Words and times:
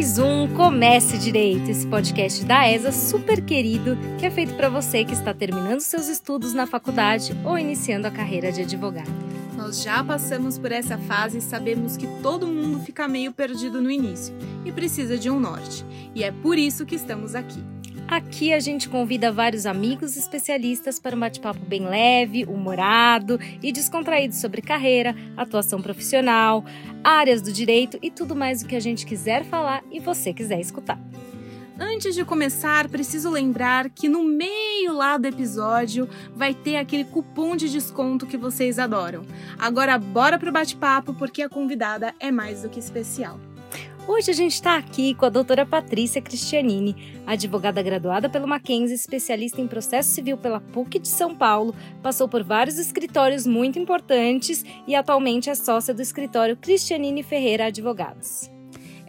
mais 0.00 0.18
um 0.18 0.48
Comece 0.54 1.18
Direito, 1.18 1.70
esse 1.70 1.86
podcast 1.86 2.42
da 2.46 2.66
ESA 2.66 2.90
super 2.90 3.38
querido 3.42 3.98
que 4.18 4.24
é 4.24 4.30
feito 4.30 4.54
para 4.54 4.70
você 4.70 5.04
que 5.04 5.12
está 5.12 5.34
terminando 5.34 5.80
seus 5.80 6.08
estudos 6.08 6.54
na 6.54 6.66
faculdade 6.66 7.34
ou 7.44 7.58
iniciando 7.58 8.06
a 8.06 8.10
carreira 8.10 8.50
de 8.50 8.62
advogado. 8.62 9.12
Nós 9.54 9.82
já 9.82 10.02
passamos 10.02 10.56
por 10.56 10.72
essa 10.72 10.96
fase 10.96 11.36
e 11.36 11.42
sabemos 11.42 11.98
que 11.98 12.06
todo 12.22 12.46
mundo 12.46 12.80
fica 12.80 13.06
meio 13.06 13.30
perdido 13.30 13.78
no 13.78 13.90
início 13.90 14.34
e 14.64 14.72
precisa 14.72 15.18
de 15.18 15.28
um 15.28 15.38
norte. 15.38 15.84
E 16.14 16.24
é 16.24 16.32
por 16.32 16.56
isso 16.56 16.86
que 16.86 16.94
estamos 16.94 17.34
aqui. 17.34 17.62
Aqui 18.10 18.52
a 18.52 18.58
gente 18.58 18.88
convida 18.88 19.30
vários 19.30 19.66
amigos 19.66 20.16
especialistas 20.16 20.98
para 20.98 21.14
um 21.14 21.20
bate-papo 21.20 21.60
bem 21.64 21.86
leve, 21.86 22.44
humorado 22.44 23.38
e 23.62 23.70
descontraído 23.70 24.34
sobre 24.34 24.60
carreira, 24.60 25.14
atuação 25.36 25.80
profissional, 25.80 26.64
áreas 27.04 27.40
do 27.40 27.52
direito 27.52 28.00
e 28.02 28.10
tudo 28.10 28.34
mais 28.34 28.62
o 28.62 28.66
que 28.66 28.74
a 28.74 28.80
gente 28.80 29.06
quiser 29.06 29.44
falar 29.44 29.84
e 29.92 30.00
você 30.00 30.34
quiser 30.34 30.58
escutar. 30.58 30.98
Antes 31.78 32.16
de 32.16 32.24
começar, 32.24 32.88
preciso 32.88 33.30
lembrar 33.30 33.88
que 33.88 34.08
no 34.08 34.24
meio 34.24 34.92
lá 34.92 35.16
do 35.16 35.26
episódio 35.26 36.08
vai 36.34 36.52
ter 36.52 36.78
aquele 36.78 37.04
cupom 37.04 37.54
de 37.54 37.70
desconto 37.70 38.26
que 38.26 38.36
vocês 38.36 38.80
adoram. 38.80 39.24
Agora 39.56 39.96
bora 39.96 40.36
pro 40.36 40.50
bate-papo 40.50 41.14
porque 41.14 41.42
a 41.42 41.48
convidada 41.48 42.12
é 42.18 42.32
mais 42.32 42.62
do 42.62 42.68
que 42.68 42.80
especial. 42.80 43.38
Hoje 44.12 44.32
a 44.32 44.34
gente 44.34 44.54
está 44.54 44.76
aqui 44.76 45.14
com 45.14 45.24
a 45.24 45.28
doutora 45.28 45.64
Patrícia 45.64 46.20
Cristianini, 46.20 47.22
advogada 47.24 47.80
graduada 47.80 48.28
pelo 48.28 48.48
Mackenzie, 48.48 48.96
especialista 48.96 49.60
em 49.60 49.68
processo 49.68 50.10
civil 50.10 50.36
pela 50.36 50.60
PUC 50.60 50.98
de 50.98 51.06
São 51.06 51.32
Paulo, 51.32 51.72
passou 52.02 52.28
por 52.28 52.42
vários 52.42 52.76
escritórios 52.76 53.46
muito 53.46 53.78
importantes 53.78 54.64
e 54.84 54.96
atualmente 54.96 55.48
é 55.48 55.54
sócia 55.54 55.94
do 55.94 56.02
escritório 56.02 56.56
Cristianini 56.56 57.22
Ferreira 57.22 57.66
Advogados. 57.66 58.49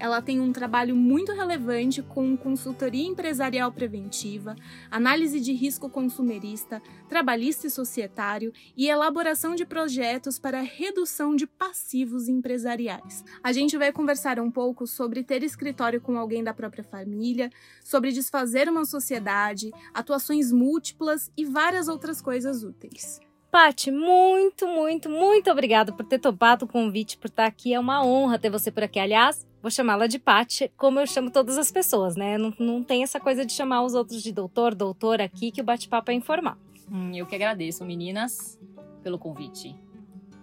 Ela 0.01 0.19
tem 0.19 0.39
um 0.39 0.51
trabalho 0.51 0.95
muito 0.95 1.31
relevante 1.31 2.01
com 2.01 2.35
consultoria 2.35 3.05
empresarial 3.05 3.71
preventiva, 3.71 4.55
análise 4.89 5.39
de 5.39 5.53
risco 5.53 5.87
consumerista, 5.91 6.81
trabalhista 7.07 7.67
e 7.67 7.69
societário 7.69 8.51
e 8.75 8.87
elaboração 8.87 9.53
de 9.53 9.63
projetos 9.63 10.39
para 10.39 10.59
redução 10.61 11.35
de 11.35 11.45
passivos 11.45 12.27
empresariais. 12.27 13.23
A 13.43 13.51
gente 13.51 13.77
vai 13.77 13.91
conversar 13.91 14.39
um 14.39 14.49
pouco 14.49 14.87
sobre 14.87 15.23
ter 15.23 15.43
escritório 15.43 16.01
com 16.01 16.17
alguém 16.17 16.43
da 16.43 16.51
própria 16.51 16.83
família, 16.83 17.51
sobre 17.83 18.11
desfazer 18.11 18.67
uma 18.67 18.85
sociedade, 18.85 19.69
atuações 19.93 20.51
múltiplas 20.51 21.31
e 21.37 21.45
várias 21.45 21.87
outras 21.87 22.19
coisas 22.19 22.63
úteis. 22.63 23.19
Pati, 23.51 23.91
muito, 23.91 24.65
muito, 24.65 25.09
muito 25.09 25.51
obrigada 25.51 25.91
por 25.91 26.05
ter 26.05 26.19
topado 26.19 26.63
o 26.63 26.67
convite, 26.67 27.17
por 27.17 27.27
estar 27.27 27.45
aqui. 27.45 27.73
É 27.73 27.79
uma 27.79 28.01
honra 28.05 28.39
ter 28.39 28.49
você 28.49 28.71
por 28.71 28.81
aqui. 28.83 28.97
Aliás, 28.97 29.45
vou 29.61 29.69
chamá-la 29.69 30.07
de 30.07 30.17
Pati, 30.19 30.71
como 30.77 30.99
eu 31.01 31.05
chamo 31.05 31.29
todas 31.29 31.57
as 31.57 31.69
pessoas, 31.69 32.15
né? 32.15 32.37
Não, 32.37 32.53
não 32.57 32.81
tem 32.81 33.03
essa 33.03 33.19
coisa 33.19 33.45
de 33.45 33.51
chamar 33.51 33.83
os 33.83 33.93
outros 33.93 34.23
de 34.23 34.31
doutor, 34.31 34.73
doutor 34.73 35.19
aqui, 35.19 35.51
que 35.51 35.59
o 35.59 35.63
bate-papo 35.65 36.11
é 36.11 36.13
informal. 36.13 36.55
Hum, 36.89 37.11
eu 37.13 37.25
que 37.25 37.35
agradeço, 37.35 37.83
meninas, 37.83 38.57
pelo 39.03 39.19
convite. 39.19 39.75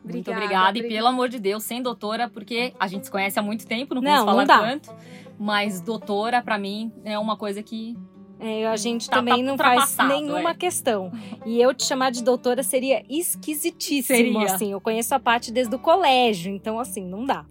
Obrigada, 0.04 0.12
Muito 0.12 0.30
obrigada. 0.30 0.66
E 0.66 0.80
obrigada. 0.80 0.94
pelo 0.94 1.06
amor 1.08 1.28
de 1.30 1.38
Deus, 1.38 1.62
sem 1.64 1.80
doutora, 1.80 2.28
porque 2.28 2.74
a 2.78 2.86
gente 2.86 3.06
se 3.06 3.10
conhece 3.10 3.38
há 3.38 3.42
muito 3.42 3.66
tempo, 3.66 3.94
não, 3.94 4.02
Não, 4.02 4.10
posso 4.12 4.26
não 4.26 4.32
falar 4.32 4.44
dá. 4.44 4.58
quanto. 4.58 4.94
Mas 5.38 5.80
doutora, 5.80 6.42
pra 6.42 6.58
mim, 6.58 6.92
é 7.04 7.18
uma 7.18 7.36
coisa 7.38 7.62
que 7.62 7.96
É, 8.40 8.66
a 8.66 8.76
gente 8.76 9.08
Tá- 9.08 9.16
também 9.16 9.36
tá 9.36 9.42
não 9.42 9.56
faz 9.56 9.96
nenhuma 10.08 10.50
é. 10.50 10.54
questão. 10.54 11.10
E 11.44 11.60
eu 11.60 11.74
te 11.74 11.84
chamar 11.84 12.10
de 12.10 12.22
doutora 12.22 12.62
seria 12.62 13.02
esquisitíssimo, 13.08 14.06
Seria. 14.16 14.44
assim. 14.54 14.72
Eu 14.72 14.80
conheço 14.80 15.14
a 15.14 15.18
Pati 15.20 15.50
desde 15.52 15.74
o 15.74 15.78
colégio, 15.78 16.52
então 16.52 16.78
assim, 16.78 17.04
não 17.04 17.24
dá. 17.24 17.44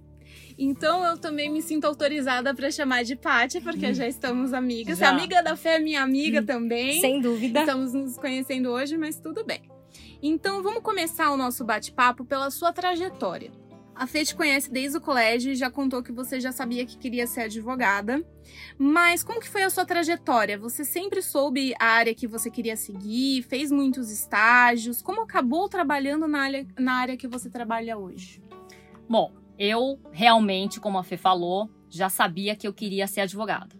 Então 0.57 1.03
eu 1.05 1.17
também 1.17 1.51
me 1.51 1.61
sinto 1.61 1.85
autorizada 1.85 2.53
para 2.55 2.71
chamar 2.71 3.03
de 3.03 3.15
Pátia, 3.15 3.61
porque 3.61 3.93
já 3.93 4.07
estamos 4.07 4.53
amigas. 4.53 4.97
Já. 4.97 5.07
A 5.07 5.11
amiga 5.11 5.43
da 5.43 5.55
fé 5.55 5.75
é 5.75 5.79
minha 5.79 6.01
amiga 6.01 6.41
também. 6.41 6.99
Sem 6.99 7.21
dúvida. 7.21 7.59
Estamos 7.59 7.93
nos 7.93 8.17
conhecendo 8.17 8.69
hoje, 8.71 8.97
mas 8.97 9.19
tudo 9.19 9.43
bem. 9.45 9.61
Então 10.21 10.63
vamos 10.63 10.81
começar 10.81 11.29
o 11.31 11.37
nosso 11.37 11.63
bate-papo 11.63 12.25
pela 12.25 12.49
sua 12.49 12.73
trajetória. 12.73 13.51
A 13.97 14.05
Fê 14.05 14.23
te 14.23 14.35
conhece 14.35 14.71
desde 14.71 14.95
o 14.99 15.01
colégio 15.01 15.51
e 15.51 15.55
já 15.55 15.71
contou 15.71 16.03
que 16.03 16.11
você 16.11 16.39
já 16.39 16.51
sabia 16.51 16.85
que 16.85 16.99
queria 16.99 17.25
ser 17.25 17.41
advogada. 17.41 18.23
Mas 18.77 19.23
como 19.23 19.39
que 19.39 19.49
foi 19.49 19.63
a 19.63 19.71
sua 19.71 19.87
trajetória? 19.87 20.55
Você 20.55 20.85
sempre 20.85 21.19
soube 21.19 21.73
a 21.79 21.85
área 21.85 22.13
que 22.13 22.27
você 22.27 22.51
queria 22.51 22.77
seguir? 22.77 23.41
Fez 23.41 23.71
muitos 23.71 24.11
estágios? 24.11 25.01
Como 25.01 25.21
acabou 25.21 25.67
trabalhando 25.67 26.27
na 26.27 26.41
área, 26.41 26.67
na 26.77 26.93
área 26.93 27.17
que 27.17 27.27
você 27.27 27.49
trabalha 27.49 27.97
hoje? 27.97 28.39
Bom, 29.09 29.33
eu 29.57 29.99
realmente, 30.11 30.79
como 30.79 30.99
a 30.99 31.03
Fê 31.03 31.17
falou, 31.17 31.67
já 31.89 32.07
sabia 32.07 32.55
que 32.55 32.67
eu 32.67 32.73
queria 32.73 33.07
ser 33.07 33.21
advogada. 33.21 33.75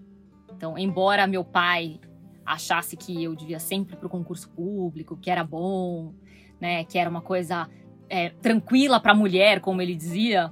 Então, 0.52 0.76
embora 0.80 1.28
meu 1.28 1.46
pai 1.46 2.00
achasse 2.44 2.98
que 2.98 3.24
eu 3.24 3.36
devia 3.36 3.60
sempre 3.60 3.96
para 3.96 4.08
o 4.08 4.10
concurso 4.10 4.50
público, 4.50 5.16
que 5.16 5.30
era 5.30 5.44
bom, 5.44 6.16
né, 6.60 6.84
que 6.86 6.98
era 6.98 7.08
uma 7.08 7.22
coisa 7.22 7.70
é, 8.10 8.30
tranquila 8.30 9.00
para 9.00 9.14
mulher, 9.14 9.60
como 9.60 9.82
ele 9.82 9.96
dizia, 9.96 10.52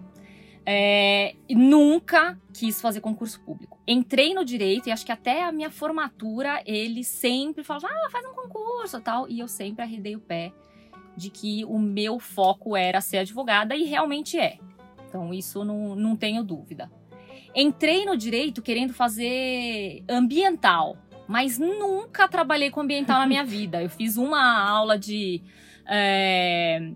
é, 0.65 1.35
e 1.47 1.55
nunca 1.55 2.39
quis 2.53 2.81
fazer 2.81 3.01
concurso 3.01 3.39
público. 3.41 3.79
Entrei 3.87 4.33
no 4.33 4.43
direito 4.43 4.87
e 4.87 4.91
acho 4.91 5.05
que 5.05 5.11
até 5.11 5.43
a 5.43 5.51
minha 5.51 5.69
formatura 5.69 6.61
ele 6.65 7.03
sempre 7.03 7.63
falava, 7.63 7.87
ah, 7.87 8.09
faz 8.09 8.25
um 8.25 8.33
concurso, 8.33 8.99
tal, 8.99 9.29
e 9.29 9.39
eu 9.39 9.47
sempre 9.47 9.83
arredei 9.83 10.15
o 10.15 10.19
pé 10.19 10.51
de 11.15 11.29
que 11.29 11.63
o 11.65 11.79
meu 11.79 12.19
foco 12.19 12.75
era 12.75 12.99
ser 12.99 13.19
advogada 13.19 13.75
e 13.75 13.83
realmente 13.83 14.37
é. 14.37 14.57
Então, 15.07 15.33
isso 15.33 15.63
não, 15.63 15.95
não 15.95 16.15
tenho 16.15 16.43
dúvida. 16.43 16.91
Entrei 17.55 18.03
no 18.03 18.17
direito 18.17 18.61
querendo 18.61 18.93
fazer 18.93 20.03
ambiental, 20.09 20.97
mas 21.25 21.57
nunca 21.57 22.27
trabalhei 22.27 22.69
com 22.69 22.81
ambiental 22.81 23.19
na 23.19 23.27
minha 23.27 23.43
vida. 23.45 23.81
Eu 23.81 23.89
fiz 23.89 24.17
uma 24.17 24.59
aula 24.59 24.99
de. 24.99 25.41
é, 25.87 26.91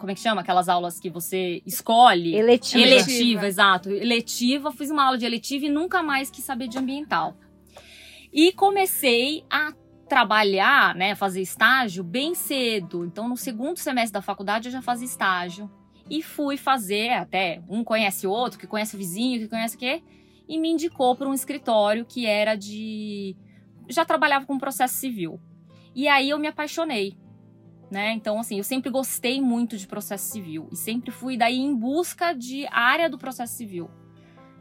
como 0.00 0.10
é 0.10 0.14
que 0.14 0.20
chama? 0.20 0.40
Aquelas 0.40 0.68
aulas 0.68 0.98
que 0.98 1.10
você 1.10 1.62
escolhe. 1.66 2.34
Eletiva. 2.34 2.84
Eletiva, 2.84 3.46
exato. 3.46 3.90
Eletiva, 3.90 4.72
fiz 4.72 4.90
uma 4.90 5.04
aula 5.04 5.18
de 5.18 5.26
eletiva 5.26 5.66
e 5.66 5.68
nunca 5.68 6.02
mais 6.02 6.30
quis 6.30 6.42
saber 6.42 6.66
de 6.66 6.78
ambiental. 6.78 7.36
E 8.32 8.52
comecei 8.52 9.44
a 9.50 9.72
trabalhar, 10.08 10.94
né, 10.94 11.14
fazer 11.14 11.42
estágio 11.42 12.02
bem 12.02 12.34
cedo. 12.34 13.04
Então, 13.04 13.28
no 13.28 13.36
segundo 13.36 13.76
semestre 13.76 14.14
da 14.14 14.22
faculdade, 14.22 14.68
eu 14.68 14.72
já 14.72 14.82
fazia 14.82 15.06
estágio. 15.06 15.70
E 16.08 16.22
fui 16.22 16.56
fazer, 16.56 17.10
até 17.10 17.62
um 17.68 17.84
conhece 17.84 18.26
o 18.26 18.30
outro, 18.30 18.58
que 18.58 18.66
conhece 18.66 18.96
o 18.96 18.98
vizinho, 18.98 19.38
que 19.38 19.48
conhece 19.48 19.76
o 19.76 19.78
quê, 19.78 20.02
e 20.48 20.58
me 20.58 20.70
indicou 20.70 21.14
para 21.14 21.28
um 21.28 21.34
escritório 21.34 22.04
que 22.04 22.26
era 22.26 22.56
de. 22.56 23.36
Já 23.88 24.04
trabalhava 24.04 24.46
com 24.46 24.58
processo 24.58 24.94
civil. 24.94 25.40
E 25.94 26.08
aí 26.08 26.30
eu 26.30 26.38
me 26.38 26.48
apaixonei. 26.48 27.16
Né? 27.90 28.12
Então, 28.12 28.38
assim, 28.38 28.58
eu 28.58 28.64
sempre 28.64 28.88
gostei 28.88 29.40
muito 29.40 29.76
de 29.76 29.86
processo 29.86 30.30
civil 30.30 30.68
e 30.70 30.76
sempre 30.76 31.10
fui 31.10 31.36
daí 31.36 31.58
em 31.58 31.74
busca 31.74 32.32
de 32.32 32.66
área 32.70 33.10
do 33.10 33.18
processo 33.18 33.54
civil. 33.54 33.90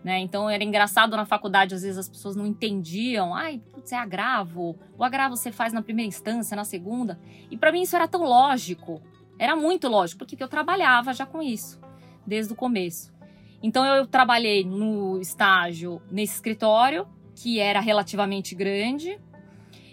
Né? 0.04 0.20
Então 0.20 0.50
era 0.50 0.64
engraçado 0.64 1.16
na 1.18 1.26
faculdade, 1.26 1.76
às 1.76 1.82
vezes 1.82 1.98
as 1.98 2.10
pessoas 2.10 2.36
não 2.36 2.46
entendiam. 2.46 3.36
Ai, 3.36 3.62
putz, 3.72 3.92
é 3.92 3.98
agravo. 3.98 4.78
O 4.98 5.04
agravo 5.04 5.36
você 5.36 5.52
faz 5.52 5.74
na 5.74 5.82
primeira 5.82 6.08
instância, 6.08 6.56
na 6.56 6.64
segunda. 6.64 7.20
E 7.52 7.58
para 7.58 7.72
mim 7.72 7.82
isso 7.82 7.96
era 7.96 8.08
tão 8.08 8.24
lógico. 8.24 9.02
Era 9.38 9.56
muito 9.56 9.88
lógico, 9.88 10.20
porque 10.20 10.42
eu 10.42 10.48
trabalhava 10.48 11.14
já 11.14 11.26
com 11.26 11.42
isso, 11.42 11.80
desde 12.26 12.54
o 12.54 12.56
começo. 12.56 13.14
Então 13.62 13.86
eu 13.86 14.08
trabalhei 14.08 14.64
no 14.64 15.20
estágio 15.20 16.02
nesse 16.10 16.36
escritório, 16.36 17.08
que 17.36 17.60
era 17.60 17.80
relativamente 17.80 18.56
grande. 18.56 19.20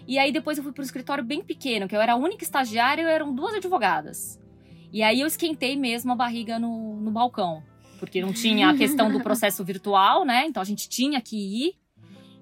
E 0.07 0.17
aí 0.17 0.31
depois 0.31 0.57
eu 0.57 0.63
fui 0.63 0.71
para 0.71 0.81
um 0.81 0.85
escritório 0.85 1.23
bem 1.23 1.43
pequeno, 1.43 1.87
que 1.87 1.95
eu 1.95 2.01
era 2.01 2.13
a 2.13 2.15
única 2.15 2.43
estagiária 2.43 3.01
e 3.01 3.05
eram 3.05 3.33
duas 3.33 3.53
advogadas. 3.53 4.39
E 4.91 5.03
aí 5.03 5.19
eu 5.19 5.27
esquentei 5.27 5.75
mesmo 5.75 6.13
a 6.13 6.15
barriga 6.15 6.57
no, 6.57 6.95
no 6.95 7.11
balcão 7.11 7.61
porque 7.97 8.21
não 8.21 8.31
tinha 8.31 8.69
a 8.69 8.77
questão 8.77 9.11
do 9.11 9.19
processo 9.21 9.63
virtual, 9.63 10.23
né? 10.23 10.45
Então 10.45 10.61
a 10.61 10.65
gente 10.65 10.87
tinha 10.87 11.19
que 11.19 11.35
ir 11.35 11.75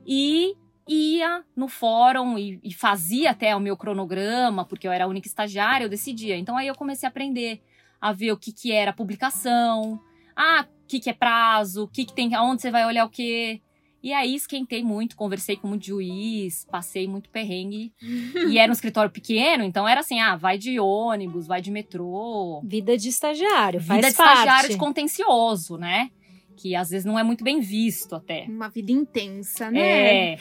e 0.06 0.56
ia 0.88 1.44
no 1.56 1.68
fórum 1.68 2.38
e, 2.38 2.60
e, 2.64 2.72
fazia 2.74 3.32
até 3.32 3.56
o 3.56 3.60
meu 3.60 3.76
cronograma, 3.76 4.66
porque 4.66 4.88
eu 4.88 4.92
era 4.92 5.06
a 5.06 5.08
única 5.08 5.28
estagiária, 5.28 5.86
eu 5.86 5.90
decidia. 5.90 6.38
Então 6.38 6.56
aí 6.56 6.68
eu 6.68 6.76
comecei 6.76 7.08
a 7.08 7.10
aprender 7.10 7.62
a 8.00 8.14
ver 8.14 8.32
o 8.32 8.38
que, 8.38 8.52
que 8.52 8.72
era 8.72 8.94
publicação, 8.94 10.00
ah, 10.36 10.66
o 10.84 10.88
que, 10.88 11.00
que 11.00 11.10
é 11.10 11.14
prazo, 11.14 11.84
o 11.84 11.88
que, 11.88 12.06
que 12.06 12.14
tem, 12.14 12.36
aonde 12.36 12.62
você 12.62 12.70
vai 12.70 12.86
olhar 12.86 13.06
o 13.06 13.10
quê. 13.10 13.62
E 14.06 14.14
aí 14.14 14.36
esquentei 14.36 14.84
muito, 14.84 15.16
conversei 15.16 15.56
com 15.56 15.68
muito 15.68 15.88
juiz, 15.88 16.64
passei 16.70 17.08
muito 17.08 17.28
perrengue. 17.28 17.92
e 18.52 18.60
era 18.60 18.72
um 18.72 18.74
escritório 18.74 19.10
pequeno, 19.10 19.64
então 19.64 19.88
era 19.88 20.02
assim, 20.02 20.20
ah, 20.20 20.36
vai 20.36 20.60
de 20.60 20.80
ônibus, 20.80 21.48
vai 21.48 21.60
de 21.60 21.72
metrô. 21.72 22.62
Vida 22.64 22.96
de 22.96 23.10
estagiário, 23.10 23.82
faz 23.82 23.98
Vida 23.98 24.12
de 24.12 24.16
parte. 24.16 24.32
estagiário 24.34 24.70
de 24.70 24.78
contencioso, 24.78 25.76
né? 25.76 26.12
Que 26.56 26.76
às 26.76 26.92
vezes 26.92 27.04
não 27.04 27.18
é 27.18 27.24
muito 27.24 27.44
bem 27.44 27.60
visto 27.60 28.14
até. 28.14 28.46
Uma 28.48 28.70
vida 28.70 28.92
intensa, 28.92 29.72
né? 29.72 30.34
É. 30.34 30.38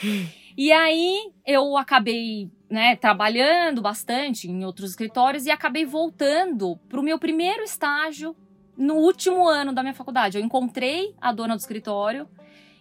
E 0.55 0.71
aí 0.71 1.33
eu 1.47 1.79
acabei, 1.79 2.51
né, 2.69 2.97
trabalhando 2.97 3.81
bastante 3.81 4.47
em 4.47 4.63
outros 4.63 4.91
escritórios 4.91 5.47
e 5.47 5.51
acabei 5.51 5.87
voltando 5.87 6.77
para 6.87 7.01
o 7.01 7.03
meu 7.03 7.19
primeiro 7.19 7.63
estágio 7.63 8.37
no 8.77 8.97
último 8.97 9.49
ano 9.49 9.73
da 9.73 9.83
minha 9.83 9.95
faculdade. 9.95 10.37
Eu 10.37 10.45
encontrei 10.45 11.15
a 11.19 11.33
dona 11.33 11.57
do 11.57 11.61
escritório 11.61 12.29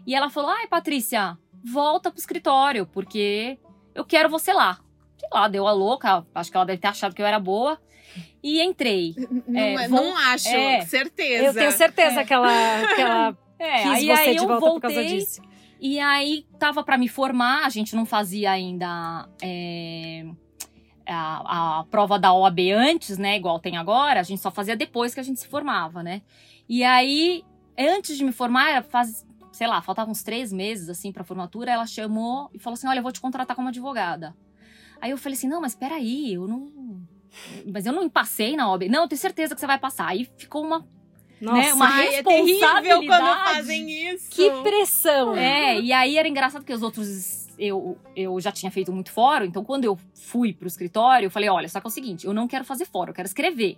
E 0.05 0.15
ela 0.15 0.29
falou: 0.29 0.49
ai, 0.49 0.67
Patrícia, 0.67 1.37
volta 1.63 2.09
pro 2.11 2.19
escritório, 2.19 2.85
porque 2.85 3.57
eu 3.95 4.03
quero 4.05 4.29
você 4.29 4.51
lá. 4.53 4.79
Sei 5.17 5.29
lá, 5.31 5.47
deu 5.47 5.67
a 5.67 5.71
louca, 5.71 6.25
acho 6.35 6.51
que 6.51 6.57
ela 6.57 6.65
deve 6.65 6.79
ter 6.79 6.87
achado 6.87 7.15
que 7.15 7.21
eu 7.21 7.25
era 7.25 7.39
boa. 7.39 7.79
E 8.43 8.61
entrei. 8.61 9.15
Não, 9.47 9.59
É, 9.59 9.73
é, 9.85 9.87
vou- 9.87 10.01
não 10.03 10.17
acho, 10.17 10.49
é. 10.49 10.81
certeza. 10.81 11.43
Eu 11.45 11.53
tenho 11.53 11.71
certeza 11.71 12.23
que 12.23 12.33
ela, 12.33 12.49
que 12.95 13.01
ela 13.01 13.37
É, 13.57 13.83
quis 13.83 13.91
aí, 13.93 14.05
você 14.07 14.11
aí 14.11 14.35
de 14.35 14.43
eu 14.43 14.47
volta 14.47 14.65
por 14.71 14.81
causa 14.81 14.95
voltei, 14.99 15.17
disso. 15.19 15.41
E 15.79 15.97
aí 15.99 16.45
tava 16.59 16.83
pra 16.83 16.97
me 16.97 17.07
formar, 17.07 17.65
a 17.65 17.69
gente 17.69 17.95
não 17.95 18.05
fazia 18.05 18.51
ainda 18.51 19.27
é, 19.41 20.25
a, 21.07 21.79
a 21.79 21.83
prova 21.85 22.19
da 22.19 22.33
OAB 22.33 22.59
antes, 22.75 23.17
né? 23.17 23.37
Igual 23.37 23.59
tem 23.59 23.77
agora, 23.77 24.19
a 24.19 24.23
gente 24.23 24.41
só 24.41 24.51
fazia 24.51 24.75
depois 24.75 25.13
que 25.13 25.19
a 25.19 25.23
gente 25.23 25.39
se 25.39 25.47
formava, 25.47 26.03
né? 26.03 26.21
E 26.67 26.83
aí, 26.83 27.43
antes 27.77 28.17
de 28.17 28.23
me 28.25 28.31
formar, 28.33 28.83
faz, 28.83 29.25
sei 29.53 29.67
lá, 29.67 29.81
faltavam 29.81 30.11
uns 30.11 30.23
três 30.23 30.51
meses 30.51 30.89
assim 30.89 31.11
pra 31.11 31.23
formatura, 31.23 31.71
ela 31.71 31.85
chamou 31.85 32.49
e 32.53 32.59
falou 32.59 32.73
assim: 32.73 32.87
olha, 32.87 32.99
eu 32.99 33.03
vou 33.03 33.11
te 33.11 33.21
contratar 33.21 33.55
como 33.55 33.69
advogada. 33.69 34.35
Aí 34.99 35.11
eu 35.11 35.17
falei 35.17 35.37
assim: 35.37 35.47
não, 35.47 35.61
mas 35.61 35.75
peraí, 35.75 36.33
eu 36.33 36.47
não. 36.47 36.71
Mas 37.71 37.85
eu 37.85 37.93
não 37.93 38.09
passei 38.09 38.55
na 38.55 38.69
OAB. 38.69 38.83
Não, 38.89 39.03
eu 39.03 39.07
tenho 39.07 39.19
certeza 39.19 39.55
que 39.55 39.61
você 39.61 39.67
vai 39.67 39.79
passar. 39.79 40.07
Aí 40.07 40.27
ficou 40.37 40.63
uma. 40.63 40.85
Nossa, 41.39 41.61
né, 41.61 41.73
uma 41.73 41.87
Ai, 41.87 42.15
é 42.15 42.23
terrível 42.23 42.23
quando 42.23 42.47
responsabilidade. 42.47 43.55
fazem 43.55 44.13
isso. 44.13 44.29
que 44.31 44.49
pressão! 44.61 45.35
É, 45.35 45.79
e 45.79 45.91
aí 45.91 46.17
era 46.17 46.27
engraçado 46.27 46.65
que 46.65 46.73
os 46.73 46.81
outros. 46.81 47.43
Eu, 47.59 47.97
eu 48.15 48.39
já 48.39 48.51
tinha 48.51 48.71
feito 48.71 48.91
muito 48.91 49.11
fórum, 49.11 49.45
então 49.45 49.63
quando 49.63 49.85
eu 49.85 49.95
fui 50.15 50.53
pro 50.53 50.67
escritório, 50.67 51.27
eu 51.27 51.31
falei: 51.31 51.49
olha, 51.49 51.69
só 51.69 51.79
que 51.79 51.85
é 51.85 51.89
o 51.89 51.91
seguinte, 51.91 52.25
eu 52.25 52.33
não 52.33 52.47
quero 52.47 52.65
fazer 52.65 52.85
fórum, 52.85 53.11
eu 53.11 53.15
quero 53.15 53.27
escrever. 53.27 53.77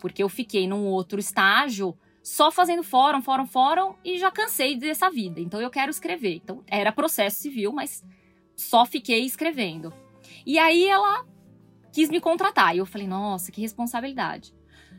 Porque 0.00 0.22
eu 0.22 0.28
fiquei 0.28 0.66
num 0.66 0.86
outro 0.86 1.20
estágio 1.20 1.96
só 2.22 2.50
fazendo 2.50 2.82
fórum, 2.82 3.20
fórum, 3.20 3.46
fórum, 3.46 3.94
e 4.04 4.18
já 4.18 4.30
cansei 4.30 4.76
dessa 4.76 5.10
vida. 5.10 5.40
Então 5.40 5.60
eu 5.60 5.70
quero 5.70 5.90
escrever. 5.90 6.36
Então 6.36 6.62
era 6.66 6.92
processo 6.92 7.40
civil, 7.40 7.72
mas 7.72 8.04
só 8.54 8.86
fiquei 8.86 9.24
escrevendo. 9.24 9.92
E 10.46 10.58
aí 10.58 10.86
ela 10.86 11.24
quis 11.92 12.08
me 12.08 12.20
contratar. 12.20 12.74
E 12.74 12.78
eu 12.78 12.86
falei, 12.86 13.06
nossa, 13.06 13.50
que 13.50 13.60
responsabilidade. 13.60 14.54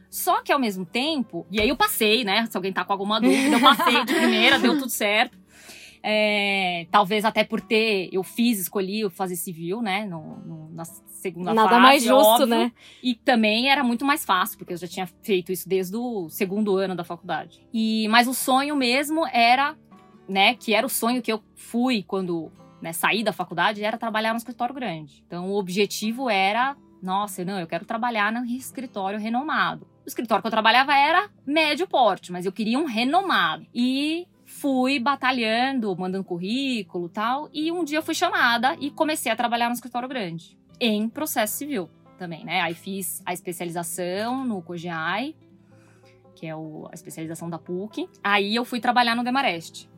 Só 0.10 0.44
que 0.44 0.52
ao 0.52 0.60
mesmo 0.60 0.86
tempo, 0.86 1.48
e 1.50 1.60
aí 1.60 1.70
eu 1.70 1.76
passei, 1.76 2.24
né? 2.24 2.46
Se 2.46 2.56
alguém 2.56 2.72
tá 2.72 2.86
com 2.86 2.92
alguma 2.92 3.20
dúvida, 3.20 3.56
eu 3.56 3.60
passei 3.60 4.06
de 4.06 4.14
primeira, 4.14 4.60
deu 4.60 4.78
tudo 4.78 4.90
certo. 4.90 5.38
É, 6.06 6.86
talvez 6.92 7.24
até 7.24 7.46
por 7.46 7.62
ter, 7.62 8.10
eu 8.12 8.24
fiz, 8.24 8.60
escolhi 8.60 9.10
fazer 9.10 9.38
civil, 9.38 9.82
né? 9.82 10.06
No, 10.06 10.38
no- 10.46 10.70
na 10.74 10.84
segunda 10.86 11.54
Nada 11.54 11.70
fase, 11.70 11.82
mais 11.82 12.04
justo, 12.04 12.28
óbvio. 12.44 12.48
né? 12.48 12.72
E 13.02 13.16
também 13.16 13.70
era 13.70 13.84
muito 13.84 14.04
mais 14.04 14.26
fácil, 14.26 14.58
porque 14.58 14.74
eu 14.74 14.78
já 14.78 14.88
tinha 14.88 15.08
feito 15.22 15.52
isso 15.52 15.68
desde 15.70 15.96
o 15.96 16.28
segundo 16.30 16.76
ano 16.76 16.94
da 16.94 17.06
faculdade. 17.06 17.66
E 17.74 18.06
mas 18.10 18.28
o 18.28 18.34
sonho 18.34 18.76
mesmo 18.76 19.26
era, 19.28 19.78
né, 20.28 20.56
que 20.56 20.74
era 20.74 20.86
o 20.86 20.90
sonho 20.90 21.22
que 21.22 21.32
eu 21.32 21.42
fui 21.56 22.04
quando 22.04 22.52
né, 22.82 22.92
saí 22.92 23.24
da 23.24 23.32
faculdade, 23.32 23.82
era 23.82 23.98
trabalhar 23.98 24.32
no 24.34 24.38
escritório 24.38 24.76
grande. 24.76 25.24
Então 25.26 25.50
o 25.52 25.56
objetivo 25.58 26.30
era, 26.30 26.76
nossa, 27.02 27.46
não, 27.46 27.58
eu 27.60 27.68
quero 27.68 27.86
trabalhar 27.86 28.30
num 28.30 28.44
escritório 28.44 29.18
renomado. 29.18 29.88
O 30.06 30.10
escritório 30.10 30.42
que 30.42 30.48
eu 30.48 30.52
trabalhava 30.52 30.94
era 30.94 31.30
médio 31.48 31.88
porte, 31.88 32.30
mas 32.30 32.46
eu 32.46 32.52
queria 32.52 32.78
um 32.78 32.84
renomado. 32.84 33.66
E 33.74 34.28
fui 34.64 34.98
batalhando, 34.98 35.94
mandando 35.98 36.24
currículo, 36.24 37.10
tal, 37.10 37.50
e 37.52 37.70
um 37.70 37.84
dia 37.84 37.98
eu 37.98 38.02
fui 38.02 38.16
chamada 38.16 38.78
e 38.80 38.90
comecei 38.90 39.30
a 39.30 39.36
trabalhar 39.36 39.68
no 39.68 39.74
escritório 39.76 40.08
grande, 40.08 40.58
em 40.80 41.10
processo 41.10 41.58
civil 41.58 41.90
também, 42.18 42.46
né? 42.46 42.62
Aí 42.62 42.74
fiz 42.74 43.22
a 43.26 43.34
especialização 43.34 44.46
no 44.46 44.62
COGEAI, 44.62 45.36
que 46.34 46.48
é 46.48 46.56
o- 46.56 46.88
a 46.90 46.94
especialização 46.94 47.50
da 47.50 47.60
PUC. 47.60 48.08
Aí 48.24 48.56
eu 48.56 48.64
fui 48.64 48.80
trabalhar 48.80 49.16
no 49.16 49.24
Demarest, 49.26 49.90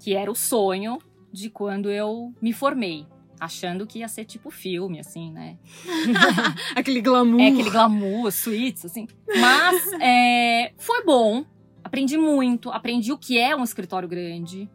que 0.00 0.16
era 0.16 0.28
o 0.28 0.34
sonho 0.34 0.98
de 1.32 1.48
quando 1.48 1.88
eu 1.88 2.32
me 2.42 2.52
formei. 2.52 3.06
Achando 3.38 3.86
que 3.86 4.00
ia 4.00 4.08
ser 4.08 4.24
tipo 4.24 4.50
filme, 4.50 4.98
assim, 4.98 5.30
né? 5.30 5.58
Aquele 6.74 7.00
glamour. 7.00 7.40
É 7.40 7.46
aquele 7.48 7.70
glamour, 7.70 8.32
suítes, 8.32 8.84
assim. 8.84 9.06
Mas 9.40 9.92
é, 10.00 10.72
foi 10.76 11.04
bom. 11.04 11.44
Aprendi 11.88 12.18
muito. 12.18 12.70
Aprendi 12.70 13.10
o 13.12 13.16
que 13.16 13.38
é 13.38 13.56
um 13.56 13.64
escritório 13.64 14.06
grande. 14.06 14.68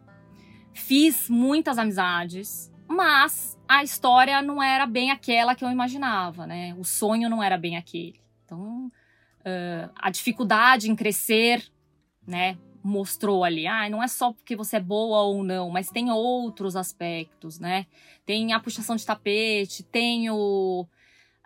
Fiz 0.72 1.28
muitas 1.30 1.78
amizades. 1.78 2.72
Mas 2.88 3.56
a 3.68 3.84
história 3.84 4.42
não 4.42 4.60
era 4.60 4.84
bem 4.84 5.12
aquela 5.12 5.54
que 5.54 5.64
eu 5.64 5.70
imaginava, 5.70 6.44
né? 6.44 6.74
O 6.76 6.82
sonho 6.82 7.30
não 7.30 7.40
era 7.40 7.56
bem 7.56 7.76
aquele. 7.76 8.20
Então, 8.44 8.90
ah, 9.44 9.90
a 9.94 10.10
dificuldade 10.10 10.90
em 10.90 10.96
crescer, 10.96 11.64
né? 12.26 12.58
Mostrou 12.82 13.44
ali. 13.44 13.64
Ah, 13.68 13.88
não 13.88 14.02
é 14.02 14.08
só 14.08 14.32
porque 14.32 14.56
você 14.56 14.76
é 14.76 14.80
boa 14.80 15.22
ou 15.22 15.44
não, 15.44 15.70
mas 15.70 15.88
tem 15.88 16.10
outros 16.10 16.74
aspectos, 16.74 17.60
né? 17.60 17.86
Tem 18.26 18.52
a 18.52 18.58
puxação 18.58 18.96
de 18.96 19.06
tapete, 19.06 19.84
tem 19.84 20.28
o 20.30 20.84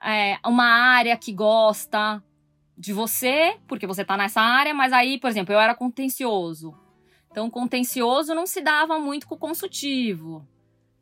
é, 0.03 0.39
uma 0.47 0.65
área 0.65 1.15
que 1.15 1.31
gosta 1.31 2.23
de 2.79 2.93
você, 2.93 3.57
porque 3.67 3.89
você 3.89 4.05
tá 4.05 4.17
nessa 4.17 4.41
área, 4.41 4.73
mas 4.73 4.93
aí, 4.93 5.19
por 5.19 5.29
exemplo, 5.29 5.53
eu 5.53 5.59
era 5.59 5.75
contencioso. 5.75 6.73
Então, 7.29 7.51
contencioso 7.51 8.35
não 8.35 8.47
se 8.47 8.61
dava 8.61 9.01
muito 9.01 9.27
com 9.27 9.35
o 9.35 9.39
consultivo, 9.39 10.47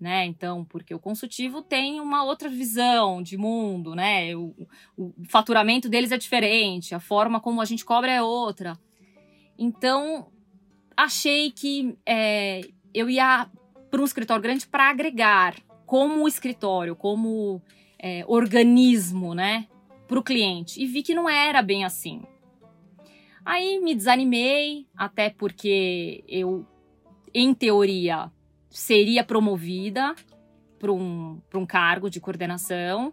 né? 0.00 0.24
Então, 0.24 0.64
porque 0.64 0.94
o 0.94 0.98
consultivo 0.98 1.60
tem 1.60 2.00
uma 2.00 2.24
outra 2.24 2.48
visão 2.48 3.22
de 3.22 3.36
mundo, 3.36 3.94
né? 3.94 4.34
O, 4.34 4.54
o 4.96 5.12
faturamento 5.28 5.86
deles 5.86 6.10
é 6.10 6.16
diferente, 6.16 6.94
a 6.94 7.00
forma 7.00 7.40
como 7.40 7.60
a 7.60 7.64
gente 7.66 7.84
cobra 7.84 8.10
é 8.10 8.22
outra. 8.22 8.78
Então, 9.58 10.28
achei 10.96 11.50
que 11.50 11.96
é, 12.06 12.62
eu 12.94 13.10
ia 13.10 13.50
para 13.90 14.00
um 14.00 14.04
escritório 14.04 14.42
grande 14.42 14.66
para 14.66 14.88
agregar 14.88 15.54
como 15.84 16.26
escritório, 16.26 16.96
como 16.96 17.62
é, 17.98 18.24
organismo, 18.26 19.34
né, 19.34 19.68
para 20.06 20.18
o 20.18 20.22
cliente. 20.22 20.82
E 20.82 20.86
vi 20.86 21.02
que 21.02 21.14
não 21.14 21.28
era 21.28 21.62
bem 21.62 21.84
assim. 21.84 22.22
Aí 23.44 23.80
me 23.80 23.94
desanimei, 23.94 24.86
até 24.96 25.30
porque 25.30 26.24
eu, 26.26 26.66
em 27.32 27.54
teoria, 27.54 28.30
seria 28.68 29.22
promovida 29.22 30.14
para 30.78 30.92
um, 30.92 31.40
um 31.54 31.66
cargo 31.66 32.10
de 32.10 32.20
coordenação. 32.20 33.12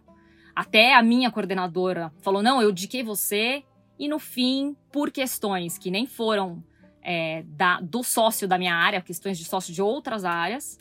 Até 0.54 0.94
a 0.94 1.02
minha 1.02 1.30
coordenadora 1.30 2.12
falou: 2.20 2.42
não, 2.42 2.60
eu 2.60 2.70
indiquei 2.70 3.02
você. 3.02 3.64
E 3.96 4.08
no 4.08 4.18
fim, 4.18 4.76
por 4.90 5.12
questões 5.12 5.78
que 5.78 5.88
nem 5.88 6.04
foram 6.04 6.64
é, 7.00 7.44
da, 7.46 7.80
do 7.80 8.02
sócio 8.02 8.48
da 8.48 8.58
minha 8.58 8.74
área, 8.74 9.00
questões 9.00 9.38
de 9.38 9.44
sócio 9.44 9.72
de 9.72 9.80
outras 9.80 10.24
áreas, 10.24 10.78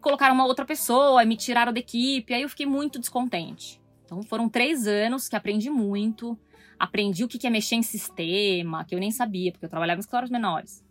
colocaram 0.00 0.34
uma 0.34 0.46
outra 0.46 0.64
pessoa, 0.64 1.24
me 1.26 1.36
tiraram 1.36 1.74
da 1.74 1.80
equipe, 1.80 2.32
aí 2.32 2.40
eu 2.40 2.48
fiquei 2.48 2.64
muito 2.64 2.98
descontente. 2.98 3.81
Então 4.12 4.22
foram 4.24 4.46
três 4.46 4.86
anos 4.86 5.26
que 5.26 5.34
aprendi 5.34 5.70
muito, 5.70 6.38
aprendi 6.78 7.24
o 7.24 7.28
que 7.28 7.46
é 7.46 7.50
mexer 7.50 7.76
em 7.76 7.82
sistema, 7.82 8.84
que 8.84 8.94
eu 8.94 8.98
nem 8.98 9.10
sabia, 9.10 9.50
porque 9.50 9.64
eu 9.64 9.70
trabalhava 9.70 9.98
em 9.98 10.00
escritórios 10.00 10.30
menores. 10.30 10.84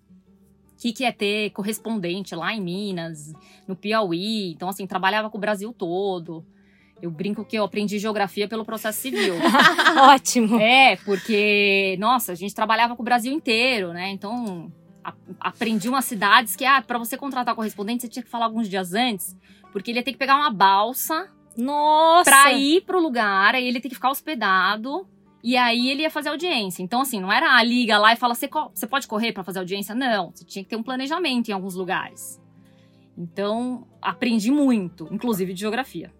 O 0.74 0.92
que, 0.92 1.06
é 1.06 1.12
ter 1.12 1.52
correspondente 1.52 2.34
lá 2.34 2.52
em 2.56 2.60
Minas, 2.60 3.32
no 3.68 3.76
Piauí. 3.76 4.52
Então, 4.54 4.68
assim, 4.68 4.88
trabalhava 4.88 5.30
com 5.30 5.38
o 5.38 5.42
Brasil 5.42 5.72
todo. 5.72 6.44
Eu 7.00 7.12
brinco 7.12 7.46
que 7.46 7.56
eu 7.56 7.64
aprendi 7.64 8.00
geografia 8.00 8.48
pelo 8.48 8.66
processo 8.66 9.00
civil. 9.00 9.36
Ótimo. 10.12 10.60
É, 10.60 10.96
porque, 11.06 11.96
nossa, 12.00 12.32
a 12.32 12.36
gente 12.36 12.56
trabalhava 12.56 12.96
com 12.96 13.04
o 13.04 13.06
Brasil 13.06 13.32
inteiro, 13.32 13.94
né? 13.94 14.10
Então, 14.10 14.72
a- 15.04 15.14
aprendi 15.40 15.88
umas 15.88 16.06
cidades 16.06 16.56
que, 16.56 16.66
ah, 16.66 16.82
pra 16.82 16.98
você 16.98 17.16
contratar 17.16 17.54
correspondente, 17.54 18.02
você 18.02 18.08
tinha 18.08 18.24
que 18.24 18.30
falar 18.30 18.46
alguns 18.46 18.68
dias 18.68 18.96
antes, 18.96 19.38
porque 19.72 19.92
ele 19.92 20.00
ia 20.00 20.04
ter 20.04 20.14
que 20.14 20.18
pegar 20.18 20.36
uma 20.36 20.50
balsa 20.50 21.30
Nossa! 21.58 22.30
pra 22.30 22.54
ir 22.54 22.82
pro 22.82 23.02
lugar, 23.02 23.56
aí 23.56 23.68
ele 23.68 23.80
ter 23.80 23.90
que 23.90 23.96
ficar 23.96 24.10
hospedado, 24.10 25.08
e 25.44 25.58
aí 25.58 25.90
ele 25.90 26.04
ia 26.04 26.10
fazer 26.10 26.30
audiência. 26.30 26.84
Então, 26.84 27.02
assim, 27.02 27.20
não 27.20 27.32
era 27.32 27.56
a 27.56 27.64
liga 27.64 27.98
lá 27.98 28.14
e 28.14 28.16
fala, 28.16 28.36
você, 28.36 28.48
pode 28.88 29.08
correr 29.08 29.32
pra 29.34 29.44
fazer 29.44 29.60
audiência? 29.60 29.96
Não, 29.96 30.32
você 30.32 30.46
tinha 30.46 30.64
que 30.64 30.70
ter 30.70 30.76
um 30.76 30.84
planejamento 30.84 31.50
em 31.50 31.54
alguns 31.54 31.76
lugares. 31.76 32.40
Então, 33.18 33.88
aprendi 34.02 34.52
muito, 34.52 35.08
inclusive 35.12 35.54
de 35.54 35.60
geografia. 35.60 36.14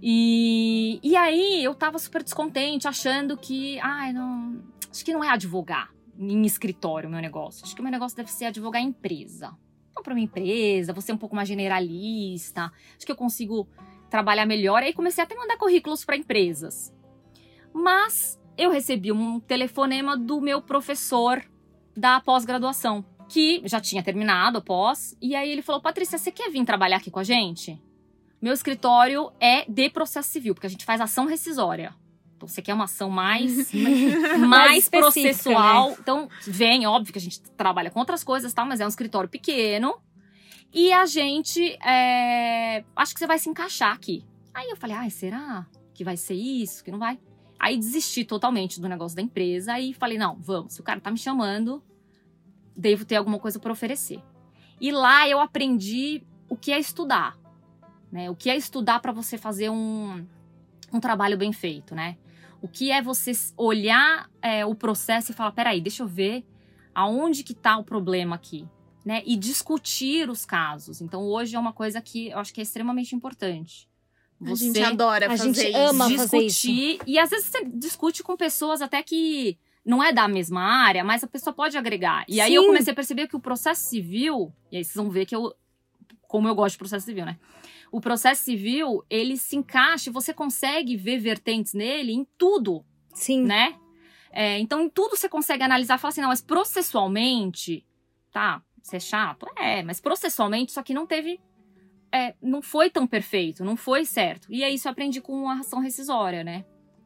E, 0.00 1.00
e 1.02 1.16
aí 1.16 1.62
eu 1.62 1.74
tava 1.74 1.98
super 1.98 2.22
descontente, 2.22 2.86
achando 2.86 3.36
que, 3.36 3.78
ai, 3.80 4.12
não. 4.12 4.62
Acho 4.90 5.04
que 5.04 5.12
não 5.12 5.22
é 5.22 5.28
advogar 5.28 5.90
em 6.16 6.44
escritório 6.46 7.08
o 7.08 7.12
meu 7.12 7.20
negócio. 7.20 7.64
Acho 7.64 7.74
que 7.74 7.80
o 7.80 7.84
meu 7.84 7.92
negócio 7.92 8.16
deve 8.16 8.30
ser 8.30 8.46
advogar 8.46 8.80
em 8.80 8.86
empresa. 8.86 9.56
Então, 9.90 10.02
para 10.02 10.14
uma 10.14 10.20
empresa, 10.20 10.92
você 10.92 11.10
é 11.10 11.14
um 11.14 11.18
pouco 11.18 11.34
mais 11.34 11.48
generalista. 11.48 12.72
Acho 12.96 13.04
que 13.04 13.10
eu 13.10 13.16
consigo 13.16 13.68
trabalhar 14.10 14.46
melhor. 14.46 14.82
Aí 14.82 14.92
comecei 14.92 15.22
até 15.22 15.34
a 15.34 15.38
mandar 15.38 15.56
currículos 15.56 16.04
para 16.04 16.16
empresas. 16.16 16.94
Mas 17.72 18.40
eu 18.56 18.70
recebi 18.70 19.12
um 19.12 19.38
telefonema 19.40 20.16
do 20.16 20.40
meu 20.40 20.60
professor 20.60 21.42
da 21.96 22.20
pós-graduação, 22.20 23.04
que 23.28 23.62
já 23.64 23.80
tinha 23.80 24.02
terminado 24.02 24.58
a 24.58 24.60
pós. 24.60 25.16
E 25.20 25.34
aí 25.34 25.50
ele 25.50 25.62
falou: 25.62 25.80
Patrícia, 25.80 26.18
você 26.18 26.30
quer 26.30 26.50
vir 26.50 26.64
trabalhar 26.64 26.96
aqui 26.96 27.10
com 27.10 27.18
a 27.18 27.24
gente? 27.24 27.80
Meu 28.40 28.52
escritório 28.52 29.32
é 29.40 29.64
de 29.68 29.90
processo 29.90 30.30
civil, 30.30 30.54
porque 30.54 30.66
a 30.66 30.70
gente 30.70 30.84
faz 30.84 31.00
ação 31.00 31.26
rescisória. 31.26 31.94
Então, 32.36 32.46
você 32.46 32.62
quer 32.62 32.72
uma 32.72 32.84
ação 32.84 33.10
mais, 33.10 33.72
mais 34.38 34.84
específica, 34.84 35.00
processual. 35.00 35.96
Então, 35.98 36.28
vem, 36.46 36.86
óbvio 36.86 37.12
que 37.12 37.18
a 37.18 37.22
gente 37.22 37.40
trabalha 37.56 37.90
com 37.90 37.98
outras 37.98 38.22
coisas, 38.22 38.52
tá? 38.52 38.64
Mas 38.64 38.80
é 38.80 38.84
um 38.84 38.88
escritório 38.88 39.28
pequeno. 39.28 39.96
E 40.72 40.92
a 40.92 41.06
gente, 41.06 41.62
é, 41.84 42.84
acho 42.94 43.14
que 43.14 43.20
você 43.20 43.26
vai 43.26 43.38
se 43.38 43.48
encaixar 43.48 43.94
aqui. 43.94 44.24
Aí 44.52 44.68
eu 44.68 44.76
falei, 44.76 44.96
ai, 44.96 45.10
será 45.10 45.66
que 45.94 46.04
vai 46.04 46.16
ser 46.16 46.34
isso, 46.34 46.84
que 46.84 46.90
não 46.90 46.98
vai? 46.98 47.18
Aí 47.58 47.76
desisti 47.76 48.24
totalmente 48.24 48.80
do 48.80 48.88
negócio 48.88 49.16
da 49.16 49.22
empresa 49.22 49.78
e 49.80 49.92
falei, 49.92 50.18
não, 50.18 50.36
vamos, 50.38 50.74
se 50.74 50.80
o 50.80 50.84
cara 50.84 51.00
tá 51.00 51.10
me 51.10 51.18
chamando, 51.18 51.82
devo 52.76 53.04
ter 53.04 53.16
alguma 53.16 53.38
coisa 53.38 53.58
para 53.58 53.72
oferecer. 53.72 54.22
E 54.80 54.92
lá 54.92 55.28
eu 55.28 55.40
aprendi 55.40 56.22
o 56.48 56.56
que 56.56 56.70
é 56.70 56.78
estudar, 56.78 57.36
né? 58.12 58.30
O 58.30 58.36
que 58.36 58.48
é 58.48 58.56
estudar 58.56 59.00
para 59.00 59.10
você 59.10 59.36
fazer 59.36 59.70
um, 59.70 60.24
um 60.92 61.00
trabalho 61.00 61.36
bem 61.36 61.52
feito, 61.52 61.94
né? 61.94 62.16
O 62.62 62.68
que 62.68 62.90
é 62.90 63.02
você 63.02 63.32
olhar 63.56 64.30
é, 64.40 64.64
o 64.64 64.74
processo 64.74 65.32
e 65.32 65.34
falar, 65.34 65.52
peraí, 65.52 65.80
deixa 65.80 66.02
eu 66.02 66.06
ver 66.06 66.44
aonde 66.94 67.42
que 67.42 67.54
tá 67.54 67.76
o 67.76 67.84
problema 67.84 68.36
aqui, 68.36 68.68
né? 69.08 69.22
E 69.24 69.36
discutir 69.36 70.28
os 70.28 70.44
casos. 70.44 71.00
Então 71.00 71.22
hoje 71.22 71.56
é 71.56 71.58
uma 71.58 71.72
coisa 71.72 71.98
que 71.98 72.28
eu 72.28 72.38
acho 72.38 72.52
que 72.52 72.60
é 72.60 72.62
extremamente 72.62 73.16
importante. 73.16 73.88
Você, 74.38 74.64
a 74.64 74.66
gente 74.66 74.82
adora 74.82 75.24
a 75.24 75.30
fazer 75.30 75.54
gente 75.54 75.68
isso. 75.70 75.78
ama 75.78 76.08
discutir 76.08 76.28
fazer 76.28 76.46
isso. 76.46 77.02
e 77.06 77.18
às 77.18 77.30
vezes 77.30 77.46
você 77.46 77.64
discute 77.64 78.22
com 78.22 78.36
pessoas 78.36 78.82
até 78.82 79.02
que 79.02 79.58
não 79.82 80.04
é 80.04 80.12
da 80.12 80.28
mesma 80.28 80.60
área, 80.60 81.02
mas 81.02 81.24
a 81.24 81.26
pessoa 81.26 81.54
pode 81.54 81.78
agregar. 81.78 82.26
E 82.28 82.38
aí 82.38 82.54
eu 82.54 82.60
Sim. 82.60 82.68
comecei 82.68 82.92
a 82.92 82.94
perceber 82.94 83.28
que 83.28 83.34
o 83.34 83.40
processo 83.40 83.80
civil, 83.80 84.52
e 84.70 84.76
aí 84.76 84.84
vocês 84.84 84.94
vão 84.94 85.08
ver 85.08 85.24
que 85.24 85.34
eu 85.34 85.56
como 86.20 86.46
eu 86.46 86.54
gosto 86.54 86.74
de 86.74 86.78
processo 86.78 87.06
civil, 87.06 87.24
né? 87.24 87.38
O 87.90 88.02
processo 88.02 88.42
civil, 88.42 89.02
ele 89.08 89.38
se 89.38 89.56
encaixa, 89.56 90.12
você 90.12 90.34
consegue 90.34 90.98
ver 90.98 91.16
vertentes 91.18 91.72
nele 91.72 92.12
em 92.12 92.26
tudo, 92.36 92.84
Sim. 93.14 93.42
né? 93.44 93.74
É, 94.30 94.58
então, 94.58 94.82
em 94.82 94.90
tudo 94.90 95.16
você 95.16 95.30
consegue 95.30 95.62
analisar 95.62 95.96
e 95.96 95.98
falar 95.98 96.10
assim, 96.10 96.20
não, 96.20 96.28
mas 96.28 96.42
processualmente, 96.42 97.86
tá, 98.30 98.62
isso 98.82 98.96
é 98.96 99.00
chato? 99.00 99.46
É, 99.56 99.82
mas 99.82 100.00
processualmente 100.00 100.70
isso 100.70 100.80
aqui 100.80 100.94
não 100.94 101.06
teve. 101.06 101.40
é, 102.12 102.34
não 102.40 102.62
foi 102.62 102.88
tão 102.90 103.06
perfeito, 103.06 103.64
não 103.64 103.76
foi 103.76 104.04
certo. 104.04 104.48
E 104.50 104.62
é 104.62 104.70
isso 104.70 104.88
eu 104.88 104.92
aprendi 104.92 105.20
com 105.20 105.48
a 105.48 105.58
ação 105.60 105.80
rescisória, 105.80 106.42
né? 106.42 106.64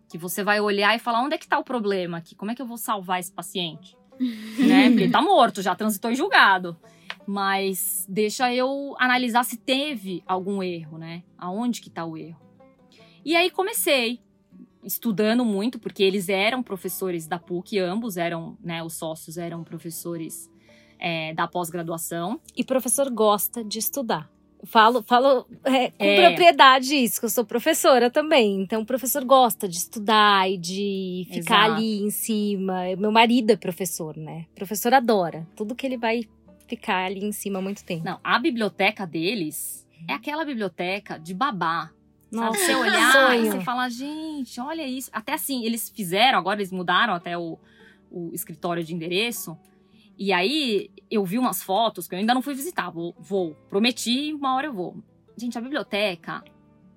Que 0.08 0.16
você 0.16 0.44
vai 0.44 0.60
olhar 0.60 0.94
e 0.94 0.98
falar 0.98 1.22
onde 1.22 1.34
é 1.34 1.38
que 1.38 1.48
tá 1.48 1.58
o 1.58 1.64
problema 1.64 2.18
aqui? 2.18 2.34
Como 2.34 2.50
é 2.50 2.54
que 2.54 2.62
eu 2.62 2.66
vou 2.66 2.76
salvar 2.76 3.18
esse 3.18 3.32
paciente? 3.32 3.96
né? 4.20 4.88
Porque 4.90 5.04
ele 5.04 5.10
tá 5.10 5.22
morto, 5.22 5.62
já 5.62 5.74
transitou 5.74 6.10
em 6.10 6.14
julgado. 6.14 6.76
Mas 7.26 8.06
deixa 8.08 8.52
eu 8.54 8.94
analisar 8.98 9.44
se 9.44 9.56
teve 9.56 10.22
algum 10.26 10.62
erro, 10.62 10.98
né? 10.98 11.22
Aonde 11.38 11.80
que 11.80 11.90
tá 11.90 12.04
o 12.04 12.16
erro. 12.16 12.40
E 13.24 13.34
aí 13.34 13.50
comecei 13.50 14.20
estudando 14.84 15.44
muito, 15.44 15.78
porque 15.78 16.02
eles 16.02 16.28
eram 16.28 16.62
professores 16.62 17.26
da 17.26 17.38
PUC, 17.38 17.78
ambos 17.78 18.16
eram, 18.16 18.58
né? 18.60 18.82
Os 18.82 18.94
sócios 18.94 19.38
eram 19.38 19.62
professores 19.64 20.50
é, 21.02 21.34
da 21.34 21.48
pós-graduação. 21.48 22.40
E 22.56 22.62
professor 22.62 23.10
gosta 23.10 23.64
de 23.64 23.80
estudar. 23.80 24.30
Falo, 24.64 25.02
falo 25.02 25.44
é, 25.64 25.90
com 25.90 26.04
É. 26.04 26.28
propriedade 26.28 26.94
isso, 26.94 27.18
que 27.18 27.26
eu 27.26 27.30
sou 27.30 27.44
professora 27.44 28.08
também. 28.08 28.62
Então, 28.62 28.82
o 28.82 28.86
professor 28.86 29.24
gosta 29.24 29.68
de 29.68 29.76
estudar 29.76 30.48
e 30.48 30.56
de 30.56 31.26
ficar 31.32 31.64
Exato. 31.64 31.72
ali 31.72 32.02
em 32.04 32.10
cima. 32.10 32.84
Meu 32.96 33.10
marido 33.10 33.50
é 33.50 33.56
professor, 33.56 34.16
né? 34.16 34.46
O 34.52 34.54
professor 34.54 34.94
adora. 34.94 35.44
Tudo 35.56 35.74
que 35.74 35.84
ele 35.84 35.98
vai 35.98 36.22
ficar 36.68 37.06
ali 37.06 37.24
em 37.24 37.32
cima 37.32 37.60
muito 37.60 37.84
tempo. 37.84 38.04
Não, 38.04 38.20
a 38.22 38.38
biblioteca 38.38 39.04
deles 39.04 39.84
é 40.08 40.12
aquela 40.12 40.44
biblioteca 40.44 41.18
de 41.18 41.34
babá. 41.34 41.90
Sabe? 42.30 42.46
Nossa, 42.46 42.60
Você 42.60 42.74
olhar 42.76 43.36
e 43.38 43.50
você 43.50 43.60
falar, 43.60 43.88
gente, 43.88 44.60
olha 44.60 44.86
isso. 44.86 45.10
Até 45.12 45.34
assim, 45.34 45.64
eles 45.64 45.90
fizeram, 45.90 46.38
agora 46.38 46.60
eles 46.60 46.70
mudaram 46.70 47.14
até 47.14 47.36
o, 47.36 47.58
o 48.08 48.30
escritório 48.32 48.84
de 48.84 48.94
endereço. 48.94 49.58
E 50.18 50.32
aí 50.32 50.90
eu 51.10 51.24
vi 51.24 51.38
umas 51.38 51.62
fotos 51.62 52.06
que 52.06 52.14
eu 52.14 52.18
ainda 52.18 52.34
não 52.34 52.42
fui 52.42 52.54
visitar. 52.54 52.90
Vou, 52.90 53.14
vou. 53.18 53.54
prometi, 53.68 54.32
uma 54.34 54.54
hora 54.54 54.66
eu 54.68 54.72
vou. 54.72 54.96
Gente, 55.36 55.56
a 55.58 55.60
biblioteca, 55.60 56.42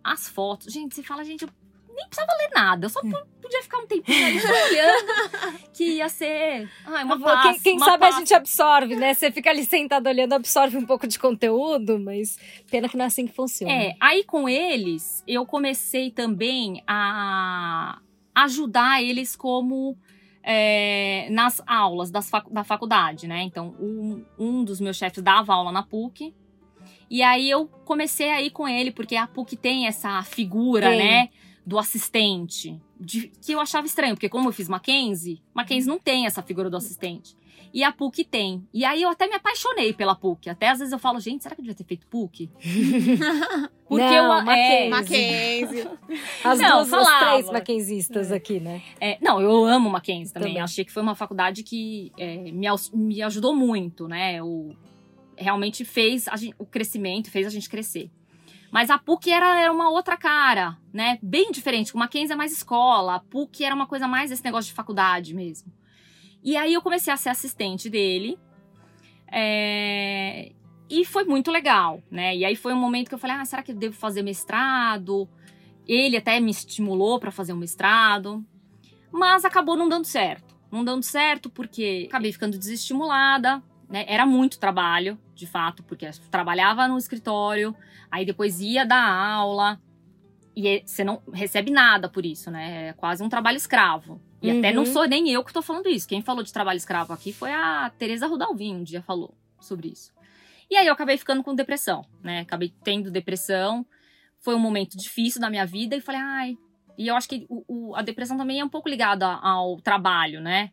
as 0.03 0.27
fotos. 0.27 0.71
Gente, 0.73 0.93
você 0.95 1.01
fala, 1.03 1.23
gente, 1.23 1.43
eu 1.43 1.49
nem 1.95 2.07
precisava 2.07 2.33
ler 2.37 2.49
nada. 2.53 2.85
Eu 2.85 2.89
só 2.89 2.99
po- 3.01 3.25
podia 3.41 3.63
ficar 3.63 3.77
um 3.79 3.87
tempinho 3.87 4.25
ali 4.25 4.37
olhando. 4.37 5.59
Que 5.73 5.83
ia 5.95 6.09
ser. 6.09 6.69
Ai, 6.85 7.03
uma 7.05 7.15
Quem- 7.17 7.25
paz, 7.25 7.61
quem 7.61 7.77
uma 7.77 7.85
sabe 7.85 7.99
paz. 8.01 8.15
a 8.15 8.19
gente 8.19 8.33
absorve, 8.33 8.95
né? 8.95 9.13
Você 9.13 9.31
fica 9.31 9.49
ali 9.49 9.65
sentado 9.65 10.07
olhando, 10.07 10.33
absorve 10.33 10.75
um 10.77 10.85
pouco 10.85 11.07
de 11.07 11.17
conteúdo, 11.17 11.97
mas 11.99 12.37
pena 12.69 12.87
que 12.89 12.97
não 12.97 13.05
é 13.05 13.07
assim 13.07 13.25
que 13.25 13.33
funciona. 13.33 13.73
É, 13.73 13.95
aí 14.01 14.23
com 14.25 14.47
eles, 14.49 15.23
eu 15.25 15.45
comecei 15.45 16.11
também 16.11 16.83
a 16.85 17.99
ajudar 18.35 19.01
eles 19.01 19.35
como 19.35 19.97
é, 20.47 21.27
nas 21.31 21.59
aulas 21.65 22.11
das 22.11 22.29
facu- 22.29 22.53
da 22.53 22.63
faculdade, 22.63 23.27
né? 23.27 23.41
Então, 23.41 23.75
um, 23.79 24.23
um 24.37 24.63
dos 24.63 24.79
meus 24.79 24.95
chefes 24.95 25.23
dava 25.23 25.53
aula 25.53 25.71
na 25.71 25.81
PUC. 25.81 26.33
E 27.09 27.21
aí 27.23 27.49
eu 27.49 27.67
comecei 27.83 28.29
a 28.31 28.41
ir 28.41 28.51
com 28.51 28.67
ele, 28.67 28.91
porque 28.91 29.15
a 29.15 29.25
PUC 29.27 29.55
tem 29.57 29.87
essa 29.87 30.21
figura, 30.23 30.89
Tem. 30.89 30.97
né? 30.99 31.29
Do 31.65 31.79
assistente. 31.79 32.79
de- 32.97 33.27
que 33.41 33.51
eu 33.51 33.59
achava 33.59 33.85
estranho, 33.85 34.15
porque 34.15 34.29
como 34.29 34.47
eu 34.47 34.53
fiz 34.53 34.69
Mackenzie, 34.69 35.41
Mackenzie 35.53 35.89
não 35.89 35.99
tem 35.99 36.25
essa 36.25 36.41
figura 36.41 36.69
do 36.69 36.77
assistente. 36.77 37.35
E 37.75 37.83
a 37.83 37.91
PUC 37.91 38.23
tem. 38.23 38.65
E 38.73 38.85
aí 38.85 39.01
eu 39.01 39.09
até 39.09 39.27
me 39.27 39.35
apaixonei 39.35 39.91
pela 39.91 40.15
PUC. 40.15 40.49
Até 40.49 40.69
às 40.69 40.79
vezes 40.79 40.93
eu 40.93 40.97
falo, 40.97 41.19
gente, 41.19 41.43
será 41.43 41.53
que 41.53 41.59
eu 41.59 41.63
devia 41.65 41.75
ter 41.75 41.83
feito 41.83 42.07
PUC? 42.07 42.49
Porque 43.85 44.03
Não, 44.03 44.13
eu. 44.13 44.33
É, 44.49 44.89
Mackenzie. 44.89 44.89
Mackenzie. 44.89 45.87
As 46.43 46.59
Não, 46.59 46.77
duas, 46.77 46.89
falava. 46.89 47.31
três 47.33 47.49
maquenzistas 47.51 48.31
aqui, 48.31 48.61
né? 48.61 48.81
é, 48.99 49.17
não, 49.21 49.41
eu 49.41 49.65
amo 49.65 49.89
Mackenzie 49.89 50.33
também. 50.33 50.49
Também. 50.51 50.63
Achei 50.63 50.85
que 50.85 50.91
foi 50.91 51.03
uma 51.03 51.15
faculdade 51.15 51.63
que 51.63 52.11
é, 52.17 52.37
me, 52.51 52.65
me 52.93 53.21
ajudou 53.21 53.53
muito, 53.53 54.07
né? 54.07 54.41
O, 54.41 54.73
realmente 55.37 55.83
fez 55.83 56.27
a 56.29 56.37
gen- 56.37 56.55
o 56.57 56.65
crescimento, 56.65 57.29
fez 57.29 57.45
a 57.45 57.49
gente 57.49 57.69
crescer. 57.69 58.09
Mas 58.71 58.89
a 58.89 58.97
PUC 58.97 59.29
era, 59.31 59.59
era 59.59 59.71
uma 59.71 59.89
outra 59.89 60.15
cara, 60.17 60.77
né? 60.93 61.19
Bem 61.21 61.51
diferente. 61.51 61.93
O 61.93 61.97
Mackenzie 61.97 62.31
é 62.33 62.35
mais 62.37 62.51
escola, 62.51 63.15
a 63.15 63.19
PUC 63.19 63.63
era 63.63 63.75
uma 63.75 63.85
coisa 63.85 64.07
mais 64.07 64.31
esse 64.31 64.43
negócio 64.43 64.69
de 64.69 64.73
faculdade 64.75 65.33
mesmo. 65.35 65.71
E 66.45 66.55
aí 66.55 66.73
eu 66.73 66.81
comecei 66.81 67.11
a 67.11 67.17
ser 67.17 67.29
assistente 67.29 67.89
dele. 67.89 68.37
é, 69.31 70.51
e 70.89 71.03
foi 71.03 71.23
muito 71.25 71.51
legal, 71.51 72.01
né? 72.11 72.35
E 72.37 72.45
aí 72.45 72.55
foi 72.55 72.73
um 72.73 72.79
momento 72.79 73.09
que 73.09 73.15
eu 73.15 73.19
falei: 73.19 73.35
ah, 73.37 73.45
será 73.45 73.63
que 73.63 73.71
eu 73.71 73.75
devo 73.75 73.95
fazer 73.95 74.21
mestrado? 74.21 75.27
Ele 75.87 76.17
até 76.17 76.39
me 76.39 76.51
estimulou 76.51 77.19
para 77.19 77.31
fazer 77.31 77.53
um 77.53 77.57
mestrado, 77.57 78.45
mas 79.11 79.45
acabou 79.45 79.75
não 79.75 79.89
dando 79.89 80.05
certo. 80.05 80.55
Não 80.71 80.83
dando 80.85 81.03
certo 81.03 81.49
porque 81.49 82.05
acabei 82.07 82.31
ficando 82.31 82.57
desestimulada, 82.57 83.63
né? 83.89 84.05
Era 84.07 84.25
muito 84.25 84.59
trabalho, 84.59 85.17
de 85.33 85.47
fato, 85.47 85.83
porque 85.83 86.05
eu 86.05 86.11
trabalhava 86.31 86.87
no 86.87 86.97
escritório, 86.97 87.75
aí 88.11 88.25
depois 88.25 88.59
ia 88.61 88.85
dar 88.85 89.07
aula 89.07 89.79
e 90.55 90.67
é- 90.67 90.83
você 90.85 91.03
não 91.03 91.21
recebe 91.33 91.71
nada 91.71 92.09
por 92.09 92.25
isso, 92.25 92.49
né? 92.51 92.89
É 92.89 92.93
quase 92.93 93.23
um 93.23 93.29
trabalho 93.29 93.57
escravo. 93.57 94.21
E 94.45 94.57
até 94.57 94.71
não 94.71 94.83
Uhum. 94.83 94.93
sou 94.93 95.07
nem 95.07 95.29
eu 95.31 95.43
que 95.43 95.51
tô 95.53 95.61
falando 95.61 95.87
isso. 95.87 96.07
Quem 96.07 96.21
falou 96.21 96.43
de 96.43 96.51
trabalho 96.53 96.77
escravo 96.77 97.13
aqui 97.13 97.31
foi 97.33 97.51
a 97.51 97.91
Teresa 97.97 98.27
Rudalvin, 98.27 98.75
um 98.75 98.83
dia 98.83 99.01
falou 99.01 99.33
sobre 99.59 99.87
isso. 99.89 100.13
E 100.69 100.75
aí 100.75 100.87
eu 100.87 100.93
acabei 100.93 101.17
ficando 101.17 101.43
com 101.43 101.53
depressão, 101.55 102.05
né? 102.23 102.39
Acabei 102.41 102.73
tendo 102.83 103.09
depressão. 103.11 103.85
Foi 104.39 104.55
um 104.55 104.59
momento 104.59 104.97
difícil 104.97 105.39
da 105.41 105.49
minha 105.49 105.65
vida 105.65 105.95
e 105.95 106.01
falei, 106.01 106.21
ai. 106.21 106.57
E 106.97 107.07
eu 107.07 107.15
acho 107.15 107.27
que 107.27 107.45
o- 107.49 107.63
o- 107.67 107.95
a 107.95 108.01
depressão 108.01 108.37
também 108.37 108.59
é 108.59 108.65
um 108.65 108.69
pouco 108.69 108.87
ligada 108.89 109.27
ao 109.27 109.77
trabalho, 109.81 110.39
né? 110.41 110.71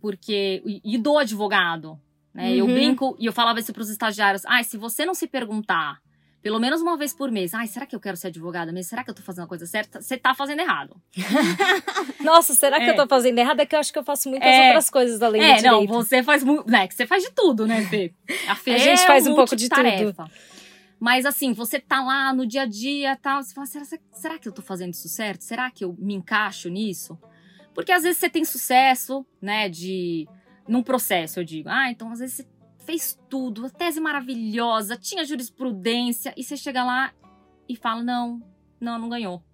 Porque. 0.00 0.62
E, 0.64 0.94
e 0.94 0.98
do 0.98 1.16
advogado. 1.18 1.98
Né? 2.34 2.54
Eu 2.54 2.66
Uhum. 2.66 2.74
brinco 2.74 3.16
e 3.18 3.26
eu 3.26 3.32
falava 3.32 3.58
isso 3.58 3.72
pros 3.72 3.88
estagiários. 3.90 4.44
Ai, 4.46 4.62
se 4.64 4.76
você 4.76 5.04
não 5.04 5.14
se 5.14 5.26
perguntar 5.26 5.98
pelo 6.42 6.58
menos 6.60 6.80
uma 6.80 6.96
vez 6.96 7.12
por 7.12 7.30
mês, 7.30 7.52
ai, 7.52 7.66
será 7.66 7.84
que 7.84 7.94
eu 7.96 8.00
quero 8.00 8.16
ser 8.16 8.28
advogada 8.28 8.72
mesmo? 8.72 8.88
Será 8.90 9.02
que 9.02 9.10
eu 9.10 9.14
tô 9.14 9.22
fazendo 9.22 9.44
a 9.44 9.48
coisa 9.48 9.66
certa? 9.66 10.00
Você 10.00 10.16
tá 10.16 10.34
fazendo 10.34 10.60
errado. 10.60 10.96
Nossa, 12.20 12.54
será 12.54 12.78
que 12.78 12.84
É. 12.86 12.90
eu 12.90 12.96
tô 12.96 13.06
fazendo 13.06 13.38
errado? 13.38 13.60
É 13.60 13.66
que 13.66 13.74
eu 13.74 13.80
acho 13.80 13.92
que 13.92 13.98
eu 13.98 14.04
faço 14.04 14.28
muitas 14.28 14.48
É. 14.48 14.66
outras 14.68 14.90
coisas 14.90 15.20
além 15.22 15.42
é, 15.42 15.56
do 15.56 15.62
não, 15.64 15.80
direito. 15.80 15.92
você 15.92 16.22
faz 16.22 16.44
muito. 16.44 16.70
Né, 16.70 16.86
que 16.86 16.94
você 16.94 17.06
faz 17.06 17.22
de 17.24 17.30
tudo, 17.32 17.66
né, 17.66 17.82
Fê? 17.86 18.12
A 18.48 18.54
Fê 18.56 18.72
A 18.74 18.78
gente 18.78 19.02
é 19.02 19.06
faz 19.06 19.26
um 19.26 19.34
pouco 19.34 19.54
de 19.56 19.64
multitarefa. 19.68 20.30
Mas 21.00 21.24
assim, 21.26 21.52
você 21.52 21.78
tá 21.78 22.02
lá 22.02 22.32
no 22.32 22.44
dia 22.46 22.62
a 22.62 22.66
dia 22.66 23.16
tal, 23.16 23.42
você 23.42 23.54
fala, 23.54 23.66
será, 23.66 23.84
será 24.12 24.38
que 24.38 24.48
eu 24.48 24.52
tô 24.52 24.62
fazendo 24.62 24.92
isso 24.94 25.08
certo? 25.08 25.42
Será 25.42 25.70
que 25.70 25.84
eu 25.84 25.94
me 25.98 26.14
encaixo 26.14 26.68
nisso? 26.68 27.16
Porque 27.72 27.92
às 27.92 28.02
vezes 28.02 28.18
você 28.18 28.28
tem 28.28 28.44
sucesso, 28.44 29.24
né, 29.40 29.68
de. 29.68 30.26
num 30.66 30.82
processo, 30.82 31.38
eu 31.38 31.44
digo. 31.44 31.68
Ah, 31.68 31.90
então 31.90 32.10
às 32.10 32.18
vezes 32.18 32.36
você 32.36 32.46
fez 32.88 33.20
tudo, 33.28 33.66
a 33.66 33.68
tese 33.68 34.00
maravilhosa, 34.00 34.96
tinha 34.96 35.22
jurisprudência, 35.22 36.32
e 36.34 36.42
você 36.42 36.56
chega 36.56 36.82
lá 36.82 37.12
e 37.68 37.76
fala, 37.76 38.02
não, 38.02 38.42
não, 38.80 38.98
não 38.98 39.10
ganhou. 39.10 39.44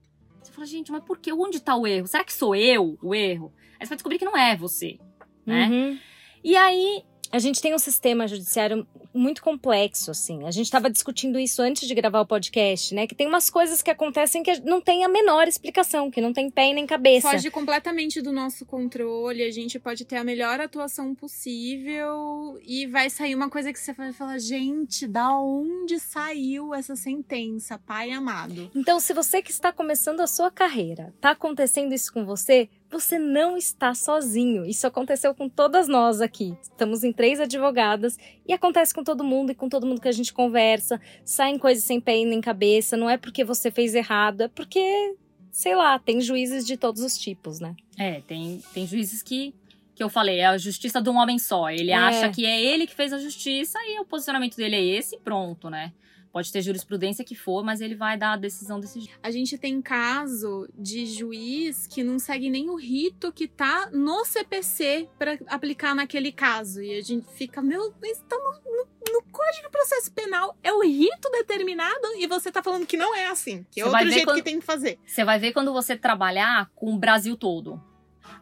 Você 0.40 0.52
fala, 0.52 0.64
gente, 0.64 0.92
mas 0.92 1.02
por 1.02 1.18
quê? 1.18 1.32
Onde 1.32 1.58
tá 1.58 1.74
o 1.74 1.84
erro? 1.84 2.06
Será 2.06 2.22
que 2.22 2.32
sou 2.32 2.54
eu 2.54 2.96
o 3.02 3.12
erro? 3.12 3.52
Aí 3.72 3.84
você 3.84 3.88
vai 3.88 3.96
descobrir 3.96 4.18
que 4.20 4.24
não 4.24 4.36
é 4.36 4.56
você, 4.56 5.00
né? 5.44 5.66
Uhum. 5.66 5.98
E 6.44 6.56
aí, 6.56 7.02
A 7.34 7.40
gente 7.40 7.60
tem 7.60 7.74
um 7.74 7.78
sistema 7.78 8.28
judiciário 8.28 8.86
muito 9.12 9.42
complexo, 9.42 10.12
assim. 10.12 10.46
A 10.46 10.52
gente 10.52 10.66
estava 10.66 10.88
discutindo 10.88 11.36
isso 11.36 11.60
antes 11.60 11.88
de 11.88 11.92
gravar 11.92 12.20
o 12.20 12.26
podcast, 12.26 12.94
né? 12.94 13.08
Que 13.08 13.14
tem 13.14 13.26
umas 13.26 13.50
coisas 13.50 13.82
que 13.82 13.90
acontecem 13.90 14.40
que 14.40 14.60
não 14.60 14.80
tem 14.80 15.04
a 15.04 15.08
menor 15.08 15.48
explicação, 15.48 16.12
que 16.12 16.20
não 16.20 16.32
tem 16.32 16.48
pé 16.48 16.72
nem 16.72 16.86
cabeça. 16.86 17.28
Foge 17.28 17.50
completamente 17.50 18.22
do 18.22 18.30
nosso 18.30 18.64
controle, 18.64 19.42
a 19.42 19.50
gente 19.50 19.80
pode 19.80 20.04
ter 20.04 20.14
a 20.14 20.22
melhor 20.22 20.60
atuação 20.60 21.12
possível 21.12 22.56
e 22.62 22.86
vai 22.86 23.10
sair 23.10 23.34
uma 23.34 23.50
coisa 23.50 23.72
que 23.72 23.80
você 23.80 23.92
vai 23.92 24.12
falar, 24.12 24.38
gente, 24.38 25.08
da 25.08 25.36
onde 25.36 25.98
saiu 25.98 26.72
essa 26.72 26.94
sentença, 26.94 27.76
pai 27.80 28.12
amado? 28.12 28.70
Então, 28.76 29.00
se 29.00 29.12
você 29.12 29.42
que 29.42 29.50
está 29.50 29.72
começando 29.72 30.20
a 30.20 30.28
sua 30.28 30.52
carreira, 30.52 31.12
tá 31.20 31.30
acontecendo 31.30 31.92
isso 31.92 32.12
com 32.12 32.24
você, 32.24 32.68
você 32.94 33.18
não 33.18 33.56
está 33.56 33.94
sozinho. 33.94 34.64
Isso 34.64 34.86
aconteceu 34.86 35.34
com 35.34 35.48
todas 35.48 35.88
nós 35.88 36.20
aqui. 36.20 36.56
Estamos 36.62 37.02
em 37.02 37.12
três 37.12 37.40
advogadas 37.40 38.16
e 38.46 38.52
acontece 38.52 38.94
com 38.94 39.02
todo 39.02 39.24
mundo 39.24 39.50
e 39.50 39.54
com 39.54 39.68
todo 39.68 39.86
mundo 39.86 40.00
que 40.00 40.08
a 40.08 40.12
gente 40.12 40.32
conversa. 40.32 41.00
Saem 41.24 41.58
coisas 41.58 41.84
sem 41.84 42.00
pé 42.00 42.24
nem 42.24 42.40
cabeça. 42.40 42.96
Não 42.96 43.10
é 43.10 43.16
porque 43.16 43.44
você 43.44 43.70
fez 43.70 43.94
errado, 43.94 44.42
é 44.42 44.48
porque, 44.48 45.16
sei 45.50 45.74
lá, 45.74 45.98
tem 45.98 46.20
juízes 46.20 46.64
de 46.64 46.76
todos 46.76 47.02
os 47.02 47.18
tipos, 47.18 47.58
né? 47.58 47.74
É, 47.98 48.20
tem, 48.20 48.62
tem 48.72 48.86
juízes 48.86 49.22
que 49.22 49.54
que 49.94 50.02
eu 50.02 50.08
falei, 50.08 50.40
é 50.40 50.46
a 50.46 50.58
justiça 50.58 51.00
de 51.00 51.08
um 51.08 51.16
homem 51.16 51.38
só. 51.38 51.70
Ele 51.70 51.92
é. 51.92 51.94
acha 51.94 52.28
que 52.28 52.44
é 52.44 52.60
ele 52.60 52.84
que 52.84 52.94
fez 52.96 53.12
a 53.12 53.18
justiça 53.18 53.78
e 53.86 54.00
o 54.00 54.04
posicionamento 54.04 54.56
dele 54.56 54.74
é 54.74 54.82
esse 54.82 55.14
e 55.14 55.18
pronto, 55.20 55.70
né? 55.70 55.92
Pode 56.34 56.50
ter 56.50 56.62
jurisprudência 56.62 57.24
que 57.24 57.36
for, 57.36 57.62
mas 57.62 57.80
ele 57.80 57.94
vai 57.94 58.18
dar 58.18 58.32
a 58.32 58.36
decisão 58.36 58.80
desse 58.80 58.98
jeito. 58.98 59.16
A 59.22 59.30
gente 59.30 59.56
tem 59.56 59.80
caso 59.80 60.68
de 60.76 61.06
juiz 61.06 61.86
que 61.86 62.02
não 62.02 62.18
segue 62.18 62.50
nem 62.50 62.68
o 62.70 62.74
rito 62.74 63.32
que 63.32 63.46
tá 63.46 63.88
no 63.92 64.24
CPC 64.24 65.08
para 65.16 65.38
aplicar 65.46 65.94
naquele 65.94 66.32
caso. 66.32 66.82
E 66.82 66.98
a 66.98 67.00
gente 67.00 67.24
fica, 67.34 67.62
meu, 67.62 67.94
está 68.02 68.36
tá 68.36 68.36
no, 68.36 68.50
no, 68.68 69.12
no, 69.12 69.22
Código 69.30 69.62
de 69.62 69.70
Processo 69.70 70.10
Penal. 70.10 70.58
É 70.60 70.72
o 70.72 70.82
rito 70.82 71.30
determinado 71.30 72.16
e 72.18 72.26
você 72.26 72.50
tá 72.50 72.60
falando 72.60 72.84
que 72.84 72.96
não 72.96 73.14
é 73.14 73.26
assim. 73.26 73.64
Que 73.70 73.80
é 73.80 73.84
você 73.84 73.90
outro 73.90 74.10
jeito 74.10 74.24
quando, 74.24 74.36
que 74.38 74.42
tem 74.42 74.58
que 74.58 74.66
fazer. 74.66 74.98
Você 75.06 75.24
vai 75.24 75.38
ver 75.38 75.52
quando 75.52 75.72
você 75.72 75.96
trabalhar 75.96 76.68
com 76.74 76.92
o 76.92 76.98
Brasil 76.98 77.36
todo. 77.36 77.80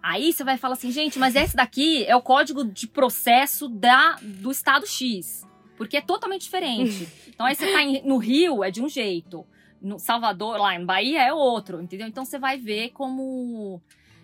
Aí 0.02 0.32
você 0.32 0.42
vai 0.42 0.56
falar 0.56 0.76
assim, 0.76 0.90
gente, 0.90 1.18
mas 1.18 1.36
esse 1.36 1.54
daqui 1.54 2.06
é 2.06 2.16
o 2.16 2.22
código 2.22 2.64
de 2.64 2.88
processo 2.88 3.68
da, 3.68 4.16
do 4.22 4.50
estado 4.50 4.86
X. 4.86 5.46
Porque 5.82 5.96
é 5.96 6.00
totalmente 6.00 6.42
diferente. 6.42 7.08
Então 7.32 7.46
aí 7.46 7.54
você 7.54 7.72
tá 7.72 7.82
em, 7.82 8.02
no 8.06 8.18
Rio, 8.18 8.62
é 8.62 8.70
de 8.70 8.82
um 8.82 8.88
jeito. 8.88 9.44
No 9.80 9.98
Salvador, 9.98 10.58
lá 10.58 10.76
em 10.76 10.84
Bahia, 10.84 11.22
é 11.22 11.32
outro, 11.32 11.80
entendeu? 11.80 12.06
Então 12.06 12.24
você 12.24 12.38
vai 12.38 12.58
ver 12.58 12.90
como. 12.90 13.80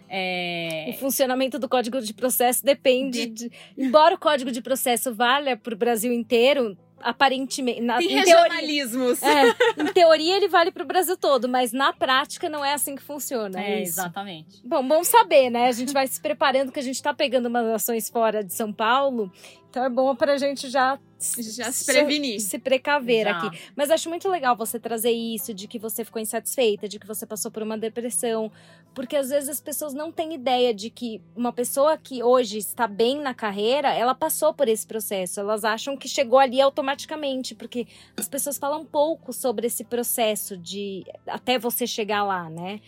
É... 0.09 0.91
O 0.91 0.99
funcionamento 0.99 1.59
do 1.59 1.69
Código 1.69 2.01
de 2.01 2.13
Processo 2.13 2.65
depende 2.65 3.27
de... 3.27 3.49
de... 3.49 3.53
Embora 3.77 4.15
o 4.15 4.19
Código 4.19 4.53
de 4.53 4.61
Processo 4.61 5.15
valha 5.15 5.57
para 5.57 5.75
o 5.75 5.77
Brasil 5.77 6.13
inteiro, 6.13 6.77
aparentemente. 7.01 7.81
Na, 7.81 7.99
Tem 7.99 8.09
regionalismos. 8.09 9.21
Teoria, 9.21 9.57
é, 9.77 9.83
em 9.83 9.87
teoria 9.93 10.37
ele 10.37 10.49
vale 10.49 10.71
para 10.71 10.83
o 10.83 10.87
Brasil 10.87 11.17
todo, 11.17 11.49
mas 11.49 11.73
na 11.73 11.93
prática 11.93 12.49
não 12.49 12.65
é 12.65 12.75
assim 12.75 12.97
que 12.97 13.03
funciona. 13.03 13.61
É, 13.61 13.79
é 13.79 13.83
exatamente. 13.83 14.61
Bom, 14.65 14.87
bom 14.87 15.05
saber, 15.05 15.51
né? 15.51 15.69
A 15.69 15.73
gente 15.73 15.93
vai 15.93 16.07
se 16.07 16.21
preparando 16.21 16.73
que 16.73 16.79
a 16.79 16.83
gente 16.83 16.97
está 16.97 17.15
pegando 17.15 17.47
umas 17.47 17.67
ações 17.67 18.09
fora 18.09 18.43
de 18.43 18.53
São 18.53 18.73
Paulo, 18.73 19.33
então 19.79 19.85
é 19.85 19.89
bom 19.89 20.15
para 20.17 20.33
a 20.33 20.37
gente 20.37 20.69
já 20.69 20.99
já 21.21 21.71
se 21.73 21.85
prevenir. 21.85 22.41
Se, 22.41 22.51
se 22.51 22.59
precaver 22.59 23.25
Já. 23.25 23.39
aqui. 23.39 23.59
Mas 23.77 23.91
acho 23.91 24.09
muito 24.09 24.29
legal 24.29 24.57
você 24.57 24.79
trazer 24.79 25.11
isso, 25.11 25.53
de 25.55 25.67
que 25.67 25.79
você 25.79 26.05
ficou 26.05 26.21
insatisfeita, 26.21 26.89
de 26.89 26.99
que 26.99 27.07
você 27.07 27.27
passou 27.27 27.51
por 27.51 27.63
uma 27.63 27.79
depressão. 27.79 28.51
Porque 28.95 29.17
às 29.17 29.29
vezes 29.29 29.49
as 29.49 29.61
pessoas 29.61 29.95
não 29.95 30.11
têm 30.13 30.35
ideia 30.35 30.73
de 30.75 30.91
que 30.91 31.21
uma 31.37 31.53
pessoa 31.53 31.97
que 31.97 32.23
hoje 32.23 32.59
está 32.59 32.87
bem 32.87 33.21
na 33.21 33.35
carreira, 33.35 33.93
ela 33.93 34.15
passou 34.15 34.53
por 34.53 34.69
esse 34.69 34.87
processo. 34.87 35.41
Elas 35.41 35.65
acham 35.65 35.97
que 35.97 36.09
chegou 36.09 36.39
ali 36.39 36.61
automaticamente, 36.61 37.55
porque 37.55 37.87
as 38.17 38.29
pessoas 38.29 38.59
falam 38.59 38.85
pouco 38.85 39.33
sobre 39.33 39.67
esse 39.67 39.85
processo 39.85 40.57
de 40.57 41.05
até 41.27 41.59
você 41.59 41.87
chegar 41.87 42.25
lá, 42.25 42.49
né? 42.51 42.81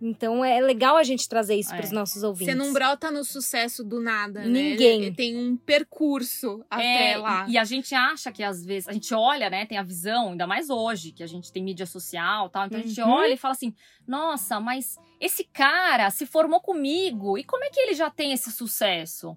Então 0.00 0.44
é 0.44 0.60
legal 0.60 0.96
a 0.96 1.02
gente 1.02 1.26
trazer 1.26 1.54
isso 1.54 1.72
é. 1.72 1.76
para 1.76 1.86
os 1.86 1.90
nossos 1.90 2.22
ouvintes. 2.22 2.52
Você 2.52 2.54
não 2.54 2.72
brota 2.72 3.10
no 3.10 3.24
sucesso 3.24 3.82
do 3.82 4.00
nada, 4.00 4.40
né? 4.40 4.46
Ninguém. 4.46 5.00
né? 5.00 5.10
Tem 5.16 5.36
um 5.36 5.56
percurso 5.56 6.64
até 6.68 7.12
é, 7.12 7.16
lá. 7.16 7.46
E 7.48 7.56
a 7.56 7.64
gente 7.64 7.94
acha 7.94 8.30
que 8.30 8.42
às 8.42 8.64
vezes, 8.64 8.88
a 8.88 8.92
gente 8.92 9.14
olha, 9.14 9.48
né, 9.48 9.64
tem 9.64 9.78
a 9.78 9.82
visão, 9.82 10.30
ainda 10.30 10.46
mais 10.46 10.68
hoje, 10.68 11.12
que 11.12 11.22
a 11.22 11.26
gente 11.26 11.50
tem 11.50 11.62
mídia 11.64 11.86
social 11.86 12.50
tal. 12.50 12.66
Então 12.66 12.78
uhum. 12.78 12.84
a 12.84 12.86
gente 12.86 13.00
uhum. 13.00 13.10
olha 13.10 13.32
e 13.32 13.38
fala 13.38 13.52
assim: 13.52 13.74
nossa, 14.06 14.60
mas 14.60 14.98
esse 15.18 15.44
cara 15.44 16.10
se 16.10 16.26
formou 16.26 16.60
comigo, 16.60 17.38
e 17.38 17.44
como 17.44 17.64
é 17.64 17.70
que 17.70 17.80
ele 17.80 17.94
já 17.94 18.10
tem 18.10 18.32
esse 18.32 18.52
sucesso? 18.52 19.36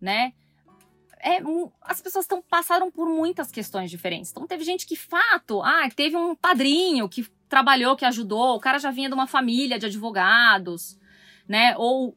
Né? 0.00 0.32
É, 1.20 1.40
as 1.82 2.00
pessoas 2.00 2.24
estão 2.24 2.40
passaram 2.40 2.90
por 2.90 3.08
muitas 3.08 3.50
questões 3.50 3.90
diferentes. 3.90 4.30
Então 4.30 4.46
teve 4.46 4.64
gente 4.64 4.86
que 4.86 4.96
fato, 4.96 5.60
ah, 5.62 5.88
teve 5.94 6.16
um 6.16 6.34
padrinho 6.34 7.08
que 7.08 7.26
trabalhou, 7.48 7.96
que 7.96 8.04
ajudou, 8.04 8.56
o 8.56 8.60
cara 8.60 8.78
já 8.78 8.90
vinha 8.90 9.08
de 9.08 9.14
uma 9.14 9.26
família 9.26 9.78
de 9.78 9.86
advogados, 9.86 10.98
né? 11.48 11.74
Ou 11.76 12.16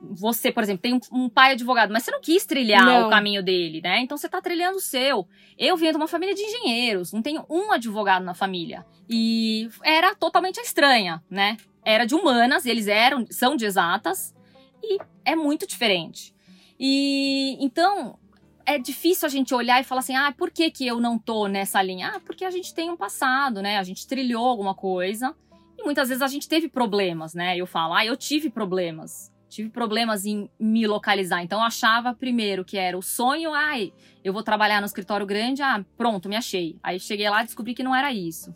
você, 0.00 0.52
por 0.52 0.62
exemplo, 0.62 0.82
tem 0.82 0.94
um, 0.94 1.00
um 1.12 1.28
pai 1.28 1.52
advogado, 1.52 1.92
mas 1.92 2.04
você 2.04 2.10
não 2.10 2.20
quis 2.20 2.46
trilhar 2.46 2.84
não. 2.84 3.06
o 3.06 3.10
caminho 3.10 3.42
dele, 3.42 3.80
né? 3.80 4.00
Então 4.00 4.16
você 4.16 4.28
tá 4.28 4.40
trilhando 4.40 4.76
o 4.76 4.80
seu. 4.80 5.26
Eu 5.58 5.76
vinha 5.76 5.90
de 5.90 5.96
uma 5.96 6.08
família 6.08 6.34
de 6.34 6.42
engenheiros, 6.42 7.12
não 7.12 7.22
tenho 7.22 7.44
um 7.48 7.72
advogado 7.72 8.24
na 8.24 8.34
família. 8.34 8.86
E 9.08 9.68
era 9.82 10.14
totalmente 10.14 10.58
estranha, 10.58 11.22
né? 11.28 11.56
Era 11.84 12.04
de 12.04 12.14
humanas, 12.14 12.64
eles 12.64 12.86
eram, 12.86 13.26
são 13.30 13.56
de 13.56 13.64
exatas, 13.64 14.34
e 14.82 14.98
é 15.24 15.34
muito 15.34 15.66
diferente. 15.66 16.34
E 16.78 17.56
então 17.64 18.18
é 18.64 18.78
difícil 18.78 19.26
a 19.26 19.28
gente 19.28 19.54
olhar 19.54 19.80
e 19.80 19.84
falar 19.84 20.00
assim, 20.00 20.16
ah, 20.16 20.32
por 20.36 20.50
que, 20.50 20.70
que 20.70 20.86
eu 20.86 21.00
não 21.00 21.18
tô 21.18 21.46
nessa 21.46 21.82
linha? 21.82 22.12
Ah, 22.14 22.20
porque 22.20 22.44
a 22.44 22.50
gente 22.50 22.74
tem 22.74 22.90
um 22.90 22.96
passado, 22.96 23.60
né? 23.62 23.78
A 23.78 23.82
gente 23.82 24.06
trilhou 24.06 24.46
alguma 24.46 24.74
coisa 24.74 25.34
e 25.78 25.82
muitas 25.82 26.08
vezes 26.08 26.22
a 26.22 26.28
gente 26.28 26.48
teve 26.48 26.68
problemas, 26.68 27.34
né? 27.34 27.56
Eu 27.56 27.66
falo, 27.66 27.94
ah, 27.94 28.04
eu 28.04 28.16
tive 28.16 28.50
problemas. 28.50 29.32
Tive 29.48 29.68
problemas 29.68 30.24
em 30.24 30.48
me 30.58 30.86
localizar. 30.86 31.42
Então 31.42 31.58
eu 31.58 31.64
achava 31.64 32.14
primeiro 32.14 32.64
que 32.64 32.78
era 32.78 32.96
o 32.96 33.02
sonho, 33.02 33.52
ai, 33.52 33.92
eu 34.24 34.32
vou 34.32 34.42
trabalhar 34.42 34.80
no 34.80 34.86
escritório 34.86 35.26
grande, 35.26 35.62
ah, 35.62 35.84
pronto, 35.96 36.28
me 36.28 36.36
achei. 36.36 36.78
Aí 36.82 36.98
cheguei 36.98 37.28
lá 37.28 37.42
e 37.42 37.46
descobri 37.46 37.74
que 37.74 37.82
não 37.82 37.94
era 37.94 38.12
isso. 38.12 38.54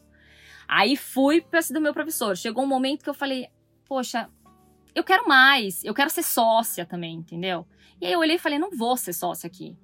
Aí 0.69 0.97
fui 0.97 1.41
para 1.41 1.61
do 1.71 1.81
meu 1.81 1.93
professor. 1.93 2.37
Chegou 2.37 2.65
um 2.65 2.69
momento 2.69 3.03
que 3.03 3.11
eu 3.11 3.15
falei, 3.15 3.49
poxa, 3.87 4.29
eu 4.95 5.05
quero 5.05 5.29
mais, 5.29 5.85
eu 5.85 5.93
quero 5.93 6.09
ser 6.09 6.23
sócia 6.23 6.87
também, 6.87 7.17
entendeu? 7.17 7.67
E 8.01 8.07
aí 8.07 8.13
eu 8.13 8.21
olhei 8.21 8.37
e 8.37 8.39
falei, 8.39 8.59
não 8.59 8.71
vou 8.71 8.97
ser 8.97 9.13
sócia 9.13 9.47
aqui. 9.47 9.77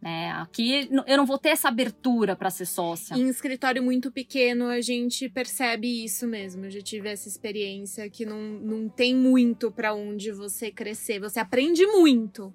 Né? 0.00 0.32
Aqui 0.32 0.88
eu 1.06 1.16
não 1.18 1.26
vou 1.26 1.36
ter 1.36 1.50
essa 1.50 1.68
abertura 1.68 2.34
para 2.34 2.48
ser 2.48 2.64
sócia. 2.64 3.14
Em 3.14 3.28
escritório 3.28 3.82
muito 3.82 4.10
pequeno, 4.10 4.66
a 4.66 4.80
gente 4.80 5.28
percebe 5.28 6.04
isso 6.04 6.26
mesmo. 6.26 6.64
Eu 6.64 6.70
já 6.70 6.80
tive 6.80 7.08
essa 7.10 7.28
experiência 7.28 8.08
que 8.08 8.24
não, 8.24 8.40
não 8.40 8.88
tem 8.88 9.14
muito 9.14 9.70
para 9.70 9.94
onde 9.94 10.32
você 10.32 10.70
crescer. 10.70 11.20
Você 11.20 11.38
aprende 11.38 11.86
muito. 11.86 12.52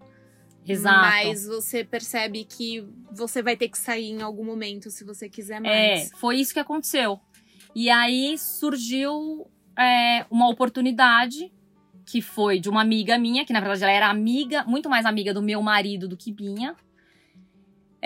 Exato. 0.68 0.98
Mas 0.98 1.46
você 1.46 1.84
percebe 1.84 2.44
que 2.46 2.84
você 3.12 3.44
vai 3.44 3.56
ter 3.56 3.70
que 3.70 3.78
sair 3.78 4.10
em 4.10 4.24
algum 4.24 4.44
momento 4.44 4.90
se 4.90 5.04
você 5.04 5.30
quiser 5.30 5.62
mais. 5.62 6.12
É, 6.12 6.18
foi 6.18 6.38
isso 6.38 6.52
que 6.52 6.60
aconteceu. 6.60 7.20
E 7.76 7.92
aí 7.92 8.36
surgiu 8.40 9.46
é, 9.78 10.26
uma 10.32 10.50
oportunidade 10.50 11.54
que 12.08 12.22
foi 12.22 12.60
de 12.60 12.70
uma 12.70 12.82
amiga 12.82 13.20
minha, 13.20 13.46
que 13.46 13.54
na 13.54 13.60
verdade 13.60 13.84
ela 13.84 13.92
era 13.92 14.10
amiga, 14.10 14.64
muito 14.64 14.90
mais 14.90 15.06
amiga 15.06 15.34
do 15.34 15.42
meu 15.44 15.62
marido 15.62 16.08
do 16.08 16.18
que 16.18 16.32
minha 16.32 16.76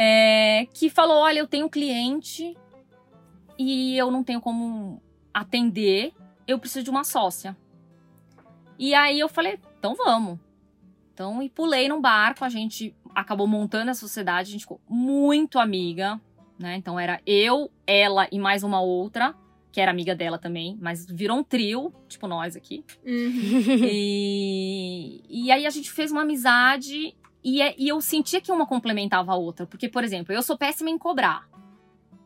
é, 0.01 0.65
que 0.73 0.89
falou: 0.89 1.17
Olha, 1.17 1.39
eu 1.39 1.47
tenho 1.47 1.65
um 1.65 1.69
cliente 1.69 2.55
e 3.57 3.97
eu 3.97 4.09
não 4.09 4.23
tenho 4.23 4.39
como 4.39 5.03
atender, 5.33 6.13
eu 6.47 6.57
preciso 6.57 6.85
de 6.85 6.89
uma 6.89 7.03
sócia. 7.03 7.55
E 8.77 8.93
aí 8.93 9.19
eu 9.19 9.27
falei: 9.27 9.59
Então 9.77 9.93
vamos. 9.95 10.39
Então, 11.13 11.43
e 11.43 11.49
pulei 11.49 11.89
num 11.89 11.99
barco, 11.99 12.45
a 12.45 12.49
gente 12.49 12.95
acabou 13.13 13.45
montando 13.45 13.91
a 13.91 13.93
sociedade, 13.93 14.47
a 14.47 14.51
gente 14.53 14.61
ficou 14.61 14.79
muito 14.87 15.59
amiga, 15.59 16.19
né? 16.57 16.77
Então 16.77 16.97
era 16.97 17.19
eu, 17.25 17.69
ela 17.85 18.25
e 18.31 18.39
mais 18.39 18.63
uma 18.63 18.79
outra, 18.79 19.35
que 19.69 19.81
era 19.81 19.91
amiga 19.91 20.15
dela 20.15 20.37
também, 20.37 20.77
mas 20.79 21.05
virou 21.05 21.37
um 21.37 21.43
trio, 21.43 21.93
tipo 22.07 22.25
nós 22.25 22.55
aqui. 22.55 22.85
Uhum. 23.05 23.79
E, 23.91 25.21
e 25.27 25.51
aí 25.51 25.65
a 25.65 25.69
gente 25.69 25.91
fez 25.91 26.09
uma 26.09 26.21
amizade 26.21 27.13
e, 27.43 27.61
é, 27.61 27.73
e 27.77 27.87
eu 27.87 28.01
sentia 28.01 28.41
que 28.41 28.51
uma 28.51 28.65
complementava 28.65 29.31
a 29.31 29.35
outra. 29.35 29.65
Porque, 29.65 29.87
por 29.87 30.03
exemplo, 30.03 30.33
eu 30.33 30.41
sou 30.41 30.57
péssima 30.57 30.89
em 30.89 30.97
cobrar. 30.97 31.47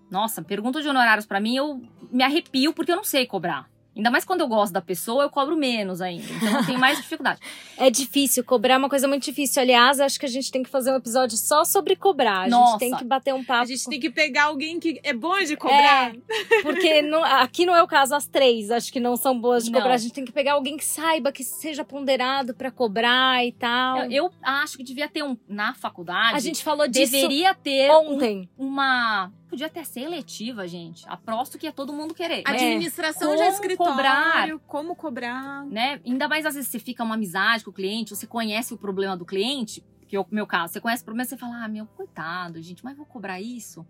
Nossa, 0.10 0.42
pergunta 0.42 0.82
de 0.82 0.88
honorários 0.88 1.26
para 1.26 1.40
mim, 1.40 1.56
eu 1.56 1.82
me 2.12 2.24
arrepio 2.24 2.74
porque 2.74 2.92
eu 2.92 2.96
não 2.96 3.04
sei 3.04 3.26
cobrar. 3.26 3.70
Ainda 3.96 4.10
mais 4.10 4.26
quando 4.26 4.42
eu 4.42 4.48
gosto 4.48 4.74
da 4.74 4.82
pessoa, 4.82 5.24
eu 5.24 5.30
cobro 5.30 5.56
menos 5.56 6.02
ainda. 6.02 6.26
Então 6.34 6.60
eu 6.60 6.66
tenho 6.66 6.80
mais 6.80 6.98
dificuldade. 6.98 7.40
É 7.76 7.90
difícil, 7.90 8.44
cobrar 8.44 8.76
é 8.76 8.78
uma 8.78 8.88
coisa 8.88 9.08
muito 9.08 9.24
difícil. 9.24 9.62
Aliás, 9.62 10.00
acho 10.00 10.20
que 10.20 10.26
a 10.28 10.30
gente 10.30 10.52
tem 10.52 10.62
que 10.64 10.70
fazer 10.70 10.92
um 10.92 10.96
episódio 10.96 11.36
só 11.38 11.66
sobre 11.66 11.96
cobrar. 11.96 12.44
A 12.46 12.48
Nossa. 12.48 12.72
gente 12.74 12.80
tem 12.80 12.96
que 12.98 13.04
bater 13.04 13.34
um 13.34 13.44
papo. 13.44 13.64
A 13.64 13.66
gente 13.66 13.90
tem 13.90 14.00
que 14.00 14.10
pegar 14.12 14.44
alguém 14.46 14.80
que 14.80 15.00
é 15.04 15.12
bom 15.12 15.38
de 15.44 15.58
cobrar. 15.58 16.14
Porque 16.62 17.02
não- 17.02 17.24
aqui 17.24 17.66
não 17.66 17.76
é 17.76 17.82
o 17.82 17.88
caso, 17.88 18.14
as 18.16 18.28
três 18.28 18.70
acho 18.72 18.92
que 18.94 19.00
não 19.00 19.18
são 19.18 19.38
boas 19.38 19.66
de 19.66 19.72
Não. 19.72 19.80
cobrar. 19.80 19.96
A 19.96 19.98
gente 19.98 20.14
tem 20.14 20.24
que 20.24 20.32
pegar 20.32 20.54
alguém 20.54 20.78
que 20.78 20.86
saiba, 20.86 21.32
que 21.32 21.44
seja 21.44 21.84
ponderado 21.84 22.54
pra 22.54 22.70
cobrar 22.72 23.44
e 23.46 23.52
tal. 23.52 24.04
Eu, 24.04 24.12
eu 24.26 24.32
acho 24.44 24.78
que 24.78 24.84
devia 24.84 25.10
ter 25.10 25.24
um. 25.24 25.36
Na 25.48 25.74
faculdade, 25.74 26.36
a 26.36 26.40
gente 26.40 26.64
falou 26.64 26.88
disso 26.88 27.12
deveria 27.12 27.54
ter 27.56 27.90
um- 27.92 28.14
ontem. 28.16 28.50
uma. 28.58 29.32
Podia 29.54 29.68
até 29.68 29.84
ser 29.84 30.00
eletiva, 30.02 30.68
gente. 30.68 31.08
Aposto 31.08 31.60
que 31.60 31.68
ia 31.68 31.72
todo 31.72 31.94
mundo 31.94 32.16
querer. 32.16 32.40
É. 32.40 32.50
Administração 32.50 33.36
de 33.36 33.38
Como 33.38 33.52
escritório, 33.52 33.94
cobrar? 33.94 34.60
como 34.66 34.96
cobrar. 34.96 35.64
né? 35.68 36.02
Ainda 36.04 36.28
mais 36.28 36.44
às 36.44 36.56
vezes 36.56 36.72
você 36.72 36.80
fica 36.80 37.04
uma 37.04 37.14
amizade 37.14 37.64
com 37.64 37.70
o 37.70 37.74
cliente, 37.74 38.16
você 38.16 38.26
conhece 38.26 38.74
o 38.74 38.78
problema 38.80 39.16
do 39.16 39.24
cliente, 39.24 39.86
que 40.08 40.16
é 40.16 40.20
o 40.20 40.26
meu 40.32 40.48
caso, 40.48 40.74
você 40.74 40.82
conhece 40.82 41.04
o 41.04 41.06
problema, 41.06 41.30
você 41.30 41.38
fala, 41.38 41.64
ah, 41.64 41.68
meu, 41.68 41.86
coitado, 41.86 42.60
gente, 42.64 42.84
mas 42.84 42.98
vou 42.98 43.06
cobrar 43.06 43.40
isso. 43.40 43.86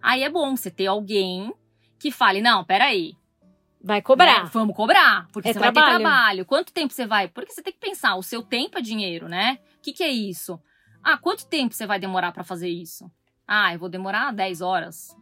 Aí 0.00 0.22
é 0.22 0.30
bom 0.30 0.56
você 0.56 0.70
ter 0.70 0.86
alguém 0.86 1.52
que 1.98 2.10
fale, 2.10 2.40
não, 2.40 2.64
peraí, 2.64 3.14
Vai 3.82 4.00
cobrar. 4.00 4.44
né, 4.44 4.50
vamos 4.54 4.74
cobrar, 4.74 5.28
porque 5.34 5.50
É 5.50 5.52
você 5.52 5.58
vai 5.58 5.70
trabalho. 5.70 5.98
ter 5.98 6.02
trabalho. 6.02 6.46
Quanto 6.46 6.72
tempo 6.72 6.94
você 6.94 7.06
vai? 7.06 7.28
Porque 7.28 7.52
você 7.52 7.60
tem 7.62 7.74
que 7.74 7.78
pensar, 7.78 8.16
o 8.16 8.22
seu 8.22 8.42
tempo 8.42 8.78
é 8.78 8.80
dinheiro, 8.80 9.28
né? 9.28 9.58
O 9.76 9.82
que, 9.82 9.92
que 9.92 10.02
é 10.02 10.08
isso? 10.08 10.58
Ah, 11.02 11.18
quanto 11.18 11.46
tempo 11.46 11.74
você 11.74 11.86
vai 11.86 12.00
demorar 12.00 12.32
pra 12.32 12.42
fazer 12.42 12.70
isso? 12.70 13.04
Ah, 13.46 13.72
eu 13.74 13.78
vou 13.78 13.88
demorar 13.88 14.32
10 14.32 14.60
horas. 14.60 15.16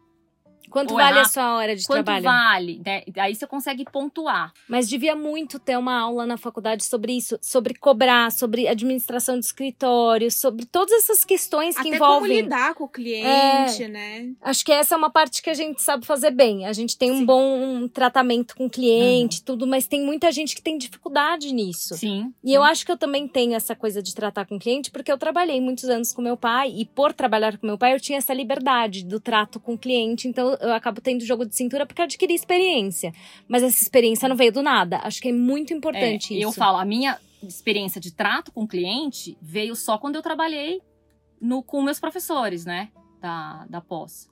Quanto 0.73 0.99
é 0.99 1.03
vale 1.05 1.19
a 1.21 1.25
sua 1.25 1.57
hora 1.57 1.77
de 1.77 1.85
Quanto 1.87 2.05
trabalho? 2.07 2.25
vale? 2.25 2.83
né? 2.85 3.03
Aí 3.19 3.35
você 3.35 3.47
consegue 3.47 3.85
pontuar. 3.85 4.53
Mas 4.69 4.89
devia 4.89 5.15
muito 5.15 5.59
ter 5.59 5.77
uma 5.79 5.99
aula 6.01 6.27
na 6.27 6.37
faculdade 6.37 6.85
sobre 6.85 7.13
isso, 7.13 7.39
sobre 7.43 7.75
cobrar, 7.75 8.33
sobre 8.33 8.67
administração 8.67 9.39
de 9.39 9.45
escritório, 9.45 10.31
sobre 10.33 10.65
todas 10.67 10.93
essas 10.93 11.25
questões 11.25 11.75
que 11.77 11.89
Até 11.89 11.99
como 11.99 12.13
envolvem. 12.17 12.41
lidar 12.43 12.75
com 12.75 12.85
o 12.85 12.89
cliente, 12.89 13.87
né? 13.89 14.31
Acho 14.41 14.65
que 14.65 14.73
essa 14.73 14.95
é 14.95 14.99
uma 14.99 15.11
parte 15.11 15.43
que 15.43 15.51
a 15.51 15.55
gente 15.55 15.83
sabe 15.83 16.07
fazer 16.07 16.31
bem. 16.31 16.67
A 16.67 16.73
gente 16.73 16.97
tem 16.97 17.11
um 17.13 17.19
Sim. 17.19 17.25
bom 17.27 17.89
tratamento 17.89 18.57
com 18.57 18.67
o 18.67 18.71
cliente, 18.71 19.39
Uhum. 19.39 19.45
tudo, 19.45 19.67
mas 19.67 19.87
tem 19.87 20.03
muita 20.05 20.33
gente 20.33 20.55
que 20.55 20.63
tem 20.63 20.79
dificuldade 20.79 21.53
nisso. 21.53 21.95
Sim. 21.97 22.33
E 22.43 22.53
eu 22.53 22.63
acho 22.63 22.85
que 22.87 22.93
eu 22.93 22.97
também 22.97 23.29
tenho 23.29 23.55
essa 23.55 23.75
coisa 23.77 24.03
de 24.03 24.15
tratar 24.15 24.47
com 24.47 24.57
o 24.57 24.59
cliente, 24.59 24.91
porque 24.91 25.13
eu 25.13 25.19
trabalhei 25.19 25.61
muitos 25.61 25.85
anos 25.85 26.13
com 26.13 26.23
meu 26.23 26.37
pai, 26.37 26.73
e 26.75 26.85
por 26.85 27.13
trabalhar 27.13 27.59
com 27.59 27.67
meu 27.67 27.77
pai, 27.79 27.95
eu 27.95 28.01
tinha 28.01 28.19
essa 28.19 28.33
liberdade 28.33 29.05
do 29.05 29.21
trato 29.21 29.61
com 29.61 29.75
o 29.75 29.79
cliente, 29.79 30.27
então 30.29 30.57
eu 30.63 30.73
acabo 30.73 31.01
tendo 31.01 31.25
jogo 31.25 31.45
de 31.45 31.55
cintura 31.55 31.85
porque 31.85 32.01
eu 32.01 32.05
adquiri 32.05 32.35
experiência. 32.35 33.13
Mas 33.49 33.63
essa 33.63 33.83
experiência 33.83 34.29
não 34.29 34.37
veio 34.37 34.53
do 34.53 34.63
nada. 34.63 34.99
Acho 35.03 35.21
que 35.21 35.29
é 35.29 35.33
muito 35.33 35.75
importante 35.75 36.35
É, 36.35 36.39
isso. 36.39 36.47
Eu 36.47 36.53
falo, 36.53 36.79
a 36.79 36.85
minha 36.85 37.19
experiência 37.43 38.01
de 38.01 38.13
trato 38.13 38.53
com 38.53 38.63
o 38.63 38.69
cliente 38.69 39.37
veio 39.41 39.75
só 39.75 39.99
quando 39.99 40.17
eu 40.17 40.23
trabalhei 40.23 40.81
no, 41.41 41.63
com 41.63 41.83
meus 41.83 41.99
professores, 41.99 42.65
né? 42.65 42.91
Da, 43.21 43.67
da 43.69 43.81
pós. 43.81 44.31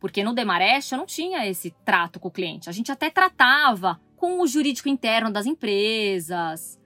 Porque 0.00 0.22
no 0.22 0.34
Demarest 0.34 0.92
eu 0.92 0.98
não 0.98 1.06
tinha 1.06 1.46
esse 1.46 1.74
trato 1.84 2.20
com 2.20 2.28
o 2.28 2.32
cliente. 2.32 2.68
A 2.68 2.72
gente 2.72 2.90
até 2.92 3.10
tratava 3.10 4.00
com 4.16 4.40
o 4.40 4.46
jurídico 4.46 4.88
interno 4.88 5.30
das 5.30 5.46
empresas, 5.46 6.78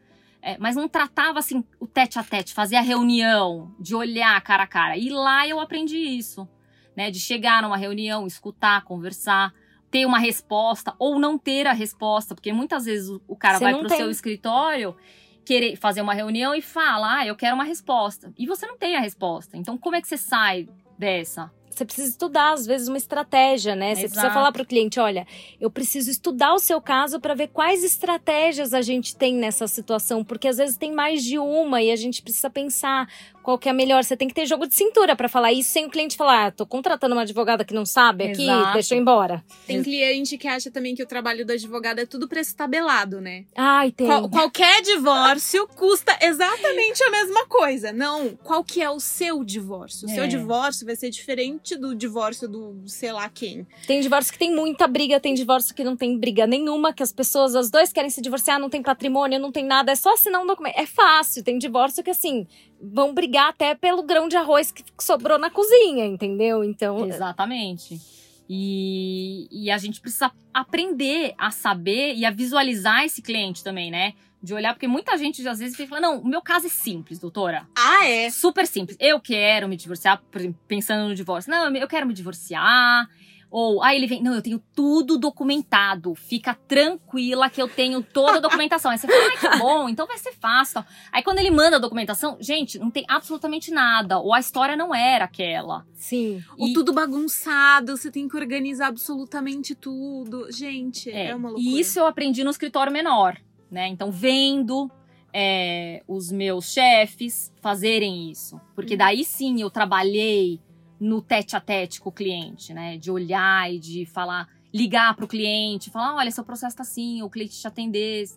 é, 0.42 0.58
mas 0.58 0.76
não 0.76 0.88
tratava 0.88 1.38
assim 1.38 1.64
o 1.78 1.86
tete 1.86 2.18
a 2.18 2.24
tete, 2.24 2.52
fazer 2.52 2.76
a 2.76 2.80
reunião, 2.80 3.74
de 3.78 3.94
olhar 3.94 4.40
cara 4.42 4.64
a 4.64 4.66
cara. 4.66 4.96
E 4.96 5.08
lá 5.08 5.46
eu 5.46 5.60
aprendi 5.60 5.96
isso, 5.96 6.48
né? 6.96 7.10
De 7.10 7.20
chegar 7.20 7.62
numa 7.62 7.76
reunião, 7.76 8.26
escutar, 8.26 8.84
conversar 8.84 9.52
ter 9.92 10.06
uma 10.06 10.18
resposta 10.18 10.94
ou 10.98 11.18
não 11.18 11.36
ter 11.36 11.66
a 11.66 11.72
resposta, 11.74 12.34
porque 12.34 12.50
muitas 12.50 12.86
vezes 12.86 13.10
o, 13.10 13.20
o 13.28 13.36
cara 13.36 13.58
Você 13.58 13.64
vai 13.64 13.74
pro 13.74 13.88
tem. 13.88 13.98
seu 13.98 14.10
escritório 14.10 14.96
querer 15.44 15.76
fazer 15.76 16.00
uma 16.00 16.14
reunião 16.14 16.54
e 16.54 16.62
fala: 16.62 17.18
"Ah, 17.18 17.26
eu 17.26 17.36
quero 17.36 17.54
uma 17.54 17.62
resposta". 17.64 18.32
E 18.38 18.46
você 18.46 18.66
não 18.66 18.78
tem 18.78 18.96
a 18.96 19.00
resposta. 19.00 19.56
Então 19.56 19.76
como 19.76 19.94
é 19.94 20.00
que 20.00 20.08
você 20.08 20.16
sai 20.16 20.66
dessa? 20.98 21.52
Você 21.72 21.86
precisa 21.86 22.08
estudar, 22.10 22.52
às 22.52 22.66
vezes, 22.66 22.86
uma 22.86 22.98
estratégia, 22.98 23.74
né? 23.74 23.94
Você 23.94 24.02
precisa 24.02 24.26
Exato. 24.26 24.34
falar 24.34 24.52
para 24.52 24.62
o 24.62 24.66
cliente: 24.66 25.00
olha, 25.00 25.26
eu 25.58 25.70
preciso 25.70 26.10
estudar 26.10 26.52
o 26.54 26.58
seu 26.58 26.80
caso 26.80 27.18
para 27.18 27.34
ver 27.34 27.48
quais 27.48 27.82
estratégias 27.82 28.74
a 28.74 28.82
gente 28.82 29.16
tem 29.16 29.34
nessa 29.34 29.66
situação, 29.66 30.22
porque 30.22 30.48
às 30.48 30.58
vezes 30.58 30.76
tem 30.76 30.92
mais 30.92 31.24
de 31.24 31.38
uma 31.38 31.82
e 31.82 31.90
a 31.90 31.96
gente 31.96 32.22
precisa 32.22 32.50
pensar 32.50 33.08
qual 33.42 33.58
que 33.58 33.68
é 33.68 33.72
a 33.72 33.74
melhor. 33.74 34.04
Você 34.04 34.16
tem 34.16 34.28
que 34.28 34.34
ter 34.34 34.46
jogo 34.46 34.66
de 34.66 34.74
cintura 34.74 35.14
para 35.16 35.28
falar 35.28 35.52
isso 35.52 35.70
sem 35.70 35.86
o 35.86 35.90
cliente 35.90 36.16
falar: 36.16 36.46
ah, 36.46 36.50
tô 36.50 36.64
contratando 36.66 37.14
uma 37.14 37.22
advogada 37.22 37.64
que 37.64 37.74
não 37.74 37.84
sabe 37.84 38.24
aqui, 38.24 38.42
Exato. 38.42 38.72
deixa 38.74 38.94
eu 38.94 38.98
ir 38.98 39.00
embora. 39.00 39.44
Tem 39.66 39.82
cliente 39.82 40.38
que 40.38 40.46
acha 40.48 40.70
também 40.70 40.94
que 40.94 41.02
o 41.02 41.06
trabalho 41.06 41.44
do 41.44 41.52
advogado 41.52 41.98
é 41.98 42.06
tudo 42.06 42.28
prestabelado, 42.28 43.20
né? 43.20 43.44
Ai, 43.56 43.90
tem. 43.90 44.06
Qual- 44.06 44.28
qualquer 44.28 44.80
divórcio 44.82 45.66
custa 45.68 46.16
exatamente 46.22 47.02
a 47.02 47.10
mesma 47.10 47.46
coisa. 47.46 47.92
Não, 47.92 48.36
qual 48.42 48.62
que 48.62 48.80
é 48.82 48.90
o 48.90 49.00
seu 49.00 49.42
divórcio? 49.44 50.06
O 50.06 50.10
seu 50.10 50.24
É. 50.24 50.26
divórcio 50.26 50.86
vai 50.86 50.96
ser 50.96 51.10
diferente 51.10 51.76
do 51.76 51.94
divórcio 51.94 52.48
do 52.48 52.82
sei 52.86 53.12
lá 53.12 53.28
quem. 53.28 53.66
Tem 53.86 54.00
divórcio 54.00 54.32
que 54.32 54.38
tem 54.38 54.54
muita 54.54 54.86
briga, 54.86 55.18
tem 55.18 55.34
divórcio 55.34 55.74
que 55.74 55.82
não 55.84 55.96
tem 55.96 56.18
briga 56.18 56.46
nenhuma, 56.46 56.92
que 56.92 57.02
as 57.02 57.12
pessoas, 57.12 57.54
as 57.54 57.70
dois 57.70 57.92
querem 57.92 58.10
se 58.10 58.20
divorciar, 58.20 58.58
não 58.60 58.70
tem 58.70 58.82
patrimônio, 58.82 59.38
não 59.40 59.50
tem 59.50 59.64
nada, 59.64 59.92
é 59.92 59.94
só 59.96 60.14
assinar 60.14 60.40
um 60.42 60.46
documento. 60.46 60.76
É 60.78 60.86
fácil, 60.86 61.42
tem 61.42 61.58
divórcio 61.58 62.02
que 62.04 62.10
assim, 62.10 62.46
vão 62.80 63.14
brigar 63.14 63.31
até 63.38 63.74
pelo 63.74 64.02
grão 64.02 64.28
de 64.28 64.36
arroz 64.36 64.70
que 64.70 64.84
sobrou 65.00 65.38
na 65.38 65.50
cozinha, 65.50 66.06
entendeu? 66.06 66.62
Então, 66.64 67.06
Exatamente. 67.06 68.00
E, 68.48 69.48
e 69.50 69.70
a 69.70 69.78
gente 69.78 70.00
precisa 70.00 70.30
aprender 70.52 71.34
a 71.38 71.50
saber 71.50 72.14
e 72.14 72.24
a 72.24 72.30
visualizar 72.30 73.04
esse 73.04 73.22
cliente 73.22 73.64
também, 73.64 73.90
né? 73.90 74.14
De 74.42 74.52
olhar, 74.52 74.74
porque 74.74 74.88
muita 74.88 75.16
gente 75.16 75.46
às 75.46 75.58
vezes 75.58 75.76
fica 75.76 75.88
falando, 75.88 76.02
não, 76.02 76.18
o 76.20 76.28
meu 76.28 76.42
caso 76.42 76.66
é 76.66 76.68
simples, 76.68 77.18
doutora. 77.18 77.66
Ah, 77.74 78.06
é? 78.06 78.28
super 78.28 78.66
simples. 78.66 78.96
Eu 79.00 79.20
quero 79.20 79.68
me 79.68 79.76
divorciar, 79.76 80.22
pensando 80.66 81.08
no 81.08 81.14
divórcio. 81.14 81.50
Não, 81.50 81.74
eu 81.74 81.88
quero 81.88 82.06
me 82.06 82.12
divorciar. 82.12 83.08
Ou 83.54 83.82
aí 83.82 83.98
ele 83.98 84.06
vem, 84.06 84.22
não, 84.22 84.34
eu 84.34 84.40
tenho 84.40 84.58
tudo 84.74 85.18
documentado. 85.18 86.14
Fica 86.14 86.54
tranquila 86.66 87.50
que 87.50 87.60
eu 87.60 87.68
tenho 87.68 88.02
toda 88.02 88.38
a 88.38 88.40
documentação. 88.40 88.90
Aí 88.90 88.96
você 88.96 89.06
fala, 89.06 89.20
ai, 89.22 89.36
que 89.36 89.58
bom, 89.58 89.88
então 89.90 90.06
vai 90.06 90.16
ser 90.16 90.32
fácil. 90.32 90.82
Aí 91.12 91.22
quando 91.22 91.38
ele 91.38 91.50
manda 91.50 91.76
a 91.76 91.78
documentação, 91.78 92.38
gente, 92.40 92.78
não 92.78 92.90
tem 92.90 93.04
absolutamente 93.06 93.70
nada. 93.70 94.18
Ou 94.18 94.32
a 94.32 94.40
história 94.40 94.74
não 94.74 94.94
era 94.94 95.26
aquela. 95.26 95.84
sim. 95.94 96.42
E- 96.58 96.72
tudo 96.72 96.94
bagunçado, 96.94 97.94
você 97.94 98.10
tem 98.10 98.26
que 98.26 98.34
organizar 98.36 98.86
absolutamente 98.86 99.74
tudo. 99.74 100.50
Gente, 100.50 101.10
é, 101.10 101.34
uma 101.34 101.50
loucura. 101.50 101.68
E 101.68 101.78
isso 101.78 101.98
eu 101.98 102.06
aprendi 102.06 102.42
no 102.42 102.50
escritório 102.50 102.90
menor, 102.90 103.36
né? 103.70 103.86
Então, 103.86 104.10
vendo 104.10 104.90
é, 105.30 106.02
os 106.08 106.32
meus 106.32 106.72
chefes 106.72 107.52
fazerem 107.60 108.30
isso. 108.30 108.58
Porque 108.74 108.96
daí 108.96 109.24
sim 109.24 109.60
eu 109.60 109.68
trabalhei 109.70 110.58
no 111.02 111.20
tete 111.20 111.56
a 111.56 111.60
tete 111.60 112.00
com 112.00 112.10
o 112.10 112.12
cliente, 112.12 112.72
né? 112.72 112.96
De 112.96 113.10
olhar 113.10 113.72
e 113.72 113.78
de 113.80 114.06
falar, 114.06 114.48
ligar 114.72 115.14
para 115.16 115.24
o 115.24 115.28
cliente, 115.28 115.90
falar: 115.90 116.14
olha, 116.14 116.30
seu 116.30 116.44
processo 116.44 116.76
tá 116.76 116.82
assim, 116.82 117.22
o 117.22 117.28
cliente 117.28 117.58
te 117.58 117.66
atender. 117.66 118.28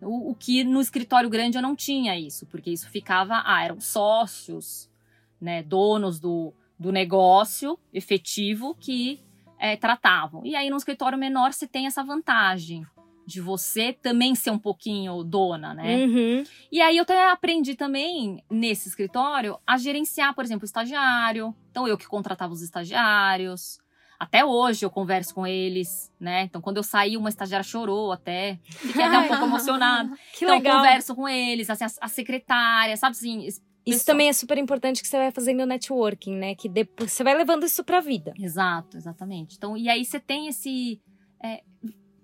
O, 0.00 0.30
o 0.30 0.34
que 0.34 0.62
no 0.62 0.80
escritório 0.80 1.28
grande 1.28 1.58
eu 1.58 1.62
não 1.62 1.74
tinha 1.74 2.18
isso, 2.18 2.46
porque 2.46 2.70
isso 2.70 2.88
ficava, 2.88 3.42
ah, 3.44 3.64
eram 3.64 3.80
sócios, 3.80 4.88
né? 5.40 5.64
Donos 5.64 6.20
do, 6.20 6.54
do 6.78 6.92
negócio 6.92 7.76
efetivo 7.92 8.76
que 8.78 9.20
é, 9.58 9.76
tratavam. 9.76 10.44
E 10.44 10.54
aí, 10.54 10.70
no 10.70 10.76
escritório 10.76 11.18
menor, 11.18 11.52
você 11.52 11.66
tem 11.66 11.86
essa 11.86 12.04
vantagem 12.04 12.86
de 13.26 13.40
você 13.40 13.92
também 13.92 14.34
ser 14.34 14.50
um 14.50 14.58
pouquinho 14.58 15.22
dona, 15.22 15.74
né? 15.74 16.04
Uhum. 16.04 16.44
E 16.70 16.80
aí, 16.80 16.96
eu 16.96 17.02
até 17.02 17.30
aprendi 17.30 17.74
também, 17.74 18.42
nesse 18.50 18.88
escritório, 18.88 19.58
a 19.66 19.76
gerenciar, 19.76 20.34
por 20.34 20.44
exemplo, 20.44 20.62
o 20.62 20.66
estagiário. 20.66 21.54
Então, 21.70 21.86
eu 21.86 21.96
que 21.96 22.06
contratava 22.06 22.52
os 22.52 22.62
estagiários. 22.62 23.78
Até 24.18 24.44
hoje 24.44 24.84
eu 24.84 24.90
converso 24.90 25.34
com 25.34 25.44
eles, 25.44 26.12
né? 26.20 26.42
Então, 26.42 26.60
quando 26.60 26.76
eu 26.76 26.82
saí, 26.84 27.16
uma 27.16 27.28
estagiária 27.28 27.64
chorou 27.64 28.12
até. 28.12 28.60
Fiquei 28.64 29.02
até 29.02 29.18
um 29.18 29.26
pouco 29.26 29.42
emocionada. 29.46 30.16
Que 30.32 30.44
então, 30.44 30.56
eu 30.56 30.62
legal. 30.62 30.76
converso 30.76 31.14
com 31.14 31.28
eles, 31.28 31.68
assim, 31.68 31.84
a, 31.84 31.90
a 32.00 32.08
secretária, 32.08 32.96
sabe 32.96 33.16
assim? 33.16 33.48
Isso 33.84 34.06
também 34.06 34.28
é 34.28 34.32
super 34.32 34.58
importante 34.58 35.02
que 35.02 35.08
você 35.08 35.16
vai 35.16 35.32
fazendo 35.32 35.66
networking, 35.66 36.36
né? 36.36 36.54
Que 36.54 36.68
depois 36.68 37.10
você 37.10 37.24
vai 37.24 37.34
levando 37.34 37.64
isso 37.64 37.82
pra 37.82 38.00
vida. 38.00 38.32
Exato, 38.38 38.96
exatamente. 38.96 39.56
Então, 39.56 39.76
e 39.76 39.88
aí 39.88 40.04
você 40.04 40.20
tem 40.20 40.46
esse. 40.46 41.00
é, 41.42 41.62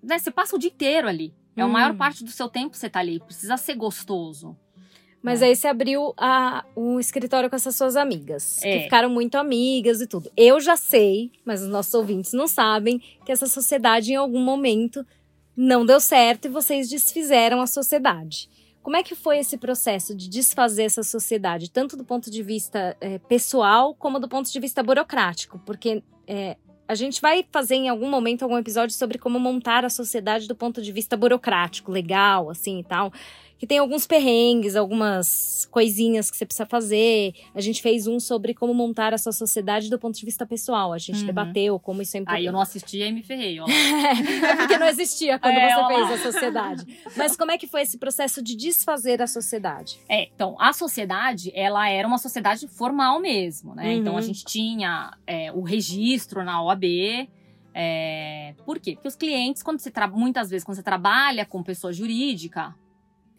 né, 0.03 0.19
você 0.19 0.31
passa 0.31 0.57
o 0.57 0.59
dia 0.59 0.71
inteiro 0.71 1.09
ali. 1.09 1.35
É 1.57 1.63
a 1.63 1.67
Hum. 1.67 1.71
maior 1.71 1.97
parte 1.97 2.23
do 2.25 2.31
seu 2.31 2.49
tempo 2.49 2.77
você 2.77 2.89
tá 2.89 3.01
ali. 3.01 3.19
Precisa 3.21 3.57
ser 3.57 3.75
gostoso. 3.75 4.57
Mas 5.21 5.43
É. 5.43 5.47
aí 5.47 5.57
você 5.57 5.67
abriu 5.67 6.15
a, 6.17 6.65
um 6.77 7.01
escritório 7.01 7.51
com 7.51 7.57
essas 7.57 7.75
suas 7.75 7.97
amigas, 7.97 8.61
que 8.63 8.69
É. 8.69 8.83
ficaram 8.85 9.11
muito 9.11 9.35
amigas 9.37 10.01
e 10.01 10.07
tudo. 10.07 10.31
Eu 10.37 10.61
já 10.61 10.77
sei, 10.77 11.33
mas 11.45 11.61
os 11.61 11.69
nossos 11.69 11.93
ouvintes 11.95 12.33
não 12.33 12.47
sabem, 12.47 13.01
que 13.27 13.33
essa 13.33 13.49
sociedade 13.49 14.13
em 14.13 14.17
algum 14.17 14.41
momento 14.41 15.05
não 15.57 15.85
deu 15.85 15.99
certo 15.99 16.45
e 16.45 16.49
vocês 16.49 16.89
desfizeram 16.89 17.61
a 17.61 17.67
sociedade. 17.67 18.49
Como 18.81 18.97
é 18.97 19.03
que 19.03 19.17
foi 19.17 19.39
esse 19.39 19.59
processo 19.59 20.15
de 20.15 20.29
desfazer 20.29 20.85
essa 20.85 21.03
sociedade, 21.03 21.69
tanto 21.69 21.97
do 21.97 22.05
ponto 22.05 22.31
de 22.31 22.43
vista 22.45 22.97
eh, 23.01 23.19
pessoal 23.19 23.93
como 23.97 24.21
do 24.21 24.29
ponto 24.29 24.51
de 24.51 24.61
vista 24.61 24.85
burocrático? 24.85 25.59
Porque 25.67 26.01
eh, 26.29 26.57
a 26.89 26.95
gente 26.95 27.21
vai 27.21 27.45
fazer 27.53 27.75
em 27.75 27.89
algum 27.89 28.09
momento 28.09 28.43
algum 28.43 28.57
episódio 28.57 28.97
sobre 28.97 29.19
como 29.19 29.39
montar 29.39 29.85
a 29.85 29.91
sociedade 29.91 30.49
do 30.49 30.55
ponto 30.55 30.81
de 30.81 30.91
vista 30.91 31.17
burocrático, 31.17 31.93
legal, 31.93 32.49
assim 32.49 32.81
e 32.81 32.85
tal 32.85 33.13
que 33.59 33.67
tem 33.67 33.79
alguns 33.79 34.07
perrengues, 34.07 34.77
algumas 34.77 35.67
coisinhas 35.71 36.31
que 36.31 36.37
você 36.37 36.47
precisa 36.47 36.65
fazer. 36.65 37.35
A 37.55 37.61
gente 37.61 37.83
fez 37.83 38.07
um 38.07 38.21
sobre 38.21 38.55
como 38.55 38.73
montar 38.73 39.13
a 39.13 39.19
sua 39.19 39.33
sociedade 39.33 39.91
do 39.91 39.99
ponto 39.99 40.17
de 40.17 40.25
vista 40.25 40.47
pessoal. 40.47 40.93
A 40.93 40.99
gente 40.99 41.21
uhum. 41.21 41.27
debateu 41.27 41.79
como 41.81 42.01
isso 42.01 42.17
é 42.17 42.21
importante. 42.21 42.39
Aí 42.39 42.47
eu 42.47 42.53
não 42.53 42.61
assisti 42.61 43.01
e 43.01 43.11
me 43.11 43.23
ferrei, 43.23 43.59
ó. 43.59 43.67
é 43.69 44.57
porque 44.57 44.79
não 44.79 44.87
existia 44.87 45.39
quando 45.41 45.57
é, 45.57 45.71
você 45.71 45.81
ó. 45.81 45.89
fez 45.89 46.21
a 46.21 46.33
sociedade. 46.33 46.87
Mas 47.17 47.37
como 47.37 47.51
é 47.51 47.59
que 47.59 47.67
foi 47.67 47.83
esse 47.83 47.99
processo 47.99 48.41
de 48.41 48.55
desfazer 48.55 49.21
a 49.21 49.27
sociedade? 49.27 49.99
É, 50.09 50.29
então, 50.33 50.57
a 50.61 50.73
sociedade, 50.73 51.51
ela 51.53 51.89
era 51.89 52.07
uma 52.07 52.19
sociedade 52.19 52.69
formal 52.69 53.21
mesmo, 53.21 53.75
né? 53.75 53.87
Uhum. 53.87 53.93
Então 53.93 54.13
a 54.13 54.17
uhum. 54.17 54.23
gente 54.23 54.45
tinha 54.45 55.13
é, 55.27 55.51
o 55.51 55.63
registro 55.63 56.45
na 56.45 56.63
OAB, 56.63 56.85
é, 57.75 58.55
por 58.65 58.79
quê? 58.79 58.95
Porque 58.95 59.09
os 59.09 59.17
clientes, 59.17 59.63
quando 59.63 59.81
você 59.81 59.93
muitas 60.13 60.51
vezes, 60.51 60.65
quando 60.65 60.77
você 60.77 60.83
trabalha 60.83 61.45
com 61.45 61.63
pessoa 61.63 61.93
jurídica, 61.93 62.75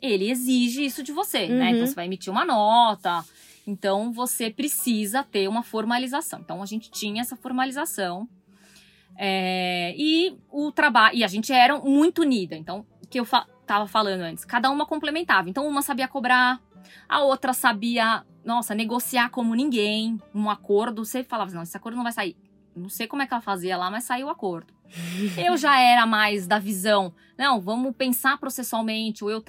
ele 0.02 0.30
exige 0.30 0.86
isso 0.86 1.04
de 1.04 1.12
você, 1.12 1.46
uhum. 1.46 1.58
né? 1.58 1.70
Então 1.70 1.82
uhum. 1.82 1.88
você 1.88 1.96
vai 1.96 2.06
emitir 2.06 2.32
uma 2.32 2.46
nota. 2.46 3.24
Então 3.66 4.12
você 4.12 4.50
precisa 4.50 5.24
ter 5.24 5.48
uma 5.48 5.64
formalização. 5.64 6.40
Então 6.40 6.62
a 6.62 6.66
gente 6.66 6.90
tinha 6.90 7.22
essa 7.22 7.36
formalização. 7.36 8.28
É, 9.22 9.94
e 9.98 10.38
o 10.50 10.72
trabalho. 10.72 11.18
E 11.18 11.24
a 11.24 11.28
gente 11.28 11.52
era 11.52 11.78
muito 11.78 12.22
unida. 12.22 12.56
Então, 12.56 12.86
o 13.04 13.08
que 13.08 13.20
eu 13.20 13.26
fa 13.26 13.46
tava 13.68 13.86
falando 13.86 14.22
antes, 14.22 14.46
cada 14.46 14.72
uma 14.72 14.86
complementava. 14.86 15.48
Então, 15.48 15.68
uma 15.68 15.84
sabia 15.84 16.08
cobrar, 16.08 16.60
a 17.08 17.22
outra 17.22 17.54
sabia, 17.54 18.26
nossa, 18.44 18.74
negociar 18.74 19.30
como 19.30 19.54
ninguém, 19.54 20.20
um 20.34 20.50
acordo. 20.50 21.06
Você 21.06 21.24
falava, 21.24 21.52
não, 21.52 21.62
esse 21.62 21.78
acordo 21.78 21.96
não 21.96 22.04
vai 22.04 22.14
sair. 22.14 22.36
Não 22.76 22.90
sei 22.90 23.08
como 23.08 23.22
é 23.22 23.28
que 23.28 23.34
ela 23.34 23.42
fazia 23.42 23.78
lá, 23.78 23.90
mas 23.90 24.04
saiu 24.04 24.28
o 24.28 24.30
acordo. 24.30 24.74
eu 25.38 25.58
já 25.58 25.80
era 25.80 26.06
mais 26.06 26.48
da 26.48 26.60
visão, 26.60 27.14
não, 27.38 27.60
vamos 27.60 27.96
pensar 27.96 28.38
processualmente, 28.38 29.24
ou 29.24 29.30
eu 29.30 29.44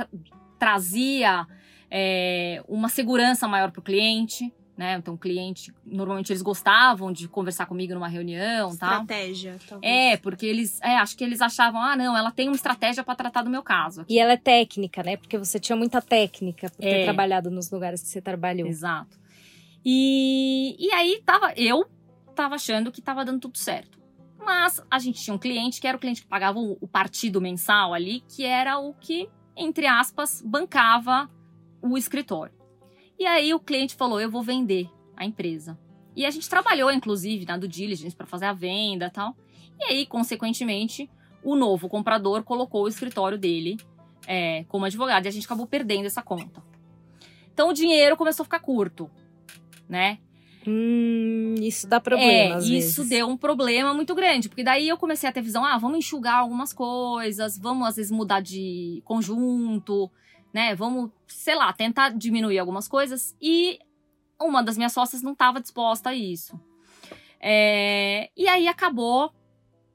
trazia 0.59 1.47
é, 1.91 2.63
uma 2.69 2.89
segurança 2.89 3.49
maior 3.49 3.71
para 3.71 3.81
o 3.81 3.83
cliente. 3.83 4.53
Né? 4.77 4.95
Então, 4.95 5.13
o 5.13 5.19
cliente, 5.19 5.75
normalmente 5.85 6.33
eles 6.33 6.41
gostavam 6.41 7.13
de 7.13 7.29
conversar 7.29 7.67
comigo 7.67 7.93
numa 7.93 8.09
reunião. 8.09 8.71
Estratégia, 8.71 9.59
tal. 9.59 9.79
talvez. 9.81 9.93
É, 9.93 10.17
porque 10.17 10.47
eles, 10.47 10.81
é, 10.81 10.97
acho 10.97 11.19
que 11.19 11.23
eles 11.23 11.43
achavam, 11.43 11.83
ah, 11.83 11.95
não, 11.95 12.17
ela 12.17 12.31
tem 12.31 12.49
uma 12.49 12.57
estratégia 12.57 13.05
para 13.05 13.15
tratar 13.15 13.43
do 13.43 13.51
meu 13.51 13.63
caso. 13.63 14.07
E 14.09 14.19
ela 14.19 14.33
é 14.33 14.39
técnica, 14.39 15.03
né? 15.03 15.19
Porque 15.19 15.37
você 15.37 15.61
tinha 15.61 15.77
muita 15.77 16.01
técnica 16.01 16.71
por 16.71 16.83
é. 16.83 17.01
ter 17.01 17.05
trabalhado 17.05 17.51
nos 17.51 17.71
lugares 17.71 18.01
que 18.01 18.09
você 18.09 18.23
trabalhou. 18.23 18.67
Exato. 18.67 19.19
E, 19.85 20.77
e 20.79 20.91
aí, 20.93 21.23
tava, 21.27 21.53
eu 21.57 21.85
tava 22.43 22.55
achando 22.55 22.93
que 22.93 23.03
tava 23.03 23.25
dando 23.25 23.41
tudo 23.41 23.59
certo. 23.59 23.99
Mas 24.39 24.83
a 24.91 24.99
gente 24.99 25.23
tinha 25.23 25.35
um 25.35 25.39
cliente 25.39 25.81
que 25.81 25.87
era 25.87 25.97
o 25.97 26.01
cliente 26.01 26.23
que 26.23 26.29
pagava 26.29 26.59
o, 26.59 26.79
o 26.81 26.89
partido 26.89 27.41
mensal 27.41 27.93
ali, 27.93 28.23
que 28.29 28.45
era 28.45 28.79
o 28.79 28.95
que 28.95 29.29
entre 29.61 29.87
aspas, 29.87 30.43
bancava 30.45 31.31
o 31.83 31.97
escritório. 31.97 32.55
E 33.19 33.27
aí 33.27 33.53
o 33.53 33.61
cliente 33.61 33.95
falou: 33.95 34.21
eu 34.21 34.31
vou 34.31 34.43
vender 34.43 34.89
a 35.17 35.25
empresa. 35.25 35.79
E 36.17 36.25
a 36.25 36.31
gente 36.31 36.49
trabalhou, 36.49 36.91
inclusive, 36.91 37.45
na 37.45 37.57
do 37.57 37.69
diligence 37.69 38.17
para 38.17 38.27
fazer 38.27 38.47
a 38.47 38.53
venda 38.53 39.07
e 39.07 39.11
tal. 39.11 39.37
E 39.79 39.85
aí, 39.85 40.07
consequentemente, 40.07 41.09
o 41.43 41.55
novo 41.55 41.89
comprador 41.89 42.43
colocou 42.43 42.85
o 42.85 42.89
escritório 42.89 43.39
dele 43.39 43.77
é, 44.27 44.65
como 44.65 44.85
advogado 44.85 45.27
e 45.27 45.29
a 45.29 45.31
gente 45.31 45.47
acabou 45.47 45.67
perdendo 45.67 46.07
essa 46.07 46.23
conta. 46.23 46.63
Então 47.53 47.69
o 47.69 47.73
dinheiro 47.73 48.17
começou 48.17 48.43
a 48.43 48.45
ficar 48.45 48.61
curto, 48.61 49.11
né? 49.89 50.19
Hum, 50.71 51.55
isso 51.61 51.89
dá 51.89 52.01
problema. 52.01 52.55
É, 52.55 52.59
isso 52.59 53.03
vezes. 53.03 53.09
deu 53.09 53.27
um 53.27 53.37
problema 53.37 53.93
muito 53.93 54.15
grande, 54.15 54.49
porque 54.49 54.63
daí 54.63 54.89
eu 54.89 54.97
comecei 54.97 55.29
a 55.29 55.33
ter 55.33 55.43
visão, 55.43 55.65
ah, 55.65 55.77
vamos 55.77 55.99
enxugar 55.99 56.37
algumas 56.37 56.73
coisas, 56.73 57.59
vamos 57.59 57.89
às 57.89 57.97
vezes 57.97 58.13
mudar 58.13 58.41
de 58.41 59.03
conjunto, 59.05 60.11
né? 60.53 60.75
Vamos, 60.77 61.11
sei 61.27 61.57
lá, 61.57 61.73
tentar 61.73 62.11
diminuir 62.11 62.59
algumas 62.59 62.87
coisas. 62.87 63.37
E 63.43 63.81
uma 64.41 64.63
das 64.63 64.77
minhas 64.77 64.93
sócias 64.93 65.23
não 65.23 65.33
estava 65.33 65.61
disposta 65.61 66.11
a 66.11 66.15
isso. 66.15 66.59
É, 67.41 68.31
e 68.37 68.47
aí 68.47 68.69
acabou 68.69 69.33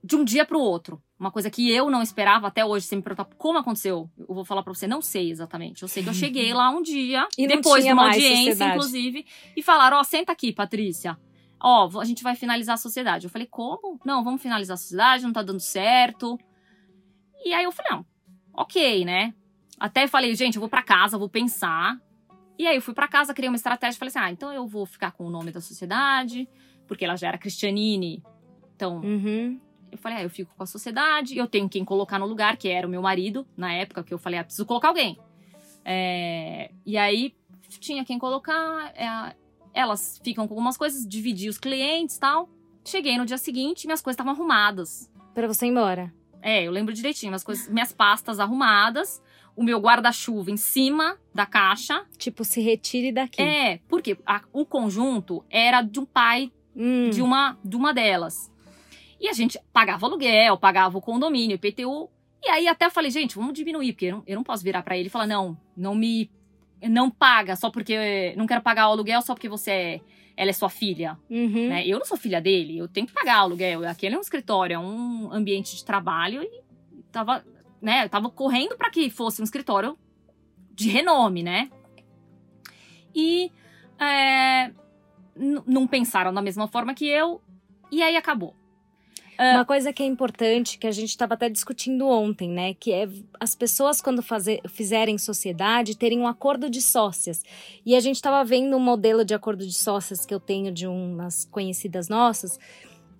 de 0.03 0.15
um 0.15 0.25
dia 0.25 0.45
para 0.45 0.57
o 0.57 0.61
outro. 0.61 1.01
Uma 1.17 1.32
coisa 1.32 1.49
que 1.49 1.71
eu 1.71 1.89
não 1.89 2.01
esperava 2.01 2.47
até 2.47 2.65
hoje, 2.65 2.86
você 2.86 2.95
me 2.95 3.01
perguntar 3.01 3.25
como 3.38 3.58
aconteceu, 3.58 4.10
eu 4.17 4.36
vou 4.36 4.43
falar 4.43 4.63
para 4.63 4.73
você, 4.73 4.86
não 4.86 5.01
sei 5.01 5.32
exatamente. 5.32 5.82
Eu 5.82 5.88
sei 5.88 6.04
que 6.04 6.10
eu 6.10 6.13
cheguei 6.13 6.54
lá 6.54 6.69
um 6.69 6.82
dia, 6.82 7.25
e 7.38 7.47
depois 7.47 7.86
de 7.86 7.91
uma 7.91 8.08
audiência, 8.08 8.51
sociedade. 8.51 8.75
inclusive, 8.75 9.25
e 9.56 9.63
falaram: 9.63 9.97
Ó, 9.97 10.01
oh, 10.01 10.04
senta 10.04 10.34
aqui, 10.34 10.51
Patrícia. 10.51 11.17
Ó, 11.62 11.89
oh, 11.93 11.99
a 12.01 12.06
gente 12.06 12.21
vai 12.21 12.36
finalizar 12.36 12.75
a 12.75 12.78
sociedade. 12.78 13.25
Eu 13.25 13.30
falei: 13.30 13.47
Como? 13.49 13.97
Não, 14.06 14.25
vamos 14.25 14.41
finalizar 14.41 14.75
a 14.75 14.78
sociedade, 14.78 15.23
não 15.23 15.32
tá 15.32 15.41
dando 15.41 15.62
certo. 15.62 16.38
E 17.45 17.54
aí 17.54 17.63
eu 17.63 17.71
falei: 17.71 17.93
Não, 17.93 18.06
ok, 18.54 19.06
né? 19.06 19.34
Até 19.80 20.08
falei: 20.08 20.36
Gente, 20.36 20.56
eu 20.56 20.60
vou 20.60 20.69
para 20.69 20.84
casa, 20.84 21.17
vou 21.17 21.30
pensar. 21.30 21.97
E 22.60 22.67
aí 22.67 22.75
eu 22.75 22.82
fui 22.82 22.93
para 22.93 23.08
casa, 23.08 23.34
criei 23.34 23.49
uma 23.49 23.56
estratégia, 23.56 23.97
falei 23.97 24.10
assim: 24.10 24.19
Ah, 24.19 24.32
então 24.32 24.51
eu 24.51 24.67
vou 24.67 24.86
ficar 24.86 25.12
com 25.13 25.25
o 25.25 25.30
nome 25.30 25.51
da 25.51 25.62
sociedade, 25.62 26.45
porque 26.88 27.06
ela 27.06 27.15
já 27.15 27.30
era 27.30 27.38
Cristianine. 27.38 28.21
Então, 28.75 28.97
uhum. 28.97 29.60
Eu 29.95 29.97
falei, 29.97 30.17
ah, 30.17 30.23
eu 30.23 30.29
fico 30.29 30.53
com 30.55 30.62
a 30.62 30.65
sociedade, 30.65 31.38
eu 31.38 31.47
tenho 31.47 31.69
quem 31.69 31.86
colocar 31.86 32.19
no 32.19 32.25
lugar, 32.25 32.58
que 32.58 32.67
era 32.67 32.86
o 32.86 32.89
meu 32.89 33.01
marido, 33.01 33.47
na 33.55 33.71
época, 33.71 34.03
que 34.03 34.13
eu 34.13 34.17
falei, 34.17 34.39
ah, 34.39 34.43
preciso 34.43 34.65
colocar 34.65 34.89
alguém. 34.89 35.17
É, 35.86 36.69
e 36.86 36.97
aí, 36.97 37.34
tinha 37.79 38.03
quem 38.03 38.19
colocar, 38.19 38.93
é, 38.93 39.36
elas 39.73 40.19
ficam 40.21 40.47
com 40.47 40.53
algumas 40.53 40.75
coisas, 40.75 41.08
dividi 41.08 41.47
os 41.47 41.58
clientes 41.58 42.17
tal. 42.17 42.49
Cheguei 42.84 43.17
no 43.17 43.25
dia 43.25 43.38
seguinte, 43.38 43.88
minhas 43.88 44.01
coisas 44.01 44.15
estavam 44.15 44.34
arrumadas. 44.34 45.10
Para 45.34 45.47
você 45.47 45.65
ir 45.65 45.69
embora? 45.69 46.13
É, 46.41 46.63
eu 46.63 46.71
lembro 46.71 46.93
direitinho, 46.93 47.31
minhas 47.31 47.43
coisas, 47.43 47.69
minhas 47.69 47.93
pastas 47.93 48.39
arrumadas, 48.39 49.23
o 49.55 49.63
meu 49.63 49.79
guarda-chuva 49.79 50.51
em 50.51 50.58
cima 50.58 51.17
da 51.34 51.45
caixa. 51.45 52.05
Tipo, 52.17 52.43
se 52.43 52.60
retire 52.60 53.13
daqui. 53.13 53.41
É, 53.41 53.79
porque 53.88 54.17
a, 54.25 54.41
o 54.51 54.65
conjunto 54.65 55.43
era 55.49 55.81
de 55.81 55.99
um 56.01 56.05
pai 56.05 56.51
hum. 56.75 57.10
de, 57.10 57.21
uma, 57.21 57.58
de 57.63 57.75
uma 57.75 57.93
delas. 57.93 58.51
E 59.19 59.28
a 59.28 59.34
gente 59.34 59.60
pagava 59.71 60.06
aluguel, 60.06 60.58
pagava 60.58 60.97
o 60.97 61.01
condomínio, 61.01 61.56
IPTU. 61.56 62.10
E 62.43 62.49
aí 62.49 62.67
até 62.67 62.86
eu 62.86 62.91
falei, 62.91 63.10
gente, 63.10 63.36
vamos 63.36 63.54
diminuir, 63.54 63.93
porque 63.93 64.06
eu 64.06 64.17
não, 64.17 64.23
eu 64.28 64.36
não 64.36 64.43
posso 64.43 64.63
virar 64.63 64.84
para 64.84 64.97
ele 64.97 65.08
e 65.08 65.12
falar, 65.12 65.28
não, 65.28 65.58
não 65.75 65.95
me. 65.95 66.30
Não 66.84 67.10
paga 67.10 67.56
só 67.56 67.69
porque. 67.69 68.34
Não 68.38 68.45
quero 68.45 68.62
pagar 68.62 68.89
o 68.89 68.91
aluguel 68.91 69.21
só 69.21 69.34
porque 69.34 69.49
você 69.49 69.71
é. 69.71 70.01
Ela 70.38 70.49
é 70.49 70.54
sua 70.54 70.69
filha. 70.69 71.17
Uhum. 71.30 71.69
Né? 71.69 71.88
Eu 71.88 71.97
não 71.97 72.06
sou 72.06 72.17
filha 72.17 72.41
dele, 72.41 72.78
eu 72.78 72.89
tenho 72.89 73.08
que 73.08 73.13
pagar 73.13 73.39
o 73.39 73.43
aluguel. 73.45 73.88
Aquele 73.88 74.15
é 74.15 74.17
um 74.17 74.21
escritório, 74.21 74.75
é 74.75 74.80
um 74.80 75.32
ambiente 75.32 75.75
de 75.78 75.86
trabalho 75.86 76.43
e 76.43 76.62
tava, 77.10 77.45
né, 77.82 78.10
tava 78.10 78.30
correndo 78.30 78.75
para 78.75 78.89
que 78.89 79.10
fosse 79.10 79.39
um 79.39 79.45
escritório 79.45 79.97
de 80.73 80.89
renome, 80.89 81.41
né? 81.41 81.71
E 83.15 83.49
é, 83.97 84.71
não 85.65 85.88
pensaram 85.88 86.34
da 86.34 86.41
mesma 86.41 86.67
forma 86.67 86.93
que 86.93 87.08
eu, 87.08 87.41
e 87.89 88.04
aí 88.04 88.17
acabou. 88.17 88.54
Uh, 89.39 89.56
Uma 89.56 89.65
coisa 89.65 89.91
que 89.91 90.02
é 90.02 90.06
importante, 90.06 90.78
que 90.78 90.88
a 90.88 90.91
gente 90.91 91.10
estava 91.10 91.34
até 91.34 91.50
discutindo 91.50 92.08
ontem, 92.08 92.50
né? 92.50 92.74
Que 92.74 92.93
é 92.93 93.10
as 93.39 93.56
pessoas, 93.56 94.02
quando 94.02 94.21
fazer, 94.21 94.62
fizerem 94.69 95.17
sociedade, 95.17 95.98
terem 95.98 96.19
um 96.19 96.28
acordo 96.28 96.69
de 96.69 96.82
sócias. 96.82 97.43
E 97.86 97.95
a 97.95 98.00
gente 98.00 98.15
estava 98.15 98.43
vendo 98.43 98.76
um 98.78 98.80
modelo 98.80 99.26
de 99.26 99.34
acordo 99.34 99.65
de 99.65 99.74
sócias 99.74 100.26
que 100.26 100.34
eu 100.34 100.39
tenho 100.39 100.71
de 100.71 100.88
umas 100.88 101.45
conhecidas 101.45 102.08
nossas, 102.08 102.58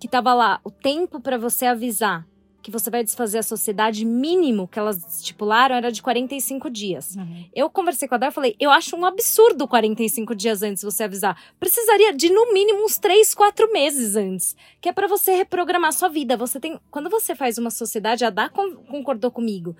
que 0.00 0.06
estava 0.06 0.32
lá, 0.34 0.60
o 0.64 0.70
tempo 0.70 1.20
para 1.20 1.38
você 1.38 1.66
avisar 1.66 2.26
que 2.66 2.70
você 2.72 2.90
vai 2.90 3.04
desfazer 3.04 3.38
a 3.38 3.44
sociedade 3.44 4.04
mínimo 4.04 4.66
que 4.66 4.76
elas 4.76 4.96
estipularam 5.18 5.76
era 5.76 5.92
de 5.92 6.02
45 6.02 6.68
dias. 6.68 7.14
Uhum. 7.14 7.44
Eu 7.54 7.70
conversei 7.70 8.08
com 8.08 8.16
a 8.16 8.18
Débora 8.18 8.32
e 8.32 8.34
falei, 8.34 8.56
eu 8.58 8.72
acho 8.72 8.96
um 8.96 9.06
absurdo 9.06 9.68
45 9.68 10.34
dias 10.34 10.64
antes 10.64 10.82
você 10.82 11.04
avisar. 11.04 11.40
Precisaria 11.60 12.12
de 12.12 12.28
no 12.28 12.52
mínimo 12.52 12.84
uns 12.84 12.98
3, 12.98 13.32
4 13.34 13.72
meses 13.72 14.16
antes, 14.16 14.56
que 14.80 14.88
é 14.88 14.92
para 14.92 15.06
você 15.06 15.36
reprogramar 15.36 15.92
sua 15.92 16.08
vida. 16.08 16.36
Você 16.36 16.58
tem, 16.58 16.76
quando 16.90 17.08
você 17.08 17.36
faz 17.36 17.56
uma 17.56 17.70
sociedade, 17.70 18.24
a 18.24 18.30
Dá 18.30 18.48
concordou 18.48 19.30
comigo. 19.30 19.76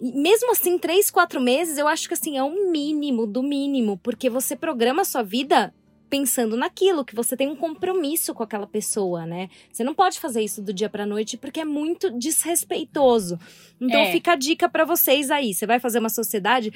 E 0.00 0.12
mesmo 0.12 0.52
assim, 0.52 0.78
três, 0.78 1.10
quatro 1.10 1.40
meses, 1.40 1.78
eu 1.78 1.88
acho 1.88 2.06
que 2.06 2.14
assim, 2.14 2.38
é 2.38 2.44
o 2.44 2.70
mínimo 2.70 3.26
do 3.26 3.42
mínimo, 3.42 3.98
porque 3.98 4.30
você 4.30 4.54
programa 4.54 5.02
a 5.02 5.04
sua 5.04 5.24
vida 5.24 5.74
pensando 6.10 6.56
naquilo, 6.56 7.04
que 7.04 7.14
você 7.14 7.36
tem 7.36 7.48
um 7.48 7.54
compromisso 7.54 8.34
com 8.34 8.42
aquela 8.42 8.66
pessoa, 8.66 9.24
né? 9.24 9.48
Você 9.72 9.84
não 9.84 9.94
pode 9.94 10.18
fazer 10.18 10.42
isso 10.42 10.60
do 10.60 10.74
dia 10.74 10.90
para 10.90 11.06
noite 11.06 11.36
porque 11.36 11.60
é 11.60 11.64
muito 11.64 12.10
desrespeitoso. 12.10 13.38
Então 13.80 14.00
é. 14.00 14.10
fica 14.10 14.32
a 14.32 14.36
dica 14.36 14.68
para 14.68 14.84
vocês 14.84 15.30
aí. 15.30 15.54
Você 15.54 15.66
vai 15.66 15.78
fazer 15.78 16.00
uma 16.00 16.08
sociedade 16.08 16.72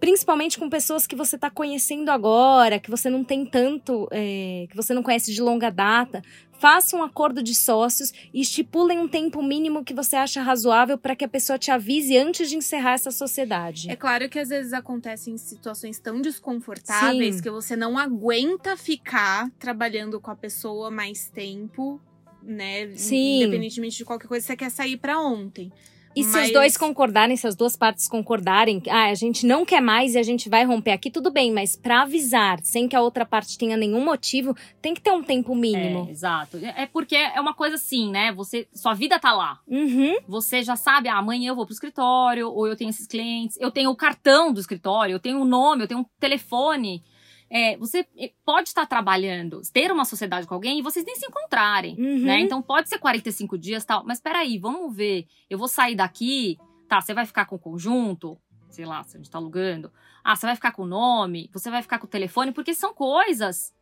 principalmente 0.00 0.58
com 0.58 0.68
pessoas 0.68 1.06
que 1.06 1.16
você 1.16 1.36
está 1.36 1.50
conhecendo 1.50 2.10
agora, 2.10 2.78
que 2.78 2.90
você 2.90 3.08
não 3.08 3.24
tem 3.24 3.44
tanto, 3.44 4.08
é, 4.10 4.66
que 4.68 4.76
você 4.76 4.92
não 4.92 5.02
conhece 5.02 5.32
de 5.32 5.40
longa 5.40 5.70
data. 5.70 6.22
Faça 6.58 6.96
um 6.96 7.02
acordo 7.02 7.42
de 7.42 7.54
sócios 7.54 8.12
e 8.32 8.40
estipulem 8.40 8.98
um 8.98 9.06
tempo 9.06 9.42
mínimo 9.42 9.84
que 9.84 9.92
você 9.92 10.16
acha 10.16 10.40
razoável 10.40 10.96
para 10.96 11.14
que 11.14 11.24
a 11.24 11.28
pessoa 11.28 11.58
te 11.58 11.70
avise 11.70 12.16
antes 12.16 12.48
de 12.48 12.56
encerrar 12.56 12.92
essa 12.92 13.10
sociedade. 13.10 13.90
É 13.90 13.96
claro 13.96 14.28
que 14.28 14.38
às 14.38 14.48
vezes 14.48 14.72
acontecem 14.72 15.36
situações 15.36 15.98
tão 15.98 16.20
desconfortáveis 16.22 17.36
Sim. 17.36 17.42
que 17.42 17.50
você 17.50 17.76
não 17.76 17.98
aguenta 17.98 18.76
ficar 18.76 19.50
trabalhando 19.58 20.18
com 20.18 20.30
a 20.30 20.36
pessoa 20.36 20.90
mais 20.90 21.28
tempo 21.28 22.00
né? 22.46 22.88
Sim. 22.94 23.42
Independentemente 23.42 23.96
de 23.96 24.04
qualquer 24.04 24.28
coisa, 24.28 24.46
você 24.46 24.56
quer 24.56 24.70
sair 24.70 24.96
para 24.96 25.20
ontem. 25.20 25.72
E 26.16 26.24
se 26.24 26.32
Mas- 26.32 26.46
os 26.46 26.52
dois 26.54 26.76
concordarem, 26.78 27.36
se 27.36 27.46
as 27.46 27.54
duas 27.54 27.76
partes 27.76 28.08
concordarem, 28.08 28.82
ah, 28.88 29.10
a 29.10 29.14
gente 29.14 29.44
não 29.46 29.66
quer 29.66 29.82
mais 29.82 30.14
e 30.14 30.18
a 30.18 30.22
gente 30.22 30.48
vai 30.48 30.64
romper 30.64 30.92
aqui, 30.92 31.10
tudo 31.10 31.30
bem, 31.30 31.52
mas 31.52 31.76
pra 31.76 32.02
avisar, 32.02 32.58
sem 32.62 32.88
que 32.88 32.96
a 32.96 33.02
outra 33.02 33.26
parte 33.26 33.58
tenha 33.58 33.76
nenhum 33.76 34.02
motivo, 34.02 34.56
tem 34.80 34.94
que 34.94 35.00
ter 35.02 35.10
um 35.10 35.22
tempo 35.22 35.54
mínimo. 35.54 36.06
É, 36.08 36.10
exato. 36.10 36.56
É 36.56 36.86
porque 36.86 37.14
é 37.14 37.38
uma 37.38 37.52
coisa 37.52 37.76
assim, 37.76 38.10
né? 38.10 38.32
Você, 38.32 38.66
sua 38.72 38.94
vida 38.94 39.18
tá 39.18 39.34
lá. 39.34 39.60
Uhum. 39.68 40.16
Você 40.26 40.62
já 40.62 40.74
sabe, 40.74 41.10
ah, 41.10 41.18
amanhã 41.18 41.50
eu 41.50 41.54
vou 41.54 41.66
pro 41.66 41.74
escritório, 41.74 42.48
ou 42.48 42.66
eu 42.66 42.74
tenho 42.74 42.88
esses 42.88 43.06
clientes, 43.06 43.58
eu 43.60 43.70
tenho 43.70 43.90
o 43.90 43.96
cartão 43.96 44.54
do 44.54 44.58
escritório, 44.58 45.12
eu 45.12 45.20
tenho 45.20 45.38
o 45.38 45.44
nome, 45.44 45.82
eu 45.82 45.88
tenho 45.88 46.00
um 46.00 46.06
telefone. 46.18 47.04
É, 47.48 47.76
você 47.76 48.04
pode 48.44 48.68
estar 48.68 48.86
trabalhando, 48.86 49.60
ter 49.72 49.92
uma 49.92 50.04
sociedade 50.04 50.46
com 50.46 50.54
alguém 50.54 50.80
e 50.80 50.82
vocês 50.82 51.04
nem 51.04 51.14
se 51.14 51.26
encontrarem, 51.26 51.94
Uhum. 51.96 52.24
né? 52.24 52.40
Então 52.40 52.60
pode 52.60 52.88
ser 52.88 52.98
45 52.98 53.56
dias 53.56 53.84
e 53.84 53.86
tal, 53.86 54.04
mas 54.04 54.20
peraí, 54.20 54.58
vamos 54.58 54.94
ver. 54.94 55.26
Eu 55.48 55.56
vou 55.58 55.68
sair 55.68 55.94
daqui, 55.94 56.58
tá? 56.88 57.00
Você 57.00 57.14
vai 57.14 57.24
ficar 57.24 57.44
com 57.46 57.54
o 57.56 57.58
conjunto, 57.58 58.36
sei 58.68 58.84
lá, 58.84 59.02
se 59.04 59.16
a 59.16 59.18
gente 59.20 59.30
tá 59.30 59.38
alugando. 59.38 59.92
Ah, 60.24 60.34
você 60.34 60.44
vai 60.44 60.56
ficar 60.56 60.72
com 60.72 60.82
o 60.82 60.86
nome, 60.86 61.48
você 61.52 61.70
vai 61.70 61.82
ficar 61.82 61.98
com 62.00 62.06
o 62.06 62.10
telefone, 62.10 62.50
porque 62.52 62.74
são 62.74 62.92
coisas. 62.92 63.72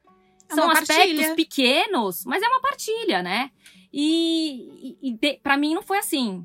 É 0.50 0.55
São 0.55 0.70
aspectos 0.70 0.96
partilha. 0.96 1.35
pequenos, 1.35 2.22
mas 2.27 2.42
é 2.42 2.46
uma 2.46 2.61
partilha, 2.61 3.22
né? 3.22 3.50
E, 3.90 4.98
e, 5.00 5.18
e 5.20 5.37
pra 5.38 5.57
mim 5.57 5.72
não 5.74 5.83
foi 5.83 5.96
assim. 5.98 6.44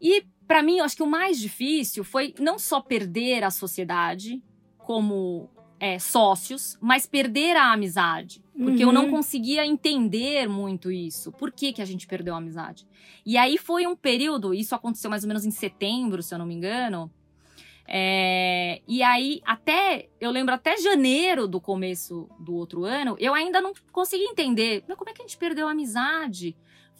E 0.00 0.24
pra 0.46 0.60
mim, 0.60 0.78
eu 0.78 0.84
acho 0.84 0.96
que 0.96 1.02
o 1.04 1.06
mais 1.06 1.38
difícil 1.38 2.02
foi 2.02 2.34
não 2.40 2.58
só 2.58 2.80
perder 2.80 3.44
a 3.44 3.50
sociedade 3.50 4.42
como 4.78 5.48
é, 5.78 5.98
sócios, 5.98 6.78
mas 6.80 7.06
perder 7.06 7.56
a 7.56 7.72
amizade. 7.72 8.42
Porque 8.56 8.82
eu 8.82 8.90
não 8.90 9.04
Uhum. 9.04 9.10
conseguia 9.10 9.66
entender 9.66 10.48
muito 10.48 10.90
isso. 10.90 11.30
Por 11.32 11.52
que, 11.52 11.72
que 11.74 11.82
a 11.82 11.84
gente 11.84 12.06
perdeu 12.06 12.34
a 12.34 12.38
amizade? 12.38 12.86
E 13.24 13.36
aí 13.36 13.58
foi 13.58 13.86
um 13.86 13.94
período, 13.94 14.54
isso 14.54 14.74
aconteceu 14.74 15.10
mais 15.10 15.22
ou 15.24 15.28
menos 15.28 15.44
em 15.44 15.50
setembro, 15.50 16.22
se 16.22 16.34
eu 16.34 16.38
não 16.38 16.46
me 16.46 16.54
engano. 16.54 17.10
É, 17.88 18.80
e 18.88 19.02
aí, 19.02 19.40
até, 19.44 20.08
eu 20.20 20.30
lembro 20.30 20.54
até 20.54 20.76
janeiro 20.76 21.46
do 21.46 21.60
começo 21.60 22.28
do 22.40 22.54
outro 22.54 22.84
ano, 22.84 23.16
eu 23.20 23.32
ainda 23.34 23.60
não 23.60 23.72
consegui 23.92 24.24
entender. 24.24 24.82
Mas 24.88 24.96
como 24.96 25.10
é 25.10 25.12
que 25.12 25.22
a 25.22 25.24
gente 25.26 25.36
perdeu 25.36 25.68
a 25.68 25.72
amizade? 25.72 26.56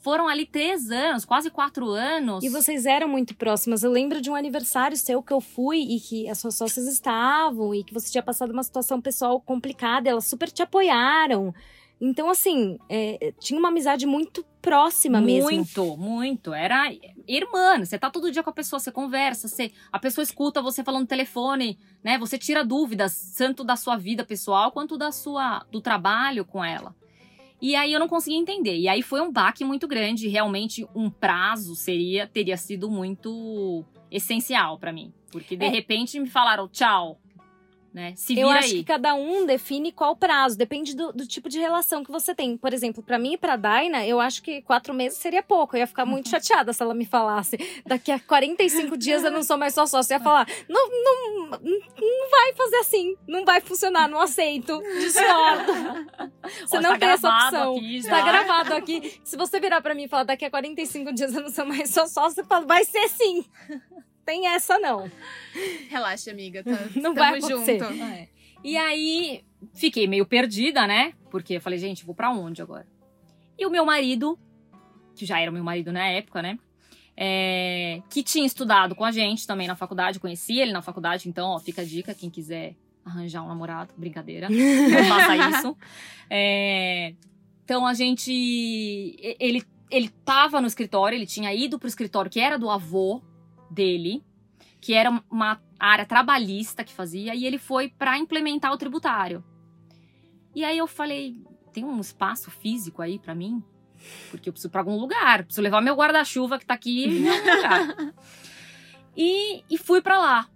Foram 0.06 0.28
ali 0.28 0.46
três 0.46 0.88
anos, 0.88 1.24
quase 1.24 1.50
quatro 1.50 1.88
anos. 1.88 2.44
E 2.44 2.48
vocês 2.48 2.86
eram 2.86 3.08
muito 3.08 3.34
próximas. 3.34 3.82
Eu 3.82 3.90
lembro 3.90 4.20
de 4.20 4.30
um 4.30 4.36
aniversário 4.36 4.96
seu 4.96 5.20
que 5.20 5.32
eu 5.32 5.40
fui 5.40 5.80
e 5.80 5.98
que 5.98 6.28
as 6.28 6.38
suas 6.38 6.54
sócias 6.54 6.86
estavam 6.86 7.74
e 7.74 7.82
que 7.82 7.92
você 7.92 8.12
tinha 8.12 8.22
passado 8.22 8.52
uma 8.52 8.62
situação 8.62 9.00
pessoal 9.00 9.40
complicada. 9.40 10.08
e 10.08 10.12
Elas 10.12 10.24
super 10.24 10.48
te 10.48 10.62
apoiaram. 10.62 11.52
Então, 12.00 12.30
assim, 12.30 12.78
é, 12.88 13.34
tinha 13.40 13.58
uma 13.58 13.66
amizade 13.66 14.06
muito 14.06 14.46
próxima 14.62 15.20
mesmo. 15.20 15.50
Muito, 15.50 15.96
muito. 15.96 16.54
Era 16.54 16.88
irmã. 17.26 17.76
Você 17.80 17.98
tá 17.98 18.08
todo 18.08 18.30
dia 18.30 18.44
com 18.44 18.50
a 18.50 18.52
pessoa, 18.52 18.78
você 18.78 18.92
conversa, 18.92 19.48
você, 19.48 19.72
a 19.90 19.98
pessoa 19.98 20.22
escuta 20.22 20.62
você 20.62 20.84
falando 20.84 21.00
no 21.00 21.08
telefone, 21.08 21.80
né? 22.04 22.16
Você 22.18 22.38
tira 22.38 22.64
dúvidas, 22.64 23.34
tanto 23.36 23.64
da 23.64 23.74
sua 23.74 23.96
vida 23.96 24.24
pessoal 24.24 24.70
quanto 24.70 24.96
da 24.96 25.10
sua 25.10 25.66
do 25.68 25.80
trabalho 25.80 26.44
com 26.44 26.64
ela. 26.64 26.94
E 27.60 27.74
aí 27.74 27.92
eu 27.92 28.00
não 28.00 28.08
conseguia 28.08 28.38
entender. 28.38 28.76
E 28.78 28.88
aí 28.88 29.02
foi 29.02 29.20
um 29.20 29.32
baque 29.32 29.64
muito 29.64 29.88
grande. 29.88 30.28
Realmente 30.28 30.86
um 30.94 31.08
prazo 31.10 31.74
seria 31.74 32.26
teria 32.26 32.56
sido 32.56 32.90
muito 32.90 33.84
essencial 34.10 34.78
pra 34.78 34.92
mim, 34.92 35.12
porque 35.30 35.56
de 35.56 35.64
É. 35.64 35.68
repente 35.68 36.18
me 36.20 36.28
falaram 36.28 36.68
tchau, 36.68 37.18
né? 37.96 38.12
Se 38.14 38.34
vira 38.34 38.46
Eu 38.46 38.50
acho 38.50 38.68
aí. 38.68 38.74
que 38.74 38.84
cada 38.84 39.14
um 39.14 39.46
define 39.46 39.90
qual 39.90 40.14
prazo, 40.14 40.54
depende 40.56 40.94
do, 40.94 41.14
do 41.14 41.26
tipo 41.26 41.48
de 41.48 41.58
relação 41.58 42.04
que 42.04 42.12
você 42.12 42.34
tem. 42.34 42.54
Por 42.54 42.74
exemplo, 42.74 43.02
pra 43.02 43.18
mim 43.18 43.32
e 43.32 43.38
pra 43.38 43.56
Daina, 43.56 44.06
eu 44.06 44.20
acho 44.20 44.42
que 44.42 44.60
quatro 44.60 44.92
meses 44.92 45.16
seria 45.18 45.42
pouco. 45.42 45.74
Eu 45.74 45.80
ia 45.80 45.86
ficar 45.86 46.04
muito 46.04 46.28
chateada 46.30 46.74
se 46.74 46.82
ela 46.82 46.92
me 46.92 47.06
falasse. 47.06 47.56
Daqui 47.86 48.12
a 48.12 48.20
45 48.20 48.98
dias 48.98 49.24
eu 49.24 49.30
não 49.30 49.42
sou 49.42 49.56
mais 49.56 49.72
sua 49.72 49.86
sócia. 49.86 50.12
Eu 50.14 50.18
ia 50.18 50.22
falar: 50.24 50.46
não, 50.68 50.88
não, 50.90 51.48
não 51.58 52.30
vai 52.30 52.52
fazer 52.54 52.76
assim. 52.76 53.16
Não 53.26 53.46
vai 53.46 53.62
funcionar, 53.62 54.06
não 54.08 54.20
aceito. 54.20 54.78
Discordo. 55.00 55.72
Você 56.66 56.76
Ó, 56.76 56.80
não 56.82 56.90
tá 56.92 56.98
tem 56.98 57.08
essa 57.08 57.28
opção. 57.30 57.76
aqui 57.76 58.02
já. 58.02 58.10
Tá 58.10 58.20
gravado 58.20 58.74
aqui. 58.74 59.20
Se 59.24 59.36
você 59.38 59.58
virar 59.58 59.80
pra 59.80 59.94
mim 59.94 60.02
e 60.04 60.08
falar 60.08 60.24
daqui 60.24 60.44
a 60.44 60.50
45 60.50 61.14
dias 61.14 61.34
eu 61.34 61.40
não 61.40 61.50
sou 61.50 61.64
mais 61.64 61.88
sua 61.88 62.06
sócia, 62.06 62.42
eu 62.42 62.44
falo: 62.44 62.66
vai 62.66 62.84
ser 62.84 63.08
sim. 63.08 63.42
Tem 64.26 64.48
essa 64.48 64.76
não. 64.80 65.08
Relaxa, 65.88 66.32
amiga. 66.32 66.64
Tá, 66.64 66.72
Não 67.00 67.14
vai 67.14 67.38
acontecer. 67.38 67.78
junto. 67.78 68.02
É. 68.02 68.28
E 68.64 68.76
aí, 68.76 69.44
fiquei 69.72 70.08
meio 70.08 70.26
perdida, 70.26 70.84
né? 70.84 71.12
Porque 71.30 71.54
eu 71.54 71.60
falei, 71.60 71.78
gente, 71.78 72.04
vou 72.04 72.14
pra 72.14 72.32
onde 72.32 72.60
agora? 72.60 72.86
E 73.56 73.64
o 73.64 73.70
meu 73.70 73.86
marido, 73.86 74.36
que 75.14 75.24
já 75.24 75.40
era 75.40 75.48
o 75.50 75.54
meu 75.54 75.62
marido 75.62 75.92
na 75.92 76.08
época, 76.08 76.42
né? 76.42 76.58
É, 77.16 78.02
que 78.10 78.22
tinha 78.22 78.44
estudado 78.44 78.94
com 78.96 79.04
a 79.04 79.12
gente 79.12 79.46
também 79.46 79.68
na 79.68 79.76
faculdade, 79.76 80.18
conhecia 80.18 80.62
ele 80.62 80.72
na 80.72 80.82
faculdade, 80.82 81.28
então, 81.28 81.50
ó, 81.50 81.58
fica 81.60 81.80
a 81.80 81.84
dica, 81.84 82.12
quem 82.12 82.28
quiser 82.28 82.74
arranjar 83.04 83.42
um 83.42 83.48
namorado, 83.48 83.94
brincadeira, 83.96 84.48
não 84.50 85.04
faça 85.04 85.36
isso. 85.56 85.76
É, 86.28 87.14
então 87.64 87.86
a 87.86 87.94
gente. 87.94 89.16
Ele, 89.38 89.62
ele 89.90 90.08
tava 90.24 90.60
no 90.60 90.66
escritório, 90.66 91.16
ele 91.16 91.26
tinha 91.26 91.54
ido 91.54 91.78
pro 91.78 91.88
escritório 91.88 92.30
que 92.30 92.40
era 92.40 92.58
do 92.58 92.68
avô 92.68 93.22
dele, 93.70 94.24
que 94.80 94.94
era 94.94 95.10
uma 95.30 95.60
área 95.78 96.06
trabalhista 96.06 96.84
que 96.84 96.92
fazia, 96.92 97.34
e 97.34 97.44
ele 97.44 97.58
foi 97.58 97.88
para 97.88 98.18
implementar 98.18 98.72
o 98.72 98.78
tributário. 98.78 99.44
E 100.54 100.64
aí 100.64 100.78
eu 100.78 100.86
falei: 100.86 101.42
tem 101.72 101.84
um 101.84 102.00
espaço 102.00 102.50
físico 102.50 103.02
aí 103.02 103.18
para 103.18 103.34
mim? 103.34 103.62
Porque 104.30 104.48
eu 104.48 104.52
preciso 104.52 104.70
pra 104.70 104.80
algum 104.80 104.96
lugar, 104.96 105.44
preciso 105.44 105.62
levar 105.62 105.80
meu 105.80 105.94
guarda-chuva 105.94 106.58
que 106.58 106.66
tá 106.66 106.74
aqui 106.74 107.04
em 107.04 107.28
algum 107.28 107.44
lugar. 107.56 108.14
E, 109.16 109.64
e 109.68 109.78
fui 109.78 110.00
para 110.00 110.18
lá. 110.18 110.48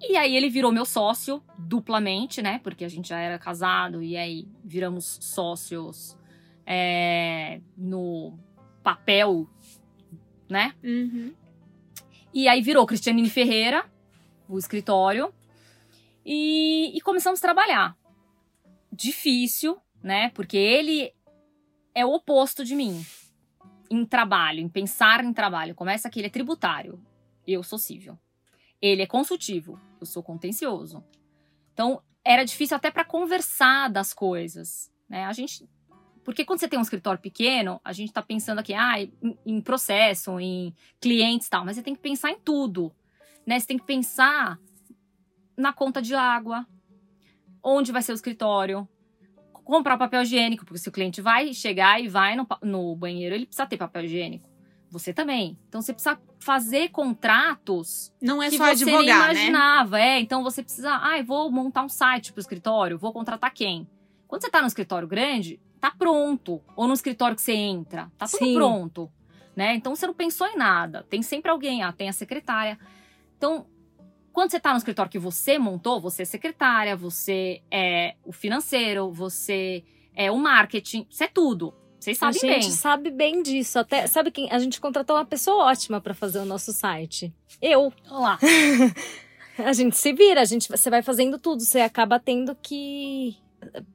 E 0.00 0.16
aí 0.16 0.36
ele 0.36 0.50
virou 0.50 0.70
meu 0.70 0.84
sócio 0.84 1.42
duplamente, 1.58 2.42
né? 2.42 2.60
Porque 2.62 2.84
a 2.84 2.88
gente 2.88 3.08
já 3.08 3.18
era 3.18 3.38
casado 3.38 4.02
e 4.02 4.16
aí 4.16 4.46
viramos 4.62 5.18
sócios 5.20 6.16
é, 6.66 7.60
no 7.76 8.38
papel, 8.82 9.48
né? 10.48 10.74
Uhum. 10.82 11.32
E 12.34 12.48
aí 12.48 12.60
virou 12.60 12.84
Cristianine 12.84 13.30
Ferreira, 13.30 13.88
o 14.48 14.58
escritório, 14.58 15.32
e, 16.26 16.90
e 16.92 17.00
começamos 17.00 17.38
a 17.38 17.42
trabalhar. 17.42 17.96
Difícil, 18.92 19.78
né? 20.02 20.30
Porque 20.30 20.56
ele 20.56 21.14
é 21.94 22.04
o 22.04 22.12
oposto 22.12 22.64
de 22.64 22.74
mim 22.74 23.06
em 23.88 24.04
trabalho, 24.04 24.58
em 24.58 24.68
pensar 24.68 25.24
em 25.24 25.32
trabalho. 25.32 25.76
Começa 25.76 26.10
que 26.10 26.18
ele 26.18 26.26
é 26.26 26.30
tributário, 26.30 27.00
eu 27.46 27.62
sou 27.62 27.78
civil. 27.78 28.18
Ele 28.82 29.02
é 29.02 29.06
consultivo, 29.06 29.80
eu 30.00 30.06
sou 30.06 30.20
contencioso. 30.20 31.04
Então, 31.72 32.02
era 32.24 32.42
difícil 32.42 32.76
até 32.76 32.90
para 32.90 33.04
conversar 33.04 33.88
das 33.88 34.12
coisas, 34.12 34.90
né? 35.08 35.24
A 35.24 35.32
gente 35.32 35.68
porque 36.24 36.44
quando 36.44 36.58
você 36.58 36.68
tem 36.68 36.78
um 36.78 36.82
escritório 36.82 37.20
pequeno, 37.20 37.80
a 37.84 37.92
gente 37.92 38.12
tá 38.12 38.22
pensando 38.22 38.58
aqui, 38.58 38.72
ah, 38.72 39.00
em, 39.00 39.38
em 39.44 39.60
processo, 39.60 40.40
em 40.40 40.74
clientes 41.00 41.46
e 41.46 41.50
tal, 41.50 41.64
mas 41.64 41.76
você 41.76 41.82
tem 41.82 41.94
que 41.94 42.00
pensar 42.00 42.30
em 42.30 42.38
tudo, 42.38 42.90
né? 43.46 43.60
Você 43.60 43.66
tem 43.66 43.78
que 43.78 43.84
pensar 43.84 44.58
na 45.56 45.72
conta 45.72 46.00
de 46.00 46.14
água, 46.14 46.66
onde 47.62 47.92
vai 47.92 48.02
ser 48.02 48.12
o 48.12 48.14
escritório, 48.14 48.88
comprar 49.52 49.96
papel 49.96 50.22
higiênico, 50.22 50.64
porque 50.64 50.78
se 50.78 50.88
o 50.88 50.92
cliente 50.92 51.20
vai 51.20 51.52
chegar 51.52 52.00
e 52.00 52.08
vai 52.08 52.34
no, 52.36 52.46
no 52.62 52.96
banheiro, 52.96 53.34
ele 53.34 53.46
precisa 53.46 53.66
ter 53.66 53.76
papel 53.76 54.04
higiênico. 54.04 54.48
Você 54.90 55.12
também. 55.12 55.58
Então 55.68 55.82
você 55.82 55.92
precisa 55.92 56.18
fazer 56.38 56.90
contratos 56.90 58.12
Não 58.22 58.40
é 58.42 58.48
que 58.48 58.56
só 58.56 58.66
você 58.66 58.84
nem 58.84 58.94
advogar, 58.94 59.34
né? 59.34 59.34
imaginava. 59.34 60.00
É, 60.00 60.20
então 60.20 60.42
você 60.42 60.62
precisa, 60.62 61.00
ah, 61.02 61.18
eu 61.18 61.24
vou 61.24 61.50
montar 61.50 61.82
um 61.82 61.88
site 61.88 62.32
pro 62.32 62.40
escritório, 62.40 62.98
vou 62.98 63.12
contratar 63.12 63.52
quem? 63.52 63.88
Quando 64.28 64.42
você 64.42 64.50
tá 64.50 64.60
no 64.60 64.66
escritório 64.66 65.08
grande, 65.08 65.60
tá 65.84 65.90
pronto. 65.90 66.62
Ou 66.74 66.86
no 66.88 66.94
escritório 66.94 67.36
que 67.36 67.42
você 67.42 67.52
entra, 67.52 68.10
tá 68.16 68.26
tudo 68.26 68.46
Sim. 68.46 68.54
pronto, 68.54 69.12
né? 69.54 69.74
Então 69.74 69.94
você 69.94 70.06
não 70.06 70.14
pensou 70.14 70.46
em 70.46 70.56
nada. 70.56 71.04
Tem 71.10 71.20
sempre 71.20 71.50
alguém, 71.50 71.82
ah, 71.82 71.92
tem 71.92 72.08
a 72.08 72.12
secretária. 72.12 72.78
Então, 73.36 73.66
quando 74.32 74.50
você 74.50 74.58
tá 74.58 74.70
no 74.70 74.78
escritório 74.78 75.12
que 75.12 75.18
você 75.18 75.58
montou, 75.58 76.00
você 76.00 76.22
é 76.22 76.24
secretária, 76.24 76.96
você 76.96 77.60
é 77.70 78.14
o 78.24 78.32
financeiro, 78.32 79.12
você 79.12 79.84
é 80.14 80.30
o 80.30 80.38
marketing, 80.38 81.06
você 81.10 81.24
é 81.24 81.28
tudo. 81.28 81.74
Vocês 82.00 82.16
A 82.16 82.32
sabem 82.32 82.40
gente 82.40 82.62
bem. 82.62 82.70
sabe 82.70 83.10
bem 83.10 83.42
disso. 83.42 83.78
Até, 83.78 84.06
sabe 84.06 84.30
quem? 84.30 84.50
A 84.50 84.58
gente 84.58 84.80
contratou 84.80 85.16
uma 85.16 85.26
pessoa 85.26 85.64
ótima 85.64 86.00
pra 86.00 86.14
fazer 86.14 86.38
o 86.38 86.46
nosso 86.46 86.72
site. 86.72 87.30
Eu. 87.60 87.92
Olha 88.08 88.18
lá. 88.18 88.38
A 89.56 89.72
gente 89.72 89.96
se 89.96 90.12
vira, 90.12 90.40
a 90.40 90.44
gente, 90.44 90.68
você 90.68 90.90
vai 90.90 91.00
fazendo 91.00 91.38
tudo. 91.38 91.62
Você 91.62 91.78
acaba 91.78 92.18
tendo 92.18 92.56
que 92.56 93.36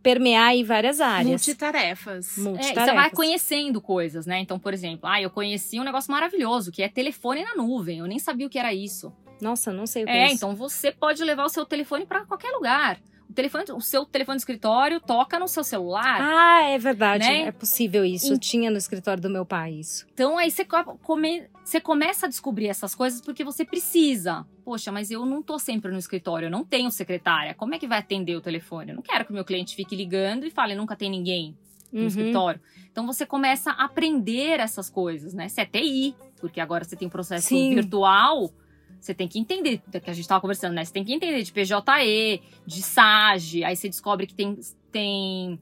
permear 0.04 0.48
aí 0.50 0.64
várias 0.64 1.00
áreas. 1.00 1.28
Multitarefas. 1.28 2.38
É, 2.38 2.42
e 2.42 2.44
Multitarefas. 2.44 2.86
você 2.86 2.94
vai 2.94 3.10
conhecendo 3.10 3.82
coisas, 3.82 4.26
né? 4.26 4.40
Então, 4.40 4.60
por 4.60 4.74
exemplo, 4.74 5.08
ah, 5.10 5.22
eu 5.22 5.30
conheci 5.30 5.80
um 5.80 5.84
negócio 5.84 6.12
maravilhoso, 6.12 6.72
que 6.72 6.82
é 6.84 6.90
telefone 6.90 7.44
na 7.44 7.56
nuvem. 7.56 8.00
Eu 8.00 8.08
nem 8.08 8.20
sabia 8.20 8.48
o 8.48 8.50
que 8.50 8.60
era 8.60 8.74
isso. 8.74 9.14
Nossa, 9.42 9.72
não 9.72 9.86
sei 9.88 10.04
o 10.04 10.06
que 10.06 10.12
É, 10.12 10.26
isso. 10.26 10.36
então 10.36 10.56
você 10.56 10.92
pode 10.92 11.24
levar 11.24 11.46
o 11.46 11.50
seu 11.50 11.66
telefone 11.66 12.06
para 12.06 12.26
qualquer 12.26 12.52
lugar. 12.52 13.00
O 13.30 13.34
telefone, 13.34 13.64
o 13.74 13.80
seu 13.82 14.06
telefone 14.06 14.38
de 14.38 14.42
escritório 14.42 15.00
toca 15.00 15.38
no 15.38 15.48
seu 15.48 15.64
celular. 15.64 16.18
Ah, 16.20 16.64
é 16.64 16.80
verdade. 16.80 17.24
Né? 17.28 17.42
É 17.44 17.52
possível 17.52 18.04
isso. 18.04 18.34
E- 18.34 18.40
Tinha 18.40 18.72
no 18.72 18.78
escritório 18.78 19.22
do 19.22 19.30
meu 19.30 19.46
pai 19.46 19.74
isso. 19.74 20.08
Então 20.14 20.36
aí 20.38 20.50
você, 20.50 20.66
co- 20.66 20.98
come- 21.04 21.48
você 21.64 21.80
começa 21.80 22.26
a 22.26 22.30
descobrir 22.30 22.68
essas 22.68 22.96
coisas 22.96 23.22
porque 23.22 23.44
você 23.44 23.64
precisa. 23.64 24.48
Poxa, 24.66 24.92
mas 24.92 25.12
eu 25.12 25.26
não 25.28 25.44
tô 25.44 25.60
sempre 25.60 25.92
no 25.92 26.00
escritório, 26.00 26.48
eu 26.48 26.52
não 26.52 26.66
tenho 26.66 26.90
secretária. 26.90 27.54
Como 27.54 27.76
é 27.76 27.80
que 27.80 27.88
vai 27.88 28.00
atender 28.00 28.36
o 28.36 28.42
telefone? 28.42 28.92
Eu 28.92 28.96
não 28.96 29.04
quero 29.04 29.24
que 29.26 29.32
o 29.32 29.34
meu 29.36 29.46
cliente 29.46 29.76
fique 29.76 29.96
ligando 29.96 30.46
e 30.46 30.50
fale, 30.50 30.74
nunca 30.74 30.96
tem 30.96 31.10
ninguém 31.12 31.56
no 31.94 32.02
Uhum. 32.02 32.08
escritório. 32.08 32.60
Então 32.92 33.06
você 33.06 33.26
começa 33.28 33.70
a 33.72 33.86
aprender 33.86 34.60
essas 34.60 34.90
coisas, 34.90 35.34
né? 35.36 35.48
Se 35.50 35.62
é 35.62 35.66
TI, 35.66 36.16
porque 36.42 36.60
agora 36.60 36.84
você 36.84 36.96
tem 36.96 37.08
um 37.08 37.12
processo 37.12 37.48
Sim. 37.50 37.76
virtual, 37.76 38.52
você 39.00 39.14
tem 39.14 39.28
que 39.28 39.40
entender, 39.40 39.82
que 40.04 40.10
a 40.10 40.14
gente 40.14 40.28
tava 40.28 40.42
conversando, 40.42 40.74
né? 40.74 40.84
Você 40.84 40.92
tem 40.94 41.04
que 41.04 41.14
entender 41.14 41.42
de 41.42 41.52
PJE, 41.52 42.42
de 42.66 42.82
SAGE, 42.82 43.64
aí 43.64 43.76
você 43.76 43.88
descobre 43.90 44.28
que 44.28 44.34
tem, 44.34 44.60
tem 44.92 45.60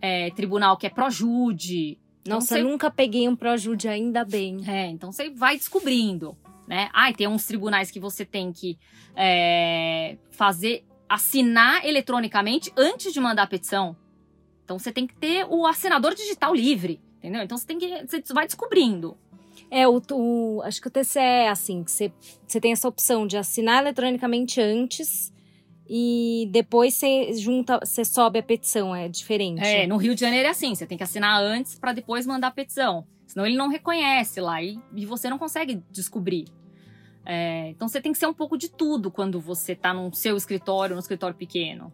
é, 0.00 0.30
tribunal 0.30 0.76
que 0.76 0.86
é 0.86 0.90
Projude. 0.90 1.98
Então 2.22 2.36
Nossa, 2.36 2.54
você- 2.54 2.62
nunca 2.62 2.90
peguei 2.90 3.28
um 3.28 3.36
Projude, 3.36 3.88
ainda 3.88 4.24
bem. 4.24 4.58
é, 4.66 4.86
então 4.88 5.12
você 5.12 5.28
vai 5.30 5.56
descobrindo, 5.56 6.36
né? 6.66 6.88
Ai, 6.92 7.12
tem 7.12 7.26
uns 7.28 7.44
tribunais 7.44 7.90
que 7.90 8.00
você 8.00 8.24
tem 8.24 8.52
que 8.52 8.78
é, 9.14 10.16
fazer, 10.30 10.84
assinar 11.08 11.84
eletronicamente 11.84 12.72
antes 12.76 13.12
de 13.12 13.20
mandar 13.20 13.42
a 13.42 13.46
petição. 13.46 13.94
Então 14.64 14.78
você 14.78 14.90
tem 14.92 15.06
que 15.06 15.14
ter 15.14 15.44
o 15.50 15.66
assinador 15.66 16.14
digital 16.14 16.54
livre, 16.54 17.00
entendeu? 17.18 17.42
Então 17.42 17.58
você 17.58 17.66
tem 17.66 17.78
que. 17.78 18.06
Você 18.06 18.22
vai 18.32 18.46
descobrindo. 18.46 19.18
É, 19.74 19.88
o, 19.88 20.02
o- 20.12 20.60
acho 20.64 20.80
que 20.82 20.88
o 20.88 20.90
TCE 20.90 21.18
é 21.18 21.48
assim, 21.48 21.82
que 21.82 21.90
você, 21.90 22.12
você 22.46 22.60
tem 22.60 22.72
essa 22.72 22.86
opção 22.86 23.26
de 23.26 23.38
assinar 23.38 23.80
eletronicamente 23.80 24.60
antes 24.60 25.32
e 25.88 26.46
depois 26.52 26.92
você 26.94 27.32
junta, 27.32 27.80
você 27.82 28.04
sobe 28.04 28.38
a 28.38 28.42
petição, 28.42 28.94
é 28.94 29.08
diferente. 29.08 29.64
É, 29.64 29.86
no 29.86 29.96
Rio 29.96 30.14
de 30.14 30.20
Janeiro 30.20 30.46
é 30.46 30.50
assim, 30.50 30.74
você 30.74 30.86
tem 30.86 30.98
que 30.98 31.04
assinar 31.04 31.42
antes 31.42 31.74
para 31.78 31.92
depois 31.94 32.26
mandar 32.26 32.48
a 32.48 32.50
petição. 32.50 33.06
Senão 33.26 33.46
ele 33.46 33.56
não 33.56 33.68
reconhece 33.68 34.40
lá 34.42 34.62
e, 34.62 34.78
e 34.94 35.06
você 35.06 35.30
não 35.30 35.38
consegue 35.38 35.82
descobrir. 35.90 36.48
É, 37.24 37.68
então 37.70 37.88
você 37.88 38.00
tem 38.00 38.12
que 38.12 38.18
ser 38.18 38.26
um 38.26 38.34
pouco 38.34 38.58
de 38.58 38.68
tudo 38.68 39.10
quando 39.10 39.40
você 39.40 39.74
tá 39.74 39.94
no 39.94 40.12
seu 40.12 40.36
escritório, 40.36 40.94
no 40.94 41.00
escritório 41.00 41.34
pequeno. 41.36 41.90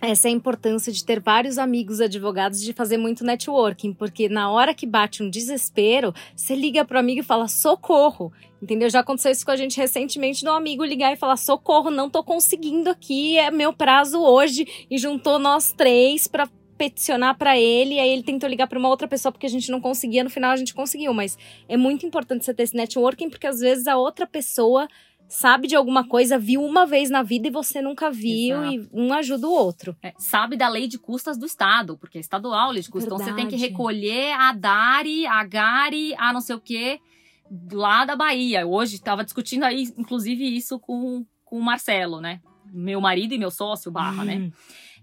Essa 0.00 0.28
é 0.28 0.30
a 0.30 0.34
importância 0.34 0.92
de 0.92 1.02
ter 1.02 1.20
vários 1.20 1.56
amigos 1.56 2.02
advogados, 2.02 2.60
de 2.60 2.72
fazer 2.74 2.98
muito 2.98 3.24
networking, 3.24 3.94
porque 3.94 4.28
na 4.28 4.50
hora 4.50 4.74
que 4.74 4.86
bate 4.86 5.22
um 5.22 5.30
desespero, 5.30 6.14
você 6.34 6.54
liga 6.54 6.84
pro 6.84 6.98
amigo 6.98 7.20
e 7.20 7.24
fala 7.24 7.48
socorro. 7.48 8.30
Entendeu? 8.60 8.90
Já 8.90 9.00
aconteceu 9.00 9.32
isso 9.32 9.44
com 9.44 9.52
a 9.52 9.56
gente 9.56 9.76
recentemente, 9.78 10.40
de 10.40 10.48
um 10.48 10.52
amigo 10.52 10.84
ligar 10.84 11.12
e 11.12 11.16
falar 11.16 11.36
socorro, 11.36 11.90
não 11.90 12.10
tô 12.10 12.22
conseguindo 12.22 12.90
aqui, 12.90 13.38
é 13.38 13.50
meu 13.50 13.72
prazo 13.72 14.20
hoje, 14.20 14.66
e 14.90 14.98
juntou 14.98 15.38
nós 15.38 15.72
três 15.72 16.26
pra 16.26 16.48
peticionar 16.76 17.36
pra 17.36 17.58
ele, 17.58 17.98
aí 17.98 18.10
ele 18.10 18.22
tentou 18.22 18.48
ligar 18.48 18.66
pra 18.66 18.78
uma 18.78 18.88
outra 18.88 19.08
pessoa 19.08 19.32
porque 19.32 19.46
a 19.46 19.50
gente 19.50 19.70
não 19.70 19.80
conseguia, 19.80 20.22
no 20.22 20.30
final 20.30 20.50
a 20.50 20.56
gente 20.56 20.74
conseguiu, 20.74 21.14
mas 21.14 21.38
é 21.68 21.76
muito 21.76 22.04
importante 22.04 22.44
você 22.44 22.52
ter 22.52 22.64
esse 22.64 22.76
networking, 22.76 23.30
porque 23.30 23.46
às 23.46 23.60
vezes 23.60 23.86
a 23.86 23.96
outra 23.96 24.26
pessoa 24.26 24.86
sabe 25.28 25.66
de 25.68 25.74
alguma 25.76 26.06
coisa, 26.06 26.38
viu 26.38 26.62
uma 26.64 26.86
vez 26.86 27.10
na 27.10 27.22
vida 27.22 27.48
e 27.48 27.50
você 27.50 27.82
nunca 27.82 28.10
viu, 28.10 28.56
Exato. 28.64 28.72
e 28.74 28.88
um 28.92 29.12
ajuda 29.12 29.46
o 29.46 29.52
outro. 29.52 29.96
É, 30.02 30.12
sabe 30.18 30.56
da 30.56 30.68
lei 30.68 30.86
de 30.88 30.98
custas 30.98 31.36
do 31.36 31.46
Estado, 31.46 31.96
porque 31.98 32.18
é 32.18 32.20
estadual 32.20 32.68
a 32.68 32.72
lei 32.72 32.82
de 32.82 32.90
custas. 32.90 33.12
Então 33.12 33.18
você 33.24 33.34
tem 33.34 33.48
que 33.48 33.56
recolher 33.56 34.32
a 34.32 34.52
DARI, 34.52 35.26
a 35.26 35.44
GARI, 35.44 36.14
a 36.16 36.32
não 36.32 36.40
sei 36.40 36.54
o 36.56 36.60
quê, 36.60 37.00
lá 37.72 38.04
da 38.04 38.16
Bahia. 38.16 38.66
Hoje 38.66 38.96
estava 38.96 39.24
discutindo 39.24 39.64
aí, 39.64 39.92
inclusive, 39.96 40.44
isso 40.56 40.78
com, 40.78 41.24
com 41.44 41.58
o 41.58 41.62
Marcelo, 41.62 42.20
né? 42.20 42.40
Meu 42.72 43.00
marido 43.00 43.32
e 43.34 43.38
meu 43.38 43.50
sócio, 43.50 43.90
barra, 43.90 44.24
né? 44.24 44.36
Hum. 44.36 44.52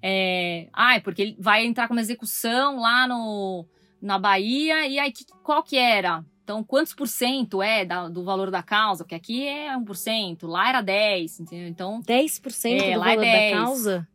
É, 0.02 0.68
ah, 0.74 0.96
é 0.96 1.00
porque 1.00 1.22
ele 1.22 1.38
vai 1.40 1.66
entrar 1.66 1.88
com 1.88 1.94
uma 1.94 2.02
execução 2.02 2.78
lá 2.80 3.08
no, 3.08 3.66
na 4.02 4.20
Bahia, 4.20 4.86
e 4.86 5.00
aí 5.00 5.12
que- 5.14 5.26
qual 5.44 5.64
que 5.64 5.78
era? 5.78 6.24
Então, 6.44 6.64
quantos 6.64 6.94
por 6.94 7.08
cento 7.08 7.62
é 7.62 7.86
da- 7.86 8.10
do 8.10 8.24
valor 8.24 8.52
da 8.52 8.62
causa? 8.62 9.04
Porque 9.04 9.16
aqui 9.16 9.48
é 9.48 9.76
1%, 9.78 10.46
lá 10.46 10.68
era 10.70 10.82
10%, 10.82 11.40
entendeu? 11.48 11.68
Então, 11.68 12.02
10% 12.02 12.84
É, 12.84 12.94
do 12.94 13.00
lá 13.00 13.08
é 13.12 13.16
valor 13.16 13.22
10. 13.22 13.52
da 13.52 13.58
causa? 13.64 14.08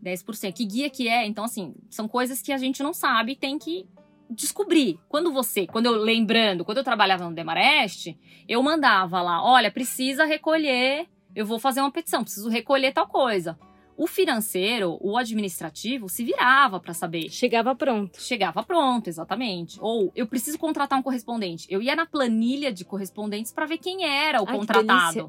10%. 0.00 0.54
Que 0.56 0.64
guia 0.64 0.88
que 0.90 1.08
é? 1.08 1.26
Então, 1.26 1.44
assim, 1.44 1.74
são 1.90 2.08
coisas 2.08 2.40
que 2.40 2.52
a 2.52 2.58
gente 2.58 2.82
não 2.82 2.92
sabe 2.94 3.32
e 3.32 3.36
tem 3.36 3.58
que 3.58 3.86
descobrir. 4.30 4.98
Quando 5.08 5.30
você, 5.32 5.66
quando 5.66 5.86
eu 5.86 5.92
lembrando, 5.92 6.64
quando 6.64 6.78
eu 6.78 6.84
trabalhava 6.84 7.28
no 7.28 7.34
Demarest, 7.34 8.16
eu 8.48 8.62
mandava 8.62 9.20
lá, 9.20 9.44
olha, 9.44 9.70
precisa 9.70 10.24
recolher, 10.24 11.06
eu 11.36 11.44
vou 11.44 11.58
fazer 11.58 11.80
uma 11.80 11.90
petição, 11.90 12.22
preciso 12.24 12.48
recolher 12.48 12.92
tal 12.92 13.06
coisa. 13.06 13.58
O 13.96 14.06
financeiro, 14.08 14.98
o 15.00 15.16
administrativo, 15.16 16.08
se 16.08 16.24
virava 16.24 16.80
para 16.80 16.92
saber. 16.92 17.30
Chegava 17.30 17.74
pronto. 17.76 18.20
Chegava 18.20 18.62
pronto, 18.62 19.08
exatamente. 19.08 19.78
Ou 19.80 20.10
eu 20.16 20.26
preciso 20.26 20.58
contratar 20.58 20.98
um 20.98 21.02
correspondente. 21.02 21.66
Eu 21.70 21.80
ia 21.80 21.94
na 21.94 22.04
planilha 22.04 22.72
de 22.72 22.84
correspondentes 22.84 23.52
para 23.52 23.66
ver 23.66 23.78
quem 23.78 24.04
era 24.04 24.42
o 24.42 24.48
Ai, 24.48 24.56
contratado. 24.56 25.28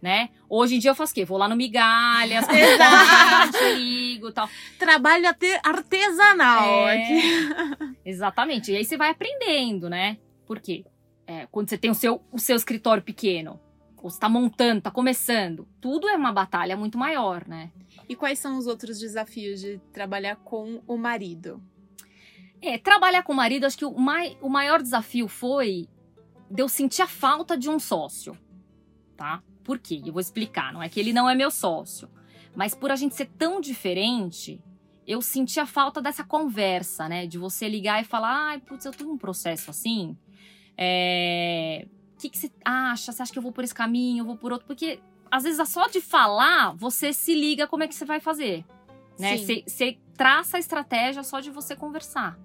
Né? 0.00 0.28
Hoje 0.48 0.76
em 0.76 0.78
dia 0.78 0.90
eu 0.90 0.94
faço 0.94 1.10
o 1.12 1.14
quê? 1.14 1.24
Vou 1.24 1.36
lá 1.38 1.48
no 1.48 1.56
Migalhas, 1.56 2.44
ligo 3.76 4.28
e 4.28 4.32
tal. 4.32 4.48
Trabalho 4.78 5.26
arte- 5.26 5.60
artesanal 5.64 6.88
É, 6.88 6.94
aqui. 7.02 7.96
Exatamente. 8.04 8.70
E 8.72 8.76
aí 8.76 8.84
você 8.84 8.96
vai 8.96 9.10
aprendendo, 9.10 9.88
né? 9.88 10.18
Por 10.46 10.60
quê? 10.60 10.84
É, 11.26 11.46
quando 11.50 11.68
você 11.68 11.76
tem 11.78 11.90
o 11.90 11.94
seu, 11.94 12.22
o 12.30 12.38
seu 12.38 12.54
escritório 12.54 13.02
pequeno, 13.02 13.58
ou 14.06 14.10
você 14.10 14.20
tá 14.20 14.28
montando, 14.28 14.80
tá 14.82 14.90
começando, 14.90 15.66
tudo 15.80 16.08
é 16.08 16.16
uma 16.16 16.32
batalha 16.32 16.76
muito 16.76 16.96
maior, 16.96 17.46
né? 17.46 17.72
E 18.08 18.14
quais 18.14 18.38
são 18.38 18.56
os 18.56 18.68
outros 18.68 19.00
desafios 19.00 19.60
de 19.60 19.78
trabalhar 19.92 20.36
com 20.36 20.80
o 20.86 20.96
marido? 20.96 21.60
É, 22.62 22.78
trabalhar 22.78 23.24
com 23.24 23.32
o 23.32 23.36
marido, 23.36 23.66
acho 23.66 23.76
que 23.76 23.84
o, 23.84 23.98
mai, 23.98 24.38
o 24.40 24.48
maior 24.48 24.80
desafio 24.80 25.26
foi 25.26 25.88
de 26.48 26.62
eu 26.62 26.68
sentir 26.68 27.02
a 27.02 27.08
falta 27.08 27.58
de 27.58 27.68
um 27.68 27.80
sócio, 27.80 28.38
tá? 29.16 29.42
Por 29.64 29.80
quê? 29.80 30.00
Eu 30.06 30.12
vou 30.12 30.20
explicar. 30.20 30.72
Não 30.72 30.80
é 30.80 30.88
que 30.88 31.00
ele 31.00 31.12
não 31.12 31.28
é 31.28 31.34
meu 31.34 31.50
sócio, 31.50 32.08
mas 32.54 32.76
por 32.76 32.92
a 32.92 32.96
gente 32.96 33.16
ser 33.16 33.26
tão 33.36 33.60
diferente, 33.60 34.62
eu 35.04 35.20
senti 35.20 35.58
a 35.58 35.66
falta 35.66 36.00
dessa 36.00 36.22
conversa, 36.22 37.08
né? 37.08 37.26
De 37.26 37.38
você 37.38 37.68
ligar 37.68 38.00
e 38.00 38.04
falar, 38.04 38.50
ai, 38.50 38.60
putz, 38.60 38.84
eu 38.84 38.92
tô 38.92 39.02
num 39.02 39.18
processo 39.18 39.68
assim. 39.68 40.16
É... 40.78 41.88
O 42.16 42.18
que, 42.18 42.30
que 42.30 42.38
você 42.38 42.50
acha? 42.64 43.12
Você 43.12 43.22
acha 43.22 43.32
que 43.32 43.38
eu 43.38 43.42
vou 43.42 43.52
por 43.52 43.62
esse 43.62 43.74
caminho? 43.74 44.22
Eu 44.22 44.24
vou 44.24 44.36
por 44.36 44.50
outro? 44.50 44.66
Porque 44.66 44.98
às 45.30 45.42
vezes 45.42 45.68
só 45.68 45.86
de 45.86 46.00
falar, 46.00 46.74
você 46.74 47.12
se 47.12 47.34
liga 47.34 47.66
como 47.66 47.82
é 47.84 47.88
que 47.88 47.94
você 47.94 48.06
vai 48.06 48.20
fazer. 48.20 48.64
Né? 49.18 49.36
Você 49.36 49.64
você 49.66 49.98
traça 50.16 50.56
a 50.56 50.60
estratégia 50.60 51.22
só 51.22 51.40
de 51.40 51.50
você 51.50 51.76
conversar. 51.76 52.38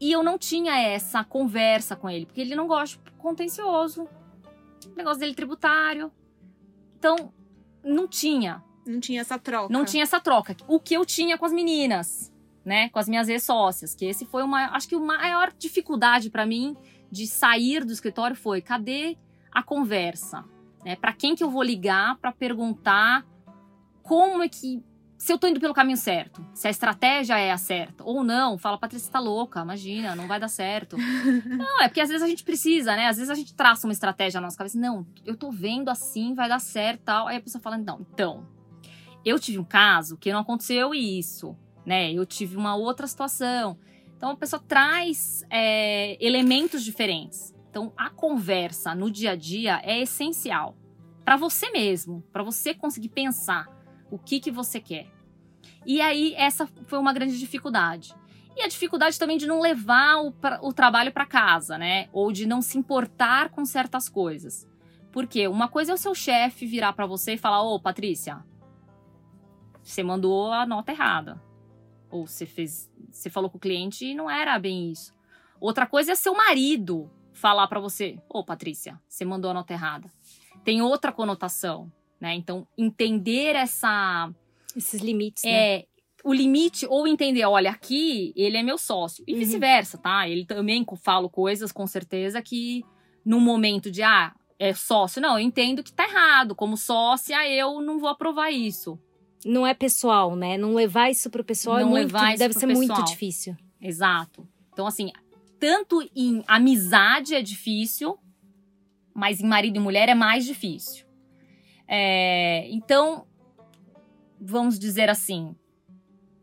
E 0.00 0.10
eu 0.10 0.22
não 0.22 0.36
tinha 0.36 0.76
essa 0.80 1.22
conversa 1.22 1.94
com 1.94 2.10
ele, 2.10 2.26
porque 2.26 2.40
ele 2.40 2.56
não 2.56 2.66
gosta 2.66 2.98
de 3.04 3.10
contencioso. 3.18 4.08
O 4.84 4.96
negócio 4.96 5.20
dele 5.20 5.34
tributário. 5.34 6.10
Então, 6.98 7.32
não 7.84 8.08
tinha. 8.08 8.64
Não 8.84 8.98
tinha 8.98 9.20
essa 9.20 9.38
troca. 9.38 9.72
Não 9.72 9.84
tinha 9.84 10.02
essa 10.02 10.18
troca. 10.18 10.56
O 10.66 10.80
que 10.80 10.94
eu 10.94 11.04
tinha 11.04 11.38
com 11.38 11.44
as 11.44 11.52
meninas, 11.52 12.32
né? 12.64 12.88
Com 12.88 12.98
as 12.98 13.08
minhas 13.08 13.28
ex-sócias. 13.28 13.94
Que 13.94 14.06
esse 14.06 14.24
foi 14.24 14.42
uma. 14.42 14.70
Acho 14.74 14.88
que 14.88 14.94
a 14.94 14.98
maior 14.98 15.52
dificuldade 15.56 16.30
pra 16.30 16.46
mim 16.46 16.74
de 17.10 17.26
sair 17.26 17.84
do 17.84 17.92
escritório 17.92 18.36
foi: 18.36 18.60
cadê 18.60 19.16
a 19.52 19.62
conversa? 19.62 20.44
Né? 20.84 20.96
Para 20.96 21.12
quem 21.12 21.34
que 21.34 21.44
eu 21.44 21.50
vou 21.50 21.62
ligar 21.62 22.16
pra 22.18 22.32
perguntar 22.32 23.26
como 24.02 24.42
é 24.42 24.48
que. 24.48 24.82
Se 25.18 25.30
eu 25.30 25.38
tô 25.38 25.46
indo 25.46 25.60
pelo 25.60 25.74
caminho 25.74 25.98
certo, 25.98 26.42
se 26.54 26.66
a 26.66 26.70
estratégia 26.70 27.38
é 27.38 27.52
a 27.52 27.58
certa 27.58 28.02
ou 28.02 28.24
não, 28.24 28.56
fala, 28.56 28.78
Patrícia, 28.78 29.04
você 29.04 29.12
tá 29.12 29.20
louca, 29.20 29.60
imagina, 29.60 30.16
não 30.16 30.26
vai 30.26 30.40
dar 30.40 30.48
certo. 30.48 30.96
não, 31.44 31.82
é 31.82 31.88
porque 31.88 32.00
às 32.00 32.08
vezes 32.08 32.22
a 32.22 32.26
gente 32.26 32.42
precisa, 32.42 32.96
né? 32.96 33.06
Às 33.06 33.18
vezes 33.18 33.28
a 33.28 33.34
gente 33.34 33.54
traça 33.54 33.86
uma 33.86 33.92
estratégia 33.92 34.40
na 34.40 34.46
nossa 34.46 34.56
cabeça, 34.56 34.78
não, 34.78 35.06
eu 35.26 35.36
tô 35.36 35.50
vendo 35.50 35.90
assim, 35.90 36.32
vai 36.34 36.48
dar 36.48 36.58
certo 36.58 37.02
tal. 37.02 37.28
Aí 37.28 37.36
a 37.36 37.40
pessoa 37.42 37.60
fala, 37.60 37.76
não, 37.76 38.00
então, 38.00 38.46
eu 39.22 39.38
tive 39.38 39.58
um 39.58 39.64
caso 39.64 40.16
que 40.16 40.32
não 40.32 40.40
aconteceu 40.40 40.94
isso, 40.94 41.54
né? 41.84 42.10
Eu 42.10 42.24
tive 42.24 42.56
uma 42.56 42.74
outra 42.74 43.06
situação. 43.06 43.76
Então 44.20 44.32
a 44.32 44.36
pessoa 44.36 44.60
traz 44.60 45.46
é, 45.48 46.22
elementos 46.22 46.84
diferentes. 46.84 47.54
Então 47.70 47.90
a 47.96 48.10
conversa 48.10 48.94
no 48.94 49.10
dia 49.10 49.30
a 49.30 49.34
dia 49.34 49.80
é 49.82 49.98
essencial 50.02 50.76
para 51.24 51.38
você 51.38 51.70
mesmo, 51.70 52.22
para 52.30 52.42
você 52.42 52.74
conseguir 52.74 53.08
pensar 53.08 53.66
o 54.10 54.18
que 54.18 54.38
que 54.38 54.50
você 54.50 54.78
quer. 54.78 55.10
E 55.86 56.02
aí 56.02 56.34
essa 56.36 56.68
foi 56.84 56.98
uma 56.98 57.14
grande 57.14 57.38
dificuldade. 57.38 58.14
E 58.54 58.60
a 58.60 58.68
dificuldade 58.68 59.18
também 59.18 59.38
de 59.38 59.46
não 59.46 59.58
levar 59.58 60.18
o, 60.18 60.34
o 60.60 60.72
trabalho 60.74 61.12
para 61.12 61.24
casa, 61.24 61.78
né? 61.78 62.10
Ou 62.12 62.30
de 62.30 62.44
não 62.44 62.60
se 62.60 62.76
importar 62.76 63.48
com 63.48 63.64
certas 63.64 64.06
coisas. 64.06 64.68
Porque 65.10 65.48
uma 65.48 65.66
coisa 65.66 65.92
é 65.92 65.94
o 65.94 65.98
seu 65.98 66.14
chefe 66.14 66.66
virar 66.66 66.92
para 66.92 67.06
você 67.06 67.32
e 67.32 67.38
falar: 67.38 67.62
Ô, 67.62 67.80
Patrícia, 67.80 68.44
você 69.82 70.02
mandou 70.02 70.52
a 70.52 70.66
nota 70.66 70.92
errada. 70.92 71.40
Ou 72.10 72.26
você 72.26 72.46
fez, 72.46 72.90
você 73.10 73.30
falou 73.30 73.48
com 73.50 73.56
o 73.58 73.60
cliente 73.60 74.04
e 74.04 74.14
não 74.14 74.28
era 74.30 74.58
bem 74.58 74.90
isso. 74.90 75.12
Outra 75.60 75.86
coisa 75.86 76.12
é 76.12 76.14
seu 76.14 76.34
marido 76.34 77.10
falar 77.32 77.66
para 77.68 77.80
você: 77.80 78.18
"Ô, 78.28 78.44
Patrícia, 78.44 79.00
você 79.08 79.24
mandou 79.24 79.50
a 79.50 79.54
nota 79.54 79.72
errada". 79.72 80.10
Tem 80.64 80.82
outra 80.82 81.12
conotação, 81.12 81.90
né? 82.20 82.34
Então, 82.34 82.66
entender 82.76 83.56
essa 83.56 84.30
Esses 84.76 85.00
limites, 85.00 85.44
né? 85.44 85.50
É, 85.50 85.86
o 86.22 86.32
limite, 86.32 86.86
ou 86.86 87.06
entender, 87.06 87.44
olha, 87.46 87.70
aqui 87.70 88.32
ele 88.36 88.56
é 88.56 88.62
meu 88.62 88.76
sócio. 88.76 89.24
E 89.26 89.32
Uhum. 89.32 89.38
vice-versa, 89.38 89.98
tá? 89.98 90.28
Ele 90.28 90.44
também 90.44 90.84
falo 91.02 91.30
coisas, 91.30 91.72
com 91.72 91.86
certeza, 91.86 92.42
que 92.42 92.84
no 93.24 93.40
momento 93.40 93.90
de, 93.90 94.02
ah, 94.02 94.34
é 94.58 94.74
sócio. 94.74 95.22
Não, 95.22 95.38
eu 95.38 95.44
entendo 95.44 95.82
que 95.82 95.92
tá 95.92 96.04
errado. 96.04 96.54
Como 96.54 96.76
sócia, 96.76 97.48
eu 97.48 97.80
não 97.80 97.98
vou 97.98 98.08
aprovar 98.10 98.50
isso. 98.50 98.98
Não 99.44 99.66
é 99.66 99.72
pessoal, 99.72 100.36
né? 100.36 100.58
Não 100.58 100.74
levar 100.74 101.10
isso 101.10 101.30
pro 101.30 101.44
pessoal 101.44 101.78
é 101.78 101.82
Não 101.82 101.90
muito, 101.90 102.12
levar 102.12 102.30
isso 102.30 102.38
deve 102.38 102.54
ser 102.54 102.66
muito 102.66 102.88
pessoal. 102.88 103.04
difícil. 103.04 103.56
Exato. 103.80 104.46
Então, 104.72 104.86
assim, 104.86 105.10
tanto 105.58 106.06
em 106.14 106.42
amizade 106.46 107.34
é 107.34 107.42
difícil, 107.42 108.18
mas 109.14 109.40
em 109.40 109.46
marido 109.46 109.76
e 109.76 109.80
mulher 109.80 110.08
é 110.08 110.14
mais 110.14 110.44
difícil. 110.44 111.06
É, 111.86 112.68
então, 112.70 113.26
vamos 114.40 114.78
dizer 114.78 115.10
assim, 115.10 115.54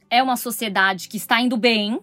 é 0.09 0.21
uma 0.21 0.35
sociedade 0.35 1.07
que 1.07 1.17
está 1.17 1.41
indo 1.41 1.57
bem, 1.57 1.99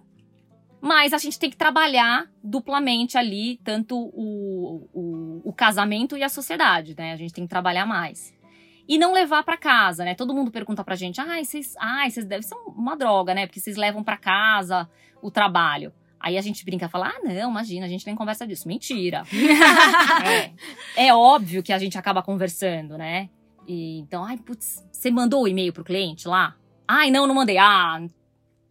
mas 0.80 1.12
a 1.12 1.18
gente 1.18 1.38
tem 1.38 1.50
que 1.50 1.56
trabalhar 1.56 2.30
duplamente 2.42 3.16
ali, 3.16 3.58
tanto 3.64 3.96
o, 3.96 4.88
o, 4.92 5.40
o 5.44 5.52
casamento 5.52 6.16
e 6.16 6.22
a 6.22 6.28
sociedade, 6.28 6.94
né? 6.96 7.12
A 7.12 7.16
gente 7.16 7.32
tem 7.32 7.44
que 7.44 7.50
trabalhar 7.50 7.86
mais. 7.86 8.34
E 8.86 8.98
não 8.98 9.12
levar 9.12 9.42
pra 9.42 9.56
casa, 9.56 10.04
né? 10.04 10.14
Todo 10.14 10.34
mundo 10.34 10.50
pergunta 10.50 10.84
pra 10.84 10.94
gente, 10.94 11.20
ai, 11.20 11.44
vocês, 11.44 11.74
ai, 11.78 12.10
vocês 12.10 12.26
devem 12.26 12.42
ser 12.42 12.54
uma 12.66 12.96
droga, 12.96 13.34
né? 13.34 13.46
Porque 13.46 13.60
vocês 13.60 13.76
levam 13.76 14.02
pra 14.04 14.16
casa 14.16 14.88
o 15.22 15.30
trabalho. 15.30 15.92
Aí 16.20 16.38
a 16.38 16.42
gente 16.42 16.64
brinca 16.64 16.86
e 16.86 16.88
fala, 16.88 17.08
ah, 17.08 17.20
não, 17.22 17.50
imagina, 17.50 17.86
a 17.86 17.88
gente 17.88 18.06
nem 18.06 18.14
conversa 18.14 18.46
disso. 18.46 18.68
Mentira. 18.68 19.24
é, 20.96 21.06
é 21.08 21.14
óbvio 21.14 21.62
que 21.62 21.72
a 21.72 21.78
gente 21.78 21.98
acaba 21.98 22.22
conversando, 22.22 22.96
né? 22.96 23.28
E, 23.66 23.98
então, 23.98 24.24
ai, 24.24 24.36
putz, 24.36 24.82
você 24.90 25.10
mandou 25.10 25.42
o 25.42 25.48
e-mail 25.48 25.72
pro 25.72 25.84
cliente 25.84 26.28
lá? 26.28 26.56
Ai, 26.86 27.10
não, 27.10 27.26
não 27.26 27.34
mandei. 27.34 27.58
Ah, 27.58 28.02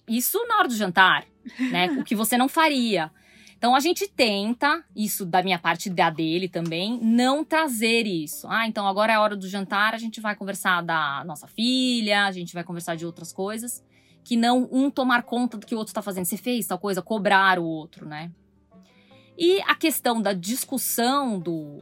isso 0.08 0.44
na 0.48 0.58
hora 0.58 0.68
do 0.68 0.76
jantar, 0.76 1.26
né? 1.72 1.88
O 2.00 2.04
que 2.04 2.16
você 2.16 2.38
não 2.38 2.48
faria. 2.48 3.12
Então 3.64 3.74
a 3.74 3.80
gente 3.80 4.10
tenta, 4.10 4.84
isso 4.94 5.26
da 5.26 5.42
minha 5.42 5.58
parte 5.58 5.90
da 5.90 6.10
dele 6.10 6.50
também, 6.50 7.00
não 7.02 7.46
trazer 7.46 8.06
isso. 8.06 8.46
Ah, 8.50 8.68
então 8.68 8.86
agora 8.86 9.14
é 9.14 9.16
a 9.16 9.22
hora 9.22 9.38
do 9.38 9.48
jantar, 9.48 9.94
a 9.94 9.98
gente 9.98 10.20
vai 10.20 10.36
conversar 10.36 10.84
da 10.84 11.24
nossa 11.26 11.48
filha, 11.48 12.26
a 12.26 12.32
gente 12.34 12.54
vai 12.54 12.62
conversar 12.66 12.98
de 12.98 13.06
outras 13.06 13.32
coisas, 13.32 13.82
que 14.22 14.36
não 14.36 14.68
um 14.70 14.92
tomar 14.92 15.24
conta 15.24 15.58
do 15.58 15.66
que 15.66 15.74
o 15.74 15.78
outro 15.78 15.92
está 15.92 16.02
fazendo. 16.02 16.26
Você 16.26 16.36
fez 16.36 16.68
tal 16.68 16.78
coisa, 16.78 17.02
cobrar 17.02 17.58
o 17.58 17.64
outro, 17.64 18.06
né? 18.06 18.34
E 19.38 19.62
a 19.62 19.76
questão 19.76 20.22
da 20.22 20.34
discussão 20.34 21.40
do, 21.40 21.82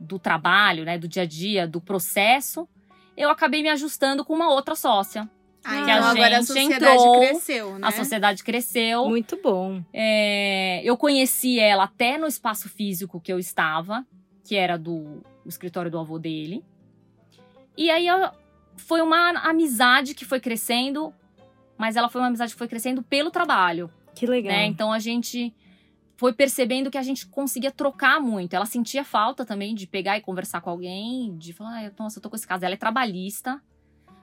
do 0.00 0.18
trabalho, 0.18 0.84
né, 0.84 0.98
do 0.98 1.06
dia 1.06 1.22
a 1.22 1.26
dia, 1.26 1.64
do 1.64 1.80
processo, 1.80 2.68
eu 3.16 3.30
acabei 3.30 3.62
me 3.62 3.68
ajustando 3.68 4.24
com 4.24 4.34
uma 4.34 4.50
outra 4.50 4.74
sócia. 4.74 5.30
Ah, 5.64 5.84
Que 5.84 5.90
a 5.90 5.96
então 5.98 6.08
agora 6.08 6.26
a 6.36 6.40
gente 6.40 6.46
sociedade 6.46 6.74
entrou, 7.02 7.18
cresceu, 7.20 7.78
né? 7.78 7.86
A 7.86 7.92
sociedade 7.92 8.42
cresceu. 8.44 9.08
Muito 9.08 9.38
bom. 9.42 9.82
É, 9.92 10.80
eu 10.84 10.96
conheci 10.96 11.58
ela 11.58 11.84
até 11.84 12.16
no 12.16 12.26
espaço 12.26 12.68
físico 12.68 13.20
que 13.20 13.32
eu 13.32 13.38
estava, 13.38 14.06
que 14.44 14.56
era 14.56 14.76
do 14.78 15.22
o 15.44 15.48
escritório 15.48 15.90
do 15.90 15.98
avô 15.98 16.18
dele. 16.18 16.64
E 17.76 17.90
aí 17.90 18.06
eu- 18.06 18.30
foi 18.76 19.00
uma 19.02 19.30
amizade 19.48 20.14
que 20.14 20.24
foi 20.24 20.40
crescendo, 20.40 21.12
mas 21.76 21.96
ela 21.96 22.08
foi 22.08 22.20
uma 22.20 22.28
amizade 22.28 22.52
que 22.52 22.58
foi 22.58 22.68
crescendo 22.68 23.02
pelo 23.02 23.30
trabalho, 23.30 23.90
Que 24.14 24.26
legal. 24.26 24.52
né? 24.52 24.66
Então 24.66 24.92
a 24.92 24.98
gente 24.98 25.54
foi 26.16 26.32
percebendo 26.32 26.90
que 26.90 26.98
a 26.98 27.02
gente 27.02 27.26
conseguia 27.26 27.70
trocar 27.70 28.20
muito. 28.20 28.54
Ela 28.54 28.66
sentia 28.66 29.02
falta 29.04 29.44
também 29.44 29.74
de 29.74 29.86
pegar 29.86 30.18
e 30.18 30.20
conversar 30.20 30.60
com 30.60 30.68
alguém, 30.70 31.36
de 31.38 31.52
falar, 31.54 31.86
ah, 31.86 31.92
nossa, 31.98 32.18
eu 32.18 32.22
tô 32.22 32.28
com 32.28 32.36
esse 32.36 32.46
caso. 32.46 32.64
Ela 32.64 32.74
é 32.74 32.76
trabalhista, 32.78 33.60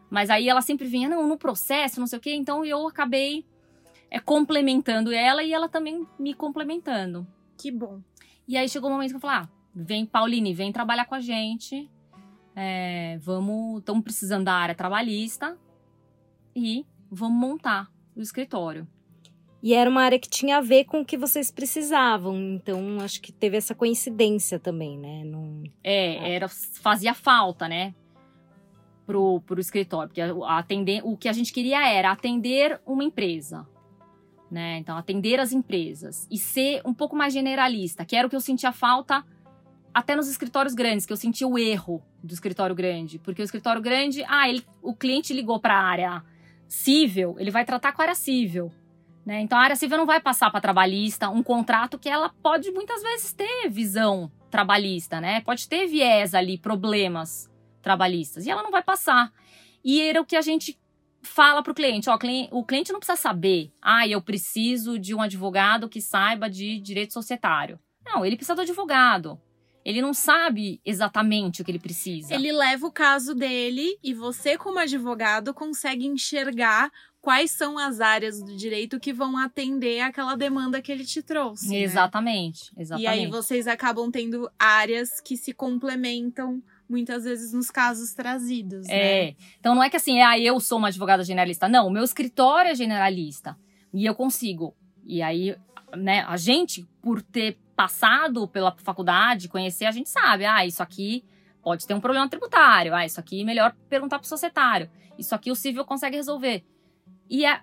mas 0.10 0.30
aí 0.30 0.48
ela 0.48 0.62
sempre 0.62 0.88
vinha, 0.88 1.10
não, 1.10 1.28
no 1.28 1.38
processo, 1.38 2.00
não 2.00 2.08
sei 2.08 2.18
o 2.18 2.22
quê. 2.22 2.34
Então 2.34 2.64
eu 2.64 2.88
acabei 2.88 3.46
é, 4.10 4.20
complementando 4.20 5.12
ela 5.12 5.44
e 5.44 5.54
ela 5.54 5.68
também 5.68 6.06
me 6.20 6.34
complementando. 6.34 7.28
Que 7.58 7.72
bom. 7.72 8.02
E 8.48 8.56
aí 8.56 8.70
chegou 8.70 8.90
o 8.90 8.94
momento 8.94 9.10
que 9.12 9.16
eu 9.18 9.20
falei, 9.22 9.38
ah, 9.38 9.50
vem, 9.76 10.06
Pauline, 10.06 10.54
vem 10.54 10.72
trabalhar 10.72 11.06
com 11.06 11.16
a 11.16 11.20
gente. 11.20 11.90
É, 12.56 13.18
vamos, 13.22 13.80
estamos 13.80 14.04
precisando 14.04 14.46
da 14.46 14.54
área 14.54 14.74
trabalhista 14.74 15.58
e 16.56 16.86
vamos 17.12 17.40
montar 17.40 17.92
o 18.16 18.22
escritório. 18.22 18.88
E 19.62 19.74
era 19.74 19.90
uma 19.90 20.04
área 20.04 20.20
que 20.20 20.30
tinha 20.30 20.58
a 20.58 20.62
ver 20.62 20.86
com 20.86 21.02
o 21.02 21.06
que 21.06 21.18
vocês 21.18 21.52
precisavam. 21.52 22.38
Então, 22.38 23.00
acho 23.02 23.22
que 23.22 23.32
teve 23.32 23.58
essa 23.58 23.76
coincidência 23.76 24.60
também, 24.60 24.98
né? 24.98 25.24
Não... 25.26 25.64
É, 25.84 26.36
era, 26.36 26.48
fazia 26.48 27.14
falta, 27.14 27.68
né? 27.68 27.94
Pro, 29.08 29.42
pro 29.42 29.60
escritório. 29.60 30.10
Porque 30.10 30.22
atender, 30.46 31.02
o 31.04 31.18
que 31.18 31.30
a 31.30 31.34
gente 31.34 31.52
queria 31.52 31.88
era 31.88 32.12
atender 32.12 32.80
uma 32.86 33.04
empresa. 33.04 33.66
Né? 34.52 34.78
Então, 34.78 34.98
atender 34.98 35.40
as 35.40 35.52
empresas. 35.52 36.28
E 36.30 36.38
ser 36.38 36.82
um 36.86 36.94
pouco 36.94 37.16
mais 37.16 37.34
generalista, 37.34 38.06
que 38.06 38.16
era 38.16 38.28
o 38.28 38.30
que 38.30 38.36
eu 38.36 38.42
sentia 38.42 38.72
falta 38.72 39.26
até 39.94 40.16
nos 40.16 40.28
escritórios 40.28 40.76
grandes, 40.76 41.06
que 41.06 41.14
eu 41.14 41.18
sentia 41.18 41.48
o 41.48 41.58
erro 41.58 42.04
do 42.22 42.34
escritório 42.34 42.76
grande. 42.76 43.18
Porque 43.18 43.42
o 43.42 43.46
escritório 43.46 43.82
grande, 43.82 44.24
ah, 44.28 44.48
ele, 44.48 44.64
o 44.82 44.94
cliente 44.94 45.34
ligou 45.34 45.60
para 45.60 45.74
a 45.76 45.84
área 45.84 46.24
civil, 46.68 47.36
ele 47.40 47.50
vai 47.50 47.64
tratar 47.64 47.94
com 47.94 48.02
a 48.02 48.06
área 48.06 48.16
civil. 48.16 48.72
Né? 49.26 49.42
Então, 49.42 49.58
a 49.58 49.62
área 49.62 49.76
civil 49.76 49.98
não 49.98 50.06
vai 50.06 50.22
passar 50.22 50.52
para 50.52 50.62
trabalhista 50.62 51.30
um 51.30 51.42
contrato 51.42 51.98
que 51.98 52.10
ela 52.10 52.30
pode 52.44 52.72
muitas 52.72 53.02
vezes 53.02 53.34
ter 53.34 53.70
visão 53.70 54.32
trabalhista, 54.50 55.20
né? 55.20 55.42
Pode 55.42 55.68
ter 55.68 55.86
viés 55.88 56.34
ali, 56.34 56.58
problemas 56.58 57.50
trabalhistas, 57.88 58.46
e 58.46 58.52
ela 58.52 58.62
não 58.62 58.72
vai 58.72 58.84
passar. 58.84 59.32
E 59.82 60.02
era 60.02 60.20
o 60.20 60.26
que 60.26 60.36
a 60.36 60.42
gente 60.42 60.78
fala 61.22 61.64
para 61.64 61.72
o 61.72 61.76
cliente, 61.76 62.10
ó, 62.10 62.18
o 62.52 62.66
cliente 62.66 62.92
não 62.92 63.00
precisa 63.00 63.18
saber, 63.18 63.72
ah, 63.82 64.06
eu 64.08 64.22
preciso 64.22 65.00
de 65.00 65.16
um 65.16 65.22
advogado 65.22 65.88
que 65.88 66.02
saiba 66.02 66.50
de 66.50 66.80
direito 66.80 67.14
societário. 67.14 67.80
Não, 68.06 68.26
ele 68.26 68.36
precisa 68.36 68.56
do 68.56 68.62
advogado. 68.62 69.40
Ele 69.86 70.02
não 70.02 70.14
sabe 70.14 70.82
exatamente 70.86 71.62
o 71.62 71.66
que 71.66 71.72
ele 71.72 71.80
precisa. 71.80 72.34
Ele 72.36 72.52
leva 72.52 72.86
o 72.88 72.92
caso 72.92 73.34
dele 73.34 73.98
e 74.04 74.14
você, 74.14 74.58
como 74.58 74.80
advogado, 74.80 75.54
consegue 75.54 76.06
enxergar 76.06 76.92
quais 77.22 77.52
são 77.52 77.78
as 77.78 78.02
áreas 78.02 78.42
do 78.42 78.56
direito 78.56 79.00
que 79.00 79.14
vão 79.14 79.38
atender 79.38 80.02
aquela 80.02 80.36
demanda 80.36 80.82
que 80.82 80.92
ele 80.92 81.06
te 81.06 81.22
trouxe. 81.22 81.70
né? 81.70 81.80
Exatamente, 81.80 82.72
exatamente. 82.78 83.06
E 83.06 83.08
aí 83.08 83.28
vocês 83.28 83.66
acabam 83.66 84.12
tendo 84.12 84.50
áreas 84.60 85.22
que 85.22 85.38
se 85.38 85.54
complementam 85.54 86.62
muitas 86.90 87.24
vezes 87.24 87.54
nos 87.54 87.70
casos 87.70 88.14
trazidos. 88.14 88.88
né? 88.88 88.96
É. 89.30 89.36
Então 89.60 89.76
não 89.76 89.84
é 89.84 89.90
que 89.90 89.98
assim, 89.98 90.22
ah, 90.22 90.38
eu 90.40 90.60
sou 90.60 90.78
uma 90.78 90.88
advogada 90.88 91.24
generalista. 91.24 91.68
Não, 91.68 91.88
o 91.88 91.92
meu 91.92 92.04
escritório 92.04 92.72
é 92.72 92.76
generalista. 92.76 93.58
E 93.94 94.06
eu 94.06 94.16
consigo. 94.16 94.76
E 95.06 95.22
aí, 95.22 95.56
né, 95.96 96.24
a 96.28 96.38
gente, 96.38 96.88
por 97.02 97.22
ter 97.22 97.58
passado 97.76 98.48
pela 98.48 98.76
faculdade, 98.78 99.48
conhecer, 99.48 99.86
a 99.86 99.92
gente 99.92 100.10
sabe, 100.10 100.46
ah, 100.46 100.66
isso 100.66 100.82
aqui 100.82 101.24
pode 101.62 101.86
ter 101.86 101.94
um 101.94 102.00
problema 102.00 102.28
tributário. 102.30 102.94
Ah, 102.96 103.06
isso 103.06 103.20
aqui 103.20 103.42
é 103.42 103.46
melhor 103.46 103.76
perguntar 103.90 104.20
pro 104.20 104.28
societário. 104.28 104.90
Isso 105.18 105.34
aqui 105.36 105.52
o 105.52 105.56
civil 105.56 105.86
consegue 105.86 106.16
resolver. 106.16 106.64
E 107.30 107.46
é- 107.46 107.60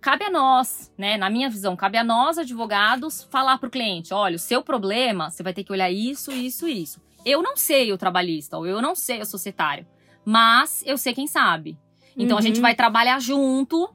cabe 0.00 0.24
a 0.24 0.30
nós, 0.30 0.92
né? 0.98 1.16
Na 1.16 1.30
minha 1.30 1.48
visão, 1.48 1.76
cabe 1.76 1.96
a 1.96 2.02
nós, 2.02 2.36
advogados, 2.36 3.22
falar 3.30 3.58
pro 3.58 3.70
cliente: 3.70 4.12
olha, 4.12 4.34
o 4.36 4.40
seu 4.40 4.60
problema, 4.62 5.30
você 5.30 5.42
vai 5.42 5.52
ter 5.52 5.62
que 5.62 5.70
olhar 5.72 5.90
isso, 5.90 6.32
isso, 6.32 6.66
isso. 6.66 7.00
Eu 7.24 7.42
não 7.42 7.56
sei 7.56 7.92
o 7.92 7.98
trabalhista, 7.98 8.56
ou 8.58 8.66
eu 8.66 8.80
não 8.82 8.94
sei 8.94 9.20
o 9.20 9.26
societário, 9.26 9.86
mas 10.24 10.82
eu 10.86 10.96
sei 10.98 11.14
quem 11.14 11.26
sabe. 11.26 11.78
Então 12.16 12.38
a 12.38 12.40
gente 12.40 12.56
Uhum. 12.56 12.62
vai 12.62 12.74
trabalhar 12.74 13.18
junto 13.20 13.92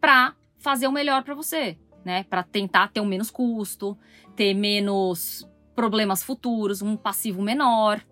pra 0.00 0.34
fazer 0.58 0.86
o 0.86 0.92
melhor 0.92 1.22
pra 1.22 1.34
você, 1.34 1.78
né? 2.04 2.24
Pra 2.24 2.42
tentar 2.42 2.88
ter 2.88 3.00
um 3.00 3.06
menos 3.06 3.30
custo, 3.30 3.96
ter 4.34 4.52
menos 4.54 5.48
problemas 5.74 6.22
futuros, 6.22 6.82
um 6.82 6.96
passivo 6.96 7.42
menor, 7.42 8.04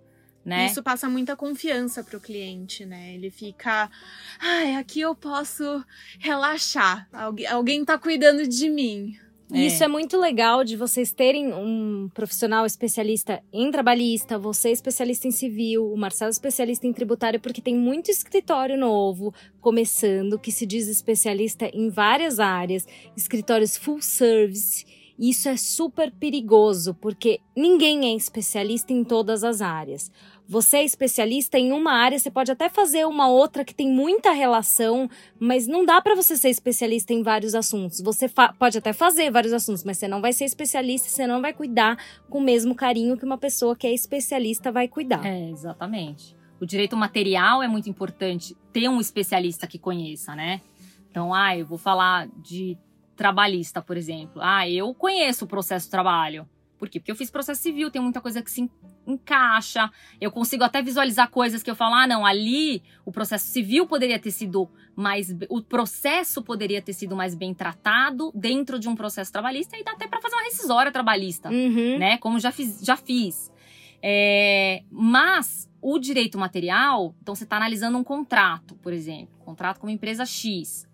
né? 0.45 0.66
Isso 0.66 0.82
passa 0.82 1.09
muita 1.09 1.34
confiança 1.34 2.05
pro 2.05 2.20
cliente, 2.20 2.84
né? 2.84 3.14
Ele 3.14 3.30
fica, 3.30 3.90
ai, 4.38 4.76
aqui 4.76 5.01
eu 5.01 5.14
posso 5.14 5.82
relaxar. 6.20 7.09
Algu 7.12 7.47
alguém 7.49 7.84
tá 7.84 7.99
cuidando 7.99 8.47
de 8.47 8.68
mim. 8.68 9.16
E 9.53 9.66
Isso 9.66 9.84
é 9.84 9.88
muito 9.88 10.18
legal 10.18 10.64
de 10.64 10.76
vocês 10.76 11.12
terem 11.12 11.53
um 11.53 12.09
profissional 12.14 12.64
especialista 12.64 13.42
em 13.53 13.70
trabalhista, 13.70 14.38
você 14.38 14.70
especialista 14.70 15.28
em 15.28 15.30
civil, 15.30 15.92
o 15.92 15.97
Marcelo 15.97 16.30
especialista 16.30 16.86
em 16.86 16.92
tributário, 16.92 17.38
porque 17.38 17.61
tem 17.61 17.76
muito 17.76 18.11
escritório 18.11 18.78
novo 18.78 19.34
começando 19.61 20.38
que 20.38 20.51
se 20.51 20.64
diz 20.64 20.88
especialista 20.88 21.70
em 21.74 21.90
várias 21.90 22.40
áreas, 22.40 22.86
escritórios 23.16 23.76
full 23.76 24.01
service. 24.01 24.84
E 25.18 25.30
isso 25.30 25.49
é 25.49 25.57
super 25.57 26.11
perigoso, 26.11 26.95
porque 26.95 27.38
ninguém 27.57 28.07
é 28.07 28.16
especialista 28.16 28.92
em 28.92 29.05
todas 29.05 29.45
as 29.45 29.61
áreas. 29.61 30.11
Você 30.47 30.78
é 30.78 30.84
especialista 30.84 31.59
em 31.59 31.72
uma 31.72 31.92
área, 31.92 32.18
você 32.18 32.30
pode 32.30 32.53
até 32.53 32.68
fazer 32.68 33.07
uma 33.07 33.28
outra 33.28 33.64
que 33.64 33.74
tem 33.74 33.88
muita 33.88 34.30
relação, 34.30 35.09
mas 35.38 35.66
não 35.66 35.86
dá 35.86 36.03
pra 36.03 36.14
você 36.14 36.36
ser 36.36 36.51
especialista 36.51 37.14
em 37.14 37.22
vários 37.22 37.55
assuntos. 37.55 38.01
Você 38.03 38.28
pode 38.59 38.76
até 38.76 38.92
fazer 38.92 39.30
vários 39.30 39.55
assuntos, 39.55 39.82
mas 39.84 39.97
você 39.97 40.07
não 40.07 40.20
vai 40.20 40.34
ser 40.34 40.45
especialista, 40.45 41.09
você 41.09 41.26
não 41.26 41.40
vai 41.40 41.55
cuidar 41.55 41.97
com 42.28 42.38
o 42.38 42.42
mesmo 42.42 42.74
carinho 42.74 43.16
que 43.16 43.24
uma 43.24 43.38
pessoa 43.38 43.74
que 43.74 43.86
é 43.86 43.95
especialista 43.95 44.70
vai 44.70 44.86
cuidar. 44.86 45.24
É, 45.24 45.49
exatamente. 45.49 46.36
O 46.61 46.66
direito 46.66 46.97
material 46.97 47.62
é 47.62 47.68
muito 47.68 47.88
importante 47.88 48.55
ter 48.70 48.88
um 48.88 49.01
especialista 49.01 49.66
que 49.66 49.78
conheça, 49.78 50.36
né? 50.36 50.61
Então, 51.11 51.32
ah, 51.32 51.57
eu 51.57 51.64
vou 51.64 51.78
falar 51.78 52.28
de 52.42 52.76
trabalhista, 53.16 53.80
por 53.80 53.97
exemplo. 53.97 54.42
Ah, 54.42 54.68
eu 54.68 54.92
conheço 54.92 55.47
o 55.47 55.49
processo 55.49 55.90
trabalho. 55.90 56.47
Por 56.79 56.89
quê? 56.89 56.99
Porque 56.99 57.11
eu 57.12 57.16
fiz 57.16 57.31
processo 57.31 57.62
civil, 57.62 57.91
tem 57.91 58.03
muita 58.03 58.20
coisa 58.20 58.43
que 58.43 58.51
se 58.51 58.68
encaixa. 59.07 59.91
Eu 60.20 60.31
consigo 60.31 60.64
até 60.64 60.83
visualizar 60.83 61.31
coisas 61.31 61.62
que 61.62 61.70
eu 61.70 61.77
falo, 61.77 61.95
ah, 61.95 62.07
não, 62.07 62.25
ali 62.27 62.83
o 63.05 63.12
processo 63.12 63.47
civil 63.47 63.87
poderia 63.87 64.18
ter 64.18 64.31
sido 64.31 64.68
mais. 64.97 65.35
O 65.49 65.62
processo 65.62 66.43
poderia 66.43 66.83
ter 66.83 66.93
sido 66.93 67.14
mais 67.14 67.35
bem 67.35 67.55
tratado 67.55 68.33
dentro 68.35 68.79
de 68.79 68.89
um 68.89 68.95
processo 68.97 69.31
trabalhista 69.33 69.77
e 69.79 69.85
dá 69.85 69.93
até 69.93 70.07
para 70.09 70.20
fazer 70.20 70.35
uma 70.35 70.45
rescisória 70.45 70.91
trabalhista, 70.91 71.49
Uhum. 71.51 71.99
né? 71.99 72.18
Como 72.18 72.39
já 72.41 72.51
fiz. 72.51 72.81
Já 72.85 72.97
fiz. 72.97 73.53
É, 74.03 74.83
mas 74.91 75.70
o 75.81 75.99
direito 75.99 76.39
material, 76.39 77.14
então 77.22 77.35
você 77.35 77.45
está 77.45 77.57
analisando 77.57 77.97
um 77.97 78.05
contrato, 78.05 78.75
por 78.77 78.93
exemplo, 78.93 79.35
contrato 79.45 79.79
com 79.81 79.87
uma 79.87 79.93
empresa 79.93 80.27
X. 80.27 80.87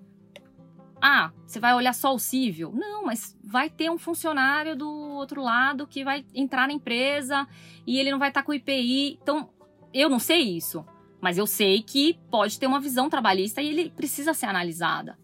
Ah, 1.02 1.30
você 1.46 1.58
vai 1.58 1.74
olhar 1.74 1.94
só 1.94 2.14
o 2.14 2.18
cível? 2.18 2.72
Não, 2.74 3.04
mas 3.04 3.36
vai 3.42 3.70
ter 3.70 3.90
um 3.90 3.98
funcionário 3.98 4.76
do 4.76 4.88
outro 4.88 5.42
lado 5.42 5.86
que 5.86 6.04
vai 6.04 6.24
entrar 6.34 6.66
na 6.66 6.74
empresa 6.74 7.46
e 7.86 7.98
ele 7.98 8.10
não 8.10 8.18
vai 8.18 8.28
estar 8.28 8.42
com 8.42 8.52
o 8.52 8.54
IPI. 8.54 9.18
Então, 9.22 9.48
eu 9.94 10.08
não 10.10 10.18
sei 10.18 10.40
isso, 10.42 10.84
mas 11.20 11.38
eu 11.38 11.46
sei 11.46 11.82
que 11.82 12.18
pode 12.30 12.58
ter 12.58 12.66
uma 12.66 12.80
visão 12.80 13.08
trabalhista 13.08 13.62
e 13.62 13.68
ele 13.68 13.90
precisa 13.90 14.34
ser 14.34 14.46
analisada. 14.46 15.18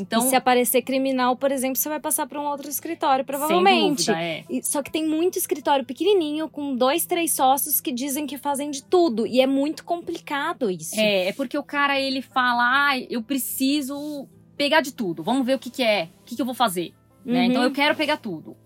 Então, 0.00 0.24
e 0.24 0.28
se 0.28 0.36
aparecer 0.36 0.82
criminal, 0.82 1.36
por 1.36 1.50
exemplo, 1.50 1.76
você 1.76 1.88
vai 1.88 1.98
passar 1.98 2.24
para 2.28 2.40
um 2.40 2.44
outro 2.44 2.68
escritório, 2.68 3.24
sem 3.24 3.26
provavelmente. 3.26 4.06
dúvida, 4.06 4.22
é. 4.22 4.44
E- 4.48 4.62
Só 4.62 4.80
que 4.80 4.92
tem 4.92 5.04
muito 5.04 5.36
escritório 5.36 5.84
pequenininho, 5.84 6.48
com 6.48 6.76
dois, 6.76 7.04
três 7.04 7.32
sócios 7.32 7.80
que 7.80 7.90
dizem 7.90 8.24
que 8.24 8.38
fazem 8.38 8.70
de 8.70 8.84
tudo. 8.84 9.26
E 9.26 9.40
é 9.40 9.46
muito 9.46 9.84
complicado 9.84 10.70
isso. 10.70 10.94
É, 10.94 11.26
é 11.28 11.32
porque 11.32 11.58
o 11.58 11.64
cara 11.64 11.98
ele 11.98 12.22
fala, 12.22 12.90
ah, 12.90 12.98
eu 13.10 13.20
preciso 13.24 14.28
pegar 14.58 14.82
de 14.82 14.92
tudo. 14.92 15.22
Vamos 15.22 15.46
ver 15.46 15.54
o 15.54 15.58
que, 15.58 15.70
que 15.70 15.82
é, 15.82 16.10
o 16.20 16.24
que, 16.24 16.36
que 16.36 16.42
eu 16.42 16.46
vou 16.46 16.54
fazer. 16.54 16.92
né? 17.24 17.40
Uhum. 17.40 17.44
Então 17.46 17.62
eu 17.62 17.70
quero 17.72 17.94
pegar 17.94 18.16
tudo. 18.18 18.56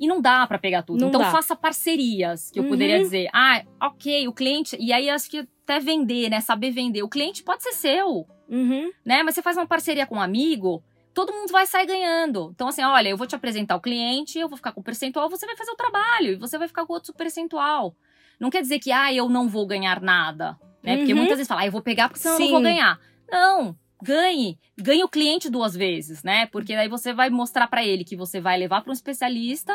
E 0.00 0.06
não 0.08 0.20
dá 0.20 0.46
pra 0.46 0.58
pegar 0.58 0.82
tudo. 0.82 1.00
Não 1.00 1.08
então 1.08 1.20
dá. 1.20 1.30
faça 1.30 1.54
parcerias, 1.54 2.50
que 2.50 2.58
eu 2.58 2.64
Uhum. 2.64 2.68
poderia 2.70 2.98
dizer, 2.98 3.28
ah, 3.32 3.62
ok, 3.82 4.26
o 4.28 4.32
cliente. 4.32 4.76
E 4.80 4.92
aí 4.92 5.08
acho 5.10 5.30
que 5.30 5.46
até 5.64 5.78
vender, 5.80 6.28
né? 6.30 6.40
Saber 6.40 6.70
vender. 6.70 7.02
O 7.02 7.08
cliente 7.08 7.42
pode 7.42 7.62
ser 7.62 7.72
seu, 7.72 8.26
Uhum. 8.48 8.90
né? 9.04 9.22
Mas 9.22 9.34
você 9.34 9.42
faz 9.42 9.56
uma 9.56 9.66
parceria 9.66 10.06
com 10.06 10.16
um 10.16 10.20
amigo, 10.20 10.82
todo 11.14 11.32
mundo 11.32 11.50
vai 11.52 11.64
sair 11.66 11.86
ganhando. 11.86 12.50
Então, 12.54 12.68
assim, 12.68 12.82
olha, 12.82 13.08
eu 13.08 13.16
vou 13.16 13.26
te 13.26 13.34
apresentar 13.36 13.76
o 13.76 13.80
cliente, 13.80 14.38
eu 14.38 14.48
vou 14.48 14.56
ficar 14.56 14.72
com 14.72 14.80
o 14.80 14.84
percentual, 14.84 15.30
você 15.30 15.46
vai 15.46 15.56
fazer 15.56 15.70
o 15.70 15.76
trabalho, 15.76 16.32
e 16.32 16.36
você 16.36 16.58
vai 16.58 16.66
ficar 16.68 16.84
com 16.84 16.92
outro 16.92 17.14
percentual. 17.14 17.94
Não 18.38 18.50
quer 18.50 18.60
dizer 18.62 18.80
que, 18.80 18.90
ah, 18.90 19.12
eu 19.14 19.28
não 19.28 19.48
vou 19.48 19.64
ganhar 19.66 20.00
nada. 20.02 20.58
Né? 20.82 20.96
Porque 20.98 21.12
Uhum. 21.12 21.18
muitas 21.20 21.36
vezes 21.38 21.48
fala, 21.48 21.62
ah, 21.62 21.66
eu 21.66 21.72
vou 21.72 21.80
pegar 21.80 22.08
porque 22.08 22.20
senão 22.20 22.34
eu 22.34 22.38
Sim. 22.38 22.44
não 22.46 22.52
vou 22.52 22.62
ganhar. 22.62 23.00
Não, 23.30 23.76
ganhe. 24.04 24.58
Ganhe 24.76 25.02
o 25.02 25.08
cliente 25.08 25.50
duas 25.50 25.74
vezes, 25.74 26.22
né? 26.22 26.46
Porque 26.46 26.76
daí 26.76 26.88
você 26.88 27.12
vai 27.12 27.30
mostrar 27.30 27.66
pra 27.66 27.84
ele 27.84 28.04
que 28.04 28.14
você 28.16 28.40
vai 28.40 28.58
levar 28.58 28.82
para 28.82 28.90
um 28.90 28.94
especialista, 28.94 29.74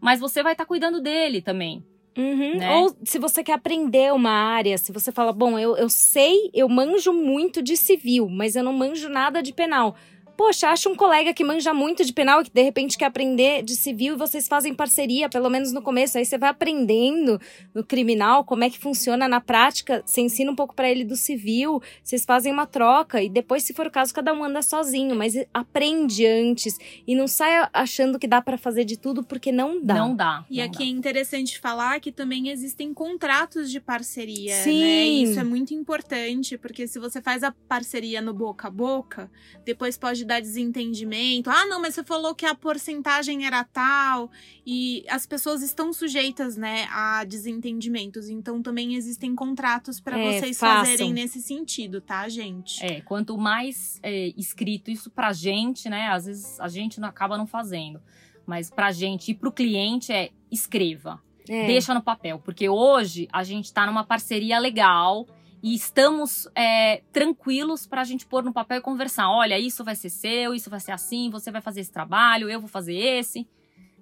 mas 0.00 0.20
você 0.20 0.42
vai 0.42 0.52
estar 0.52 0.64
cuidando 0.64 1.00
dele 1.00 1.42
também. 1.42 1.84
Uhum. 2.16 2.58
Né? 2.58 2.76
Ou 2.76 2.96
se 3.04 3.18
você 3.18 3.42
quer 3.42 3.54
aprender 3.54 4.12
uma 4.12 4.30
área, 4.30 4.78
se 4.78 4.92
você 4.92 5.10
fala, 5.10 5.32
bom, 5.32 5.58
eu, 5.58 5.76
eu 5.76 5.88
sei, 5.88 6.50
eu 6.54 6.68
manjo 6.68 7.12
muito 7.12 7.60
de 7.60 7.76
civil, 7.76 8.28
mas 8.28 8.54
eu 8.54 8.62
não 8.62 8.72
manjo 8.72 9.08
nada 9.08 9.42
de 9.42 9.52
penal. 9.52 9.96
Poxa, 10.36 10.68
acha 10.68 10.88
um 10.88 10.96
colega 10.96 11.32
que 11.32 11.44
manja 11.44 11.72
muito 11.72 12.04
de 12.04 12.12
penal 12.12 12.40
e 12.40 12.44
que 12.44 12.50
de 12.50 12.62
repente 12.62 12.98
quer 12.98 13.06
aprender 13.06 13.62
de 13.62 13.76
civil 13.76 14.14
e 14.14 14.16
vocês 14.16 14.48
fazem 14.48 14.74
parceria, 14.74 15.28
pelo 15.28 15.48
menos 15.48 15.72
no 15.72 15.80
começo. 15.80 16.18
Aí 16.18 16.24
você 16.24 16.36
vai 16.36 16.50
aprendendo 16.50 17.40
no 17.72 17.84
criminal 17.84 18.44
como 18.44 18.64
é 18.64 18.70
que 18.70 18.78
funciona 18.78 19.28
na 19.28 19.40
prática. 19.40 20.02
Você 20.04 20.20
ensina 20.20 20.50
um 20.50 20.56
pouco 20.56 20.74
pra 20.74 20.90
ele 20.90 21.04
do 21.04 21.14
civil, 21.14 21.80
vocês 22.02 22.24
fazem 22.24 22.52
uma 22.52 22.66
troca 22.66 23.22
e 23.22 23.28
depois, 23.28 23.62
se 23.62 23.72
for 23.72 23.86
o 23.86 23.90
caso, 23.90 24.12
cada 24.12 24.32
um 24.32 24.42
anda 24.42 24.60
sozinho. 24.60 25.14
Mas 25.14 25.34
aprende 25.52 26.26
antes 26.26 26.76
e 27.06 27.14
não 27.14 27.28
sai 27.28 27.68
achando 27.72 28.18
que 28.18 28.26
dá 28.26 28.42
pra 28.42 28.58
fazer 28.58 28.84
de 28.84 28.98
tudo 28.98 29.22
porque 29.22 29.52
não 29.52 29.80
dá. 29.80 29.94
Não 29.94 30.16
dá. 30.16 30.44
E 30.50 30.58
não 30.58 30.64
aqui 30.64 30.78
dá. 30.78 30.84
é 30.84 30.88
interessante 30.88 31.60
falar 31.60 32.00
que 32.00 32.10
também 32.10 32.48
existem 32.48 32.92
contratos 32.92 33.70
de 33.70 33.80
parceria, 33.80 34.56
Sim. 34.56 34.80
né? 34.80 35.06
E 35.06 35.22
Isso 35.22 35.38
é 35.38 35.44
muito 35.44 35.72
importante, 35.74 36.58
porque 36.58 36.88
se 36.88 36.98
você 36.98 37.22
faz 37.22 37.44
a 37.44 37.52
parceria 37.68 38.20
no 38.20 38.34
boca 38.34 38.68
a 38.68 38.70
boca, 38.70 39.30
depois 39.64 39.96
pode 39.96 40.23
dar 40.24 40.40
desentendimento. 40.40 41.50
Ah, 41.50 41.66
não, 41.66 41.80
mas 41.80 41.94
você 41.94 42.02
falou 42.04 42.34
que 42.34 42.46
a 42.46 42.54
porcentagem 42.54 43.46
era 43.46 43.62
tal, 43.64 44.30
e 44.66 45.04
as 45.08 45.26
pessoas 45.26 45.62
estão 45.62 45.92
sujeitas, 45.92 46.56
né, 46.56 46.86
a 46.90 47.24
desentendimentos. 47.24 48.28
Então 48.28 48.62
também 48.62 48.94
existem 48.94 49.34
contratos 49.34 50.00
para 50.00 50.18
É, 50.18 50.40
vocês 50.40 50.58
façam. 50.58 50.84
fazerem 50.84 51.12
nesse 51.12 51.40
sentido, 51.40 52.00
tá, 52.00 52.28
gente? 52.28 52.84
É, 52.84 53.00
quanto 53.00 53.36
mais 53.36 53.98
é, 54.02 54.32
escrito 54.36 54.90
isso 54.90 55.10
pra 55.10 55.32
gente, 55.32 55.88
né? 55.88 56.08
Às 56.08 56.26
vezes 56.26 56.60
a 56.60 56.68
gente 56.68 57.00
não 57.00 57.08
acaba 57.08 57.36
não 57.36 57.46
fazendo. 57.46 58.00
Mas 58.46 58.70
pra 58.70 58.92
gente 58.92 59.30
e 59.30 59.34
pro 59.34 59.50
cliente 59.50 60.12
é 60.12 60.30
escreva. 60.50 61.22
É. 61.48 61.66
Deixa 61.66 61.94
no 61.94 62.02
papel. 62.02 62.38
Porque 62.38 62.68
hoje 62.68 63.28
a 63.32 63.42
gente 63.42 63.72
tá 63.72 63.86
numa 63.86 64.04
parceria 64.04 64.58
legal 64.58 65.26
e 65.66 65.74
estamos 65.74 66.46
é, 66.54 67.02
tranquilos 67.10 67.86
pra 67.86 68.04
gente 68.04 68.26
pôr 68.26 68.44
no 68.44 68.52
papel 68.52 68.78
e 68.78 68.82
conversar. 68.82 69.30
Olha, 69.30 69.58
isso 69.58 69.82
vai 69.82 69.96
ser 69.96 70.10
seu, 70.10 70.54
isso 70.54 70.68
vai 70.68 70.78
ser 70.78 70.92
assim, 70.92 71.30
você 71.30 71.50
vai 71.50 71.62
fazer 71.62 71.80
esse 71.80 71.90
trabalho, 71.90 72.50
eu 72.50 72.60
vou 72.60 72.68
fazer 72.68 72.94
esse. 72.94 73.48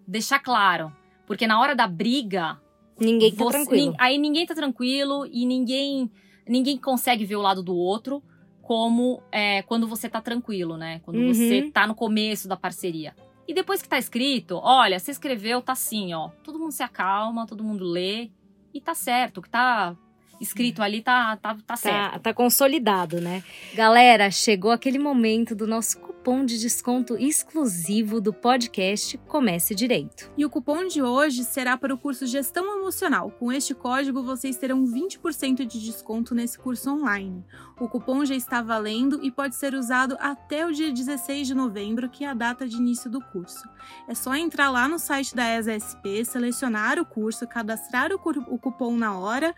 Deixar 0.06 0.40
claro. 0.40 0.92
Porque 1.24 1.46
na 1.46 1.60
hora 1.60 1.76
da 1.76 1.86
briga, 1.86 2.60
Ninguém 2.98 3.30
tá 3.32 3.44
você- 3.44 3.58
tranquilo. 3.58 3.94
aí 3.96 4.18
ninguém 4.18 4.44
tá 4.44 4.54
tranquilo 4.56 5.24
e 5.30 5.46
ninguém 5.46 6.10
ninguém 6.48 6.76
consegue 6.76 7.24
ver 7.24 7.36
o 7.36 7.40
lado 7.40 7.62
do 7.62 7.76
outro 7.76 8.20
como 8.60 9.22
é, 9.30 9.62
quando 9.62 9.86
você 9.86 10.08
tá 10.08 10.20
tranquilo, 10.20 10.76
né? 10.76 11.00
Quando 11.04 11.18
Uhum. 11.20 11.32
você 11.32 11.70
tá 11.72 11.86
no 11.86 11.94
começo 11.94 12.48
da 12.48 12.56
parceria. 12.56 13.14
E 13.46 13.54
depois 13.54 13.80
que 13.80 13.88
tá 13.88 13.98
escrito, 13.98 14.58
olha, 14.62 14.98
você 14.98 15.12
escreveu, 15.12 15.62
tá 15.62 15.72
assim, 15.72 16.12
ó. 16.12 16.30
Todo 16.42 16.58
mundo 16.58 16.72
se 16.72 16.82
acalma, 16.82 17.46
todo 17.46 17.62
mundo 17.62 17.84
lê 17.84 18.30
e 18.74 18.80
tá 18.80 18.94
certo. 18.94 19.38
O 19.38 19.42
que 19.42 19.48
tá 19.50 19.96
escrito 20.43 20.82
ali 20.82 21.01
tá, 21.01 21.36
tá, 21.36 21.57
tá 21.64 21.76
certo. 21.76 22.12
Tá, 22.12 22.18
tá 22.18 22.34
consolidado, 22.34 23.20
né? 23.20 23.43
Galera, 23.74 24.30
chegou 24.30 24.72
aquele 24.72 24.99
momento 24.99 25.55
do 25.55 25.66
nosso 25.66 25.99
cupom 26.01 26.45
de 26.45 26.59
desconto 26.59 27.16
exclusivo 27.16 28.20
do 28.20 28.32
podcast 28.32 29.16
Comece 29.28 29.74
Direito. 29.74 30.30
E 30.36 30.45
o 30.45 30.51
cupom 30.51 30.86
de 30.86 31.01
hoje 31.01 31.45
será 31.45 31.76
para 31.76 31.95
o 31.95 31.99
curso 31.99 32.26
Gestão 32.26 32.78
Emocional. 32.78 33.30
Com 33.30 33.53
este 33.53 33.74
código, 33.74 34.22
vocês 34.22 34.57
terão 34.57 34.84
20% 34.84 35.64
de 35.64 35.80
desconto 35.80 36.34
nesse 36.34 36.59
curso 36.59 36.90
online. 36.90 37.45
O 37.80 37.88
cupom 37.88 38.24
já 38.24 38.34
está 38.34 38.61
valendo 38.62 39.20
e 39.22 39.30
pode 39.30 39.55
ser 39.55 39.74
usado 39.74 40.16
até 40.20 40.66
o 40.66 40.72
dia 40.72 40.93
16 40.93 41.47
de 41.47 41.55
novembro, 41.55 42.09
que 42.09 42.24
é 42.24 42.28
a 42.28 42.34
data 42.34 42.68
de 42.68 42.76
início 42.76 43.09
do 43.09 43.20
curso. 43.20 43.68
É 44.09 44.14
só 44.14 44.34
entrar 44.34 44.70
lá 44.70 44.88
no 44.88 44.99
site 44.99 45.34
da 45.34 45.57
ESA-SP, 45.57 46.24
selecionar 46.24 46.99
o 46.99 47.05
curso, 47.05 47.47
cadastrar 47.47 48.11
o, 48.12 48.20
o 48.49 48.59
cupom 48.59 48.97
na 48.97 49.16
hora 49.16 49.55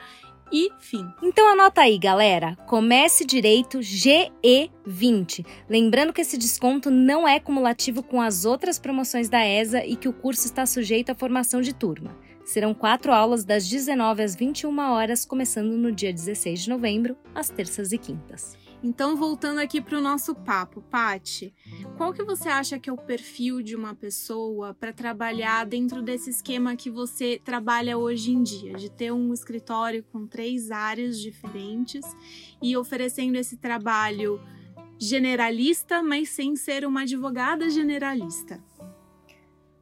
e 0.52 0.70
fim. 0.78 1.06
Então 1.22 1.46
anota 1.52 1.82
aí, 1.82 1.98
galera. 1.98 2.56
Comece 2.66 3.24
Direito 3.24 3.78
GE20. 3.78 5.44
Lembrando 5.68 6.12
que 6.12 6.20
esse 6.20 6.36
desconto 6.38 6.90
não 6.90 7.26
é 7.26 7.40
cumulativo 7.40 8.02
com 8.02 8.20
as 8.20 8.44
outras 8.44 8.78
promoções 8.78 9.28
da 9.28 9.46
ESA 9.46 9.84
e 9.84 9.96
que 9.96 10.08
o 10.08 10.12
curso 10.12 10.46
está 10.46 10.66
sujeito 10.66 11.10
à 11.10 11.14
formação 11.14 11.60
de 11.60 11.72
turma. 11.72 12.16
Serão 12.44 12.74
quatro 12.74 13.12
aulas 13.12 13.44
das 13.44 13.66
19 13.68 14.22
às 14.22 14.34
21 14.34 14.78
horas, 14.92 15.24
começando 15.24 15.78
no 15.78 15.90
dia 15.90 16.12
16 16.12 16.64
de 16.64 16.70
novembro, 16.70 17.16
às 17.34 17.48
terças 17.48 17.90
e 17.92 17.98
quintas. 17.98 18.63
Então, 18.84 19.16
voltando 19.16 19.60
aqui 19.60 19.80
para 19.80 19.96
o 19.96 20.00
nosso 20.02 20.34
papo, 20.34 20.82
Pati, 20.82 21.54
qual 21.96 22.12
que 22.12 22.22
você 22.22 22.50
acha 22.50 22.78
que 22.78 22.90
é 22.90 22.92
o 22.92 22.98
perfil 22.98 23.62
de 23.62 23.74
uma 23.74 23.94
pessoa 23.94 24.74
para 24.74 24.92
trabalhar 24.92 25.64
dentro 25.64 26.02
desse 26.02 26.28
esquema 26.28 26.76
que 26.76 26.90
você 26.90 27.40
trabalha 27.42 27.96
hoje 27.96 28.32
em 28.32 28.42
dia, 28.42 28.74
de 28.74 28.90
ter 28.90 29.10
um 29.10 29.32
escritório 29.32 30.04
com 30.12 30.26
três 30.26 30.70
áreas 30.70 31.18
diferentes 31.18 32.04
e 32.62 32.76
oferecendo 32.76 33.36
esse 33.36 33.56
trabalho 33.56 34.38
generalista, 34.98 36.02
mas 36.02 36.28
sem 36.28 36.54
ser 36.54 36.84
uma 36.84 37.04
advogada 37.04 37.70
generalista? 37.70 38.62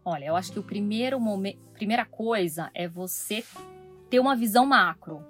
Olha, 0.05 0.27
eu 0.27 0.37
acho 0.37 0.53
que 0.53 0.61
o 0.61 0.63
primeiro 0.63 1.19
momento, 1.19 1.59
primeira 1.73 2.05
coisa 2.05 2.71
é 2.73 2.87
você 2.87 3.43
ter 4.09 4.21
uma 4.21 4.37
visão 4.37 4.65
macro. 4.65 5.25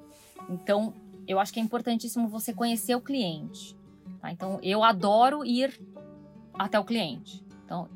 Então, 0.51 0.95
eu 1.27 1.39
acho 1.39 1.53
que 1.53 1.61
é 1.61 1.63
importantíssimo 1.63 2.29
você 2.29 2.53
conhecer 2.53 2.95
o 2.95 3.01
cliente. 3.01 3.77
tá? 4.21 4.31
Então, 4.31 4.59
eu 4.63 4.83
adoro 4.83 5.45
ir 5.45 5.81
até 6.55 6.79
o 6.79 6.85
cliente. 6.85 7.45
Então, 7.65 7.89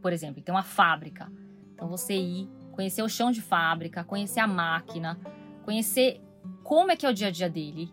por 0.00 0.12
exemplo, 0.12 0.42
tem 0.42 0.54
uma 0.54 0.62
fábrica. 0.62 1.30
Então, 1.74 1.88
você 1.88 2.14
ir 2.14 2.48
conhecer 2.72 3.02
o 3.02 3.08
chão 3.08 3.30
de 3.30 3.40
fábrica, 3.40 4.04
conhecer 4.04 4.40
a 4.40 4.46
máquina, 4.46 5.18
conhecer 5.64 6.20
como 6.62 6.90
é 6.90 6.96
que 6.96 7.06
é 7.06 7.10
o 7.10 7.14
dia 7.14 7.28
a 7.28 7.30
dia 7.30 7.48
dele, 7.48 7.90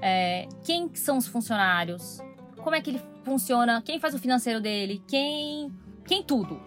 é, 0.00 0.46
quem 0.64 0.88
que 0.88 0.98
são 0.98 1.16
os 1.16 1.26
funcionários, 1.26 2.20
como 2.62 2.76
é 2.76 2.80
que 2.80 2.90
ele 2.90 3.00
funciona, 3.24 3.82
quem 3.82 3.98
faz 3.98 4.14
o 4.14 4.18
financeiro 4.18 4.60
dele, 4.60 5.02
quem, 5.06 5.72
quem 6.06 6.22
tudo. 6.22 6.60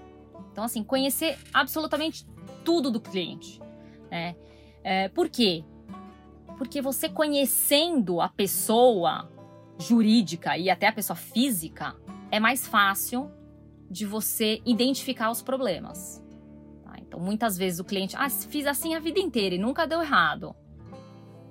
Então, 0.51 0.63
assim, 0.63 0.83
conhecer 0.83 1.37
absolutamente 1.53 2.27
tudo 2.65 2.91
do 2.91 2.99
cliente. 2.99 3.61
Né? 4.09 4.35
É, 4.83 5.07
por 5.09 5.29
quê? 5.29 5.63
Porque 6.61 6.79
você 6.79 7.09
conhecendo 7.09 8.21
a 8.21 8.29
pessoa 8.29 9.27
jurídica 9.79 10.55
e 10.59 10.69
até 10.69 10.85
a 10.89 10.93
pessoa 10.93 11.17
física, 11.17 11.95
é 12.29 12.39
mais 12.39 12.67
fácil 12.67 13.31
de 13.89 14.05
você 14.05 14.61
identificar 14.63 15.31
os 15.31 15.41
problemas. 15.41 16.23
Tá? 16.83 16.99
Então, 16.99 17.19
muitas 17.19 17.57
vezes 17.57 17.79
o 17.79 17.83
cliente, 17.83 18.15
ah, 18.15 18.29
fiz 18.29 18.67
assim 18.67 18.93
a 18.93 18.99
vida 18.99 19.19
inteira 19.19 19.55
e 19.55 19.57
nunca 19.57 19.87
deu 19.87 20.03
errado. 20.03 20.55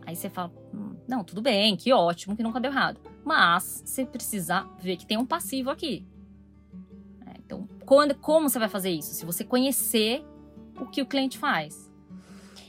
Aí 0.07 0.15
você 0.15 0.31
fala, 0.31 0.53
hum, 0.73 0.95
não, 1.09 1.25
tudo 1.25 1.43
bem, 1.43 1.77
que 1.77 1.93
ótimo 1.93 2.37
que 2.37 2.43
nunca 2.45 2.61
deu 2.61 2.71
errado. 2.71 3.01
Mas 3.25 3.83
você 3.85 4.07
precisa 4.07 4.65
ver 4.79 4.97
que 4.97 5.05
tem 5.05 5.19
um 5.19 5.27
passivo 5.27 5.71
aqui. 5.71 6.07
É, 7.27 7.33
então, 7.45 7.69
quando, 7.85 8.15
como 8.15 8.49
você 8.49 8.61
vai 8.61 8.69
fazer 8.69 8.91
isso? 8.91 9.13
Se 9.13 9.27
você 9.27 9.43
conhecer 9.43 10.25
o 10.81 10.87
que 10.87 11.03
o 11.03 11.07
cliente 11.07 11.37
faz. 11.37 11.91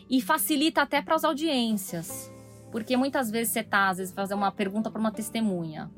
E 0.10 0.20
facilita 0.20 0.82
até 0.82 1.04
para 1.04 1.14
as 1.14 1.24
audiências. 1.24 2.31
Porque 2.72 2.96
muitas 2.96 3.30
vezes 3.30 3.54
você 3.54 3.60
está, 3.60 3.90
às 3.90 3.98
vezes, 3.98 4.14
fazer 4.14 4.34
uma 4.34 4.52
pergunta 4.52 4.90
para 4.90 5.00
uma 5.00 5.12
testemunha. 5.12 5.90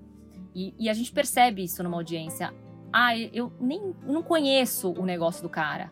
E, 0.55 0.73
e, 0.77 0.89
a 0.89 0.93
gente 0.93 1.11
percebe 1.11 1.63
isso 1.63 1.83
numa 1.83 1.97
audiência. 1.97 2.53
Ah, 2.91 3.17
eu 3.17 3.51
nem 3.59 3.95
não 4.03 4.21
conheço 4.21 4.91
o 4.91 5.05
negócio 5.05 5.41
do 5.41 5.49
cara. 5.49 5.91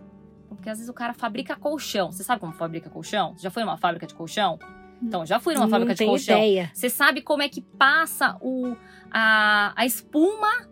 Porque 0.49 0.69
às 0.69 0.77
vezes 0.77 0.89
o 0.89 0.93
cara 0.93 1.13
fabrica 1.13 1.55
colchão. 1.55 2.11
Você 2.11 2.23
sabe 2.23 2.41
como 2.41 2.53
fabrica 2.53 2.89
colchão? 2.89 3.35
Você 3.35 3.43
já 3.43 3.49
foi 3.49 3.63
numa 3.63 3.77
fábrica 3.77 4.05
de 4.05 4.13
colchão? 4.13 4.59
Então, 5.01 5.25
já 5.25 5.39
fui 5.39 5.55
numa 5.55 5.65
não 5.65 5.71
fábrica 5.71 5.95
de 5.95 6.05
colchão. 6.05 6.37
Ideia. 6.37 6.69
Você 6.73 6.89
sabe 6.89 7.21
como 7.21 7.41
é 7.41 7.49
que 7.49 7.61
passa 7.61 8.37
o, 8.39 8.75
a, 9.11 9.73
a 9.75 9.85
espuma 9.85 10.69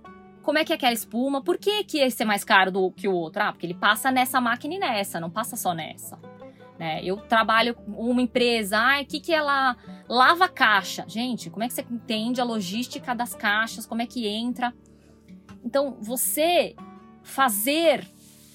como 0.49 0.57
é 0.57 0.66
que 0.66 0.74
é 0.74 0.76
aquela 0.76 0.93
espuma? 0.93 1.43
Por 1.43 1.60
que, 1.60 1.84
que 1.84 1.99
esse 1.99 2.24
é 2.24 2.26
mais 2.26 2.43
caro 2.43 2.72
do 2.72 2.91
que 2.91 3.07
o 3.07 3.14
outro? 3.14 3.43
Ah, 3.43 3.51
porque 3.51 3.68
ele 3.68 3.76
passa 3.76 4.10
nessa 4.10 4.41
máquina 4.41 4.74
e 4.74 4.80
nessa, 4.80 5.20
não 5.20 5.30
passa 5.30 5.55
só 5.55 5.76
nessa. 5.76 6.18
Né? 6.80 7.04
Eu 7.04 7.18
trabalho 7.18 7.76
com 7.76 7.92
uma 7.92 8.22
empresa, 8.22 8.80
o 9.02 9.06
que, 9.06 9.20
que 9.20 9.34
ela 9.34 9.76
lava 10.08 10.48
caixa? 10.48 11.04
Gente, 11.10 11.50
como 11.50 11.62
é 11.62 11.68
que 11.68 11.74
você 11.74 11.86
entende 11.92 12.40
a 12.40 12.46
logística 12.46 13.14
das 13.14 13.36
caixas? 13.36 13.86
Como 13.86 14.02
é 14.02 14.06
que 14.06 14.26
entra? 14.26 14.74
Então, 15.62 15.98
você 16.00 16.78
fazer 17.22 18.08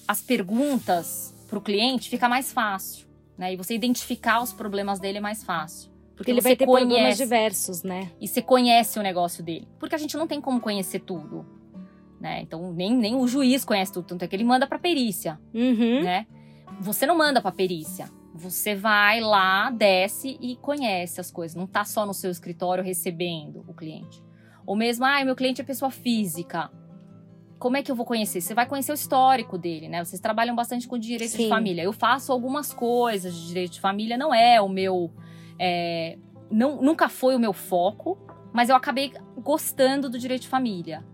as 0.07 0.23
perguntas 0.23 1.35
para 1.47 1.59
o 1.59 1.61
cliente 1.61 2.09
fica 2.09 2.27
mais 2.27 2.51
fácil, 2.51 3.07
né? 3.37 3.53
E 3.53 3.55
você 3.55 3.75
identificar 3.75 4.41
os 4.41 4.51
problemas 4.51 4.99
dele 4.99 5.19
é 5.19 5.21
mais 5.21 5.43
fácil. 5.43 5.91
Porque 6.15 6.31
ele 6.31 6.41
vai 6.41 6.55
ter 6.55 6.65
conhece, 6.65 6.87
problemas 6.87 7.17
diversos, 7.17 7.83
né? 7.83 8.11
E 8.19 8.27
você 8.27 8.41
conhece 8.41 8.97
o 8.97 9.03
negócio 9.03 9.43
dele. 9.43 9.67
Porque 9.77 9.93
a 9.93 9.97
gente 9.99 10.17
não 10.17 10.25
tem 10.25 10.41
como 10.41 10.59
conhecer 10.59 11.01
tudo. 11.01 11.45
Né? 12.19 12.41
Então, 12.41 12.73
nem, 12.73 12.95
nem 12.95 13.13
o 13.13 13.27
juiz 13.27 13.63
conhece 13.63 13.93
tudo, 13.93 14.07
tanto 14.07 14.23
é 14.23 14.27
que 14.27 14.35
ele 14.35 14.43
manda 14.43 14.65
para 14.65 14.79
perícia, 14.79 15.39
uhum. 15.53 16.01
né? 16.01 16.25
Você 16.79 17.05
não 17.05 17.17
manda 17.17 17.41
para 17.41 17.51
perícia. 17.51 18.09
Você 18.33 18.75
vai 18.75 19.21
lá, 19.21 19.69
desce 19.69 20.37
e 20.41 20.57
conhece 20.57 21.21
as 21.21 21.31
coisas. 21.31 21.55
Não 21.55 21.65
tá 21.65 21.85
só 21.85 22.05
no 22.05 22.13
seu 22.13 22.29
escritório 22.29 22.83
recebendo 22.83 23.63
o 23.67 23.73
cliente. 23.73 24.21
Ou 24.65 24.75
mesmo, 24.75 25.05
ah, 25.05 25.23
meu 25.23 25.35
cliente 25.35 25.61
é 25.61 25.63
pessoa 25.63 25.89
física. 25.89 26.69
Como 27.57 27.77
é 27.77 27.83
que 27.83 27.89
eu 27.89 27.95
vou 27.95 28.05
conhecer? 28.05 28.41
Você 28.41 28.53
vai 28.53 28.65
conhecer 28.65 28.91
o 28.91 28.95
histórico 28.95 29.57
dele, 29.57 29.87
né? 29.87 30.03
Vocês 30.03 30.19
trabalham 30.19 30.55
bastante 30.55 30.87
com 30.87 30.97
direito 30.97 31.31
Sim. 31.31 31.43
de 31.43 31.49
família. 31.49 31.83
Eu 31.83 31.93
faço 31.93 32.31
algumas 32.31 32.73
coisas 32.73 33.33
de 33.33 33.47
direito 33.47 33.73
de 33.73 33.81
família, 33.81 34.17
não 34.17 34.33
é 34.33 34.61
o 34.61 34.67
meu. 34.67 35.11
É, 35.57 36.17
não, 36.51 36.81
nunca 36.81 37.07
foi 37.07 37.35
o 37.35 37.39
meu 37.39 37.53
foco, 37.53 38.17
mas 38.51 38.69
eu 38.69 38.75
acabei 38.75 39.13
gostando 39.37 40.09
do 40.09 40.19
direito 40.19 40.41
de 40.41 40.47
família. 40.49 41.05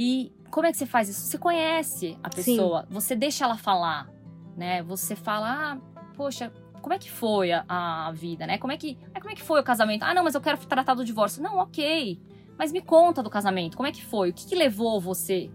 E 0.00 0.32
como 0.50 0.66
é 0.66 0.72
que 0.72 0.78
você 0.78 0.86
faz 0.86 1.08
isso? 1.08 1.22
Você 1.22 1.38
conhece 1.38 2.18
a 2.22 2.28
pessoa, 2.28 2.82
Sim. 2.82 2.86
você 2.90 3.14
deixa 3.14 3.44
ela 3.44 3.56
falar, 3.56 4.08
né? 4.56 4.82
Você 4.82 5.14
fala, 5.14 5.72
ah, 5.72 6.02
poxa, 6.14 6.52
como 6.80 6.94
é 6.94 6.98
que 6.98 7.10
foi 7.10 7.52
a, 7.52 7.64
a 7.68 8.12
vida, 8.12 8.46
né? 8.46 8.58
Como 8.58 8.72
é 8.72 8.76
que, 8.76 8.96
como 9.14 9.30
é 9.30 9.34
que 9.34 9.42
foi 9.42 9.60
o 9.60 9.64
casamento? 9.64 10.02
Ah, 10.02 10.14
não, 10.14 10.24
mas 10.24 10.34
eu 10.34 10.40
quero 10.40 10.58
tratar 10.58 10.94
do 10.94 11.04
divórcio. 11.04 11.42
Não, 11.42 11.58
ok. 11.58 12.20
Mas 12.56 12.72
me 12.72 12.80
conta 12.80 13.22
do 13.22 13.30
casamento, 13.30 13.76
como 13.76 13.88
é 13.88 13.92
que 13.92 14.04
foi? 14.04 14.30
O 14.30 14.32
que, 14.32 14.46
que 14.46 14.54
levou 14.54 15.00
você 15.00 15.50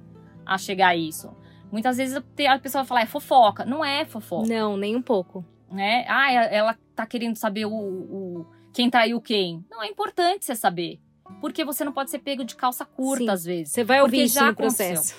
a 0.45 0.57
chegar 0.57 0.89
a 0.89 0.95
isso? 0.95 1.35
Muitas 1.71 1.97
vezes 1.97 2.15
a 2.15 2.59
pessoa 2.59 2.85
fala, 2.85 3.01
é 3.01 3.05
fofoca. 3.05 3.65
Não 3.65 3.83
é 3.83 4.05
fofoca. 4.05 4.47
Não, 4.47 4.77
nem 4.77 4.95
um 4.95 5.01
pouco. 5.01 5.43
Né? 5.71 6.05
Ah, 6.07 6.31
ela 6.31 6.77
tá 6.95 7.05
querendo 7.05 7.35
saber 7.35 7.65
o, 7.65 7.73
o 7.73 8.45
quem 8.71 8.89
traiu 8.89 9.19
quem. 9.19 9.65
Não, 9.69 9.81
é 9.81 9.87
importante 9.87 10.45
você 10.45 10.55
saber. 10.55 11.01
Porque 11.39 11.63
você 11.63 11.83
não 11.83 11.91
pode 11.91 12.11
ser 12.11 12.19
pego 12.19 12.43
de 12.43 12.55
calça 12.55 12.85
curta, 12.85 13.23
Sim. 13.23 13.29
às 13.29 13.45
vezes. 13.45 13.73
Você 13.73 13.83
vai 13.83 14.01
ouvir 14.01 14.23
isso 14.23 14.35
já 14.35 14.47
no 14.47 14.55
processo. 14.55 15.15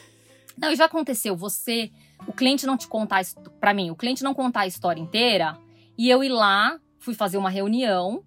Não, 0.56 0.70
e 0.70 0.76
já 0.76 0.84
aconteceu. 0.84 1.36
Você, 1.36 1.90
o 2.26 2.32
cliente 2.32 2.66
não 2.66 2.76
te 2.76 2.86
contar, 2.86 3.22
para 3.60 3.74
mim, 3.74 3.90
o 3.90 3.96
cliente 3.96 4.22
não 4.22 4.34
contar 4.34 4.60
a 4.60 4.66
história 4.66 5.00
inteira 5.00 5.58
e 5.98 6.08
eu 6.08 6.22
ir 6.22 6.28
lá, 6.28 6.78
fui 6.98 7.14
fazer 7.14 7.36
uma 7.36 7.50
reunião 7.50 8.22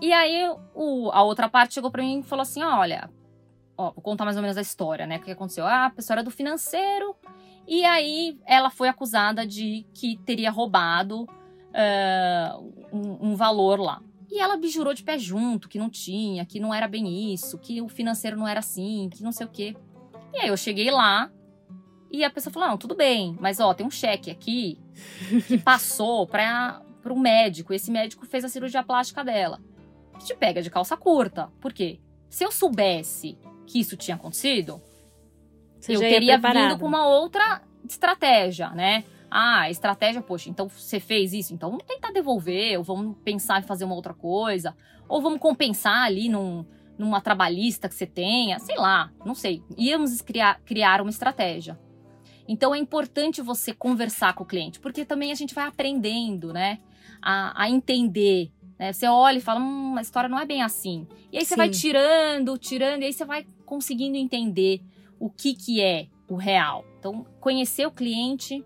e 0.00 0.12
aí 0.12 0.48
o, 0.74 1.10
a 1.12 1.22
outra 1.22 1.48
parte 1.48 1.74
chegou 1.74 1.90
para 1.90 2.02
mim 2.02 2.20
e 2.20 2.22
falou 2.22 2.42
assim: 2.42 2.62
olha, 2.62 3.10
ó, 3.76 3.92
vou 3.92 4.02
contar 4.02 4.24
mais 4.24 4.36
ou 4.36 4.42
menos 4.42 4.56
a 4.56 4.60
história, 4.60 5.06
né? 5.06 5.18
O 5.18 5.20
que 5.20 5.30
aconteceu? 5.30 5.66
Ah, 5.66 5.86
a 5.86 5.90
pessoa 5.90 6.16
era 6.16 6.22
do 6.22 6.30
financeiro 6.30 7.14
e 7.66 7.84
aí 7.84 8.38
ela 8.44 8.70
foi 8.70 8.88
acusada 8.88 9.46
de 9.46 9.86
que 9.94 10.18
teria 10.24 10.50
roubado 10.50 11.22
uh, 11.22 12.72
um, 12.92 13.30
um 13.30 13.36
valor 13.36 13.80
lá. 13.80 14.02
E 14.34 14.40
ela 14.40 14.56
bijurou 14.56 14.92
de 14.92 15.04
pé 15.04 15.16
junto, 15.16 15.68
que 15.68 15.78
não 15.78 15.88
tinha, 15.88 16.44
que 16.44 16.58
não 16.58 16.74
era 16.74 16.88
bem 16.88 17.32
isso, 17.32 17.56
que 17.56 17.80
o 17.80 17.86
financeiro 17.86 18.36
não 18.36 18.48
era 18.48 18.58
assim, 18.58 19.08
que 19.08 19.22
não 19.22 19.30
sei 19.30 19.46
o 19.46 19.48
quê. 19.48 19.76
E 20.32 20.38
aí 20.40 20.48
eu 20.48 20.56
cheguei 20.56 20.90
lá 20.90 21.30
e 22.10 22.24
a 22.24 22.30
pessoa 22.30 22.52
falou: 22.52 22.70
não, 22.70 22.76
tudo 22.76 22.96
bem, 22.96 23.36
mas 23.38 23.60
ó, 23.60 23.72
tem 23.72 23.86
um 23.86 23.90
cheque 23.92 24.32
aqui 24.32 24.76
que 25.46 25.56
passou 25.56 26.26
para 26.26 26.82
um 27.06 27.20
médico. 27.20 27.72
Esse 27.72 27.92
médico 27.92 28.26
fez 28.26 28.44
a 28.44 28.48
cirurgia 28.48 28.82
plástica 28.82 29.22
dela. 29.22 29.60
Que 30.18 30.24
te 30.24 30.34
pega 30.34 30.60
de 30.60 30.68
calça 30.68 30.96
curta. 30.96 31.52
Por 31.60 31.72
quê? 31.72 32.00
Se 32.28 32.44
eu 32.44 32.50
soubesse 32.50 33.38
que 33.68 33.78
isso 33.78 33.96
tinha 33.96 34.16
acontecido, 34.16 34.82
Você 35.78 35.94
eu 35.94 36.00
teria 36.00 36.38
vindo 36.38 36.76
com 36.80 36.86
uma 36.86 37.06
outra 37.06 37.62
estratégia, 37.88 38.70
né? 38.70 39.04
Ah, 39.36 39.68
estratégia, 39.68 40.22
poxa, 40.22 40.48
então 40.48 40.68
você 40.68 41.00
fez 41.00 41.32
isso, 41.32 41.52
então 41.52 41.68
vamos 41.68 41.84
tentar 41.84 42.12
devolver, 42.12 42.78
ou 42.78 42.84
vamos 42.84 43.16
pensar 43.24 43.58
em 43.58 43.64
fazer 43.64 43.84
uma 43.84 43.96
outra 43.96 44.14
coisa, 44.14 44.76
ou 45.08 45.20
vamos 45.20 45.40
compensar 45.40 46.04
ali 46.04 46.28
num, 46.28 46.64
numa 46.96 47.20
trabalhista 47.20 47.88
que 47.88 47.96
você 47.96 48.06
tenha, 48.06 48.60
sei 48.60 48.76
lá, 48.76 49.10
não 49.26 49.34
sei. 49.34 49.60
Íamos 49.76 50.22
criar, 50.22 50.60
criar 50.60 51.00
uma 51.00 51.10
estratégia. 51.10 51.76
Então 52.46 52.72
é 52.72 52.78
importante 52.78 53.42
você 53.42 53.74
conversar 53.74 54.34
com 54.34 54.44
o 54.44 54.46
cliente, 54.46 54.78
porque 54.78 55.04
também 55.04 55.32
a 55.32 55.34
gente 55.34 55.52
vai 55.52 55.66
aprendendo, 55.66 56.52
né? 56.52 56.78
A, 57.20 57.64
a 57.64 57.68
entender. 57.68 58.52
Né? 58.78 58.92
Você 58.92 59.08
olha 59.08 59.38
e 59.38 59.40
fala, 59.40 59.58
hum, 59.58 59.96
a 59.98 60.00
história 60.00 60.28
não 60.28 60.38
é 60.38 60.46
bem 60.46 60.62
assim. 60.62 61.08
E 61.32 61.38
aí 61.38 61.44
você 61.44 61.54
Sim. 61.54 61.58
vai 61.58 61.70
tirando, 61.70 62.56
tirando, 62.56 63.02
e 63.02 63.06
aí 63.06 63.12
você 63.12 63.24
vai 63.24 63.44
conseguindo 63.66 64.16
entender 64.16 64.80
o 65.18 65.28
que, 65.28 65.54
que 65.54 65.80
é 65.80 66.06
o 66.28 66.36
real. 66.36 66.84
Então, 67.00 67.26
conhecer 67.40 67.84
o 67.84 67.90
cliente 67.90 68.64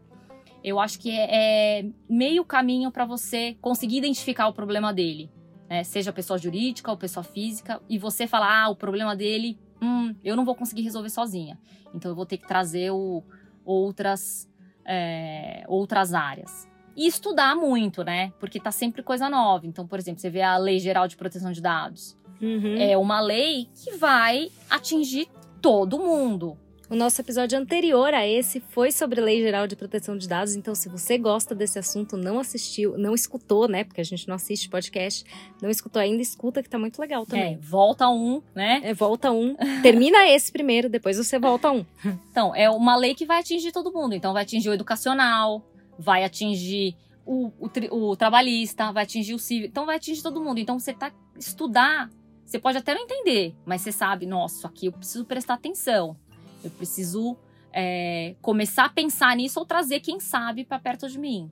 eu 0.63 0.79
acho 0.81 0.99
que 0.99 1.11
é, 1.11 1.81
é 1.81 1.87
meio 2.09 2.45
caminho 2.45 2.91
para 2.91 3.05
você 3.05 3.57
conseguir 3.61 3.99
identificar 3.99 4.49
o 4.49 4.53
problema 4.53 4.93
dele. 4.93 5.31
Né? 5.69 5.85
Seja 5.85 6.13
pessoa 6.13 6.39
jurídica 6.39 6.91
ou 6.91 6.97
pessoa 6.97 7.23
física, 7.23 7.81
e 7.89 7.99
você 7.99 8.27
falar, 8.27 8.65
ah, 8.65 8.69
o 8.69 8.77
problema 8.77 9.15
dele, 9.15 9.59
hum, 9.83 10.15
eu 10.25 10.35
não 10.35 10.45
vou 10.45 10.55
conseguir 10.55 10.83
resolver 10.83 11.11
sozinha. 11.11 11.59
Então 11.95 12.11
eu 12.11 12.15
vou 12.15 12.27
ter 12.27 12.39
que 12.39 12.47
trazer 12.47 12.91
o, 12.91 13.23
outras, 13.65 14.51
é, 14.85 15.65
outras 15.69 16.15
áreas. 16.15 16.69
E 16.97 17.07
estudar 17.07 17.55
muito, 17.55 18.03
né? 18.03 18.33
Porque 18.41 18.59
tá 18.59 18.73
sempre 18.73 19.03
coisa 19.03 19.31
nova. 19.31 19.67
Então, 19.67 19.87
por 19.87 19.99
exemplo, 19.99 20.21
você 20.21 20.29
vê 20.29 20.43
a 20.43 20.57
Lei 20.57 20.81
Geral 20.81 21.07
de 21.07 21.17
Proteção 21.17 21.53
de 21.53 21.61
Dados. 21.61 22.19
Uhum. 22.43 22.77
É 22.77 22.97
uma 22.97 23.21
lei 23.21 23.69
que 23.73 23.97
vai 23.97 24.51
atingir 24.69 25.29
todo 25.61 25.99
mundo. 25.99 26.59
O 26.91 26.97
nosso 26.97 27.21
episódio 27.21 27.59
anterior 27.59 28.15
a 28.15 28.27
esse 28.27 28.61
foi 28.61 28.91
sobre 28.91 29.21
Lei 29.21 29.43
Geral 29.43 29.67
de 29.67 29.77
Proteção 29.77 30.17
de 30.17 30.27
Dados, 30.27 30.55
então 30.57 30.75
se 30.75 30.89
você 30.89 31.19
gosta 31.19 31.55
desse 31.55 31.79
assunto, 31.79 32.17
não 32.17 32.39
assistiu, 32.39 32.97
não 32.97 33.15
escutou, 33.15 33.69
né? 33.69 33.85
Porque 33.85 34.01
a 34.01 34.05
gente 34.05 34.27
não 34.27 34.37
assiste 34.37 34.71
podcast, 34.71 35.23
não 35.61 35.69
escutou 35.69 36.01
ainda, 36.01 36.23
escuta 36.23 36.63
que 36.63 36.71
tá 36.71 36.79
muito 36.79 36.99
legal 36.99 37.27
também. 37.27 37.57
É, 37.57 37.59
volta 37.59 38.09
um, 38.09 38.41
né? 38.55 38.81
É, 38.83 38.95
volta 38.95 39.31
um. 39.31 39.55
Termina 39.83 40.27
esse 40.33 40.51
primeiro, 40.51 40.89
depois 40.89 41.19
você 41.19 41.39
volta 41.39 41.71
um. 41.71 41.85
Então, 42.31 42.55
é 42.57 42.71
uma 42.71 42.97
lei 42.97 43.15
que 43.15 43.27
vai 43.27 43.41
atingir 43.41 43.71
todo 43.71 43.93
mundo. 43.93 44.15
Então, 44.15 44.33
vai 44.33 44.45
atingir 44.45 44.71
o 44.71 44.73
educacional, 44.73 45.63
vai 45.99 46.25
atingir 46.25 46.97
o, 47.27 47.53
o, 47.61 48.11
o 48.13 48.17
trabalhista, 48.17 48.91
vai 48.93 49.03
atingir 49.03 49.35
o 49.35 49.39
civil. 49.39 49.67
Então, 49.67 49.85
vai 49.85 49.97
atingir 49.97 50.23
todo 50.23 50.41
mundo. 50.41 50.59
Então, 50.59 50.79
você 50.79 50.95
tá 50.95 51.13
estudar, 51.39 52.09
você 52.47 52.59
pode 52.59 52.79
até 52.79 52.95
não 52.95 53.03
entender, 53.03 53.55
mas 53.67 53.83
você 53.83 53.93
sabe, 53.93 54.25
nossa, 54.25 54.69
aqui 54.69 54.87
eu 54.87 54.93
preciso 54.93 55.27
prestar 55.27 55.53
atenção 55.53 56.17
eu 56.63 56.71
preciso 56.71 57.37
é, 57.73 58.35
começar 58.41 58.87
a 58.87 58.89
pensar 58.89 59.37
nisso 59.37 59.59
ou 59.61 59.67
trazer 59.67 60.01
quem 60.01 60.21
sabe 60.21 60.65
para 60.65 60.79
perto 60.79 61.09
de 61.09 61.19
mim. 61.19 61.51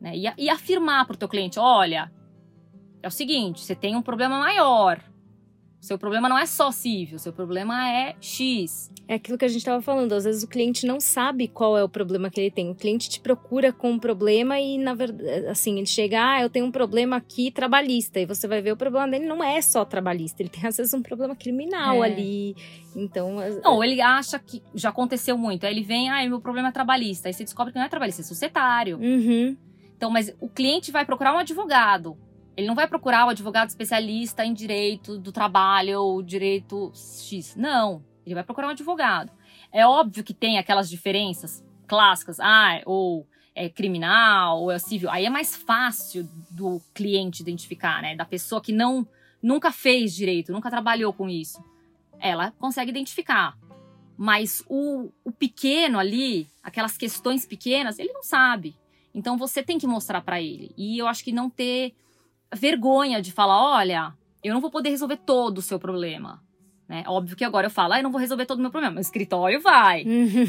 Né? 0.00 0.16
E, 0.16 0.24
e 0.38 0.48
afirmar 0.48 1.06
para 1.06 1.14
o 1.14 1.18
teu 1.18 1.28
cliente: 1.28 1.58
olha, 1.58 2.12
é 3.02 3.08
o 3.08 3.10
seguinte, 3.10 3.60
você 3.60 3.74
tem 3.74 3.96
um 3.96 4.02
problema 4.02 4.38
maior. 4.38 5.00
Seu 5.80 5.98
problema 5.98 6.28
não 6.28 6.38
é 6.38 6.46
só 6.46 6.72
civil, 6.72 7.18
seu 7.18 7.32
problema 7.32 7.88
é 7.88 8.16
X. 8.20 8.90
É 9.06 9.14
aquilo 9.14 9.38
que 9.38 9.44
a 9.44 9.48
gente 9.48 9.58
estava 9.58 9.80
falando, 9.80 10.12
às 10.14 10.24
vezes 10.24 10.42
o 10.42 10.48
cliente 10.48 10.84
não 10.84 10.98
sabe 10.98 11.46
qual 11.46 11.78
é 11.78 11.84
o 11.84 11.88
problema 11.88 12.28
que 12.28 12.40
ele 12.40 12.50
tem. 12.50 12.70
O 12.70 12.74
cliente 12.74 13.08
te 13.08 13.20
procura 13.20 13.72
com 13.72 13.92
um 13.92 13.98
problema 13.98 14.58
e, 14.58 14.78
na 14.78 14.94
verdade, 14.94 15.46
assim, 15.46 15.76
ele 15.76 15.86
chega, 15.86 16.18
ah, 16.18 16.42
eu 16.42 16.50
tenho 16.50 16.66
um 16.66 16.72
problema 16.72 17.16
aqui 17.16 17.52
trabalhista. 17.52 18.18
E 18.18 18.26
você 18.26 18.48
vai 18.48 18.60
ver 18.60 18.72
o 18.72 18.76
problema 18.76 19.06
dele 19.06 19.26
não 19.26 19.44
é 19.44 19.60
só 19.62 19.84
trabalhista, 19.84 20.42
ele 20.42 20.48
tem 20.48 20.66
às 20.66 20.76
vezes 20.76 20.92
um 20.92 21.02
problema 21.02 21.36
criminal 21.36 22.02
é. 22.02 22.08
ali. 22.08 22.56
Então. 22.96 23.36
Não, 23.62 23.84
ele 23.84 24.00
acha 24.00 24.38
que 24.38 24.62
já 24.74 24.88
aconteceu 24.88 25.38
muito. 25.38 25.66
Aí 25.66 25.72
ele 25.72 25.82
vem, 25.82 26.10
ah, 26.10 26.26
meu 26.28 26.40
problema 26.40 26.68
é 26.68 26.72
trabalhista. 26.72 27.28
Aí 27.28 27.32
você 27.32 27.44
descobre 27.44 27.72
que 27.72 27.78
não 27.78 27.86
é 27.86 27.88
trabalhista, 27.88 28.22
é 28.22 28.24
societário. 28.24 28.98
Uhum. 28.98 29.56
Então, 29.96 30.10
mas 30.10 30.34
o 30.40 30.48
cliente 30.48 30.90
vai 30.90 31.04
procurar 31.04 31.32
um 31.32 31.38
advogado. 31.38 32.16
Ele 32.56 32.66
não 32.66 32.74
vai 32.74 32.88
procurar 32.88 33.26
o 33.26 33.30
advogado 33.30 33.68
especialista 33.68 34.44
em 34.44 34.54
direito 34.54 35.18
do 35.18 35.30
trabalho 35.30 36.00
ou 36.00 36.22
direito 36.22 36.90
X. 36.94 37.54
Não. 37.54 38.02
Ele 38.24 38.34
vai 38.34 38.42
procurar 38.42 38.68
um 38.68 38.70
advogado. 38.70 39.30
É 39.72 39.86
óbvio 39.86 40.24
que 40.24 40.32
tem 40.32 40.58
aquelas 40.58 40.88
diferenças 40.88 41.64
clássicas, 41.86 42.40
ah, 42.40 42.80
ou 42.84 43.26
é 43.54 43.68
criminal, 43.68 44.62
ou 44.62 44.70
é 44.70 44.78
civil. 44.78 45.10
Aí 45.10 45.24
é 45.24 45.30
mais 45.30 45.54
fácil 45.54 46.28
do 46.50 46.80
cliente 46.92 47.42
identificar, 47.42 48.02
né? 48.02 48.16
Da 48.16 48.24
pessoa 48.24 48.60
que 48.60 48.72
não 48.72 49.06
nunca 49.42 49.70
fez 49.70 50.14
direito, 50.14 50.52
nunca 50.52 50.70
trabalhou 50.70 51.12
com 51.12 51.28
isso. 51.28 51.62
Ela 52.18 52.52
consegue 52.58 52.90
identificar. 52.90 53.56
Mas 54.16 54.64
o, 54.68 55.10
o 55.22 55.30
pequeno 55.30 55.98
ali, 55.98 56.48
aquelas 56.62 56.96
questões 56.96 57.46
pequenas, 57.46 57.98
ele 57.98 58.12
não 58.12 58.22
sabe. 58.22 58.74
Então 59.14 59.36
você 59.36 59.62
tem 59.62 59.78
que 59.78 59.86
mostrar 59.86 60.20
para 60.22 60.40
ele. 60.40 60.72
E 60.76 60.98
eu 60.98 61.06
acho 61.06 61.22
que 61.22 61.32
não 61.32 61.48
ter 61.48 61.94
vergonha 62.56 63.22
de 63.22 63.30
falar, 63.30 63.62
olha, 63.62 64.12
eu 64.42 64.52
não 64.52 64.60
vou 64.60 64.70
poder 64.70 64.90
resolver 64.90 65.16
todo 65.18 65.58
o 65.58 65.62
seu 65.62 65.78
problema. 65.78 66.42
Né? 66.88 67.04
Óbvio 67.06 67.36
que 67.36 67.44
agora 67.44 67.66
eu 67.66 67.70
falo, 67.70 67.94
ah, 67.94 67.98
eu 67.98 68.02
não 68.02 68.12
vou 68.12 68.20
resolver 68.20 68.46
todo 68.46 68.58
o 68.58 68.62
meu 68.62 68.70
problema. 68.70 68.96
O 68.96 69.00
escritório 69.00 69.60
vai, 69.60 70.04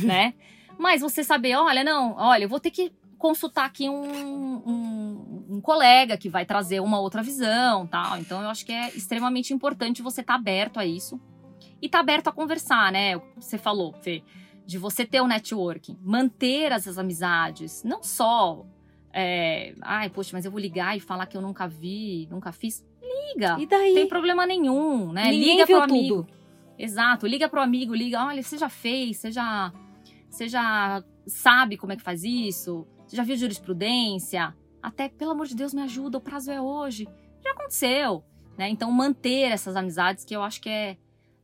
né? 0.05 0.34
Mas 0.78 1.01
você 1.01 1.24
saber, 1.24 1.55
olha, 1.55 1.84
não, 1.84 2.16
olha, 2.16 2.43
eu 2.43 2.49
vou 2.49 2.60
ter 2.60 2.70
que 2.70 2.91
consultar 3.18 3.66
aqui 3.66 3.89
um, 3.89 4.03
um, 4.68 5.45
um, 5.49 5.62
colega 5.62 6.18
que 6.18 6.30
vai 6.30 6.45
trazer 6.45 6.80
uma 6.80 6.99
outra 6.99 7.24
visão, 7.24 7.88
tal. 7.88 8.18
Então 8.20 8.41
eu 8.41 8.49
acho 8.49 8.66
que 8.66 8.72
é 8.72 8.89
extremamente 8.89 9.53
importante 9.53 10.03
você 10.03 10.22
estar 10.22 10.34
tá 10.34 10.39
aberto 10.39 10.80
a 10.80 10.86
isso 10.86 11.20
e 11.82 11.88
estar 11.88 11.97
tá 11.97 12.03
aberto 12.03 12.28
a 12.28 12.32
conversar, 12.32 12.91
né? 12.91 13.20
Você 13.36 13.58
falou, 13.58 13.93
Fê, 14.01 14.24
de 14.66 14.78
você 14.78 15.05
ter 15.05 15.20
o 15.20 15.24
um 15.24 15.28
networking, 15.28 15.97
manter 16.03 16.72
essas 16.72 16.99
amizades, 16.99 17.84
não 17.84 18.03
só 18.03 18.64
é, 19.20 19.74
ai, 19.82 20.11
poxa, 20.11 20.30
mas 20.34 20.45
eu 20.45 20.51
vou 20.51 20.59
ligar 20.59 20.95
e 20.95 20.99
falar 20.99 21.26
que 21.26 21.36
eu 21.36 21.41
nunca 21.41 21.68
vi, 21.68 22.28
nunca 22.30 22.51
fiz. 22.51 22.86
Liga. 23.01 23.57
E 23.59 23.65
daí? 23.65 23.89
Não 23.89 23.95
tem 23.95 24.07
problema 24.07 24.45
nenhum, 24.45 25.11
né? 25.11 25.32
Ninguém 25.32 25.53
liga 25.53 25.65
pro 25.65 25.82
amigo. 25.82 26.15
Tudo. 26.24 26.38
Exato, 26.78 27.26
liga 27.26 27.49
pro 27.49 27.59
amigo, 27.59 27.95
liga, 27.95 28.24
olha, 28.24 28.43
você 28.43 28.59
já 28.59 28.70
fez, 28.70 29.18
você 29.18 29.32
já, 29.32 29.74
você 30.30 30.47
já 30.47 31.03
sabe 31.26 31.78
como 31.78 31.93
é 31.93 31.95
que 31.95 32.03
faz 32.03 32.24
isso, 32.24 32.86
você 33.07 33.15
já 33.15 33.24
viu 33.24 33.36
jurisprudência, 33.36 34.55
até, 34.84 35.09
pelo 35.09 35.32
amor 35.32 35.47
de 35.47 35.55
Deus, 35.55 35.74
me 35.74 35.82
ajuda, 35.82 36.20
o 36.20 36.22
prazo 36.22 36.51
é 36.51 36.61
hoje. 36.61 37.07
Já 37.43 37.53
aconteceu, 37.53 38.24
né? 38.55 38.70
Então, 38.70 38.91
manter 38.91 39.51
essas 39.51 39.76
amizades, 39.76 40.24
que 40.24 40.36
eu 40.36 40.43
acho 40.43 40.61
que 40.61 40.70
é, 40.70 40.95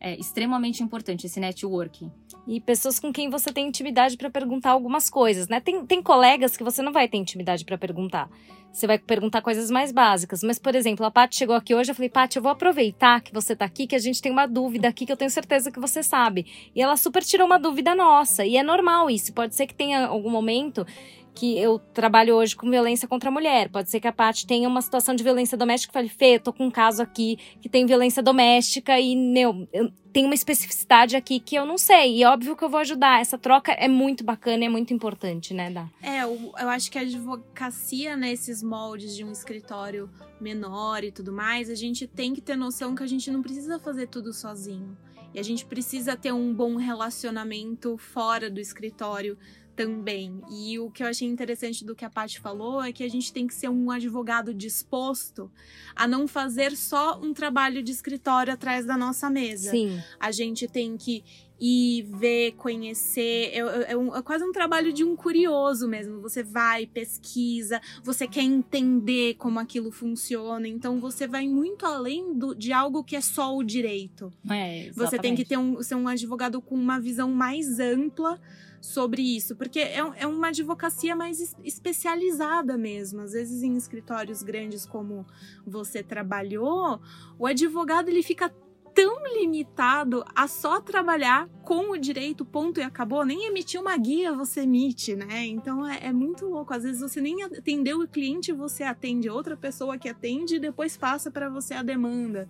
é 0.04 0.20
extremamente 0.20 0.84
importante, 0.84 1.26
esse 1.26 1.40
networking 1.40 2.12
e 2.46 2.60
pessoas 2.60 3.00
com 3.00 3.12
quem 3.14 3.30
você 3.30 3.54
tem 3.54 3.68
intimidade 3.68 4.18
para 4.18 4.30
perguntar 4.30 4.72
algumas 4.72 5.10
coisas, 5.10 5.48
né? 5.48 5.62
Tem, 5.62 5.86
tem 5.86 6.04
colegas 6.04 6.58
que 6.58 6.64
você 6.64 6.82
não 6.82 6.92
vai 6.92 7.08
ter 7.08 7.18
intimidade 7.18 7.64
para 7.64 7.78
perguntar. 7.78 8.30
Você 8.72 8.86
vai 8.88 8.98
perguntar 8.98 9.42
coisas 9.42 9.70
mais 9.70 9.92
básicas. 9.92 10.42
Mas, 10.44 10.58
por 10.60 10.76
exemplo, 10.76 11.06
a 11.06 11.12
Paty 11.12 11.38
chegou 11.38 11.56
aqui 11.56 11.76
hoje, 11.76 11.92
eu 11.92 11.96
falei, 11.96 12.10
Paty, 12.10 12.38
eu 12.38 12.44
vou 12.44 12.52
aproveitar 12.52 13.22
que 13.22 13.32
você 13.32 13.56
tá 13.56 13.66
aqui, 13.66 13.86
que 13.86 13.96
a 13.96 14.00
gente 14.00 14.22
tem 14.22 14.32
uma 14.32 14.48
dúvida 14.48 14.88
aqui 14.88 15.06
que 15.06 15.12
eu 15.12 15.18
tenho 15.18 15.30
certeza 15.30 15.72
que 15.72 15.80
você 15.80 16.02
sabe. 16.02 16.48
E 16.76 16.82
ela 16.82 16.98
super 16.98 17.24
tirou 17.24 17.46
uma 17.46 17.60
dúvida 17.60 17.96
nossa. 17.96 18.44
E 18.44 18.58
é 18.58 18.64
normal 18.64 19.10
isso. 19.10 19.32
Pode 19.32 19.56
ser 19.56 19.68
que 19.68 19.76
tenha 19.76 20.08
algum 20.08 20.30
momento 20.30 20.86
que 21.34 21.58
eu 21.58 21.80
trabalho 21.80 22.36
hoje 22.36 22.56
com 22.56 22.70
violência 22.70 23.08
contra 23.08 23.30
a 23.30 23.32
mulher. 23.32 23.70
Pode 23.70 23.90
ser 23.90 24.00
que 24.00 24.08
a 24.08 24.14
Paty 24.14 24.46
tenha 24.46 24.68
uma 24.68 24.82
situação 24.82 25.16
de 25.16 25.24
violência 25.24 25.58
doméstica 25.58 25.92
e 25.92 25.94
fale, 25.94 26.10
Fê, 26.10 26.40
tô 26.40 26.54
com 26.54 26.66
um 26.66 26.72
caso 26.72 27.02
aqui 27.02 27.38
que 27.62 27.68
tem 27.68 27.86
violência 27.86 28.22
doméstica 28.22 29.00
e, 29.00 29.16
meu, 29.16 29.68
tem 30.12 30.26
uma 30.26 30.36
especificidade 30.36 31.16
aqui 31.16 31.40
que 31.40 31.56
eu 31.56 31.66
não 31.66 31.78
sei. 31.78 32.20
E 32.20 32.26
óbvio 32.26 32.56
que 32.56 32.64
eu 32.64 32.70
vou 32.70 32.80
ajudar. 32.80 33.20
Essa 33.20 33.38
troca 33.38 33.72
é 33.72 33.88
muito 33.88 34.24
bacana 34.24 34.64
e 34.64 34.68
é 34.68 34.70
muito 34.70 34.94
importante, 34.94 35.54
né, 35.54 35.72
Dá? 35.72 35.90
É, 36.02 36.24
eu, 36.24 36.54
eu 36.60 36.70
acho 36.70 36.92
que 36.92 36.98
a 36.98 37.02
advocacia 37.02 38.16
nesses 38.16 38.62
moldes 38.62 39.16
de 39.16 39.24
um 39.24 39.32
escritório 39.32 40.10
menor 40.40 41.04
e 41.04 41.12
tudo 41.12 41.32
mais, 41.32 41.70
a 41.70 41.76
gente 41.76 42.06
tem 42.06 42.34
que 42.34 42.42
ter 42.42 42.56
noção 42.56 42.94
que 42.94 43.04
a 43.04 43.08
gente 43.08 43.32
não 43.32 43.42
precisa 43.42 43.80
fazer 43.80 44.08
tudo 44.08 44.34
sozinho. 44.34 44.96
E 45.34 45.40
a 45.40 45.44
gente 45.44 45.66
precisa 45.66 46.16
ter 46.16 46.32
um 46.32 46.54
bom 46.54 46.76
relacionamento 46.76 47.98
fora 47.98 48.52
do 48.52 48.60
escritório 48.60 49.36
também. 49.76 50.42
E 50.50 50.80
o 50.80 50.90
que 50.90 51.04
eu 51.04 51.08
achei 51.08 51.28
interessante 51.28 51.84
do 51.84 51.96
que 51.96 52.06
a 52.06 52.10
Paty 52.10 52.40
falou 52.40 52.82
é 52.82 52.92
que 52.92 53.04
a 53.04 53.10
gente 53.10 53.32
tem 53.32 53.48
que 53.48 53.54
ser 53.54 53.70
um 53.70 53.92
advogado 53.92 54.54
disposto 54.54 55.52
a 55.96 56.08
não 56.08 56.28
fazer 56.28 56.76
só 56.76 57.20
um 57.20 57.34
trabalho 57.34 57.84
de 57.84 57.92
escritório 57.92 58.54
atrás 58.54 58.86
da 58.86 58.98
nossa 58.98 59.30
mesa. 59.30 59.72
Sim. 59.72 60.02
A 60.20 60.32
gente 60.32 60.68
tem 60.68 60.98
que 60.98 61.24
ir 61.66 62.04
ver, 62.04 62.52
conhecer. 62.54 63.52
É, 63.54 63.92
é, 63.92 63.98
um, 63.98 64.14
é, 64.14 64.22
quase 64.22 64.44
um 64.44 64.52
trabalho 64.52 64.92
de 64.92 65.04
um 65.04 65.16
curioso 65.16 65.88
mesmo. 65.88 66.22
Você 66.22 66.44
vai, 66.44 66.86
pesquisa, 66.86 67.82
você 68.04 68.28
quer 68.28 68.42
entender 68.42 69.36
como 69.36 69.60
aquilo 69.60 69.90
funciona. 69.90 70.68
Então 70.68 71.00
você 71.00 71.26
vai 71.26 71.48
muito 71.48 71.86
além 71.86 72.34
do, 72.34 72.54
de 72.54 72.74
algo 72.74 73.04
que 73.04 73.16
é 73.16 73.22
só 73.22 73.56
o 73.56 73.64
direito. 73.64 74.32
É, 74.50 74.92
você 74.94 75.18
tem 75.18 75.36
que 75.36 75.46
ter 75.46 75.58
um, 75.58 75.82
ser 75.82 75.96
um 75.96 76.08
advogado 76.08 76.62
com 76.62 76.76
uma 76.76 77.00
visão 77.00 77.32
mais 77.32 77.80
ampla 77.80 78.40
sobre 78.84 79.22
isso, 79.22 79.56
porque 79.56 79.80
é, 79.80 80.00
é 80.18 80.28
uma 80.28 80.50
advocacia 80.50 81.16
mais 81.16 81.56
especializada 81.64 82.78
mesmo. 82.78 83.22
Às 83.22 83.32
vezes, 83.32 83.64
em 83.64 83.78
escritórios 83.78 84.44
grandes 84.44 84.86
como 84.86 85.26
você 85.66 86.04
trabalhou, 86.04 87.00
o 87.40 87.48
advogado 87.48 88.10
ele 88.10 88.22
fica 88.22 88.54
tão 88.94 89.24
limitado 89.40 90.26
a 90.36 90.50
só 90.50 90.82
trabalhar 90.82 91.48
com 91.64 91.92
o 91.92 91.98
direito, 91.98 92.44
ponto 92.44 92.82
e 92.82 92.84
acabou. 92.84 93.26
Nem 93.26 93.48
emitir 93.48 93.80
uma 93.80 93.96
guia 93.96 94.34
você 94.34 94.62
emite, 94.62 95.16
né? 95.16 95.46
Então 95.46 95.88
é, 95.88 96.08
é, 96.08 96.12
muito 96.12 96.46
louco. 96.46 96.74
Às 96.74 96.84
vezes 96.84 97.00
você 97.00 97.22
nem 97.22 97.42
atendeu 97.42 98.02
o 98.02 98.08
cliente, 98.08 98.52
você 98.52 98.84
atende 98.84 99.30
outra 99.30 99.56
pessoa 99.56 99.98
que 99.98 100.10
atende 100.10 100.56
e 100.56 100.60
depois 100.60 100.98
passa 100.98 101.32
para 101.32 101.48
você 101.48 101.74
a 101.74 101.82
demanda. 101.82 102.50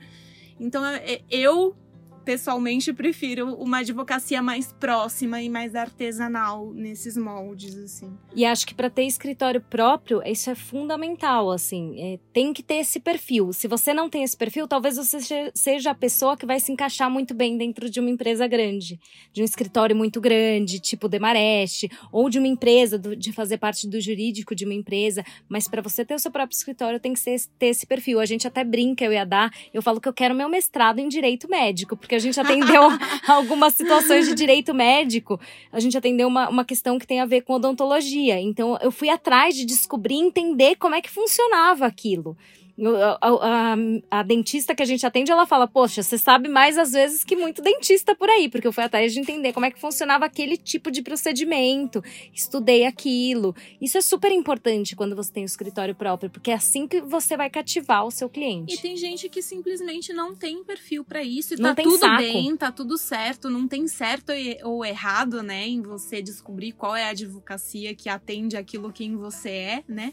Então 0.59 0.83
é, 0.83 1.21
eu 1.29 1.75
pessoalmente 2.23 2.93
prefiro 2.93 3.53
uma 3.55 3.79
advocacia 3.79 4.41
mais 4.41 4.71
próxima 4.71 5.41
e 5.41 5.49
mais 5.49 5.75
artesanal 5.75 6.71
nesses 6.73 7.17
moldes 7.17 7.75
assim. 7.77 8.17
E 8.35 8.45
acho 8.45 8.65
que 8.65 8.73
para 8.73 8.89
ter 8.89 9.03
escritório 9.03 9.61
próprio, 9.61 10.21
isso 10.25 10.49
é 10.49 10.55
fundamental, 10.55 11.51
assim, 11.51 11.99
é, 11.99 12.19
tem 12.31 12.53
que 12.53 12.63
ter 12.63 12.75
esse 12.75 12.99
perfil. 12.99 13.53
Se 13.53 13.67
você 13.67 13.93
não 13.93 14.09
tem 14.09 14.23
esse 14.23 14.35
perfil, 14.35 14.67
talvez 14.67 14.97
você 14.97 15.51
seja 15.53 15.91
a 15.91 15.95
pessoa 15.95 16.35
que 16.37 16.45
vai 16.45 16.59
se 16.59 16.71
encaixar 16.71 17.09
muito 17.09 17.33
bem 17.33 17.57
dentro 17.57 17.89
de 17.89 17.99
uma 17.99 18.09
empresa 18.09 18.47
grande, 18.47 18.99
de 19.31 19.41
um 19.41 19.45
escritório 19.45 19.95
muito 19.95 20.19
grande, 20.19 20.79
tipo 20.79 21.07
Demarest, 21.07 21.89
ou 22.11 22.29
de 22.29 22.39
uma 22.39 22.47
empresa 22.47 22.97
de 22.97 23.31
fazer 23.31 23.57
parte 23.57 23.87
do 23.87 23.99
jurídico 23.99 24.55
de 24.55 24.65
uma 24.65 24.73
empresa, 24.73 25.23
mas 25.47 25.67
para 25.67 25.81
você 25.81 26.03
ter 26.03 26.15
o 26.15 26.19
seu 26.19 26.31
próprio 26.31 26.55
escritório 26.55 26.99
tem 26.99 27.13
que 27.13 27.19
ser, 27.19 27.39
ter 27.59 27.67
esse 27.67 27.85
perfil. 27.85 28.19
A 28.19 28.25
gente 28.25 28.47
até 28.47 28.63
brinca, 28.63 29.05
eu 29.05 29.13
ia 29.13 29.25
dar, 29.25 29.51
eu 29.73 29.81
falo 29.81 29.99
que 29.99 30.07
eu 30.07 30.13
quero 30.13 30.33
meu 30.33 30.49
mestrado 30.49 30.99
em 30.99 31.07
direito 31.07 31.49
médico, 31.49 31.95
porque 31.95 32.12
porque 32.13 32.15
a 32.15 32.19
gente 32.19 32.39
atendeu 32.39 32.83
algumas 33.27 33.73
situações 33.73 34.27
de 34.27 34.35
direito 34.35 34.73
médico, 34.73 35.39
a 35.71 35.79
gente 35.79 35.97
atendeu 35.97 36.27
uma, 36.27 36.47
uma 36.47 36.63
questão 36.63 36.99
que 36.99 37.07
tem 37.07 37.19
a 37.19 37.25
ver 37.25 37.41
com 37.41 37.53
odontologia. 37.53 38.39
Então, 38.39 38.77
eu 38.81 38.91
fui 38.91 39.09
atrás 39.09 39.55
de 39.55 39.65
descobrir, 39.65 40.15
entender 40.15 40.75
como 40.75 40.93
é 40.93 41.01
que 41.01 41.09
funcionava 41.09 41.85
aquilo. 41.85 42.37
A, 42.75 43.17
a, 43.21 43.75
a, 44.19 44.23
dentista 44.23 44.73
que 44.73 44.81
a 44.81 44.85
gente 44.85 45.05
atende, 45.05 45.31
ela 45.31 45.45
fala: 45.45 45.67
Poxa, 45.67 46.01
você 46.01 46.17
sabe 46.17 46.49
mais 46.49 46.75
às 46.75 46.91
vezes 46.91 47.23
que 47.23 47.35
muito 47.35 47.61
dentista 47.61 48.15
por 48.15 48.27
aí, 48.29 48.49
porque 48.49 48.65
eu 48.65 48.73
fui 48.73 48.83
atrás 48.83 49.13
de 49.13 49.19
entender 49.19 49.53
como 49.53 49.67
é 49.67 49.71
que 49.71 49.79
funcionava 49.79 50.25
aquele 50.25 50.57
tipo 50.57 50.89
de 50.89 51.03
procedimento, 51.03 52.03
estudei 52.33 52.85
aquilo. 52.85 53.55
Isso 53.79 53.97
é 53.97 54.01
super 54.01 54.31
importante 54.31 54.95
quando 54.95 55.15
você 55.15 55.31
tem 55.31 55.43
um 55.43 55.45
escritório 55.45 55.93
próprio, 55.93 56.31
porque 56.31 56.49
é 56.49 56.55
assim 56.55 56.87
que 56.87 56.99
você 56.99 57.37
vai 57.37 57.49
cativar 57.49 58.05
o 58.05 58.11
seu 58.11 58.27
cliente. 58.27 58.73
E 58.73 58.77
tem 58.77 58.97
gente 58.97 59.29
que 59.29 59.43
simplesmente 59.43 60.11
não 60.11 60.33
tem 60.33 60.63
perfil 60.63 61.03
para 61.03 61.23
isso 61.23 61.53
e 61.53 61.57
não 61.57 61.75
tá 61.75 61.83
tudo 61.83 61.99
saco. 61.99 62.17
bem, 62.17 62.57
tá 62.57 62.71
tudo 62.71 62.97
certo, 62.97 63.51
não 63.51 63.67
tem 63.67 63.87
certo 63.87 64.31
ou 64.63 64.83
errado, 64.83 65.43
né, 65.43 65.67
em 65.67 65.81
você 65.81 66.23
descobrir 66.23 66.71
qual 66.71 66.95
é 66.95 67.03
a 67.03 67.09
advocacia 67.09 67.93
que 67.93 68.09
atende 68.09 68.57
aquilo 68.57 68.91
quem 68.91 69.15
você 69.15 69.49
é, 69.49 69.83
né? 69.87 70.11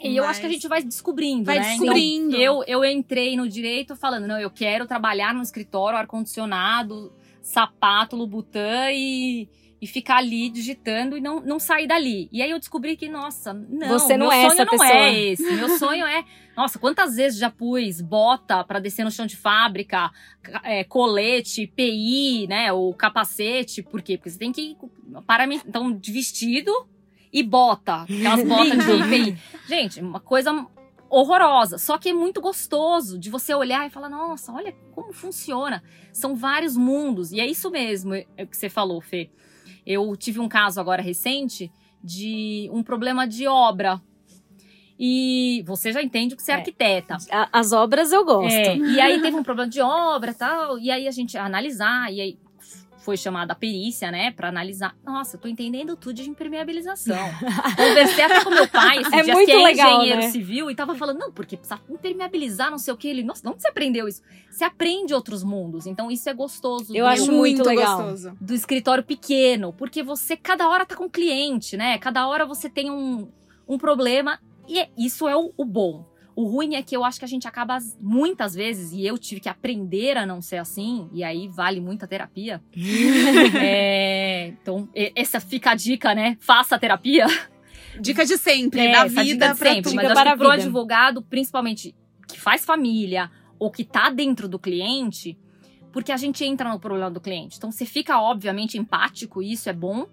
E 0.00 0.08
Mas... 0.08 0.16
eu 0.16 0.24
acho 0.24 0.40
que 0.40 0.46
a 0.46 0.50
gente 0.50 0.68
vai 0.68 0.82
descobrindo, 0.82 1.44
vai 1.44 1.58
né? 1.58 1.70
descobrindo. 1.70 2.36
Então, 2.36 2.40
eu, 2.64 2.82
eu 2.82 2.84
entrei 2.84 3.36
no 3.36 3.48
direito 3.48 3.96
falando, 3.96 4.26
não, 4.26 4.38
eu 4.38 4.50
quero 4.50 4.86
trabalhar 4.86 5.34
num 5.34 5.42
escritório, 5.42 5.98
ar-condicionado, 5.98 7.12
sapato, 7.42 8.14
Lubutã 8.16 8.90
e, 8.92 9.48
e 9.80 9.86
ficar 9.86 10.18
ali 10.18 10.50
digitando 10.50 11.16
e 11.16 11.20
não, 11.20 11.40
não 11.40 11.58
sair 11.58 11.86
dali. 11.86 12.28
E 12.30 12.42
aí 12.42 12.50
eu 12.50 12.58
descobri 12.58 12.96
que, 12.96 13.08
nossa, 13.08 13.52
não, 13.52 13.88
Você 13.88 14.16
não 14.16 14.28
meu 14.28 14.32
é 14.32 14.48
sonho 14.48 14.58
não 14.64 14.66
pessoa. 14.66 14.88
é 14.92 15.20
esse. 15.20 15.42
Meu 15.52 15.68
sonho 15.78 16.06
é. 16.06 16.24
Nossa, 16.56 16.78
quantas 16.78 17.16
vezes 17.16 17.38
já 17.38 17.50
pus 17.50 18.00
bota 18.00 18.62
pra 18.64 18.78
descer 18.80 19.04
no 19.04 19.10
chão 19.10 19.26
de 19.26 19.36
fábrica, 19.36 20.10
ca- 20.42 20.60
é, 20.64 20.84
colete, 20.84 21.66
PI, 21.66 22.46
né? 22.48 22.72
Ou 22.72 22.92
capacete. 22.94 23.82
Por 23.82 24.02
quê? 24.02 24.16
Porque 24.16 24.30
você 24.30 24.38
tem 24.38 24.52
que. 24.52 24.76
Para 25.26 25.46
mim, 25.46 25.60
então, 25.66 25.92
de 25.92 26.12
vestido 26.12 26.70
e 27.32 27.42
bota. 27.42 28.02
Aquelas 28.02 28.42
botas 28.44 28.84
de 28.86 29.08
PI. 29.08 29.38
Gente, 29.66 30.00
uma 30.00 30.20
coisa 30.20 30.66
horrorosa. 31.10 31.78
Só 31.78 31.96
que 31.98 32.10
é 32.10 32.12
muito 32.12 32.40
gostoso 32.40 33.18
de 33.18 33.30
você 33.30 33.54
olhar 33.54 33.86
e 33.86 33.90
falar: 33.90 34.08
nossa, 34.08 34.52
olha 34.52 34.74
como 34.92 35.12
funciona. 35.12 35.82
São 36.12 36.34
vários 36.36 36.76
mundos. 36.76 37.32
E 37.32 37.40
é 37.40 37.46
isso 37.46 37.70
mesmo 37.70 38.14
é 38.14 38.26
o 38.40 38.46
que 38.46 38.56
você 38.56 38.68
falou, 38.68 39.00
Fê. 39.00 39.30
Eu 39.86 40.14
tive 40.16 40.38
um 40.40 40.48
caso 40.48 40.80
agora 40.80 41.02
recente 41.02 41.72
de 42.02 42.68
um 42.72 42.82
problema 42.82 43.26
de 43.26 43.46
obra. 43.46 44.00
E 45.00 45.62
você 45.64 45.92
já 45.92 46.02
entende 46.02 46.34
que 46.34 46.42
você 46.42 46.50
é, 46.50 46.54
É. 46.56 46.58
arquiteta. 46.58 47.16
As 47.52 47.72
obras 47.72 48.10
eu 48.10 48.24
gosto. 48.24 48.52
É, 48.52 48.76
e 48.76 49.00
aí 49.00 49.22
teve 49.22 49.36
um 49.36 49.44
problema 49.44 49.70
de 49.70 49.80
obra 49.80 50.32
e 50.32 50.34
tal, 50.34 50.76
e 50.78 50.90
aí 50.90 51.06
a 51.06 51.10
gente 51.12 51.38
analisar, 51.38 52.12
e 52.12 52.20
aí 52.20 52.38
foi 53.08 53.16
chamada 53.16 53.54
a 53.54 53.56
perícia, 53.56 54.10
né, 54.10 54.30
pra 54.32 54.50
analisar. 54.50 54.94
Nossa, 55.02 55.36
eu 55.36 55.40
tô 55.40 55.48
entendendo 55.48 55.96
tudo 55.96 56.12
de 56.16 56.28
impermeabilização. 56.28 57.16
Conversei 57.74 58.22
até 58.22 58.44
com 58.44 58.50
meu 58.50 58.68
pai 58.68 58.98
esse 58.98 59.14
É 59.14 59.22
dia, 59.22 59.32
muito 59.32 59.46
que 59.46 59.52
é 59.52 59.56
legal, 59.64 59.96
engenheiro 59.96 60.20
né? 60.20 60.28
civil, 60.30 60.70
e 60.70 60.74
tava 60.74 60.94
falando, 60.94 61.18
não, 61.18 61.32
porque 61.32 61.56
precisa 61.56 61.80
impermeabilizar, 61.88 62.70
não 62.70 62.76
sei 62.76 62.92
o 62.92 62.98
que. 62.98 63.08
Ele, 63.08 63.22
nossa, 63.22 63.48
onde 63.48 63.62
você 63.62 63.68
aprendeu 63.68 64.06
isso? 64.06 64.20
Você 64.50 64.62
aprende 64.62 65.14
outros 65.14 65.42
mundos, 65.42 65.86
então 65.86 66.10
isso 66.10 66.28
é 66.28 66.34
gostoso. 66.34 66.94
Eu 66.94 67.06
do- 67.06 67.08
acho 67.10 67.32
muito 67.32 67.62
legal. 67.64 67.96
gostoso. 68.02 68.36
do 68.38 68.52
escritório 68.54 69.02
pequeno, 69.02 69.72
porque 69.72 70.02
você 70.02 70.36
cada 70.36 70.68
hora 70.68 70.84
tá 70.84 70.94
com 70.94 71.04
um 71.04 71.08
cliente, 71.08 71.78
né? 71.78 71.96
Cada 71.96 72.28
hora 72.28 72.44
você 72.44 72.68
tem 72.68 72.90
um, 72.90 73.26
um 73.66 73.78
problema 73.78 74.38
e 74.68 74.78
é- 74.80 74.90
isso 74.98 75.26
é 75.26 75.34
o, 75.34 75.50
o 75.56 75.64
bom. 75.64 76.04
O 76.40 76.44
ruim 76.46 76.76
é 76.76 76.82
que 76.84 76.96
eu 76.96 77.04
acho 77.04 77.18
que 77.18 77.24
a 77.24 77.28
gente 77.28 77.48
acaba 77.48 77.74
as- 77.74 77.98
muitas 78.00 78.54
vezes, 78.54 78.92
e 78.92 79.04
eu 79.04 79.18
tive 79.18 79.40
que 79.40 79.48
aprender 79.48 80.16
a 80.16 80.24
não 80.24 80.40
ser 80.40 80.58
assim, 80.58 81.08
e 81.12 81.24
aí 81.24 81.48
vale 81.48 81.80
muita 81.80 82.06
terapia. 82.06 82.62
É, 83.60 84.46
então, 84.48 84.88
essa 85.14 85.40
fica 85.40 85.70
a 85.70 85.74
dica, 85.74 86.14
né? 86.14 86.36
Faça 86.40 86.76
a 86.76 86.78
terapia. 86.78 87.26
Dica 88.00 88.24
de 88.24 88.38
sempre, 88.38 88.80
É, 88.80 88.92
da 88.92 89.04
vida 89.06 89.46
pra 89.46 89.54
sempre, 89.74 89.94
mas 89.94 90.06
Dica 90.06 90.06
acho 90.06 90.14
para 90.14 90.30
que 90.36 90.38
vida. 90.38 90.52
advogado, 90.54 91.22
principalmente 91.22 91.94
que 92.28 92.38
faz 92.38 92.64
família 92.64 93.30
ou 93.58 93.70
que 93.70 93.82
tá 93.84 94.08
dentro 94.10 94.48
do 94.48 94.58
cliente, 94.58 95.36
porque 95.92 96.12
a 96.12 96.16
gente 96.16 96.44
entra 96.44 96.70
no 96.70 96.78
problema 96.78 97.10
do 97.10 97.20
cliente. 97.20 97.56
Então 97.58 97.72
você 97.72 97.84
fica 97.84 98.20
obviamente 98.20 98.78
empático, 98.78 99.42
e 99.42 99.52
isso 99.52 99.68
é 99.68 99.72
bom, 99.72 100.06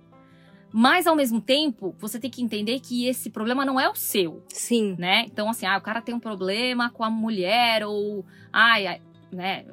mas 0.78 1.08
ao 1.08 1.16
mesmo 1.16 1.40
tempo, 1.40 1.96
você 1.98 2.20
tem 2.20 2.30
que 2.30 2.44
entender 2.44 2.82
que 2.82 3.08
esse 3.08 3.30
problema 3.30 3.64
não 3.64 3.80
é 3.80 3.90
o 3.90 3.96
seu, 3.96 4.44
Sim. 4.50 4.94
né? 5.00 5.24
Então 5.26 5.50
assim, 5.50 5.66
ah, 5.66 5.78
o 5.78 5.82
cara 5.82 6.02
tem 6.02 6.14
um 6.14 6.20
problema 6.20 6.90
com 6.90 7.02
a 7.02 7.10
mulher 7.10 7.86
ou 7.86 8.26
ai, 8.52 8.86
ai, 8.86 9.02
né, 9.32 9.66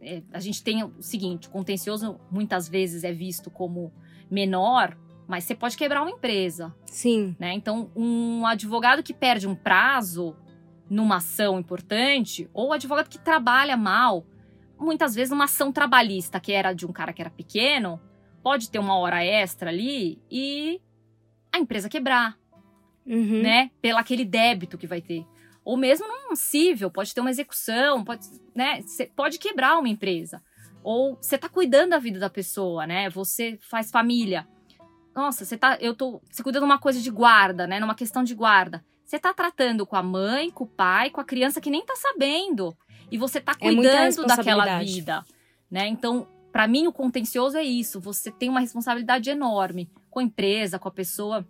é, 0.00 0.22
a 0.32 0.40
gente 0.40 0.64
tem 0.64 0.82
o 0.82 0.94
seguinte, 0.98 1.46
o 1.46 1.50
contencioso 1.50 2.18
muitas 2.30 2.70
vezes 2.70 3.04
é 3.04 3.12
visto 3.12 3.50
como 3.50 3.92
menor, 4.30 4.96
mas 5.28 5.44
você 5.44 5.54
pode 5.54 5.76
quebrar 5.76 6.00
uma 6.00 6.10
empresa, 6.10 6.74
Sim. 6.86 7.36
né? 7.38 7.52
Então, 7.52 7.90
um 7.94 8.46
advogado 8.46 9.02
que 9.02 9.12
perde 9.12 9.46
um 9.46 9.54
prazo 9.54 10.34
numa 10.88 11.16
ação 11.16 11.60
importante, 11.60 12.48
ou 12.54 12.72
advogado 12.72 13.10
que 13.10 13.18
trabalha 13.18 13.76
mal, 13.76 14.24
muitas 14.78 15.14
vezes 15.14 15.32
uma 15.32 15.44
ação 15.44 15.70
trabalhista 15.70 16.40
que 16.40 16.52
era 16.52 16.72
de 16.72 16.86
um 16.86 16.92
cara 16.92 17.12
que 17.12 17.20
era 17.20 17.30
pequeno, 17.30 18.00
pode 18.46 18.70
ter 18.70 18.78
uma 18.78 18.96
hora 18.96 19.24
extra 19.24 19.70
ali 19.70 20.22
e 20.30 20.80
a 21.52 21.58
empresa 21.58 21.88
quebrar, 21.88 22.38
Uhum. 23.04 23.42
né? 23.42 23.72
Pelo 23.82 23.98
aquele 23.98 24.24
débito 24.24 24.78
que 24.78 24.86
vai 24.86 25.00
ter. 25.00 25.26
Ou 25.64 25.76
mesmo 25.76 26.06
num 26.06 26.36
cível, 26.36 26.88
pode 26.88 27.12
ter 27.12 27.20
uma 27.20 27.30
execução, 27.30 28.04
pode, 28.04 28.24
né? 28.54 28.82
Cê 28.82 29.10
pode 29.16 29.40
quebrar 29.40 29.76
uma 29.80 29.88
empresa. 29.88 30.40
Ou 30.84 31.16
você 31.20 31.36
tá 31.36 31.48
cuidando 31.48 31.90
da 31.90 31.98
vida 31.98 32.20
da 32.20 32.30
pessoa, 32.30 32.86
né? 32.86 33.10
Você 33.10 33.58
faz 33.68 33.90
família. 33.90 34.46
Nossa, 35.12 35.44
você 35.44 35.56
tá. 35.58 35.76
Eu 35.80 35.92
tô. 35.92 36.22
Você 36.30 36.40
cuida 36.40 36.60
de 36.60 36.64
uma 36.64 36.78
coisa 36.78 37.00
de 37.00 37.10
guarda, 37.10 37.66
né? 37.66 37.80
Numa 37.80 37.96
questão 37.96 38.22
de 38.22 38.32
guarda. 38.32 38.84
Você 39.04 39.18
tá 39.18 39.34
tratando 39.34 39.84
com 39.84 39.96
a 39.96 40.04
mãe, 40.04 40.52
com 40.52 40.62
o 40.62 40.68
pai, 40.68 41.10
com 41.10 41.20
a 41.20 41.24
criança 41.24 41.60
que 41.60 41.68
nem 41.68 41.84
tá 41.84 41.96
sabendo. 41.96 42.76
E 43.10 43.18
você 43.18 43.40
tá 43.40 43.52
É 43.52 43.54
cuidando 43.56 43.82
daquela 43.82 44.04
responsabilidade. 44.04 44.92
vida. 44.94 45.24
Né? 45.68 45.88
Então, 45.88 46.28
para 46.56 46.66
mim, 46.66 46.86
o 46.86 46.92
contencioso 46.92 47.58
é 47.58 47.62
isso. 47.62 48.00
Você 48.00 48.30
tem 48.30 48.48
uma 48.48 48.60
responsabilidade 48.60 49.28
enorme 49.28 49.90
com 50.08 50.20
a 50.20 50.22
empresa, 50.22 50.78
com 50.78 50.88
a 50.88 50.90
pessoa. 50.90 51.46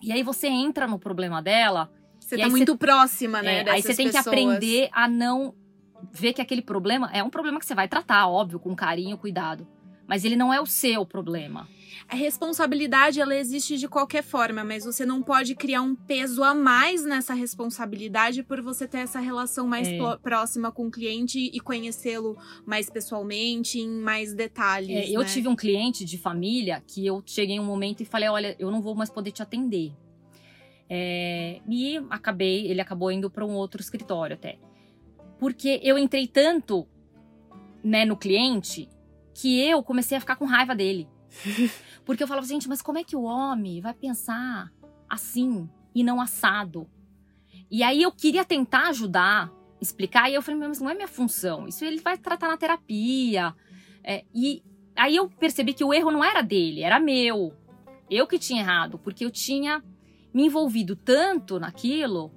E 0.00 0.12
aí 0.12 0.22
você 0.22 0.46
entra 0.46 0.86
no 0.86 1.00
problema 1.00 1.42
dela. 1.42 1.90
Você 2.20 2.38
tá 2.38 2.48
muito 2.48 2.76
próxima, 2.78 3.42
né? 3.42 3.64
É, 3.64 3.70
aí 3.70 3.82
você 3.82 3.92
tem 3.92 4.06
que 4.06 4.12
pessoas. 4.12 4.28
aprender 4.28 4.88
a 4.92 5.08
não 5.08 5.52
ver 6.12 6.32
que 6.32 6.40
aquele 6.40 6.62
problema 6.62 7.10
é 7.12 7.24
um 7.24 7.28
problema 7.28 7.58
que 7.58 7.66
você 7.66 7.74
vai 7.74 7.88
tratar, 7.88 8.28
óbvio, 8.28 8.60
com 8.60 8.72
carinho, 8.72 9.18
cuidado. 9.18 9.66
Mas 10.06 10.24
ele 10.24 10.36
não 10.36 10.52
é 10.52 10.60
o 10.60 10.66
seu 10.66 11.04
problema. 11.04 11.68
A 12.08 12.14
responsabilidade, 12.14 13.20
ela 13.20 13.34
existe 13.34 13.76
de 13.76 13.88
qualquer 13.88 14.22
forma, 14.22 14.62
mas 14.62 14.84
você 14.84 15.04
não 15.04 15.22
pode 15.22 15.56
criar 15.56 15.82
um 15.82 15.96
peso 15.96 16.44
a 16.44 16.54
mais 16.54 17.04
nessa 17.04 17.34
responsabilidade 17.34 18.44
por 18.44 18.62
você 18.62 18.86
ter 18.86 18.98
essa 18.98 19.18
relação 19.18 19.66
mais 19.66 19.88
É. 19.88 20.16
próxima 20.22 20.70
com 20.70 20.86
o 20.86 20.90
cliente 20.90 21.50
e 21.52 21.58
conhecê-lo 21.58 22.36
mais 22.64 22.88
pessoalmente, 22.88 23.80
em 23.80 23.88
mais 23.88 24.32
detalhes. 24.32 24.90
É, 24.90 25.10
eu 25.10 25.20
né? 25.20 25.26
tive 25.26 25.48
um 25.48 25.56
cliente 25.56 26.04
de 26.04 26.16
família 26.16 26.80
que 26.86 27.04
eu 27.04 27.22
cheguei 27.26 27.56
em 27.56 27.60
um 27.60 27.64
momento 27.64 28.02
e 28.02 28.04
falei: 28.04 28.28
olha, 28.28 28.54
eu 28.58 28.70
não 28.70 28.80
vou 28.80 28.94
mais 28.94 29.10
poder 29.10 29.32
te 29.32 29.42
atender. 29.42 29.92
É, 30.88 31.60
e 31.68 31.96
acabei, 32.10 32.68
ele 32.68 32.80
acabou 32.80 33.10
indo 33.10 33.28
para 33.28 33.44
um 33.44 33.54
outro 33.54 33.80
escritório 33.80 34.34
até. 34.34 34.58
Porque 35.40 35.80
eu 35.82 35.98
entrei 35.98 36.28
tanto 36.28 36.86
né, 37.82 38.04
no 38.04 38.16
cliente 38.16 38.88
que 39.36 39.60
eu 39.60 39.82
comecei 39.82 40.16
a 40.16 40.20
ficar 40.20 40.36
com 40.36 40.46
raiva 40.46 40.74
dele. 40.74 41.06
Porque 42.06 42.22
eu 42.22 42.26
falava, 42.26 42.46
gente, 42.46 42.68
mas 42.68 42.80
como 42.80 42.96
é 42.96 43.04
que 43.04 43.14
o 43.14 43.22
homem 43.22 43.82
vai 43.82 43.92
pensar 43.92 44.72
assim 45.06 45.68
e 45.94 46.02
não 46.02 46.20
assado? 46.20 46.88
E 47.70 47.82
aí 47.82 48.02
eu 48.02 48.10
queria 48.10 48.46
tentar 48.46 48.88
ajudar, 48.88 49.52
explicar, 49.78 50.30
e 50.30 50.34
eu 50.34 50.40
falei, 50.40 50.58
mas 50.58 50.80
não 50.80 50.88
é 50.88 50.94
minha 50.94 51.06
função. 51.06 51.68
Isso 51.68 51.84
ele 51.84 52.00
vai 52.00 52.16
tratar 52.16 52.48
na 52.48 52.56
terapia. 52.56 53.54
É, 54.02 54.24
e 54.34 54.62
aí 54.96 55.16
eu 55.16 55.28
percebi 55.28 55.74
que 55.74 55.84
o 55.84 55.92
erro 55.92 56.10
não 56.10 56.24
era 56.24 56.40
dele, 56.40 56.82
era 56.82 56.98
meu. 56.98 57.52
Eu 58.08 58.26
que 58.26 58.38
tinha 58.38 58.62
errado, 58.62 58.98
porque 58.98 59.24
eu 59.24 59.30
tinha 59.30 59.84
me 60.32 60.46
envolvido 60.46 60.96
tanto 60.96 61.60
naquilo 61.60 62.32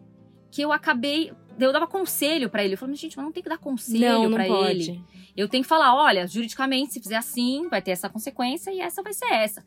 que 0.52 0.62
eu 0.62 0.74
acabei. 0.74 1.32
Eu 1.60 1.74
dava 1.74 1.88
conselho 1.88 2.50
pra 2.50 2.64
ele. 2.64 2.74
Eu 2.74 2.78
falei, 2.78 2.92
mas 2.94 3.00
gente, 3.00 3.16
mas 3.18 3.26
não 3.26 3.32
tem 3.32 3.44
que 3.44 3.50
dar 3.50 3.58
conselho 3.58 4.02
pode. 4.48 4.92
ele. 4.92 5.04
Eu 5.36 5.48
tenho 5.48 5.64
que 5.64 5.70
falar, 5.70 5.96
olha, 5.96 6.28
juridicamente, 6.28 6.94
se 6.94 7.00
fizer 7.02 7.16
assim, 7.18 7.68
vai 7.70 7.82
ter 7.82 7.92
essa 7.92 8.10
consequência 8.10 8.72
e 8.72 8.80
essa 8.80 9.02
vai 9.04 9.14
ser 9.14 9.26
essa. 9.32 9.66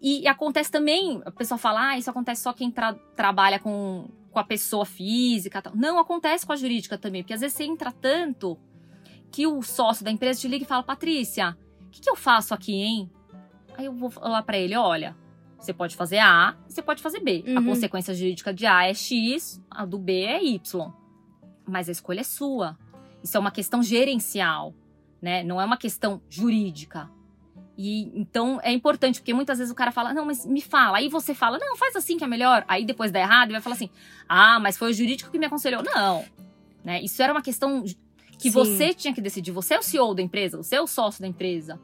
E, 0.00 0.20
e 0.22 0.28
acontece 0.28 0.70
também, 0.70 1.20
a 1.26 1.30
pessoa 1.30 1.58
fala, 1.58 1.90
ah, 1.90 1.98
isso 1.98 2.08
acontece 2.08 2.42
só 2.42 2.52
quem 2.52 2.70
tra- 2.70 2.94
trabalha 3.14 3.58
com, 3.58 4.08
com 4.30 4.38
a 4.38 4.44
pessoa 4.44 4.86
física. 4.86 5.60
Tal. 5.60 5.74
Não, 5.76 5.98
acontece 5.98 6.46
com 6.46 6.52
a 6.52 6.56
jurídica 6.56 6.96
também, 6.96 7.22
porque 7.22 7.34
às 7.34 7.40
vezes 7.40 7.56
você 7.56 7.64
entra 7.64 7.92
tanto 7.92 8.58
que 9.30 9.46
o 9.46 9.62
sócio 9.62 10.04
da 10.04 10.10
empresa 10.10 10.40
te 10.40 10.48
liga 10.48 10.64
e 10.64 10.66
fala, 10.66 10.82
Patrícia, 10.82 11.56
o 11.86 11.90
que, 11.90 12.00
que 12.00 12.10
eu 12.10 12.16
faço 12.16 12.54
aqui, 12.54 12.72
hein? 12.74 13.10
Aí 13.76 13.84
eu 13.86 13.92
vou 13.92 14.10
falar 14.10 14.42
pra 14.42 14.58
ele, 14.58 14.74
olha, 14.76 15.14
você 15.58 15.72
pode 15.72 15.94
fazer 15.96 16.18
A, 16.18 16.56
você 16.66 16.80
pode 16.82 17.02
fazer 17.02 17.20
B. 17.20 17.44
A 17.46 17.60
Uhum. 17.60 17.66
consequência 17.66 18.14
jurídica 18.14 18.52
de 18.54 18.66
A 18.66 18.86
é 18.88 18.94
X, 18.94 19.60
a 19.70 19.84
do 19.84 19.98
B 19.98 20.22
é 20.24 20.42
Y. 20.42 20.92
Mas 21.70 21.88
a 21.88 21.92
escolha 21.92 22.20
é 22.20 22.24
sua. 22.24 22.76
Isso 23.22 23.36
é 23.36 23.40
uma 23.40 23.50
questão 23.50 23.82
gerencial, 23.82 24.74
né? 25.22 25.42
Não 25.44 25.60
é 25.60 25.64
uma 25.64 25.76
questão 25.76 26.20
jurídica. 26.28 27.10
E 27.78 28.12
então 28.14 28.60
é 28.62 28.72
importante, 28.72 29.20
porque 29.20 29.32
muitas 29.32 29.58
vezes 29.58 29.72
o 29.72 29.74
cara 29.74 29.90
fala, 29.90 30.12
não, 30.12 30.26
mas 30.26 30.44
me 30.44 30.60
fala. 30.60 30.98
Aí 30.98 31.08
você 31.08 31.34
fala, 31.34 31.58
não, 31.58 31.76
faz 31.76 31.96
assim 31.96 32.18
que 32.18 32.24
é 32.24 32.26
melhor. 32.26 32.64
Aí 32.68 32.84
depois 32.84 33.10
dá 33.10 33.20
errado 33.20 33.50
e 33.50 33.52
vai 33.52 33.60
falar 33.60 33.76
assim, 33.76 33.88
ah, 34.28 34.58
mas 34.60 34.76
foi 34.76 34.90
o 34.90 34.92
jurídico 34.92 35.30
que 35.30 35.38
me 35.38 35.46
aconselhou. 35.46 35.82
Não. 35.82 36.24
Né? 36.84 37.00
Isso 37.02 37.22
era 37.22 37.32
uma 37.32 37.42
questão 37.42 37.82
que 38.38 38.50
Sim. 38.50 38.50
você 38.50 38.92
tinha 38.92 39.14
que 39.14 39.20
decidir. 39.20 39.52
Você 39.52 39.74
é 39.74 39.78
o 39.78 39.82
CEO 39.82 40.14
da 40.14 40.22
empresa, 40.22 40.56
você 40.56 40.76
é 40.76 40.80
o 40.80 40.86
sócio 40.86 41.22
da 41.22 41.28
empresa. 41.28 41.80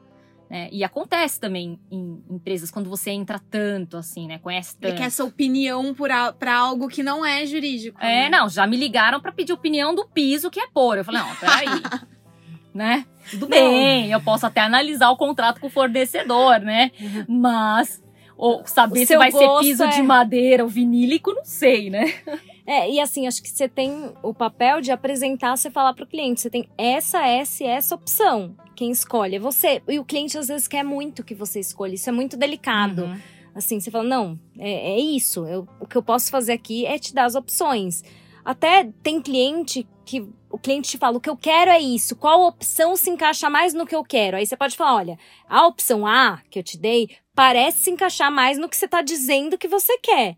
Né? 0.49 0.69
E 0.71 0.85
acontece 0.85 1.41
também 1.41 1.79
em 1.91 2.23
empresas 2.31 2.71
quando 2.71 2.89
você 2.89 3.11
entra 3.11 3.41
tanto, 3.51 3.97
assim, 3.97 4.29
né? 4.29 4.39
Conhece 4.39 4.77
tanto. 4.79 4.95
quer 4.97 5.05
essa 5.05 5.25
opinião 5.25 5.93
por 5.93 6.11
a- 6.11 6.33
pra 6.33 6.55
algo 6.57 6.87
que 6.89 7.03
não 7.03 7.27
é 7.27 7.45
jurídico. 7.45 7.99
É, 8.01 8.29
né? 8.29 8.39
não, 8.39 8.49
já 8.49 8.65
me 8.67 8.77
ligaram 8.77 9.21
pra 9.21 9.33
pedir 9.33 9.53
opinião 9.53 9.95
do 9.95 10.07
piso 10.07 10.49
que 10.51 10.61
é 10.61 10.69
pôr. 10.69 10.99
Eu 10.99 11.05
falei, 11.05 11.21
não, 11.21 11.35
peraí. 11.37 11.67
né? 12.73 13.05
Tudo 13.31 13.49
bem, 13.49 14.13
eu 14.13 14.21
posso 14.21 14.47
até 14.47 14.61
analisar 14.61 15.11
o 15.11 15.17
contrato 15.17 15.61
com 15.61 15.67
o 15.67 15.71
fornecedor, 15.71 16.61
né? 16.61 16.93
Mas 17.29 18.01
ou 18.37 18.63
saber 18.67 19.05
se 19.07 19.17
vai 19.17 19.33
ser 19.33 19.49
piso 19.61 19.83
é- 19.83 19.89
de 19.89 20.03
madeira 20.03 20.63
ou 20.63 20.69
vinílico, 20.69 21.33
não 21.33 21.45
sei, 21.45 21.91
né? 21.91 22.05
É, 22.67 22.91
e 22.91 23.01
assim, 23.01 23.27
acho 23.27 23.43
que 23.43 23.49
você 23.49 23.69
tem 23.69 24.13
o 24.23 24.35
papel 24.35 24.81
de 24.81 24.91
apresentar, 24.91 25.57
você 25.57 25.71
falar 25.71 25.95
pro 25.95 26.07
cliente, 26.07 26.41
você 26.41 26.51
tem 26.51 26.69
essa, 26.77 27.25
essa 27.25 27.63
e 27.63 27.67
essa 27.67 27.95
opção. 27.95 28.57
Quem 28.75 28.91
escolhe 28.91 29.37
é 29.37 29.39
você. 29.39 29.81
E 29.89 29.99
o 29.99 30.05
cliente 30.05 30.37
às 30.37 30.49
vezes 30.49 30.67
quer 30.67 30.83
muito 30.83 31.23
que 31.23 31.35
você 31.35 31.61
escolha. 31.61 31.95
Isso 31.95 32.09
é 32.09 32.13
muito 32.13 32.37
delicado. 32.37 33.05
Uhum. 33.05 33.21
Assim, 33.55 33.81
você 33.81 33.91
fala, 33.91 34.05
não, 34.05 34.39
é, 34.59 34.97
é 34.97 34.99
isso. 34.99 35.47
Eu, 35.47 35.67
o 35.81 35.87
que 35.87 35.97
eu 35.97 36.03
posso 36.03 36.31
fazer 36.31 36.53
aqui 36.53 36.85
é 36.85 36.99
te 36.99 37.15
dar 37.15 37.25
as 37.25 37.35
opções. 37.35 38.03
Até 38.45 38.91
tem 39.03 39.23
cliente 39.23 39.87
que 40.05 40.29
o 40.51 40.59
cliente 40.59 40.91
te 40.91 40.99
fala, 40.99 41.17
o 41.17 41.21
que 41.21 41.31
eu 41.31 41.37
quero 41.37 41.71
é 41.71 41.81
isso. 41.81 42.15
Qual 42.17 42.47
opção 42.47 42.97
se 42.97 43.11
encaixa 43.11 43.49
mais 43.49 43.73
no 43.75 43.87
que 43.87 43.95
eu 43.95 44.05
quero? 44.05 44.37
Aí 44.37 44.47
você 44.47 44.57
pode 44.57 44.77
falar, 44.77 44.97
olha, 44.97 45.19
a 45.49 45.67
opção 45.67 46.07
A 46.07 46.41
que 46.51 46.59
eu 46.59 46.63
te 46.63 46.79
dei 46.79 47.09
parece 47.35 47.85
se 47.85 47.91
encaixar 47.91 48.31
mais 48.31 48.59
no 48.59 48.69
que 48.69 48.77
você 48.77 48.85
está 48.85 49.03
dizendo 49.03 49.59
que 49.59 49.69
você 49.69 49.99
quer. 49.99 50.37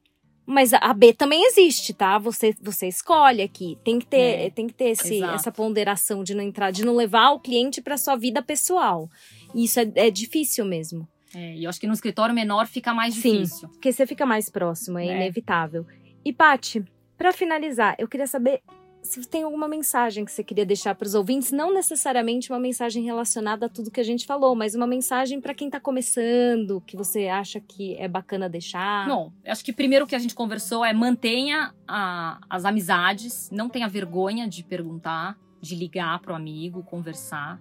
Mas 0.50 0.72
a 0.72 0.94
B 0.94 1.12
também 1.12 1.44
existe, 1.44 1.92
tá? 1.92 2.16
Você, 2.16 2.54
você 2.62 2.88
escolhe 2.88 3.42
aqui. 3.42 3.76
Tem 3.84 3.98
que 3.98 4.06
ter, 4.06 4.46
É, 4.46 4.50
tem 4.50 4.66
que 4.66 4.72
ter 4.72 4.86
esse, 4.90 5.16
exato. 5.16 5.34
essa 5.34 5.52
ponderação 5.52 6.24
de 6.24 6.34
não 6.34 6.42
entrar, 6.42 6.70
de 6.70 6.86
não 6.86 6.96
levar 6.96 7.32
o 7.32 7.38
cliente 7.38 7.82
para 7.82 7.98
sua 7.98 8.16
vida 8.16 8.40
pessoal. 8.40 9.10
E 9.54 9.64
isso 9.64 9.78
é, 9.78 9.92
é 9.94 10.10
difícil 10.10 10.64
mesmo. 10.64 11.06
É, 11.34 11.54
e 11.54 11.64
eu 11.64 11.68
acho 11.68 11.78
que 11.78 11.86
no 11.86 11.92
escritório 11.92 12.34
menor 12.34 12.66
fica 12.66 12.94
mais 12.94 13.12
Sim. 13.14 13.42
difícil. 13.42 13.68
Porque 13.68 13.92
você 13.92 14.06
fica 14.06 14.24
mais 14.24 14.48
próximo, 14.48 14.98
é, 14.98 15.06
É. 15.06 15.16
inevitável. 15.16 15.84
E, 16.24 16.32
Pati, 16.32 16.82
para 17.18 17.30
finalizar, 17.30 17.94
eu 17.98 18.08
queria 18.08 18.26
saber 18.26 18.62
se 19.02 19.26
tem 19.26 19.42
alguma 19.42 19.66
mensagem 19.68 20.24
que 20.24 20.30
você 20.32 20.44
queria 20.44 20.66
deixar 20.66 20.94
para 20.94 21.06
os 21.06 21.14
ouvintes, 21.14 21.50
não 21.52 21.72
necessariamente 21.72 22.50
uma 22.52 22.58
mensagem 22.58 23.02
relacionada 23.04 23.66
a 23.66 23.68
tudo 23.68 23.90
que 23.90 24.00
a 24.00 24.04
gente 24.04 24.26
falou, 24.26 24.54
mas 24.54 24.74
uma 24.74 24.86
mensagem 24.86 25.40
para 25.40 25.54
quem 25.54 25.70
tá 25.70 25.80
começando, 25.80 26.80
que 26.86 26.96
você 26.96 27.28
acha 27.28 27.60
que 27.60 27.94
é 27.96 28.06
bacana 28.08 28.48
deixar. 28.48 29.06
Bom, 29.08 29.32
acho 29.46 29.64
que 29.64 29.72
primeiro 29.72 30.04
o 30.04 30.08
que 30.08 30.14
a 30.14 30.18
gente 30.18 30.34
conversou 30.34 30.84
é 30.84 30.92
mantenha 30.92 31.72
a- 31.86 32.38
as 32.50 32.64
amizades, 32.64 33.50
não 33.50 33.68
tenha 33.68 33.88
vergonha 33.88 34.46
de 34.48 34.62
perguntar, 34.64 35.38
de 35.60 35.74
ligar 35.74 36.18
pro 36.20 36.34
amigo, 36.34 36.82
conversar. 36.82 37.60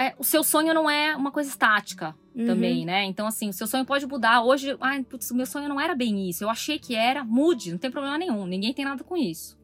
É, 0.00 0.14
o 0.18 0.24
seu 0.24 0.42
sonho 0.42 0.72
não 0.72 0.88
é 0.88 1.14
uma 1.14 1.30
coisa 1.30 1.50
estática 1.50 2.14
Uhum. 2.34 2.46
também, 2.46 2.86
né? 2.86 3.04
Então, 3.04 3.26
assim, 3.26 3.50
o 3.50 3.52
seu 3.52 3.66
sonho 3.66 3.84
pode 3.84 4.06
mudar. 4.06 4.42
Hoje, 4.42 4.76
ai, 4.80 5.02
putz, 5.02 5.30
o 5.30 5.34
meu 5.34 5.44
sonho 5.44 5.68
não 5.68 5.80
era 5.80 5.94
bem 5.94 6.28
isso. 6.28 6.42
Eu 6.44 6.48
achei 6.48 6.78
que 6.78 6.94
era, 6.94 7.22
mude, 7.24 7.72
não 7.72 7.78
tem 7.78 7.90
problema 7.90 8.16
nenhum. 8.16 8.46
Ninguém 8.46 8.72
tem 8.72 8.84
nada 8.84 9.02
com 9.04 9.16
isso. 9.16 9.58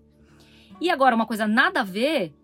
E 0.81 0.91
agora, 0.91 1.15
uma 1.17 1.25
coisa 1.27 1.47
nada 1.47 1.81
a 1.81 1.85
ver, 1.85 2.35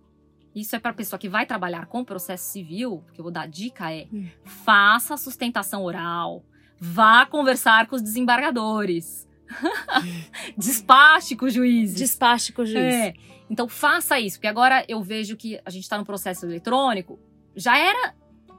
isso 0.54 0.74
é 0.74 0.78
para 0.78 0.92
pessoa 0.94 1.18
que 1.18 1.28
vai 1.28 1.44
trabalhar 1.44 1.86
com 1.86 2.02
processo 2.04 2.50
civil, 2.50 3.04
que 3.12 3.20
eu 3.20 3.24
vou 3.24 3.32
dar 3.32 3.46
dica 3.48 3.92
é: 3.92 4.06
Hum. 4.12 4.26
faça 4.44 5.16
sustentação 5.16 5.82
oral, 5.82 6.42
vá 6.78 7.26
conversar 7.26 7.88
com 7.88 7.96
os 7.96 8.02
desembargadores, 8.02 9.28
despache 10.56 11.36
com 11.36 11.46
os 11.46 11.52
juízes. 11.52 11.96
Despache 11.96 12.52
com 12.52 12.62
o 12.62 12.66
juiz. 12.66 12.94
É. 12.94 13.14
Então 13.50 13.68
faça 13.68 14.18
isso, 14.18 14.36
porque 14.38 14.46
agora 14.46 14.84
eu 14.88 15.02
vejo 15.02 15.36
que 15.36 15.60
a 15.64 15.70
gente 15.70 15.82
está 15.82 15.98
no 15.98 16.04
processo 16.04 16.46
eletrônico, 16.46 17.18
já 17.56 17.76
era 17.78 18.14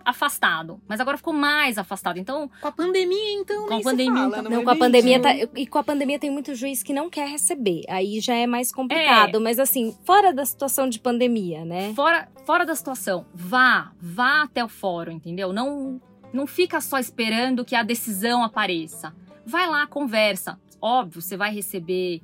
afastado, 0.05 0.81
mas 0.87 0.99
agora 0.99 1.17
ficou 1.17 1.33
mais 1.33 1.77
afastado. 1.77 2.19
Então, 2.19 2.49
Com 2.61 2.67
a 2.67 2.71
pandemia, 2.71 3.33
então, 3.39 3.67
Com 3.67 3.75
a 3.75 3.81
pandemia, 3.81 4.13
fala, 4.13 4.27
então- 4.27 4.43
não 4.43 4.51
Não, 4.51 4.61
é 4.61 4.63
com 4.63 4.69
a 4.69 4.75
pandemia 4.75 5.21
tá, 5.21 5.29
e 5.55 5.65
com 5.65 5.77
a 5.77 5.83
pandemia 5.83 6.19
tem 6.19 6.29
muito 6.29 6.53
juiz 6.55 6.83
que 6.83 6.91
não 6.93 7.09
quer 7.09 7.27
receber. 7.29 7.83
Aí 7.87 8.19
já 8.19 8.35
é 8.35 8.45
mais 8.45 8.71
complicado, 8.71 9.39
mas 9.39 9.59
assim, 9.59 9.95
fora 10.05 10.33
da 10.33 10.45
situação 10.45 10.89
de 10.89 10.99
pandemia, 10.99 11.63
né? 11.63 11.93
fora, 11.93 12.27
fora 12.45 12.65
da 12.65 12.75
situação, 12.75 13.25
vá, 13.33 13.93
vá 14.01 14.43
até 14.43 14.63
o 14.63 14.67
fórum, 14.67 15.13
entendeu? 15.13 15.53
Não, 15.53 16.01
não 16.33 16.45
fica 16.45 16.81
só 16.81 16.99
esperando 16.99 17.63
que 17.63 17.75
a 17.75 17.83
decisão 17.83 18.43
apareça. 18.43 19.15
Vai 19.45 19.67
lá, 19.69 19.87
conversa. 19.87 20.59
Óbvio, 20.81 21.21
você 21.21 21.37
vai 21.37 21.53
receber 21.53 22.21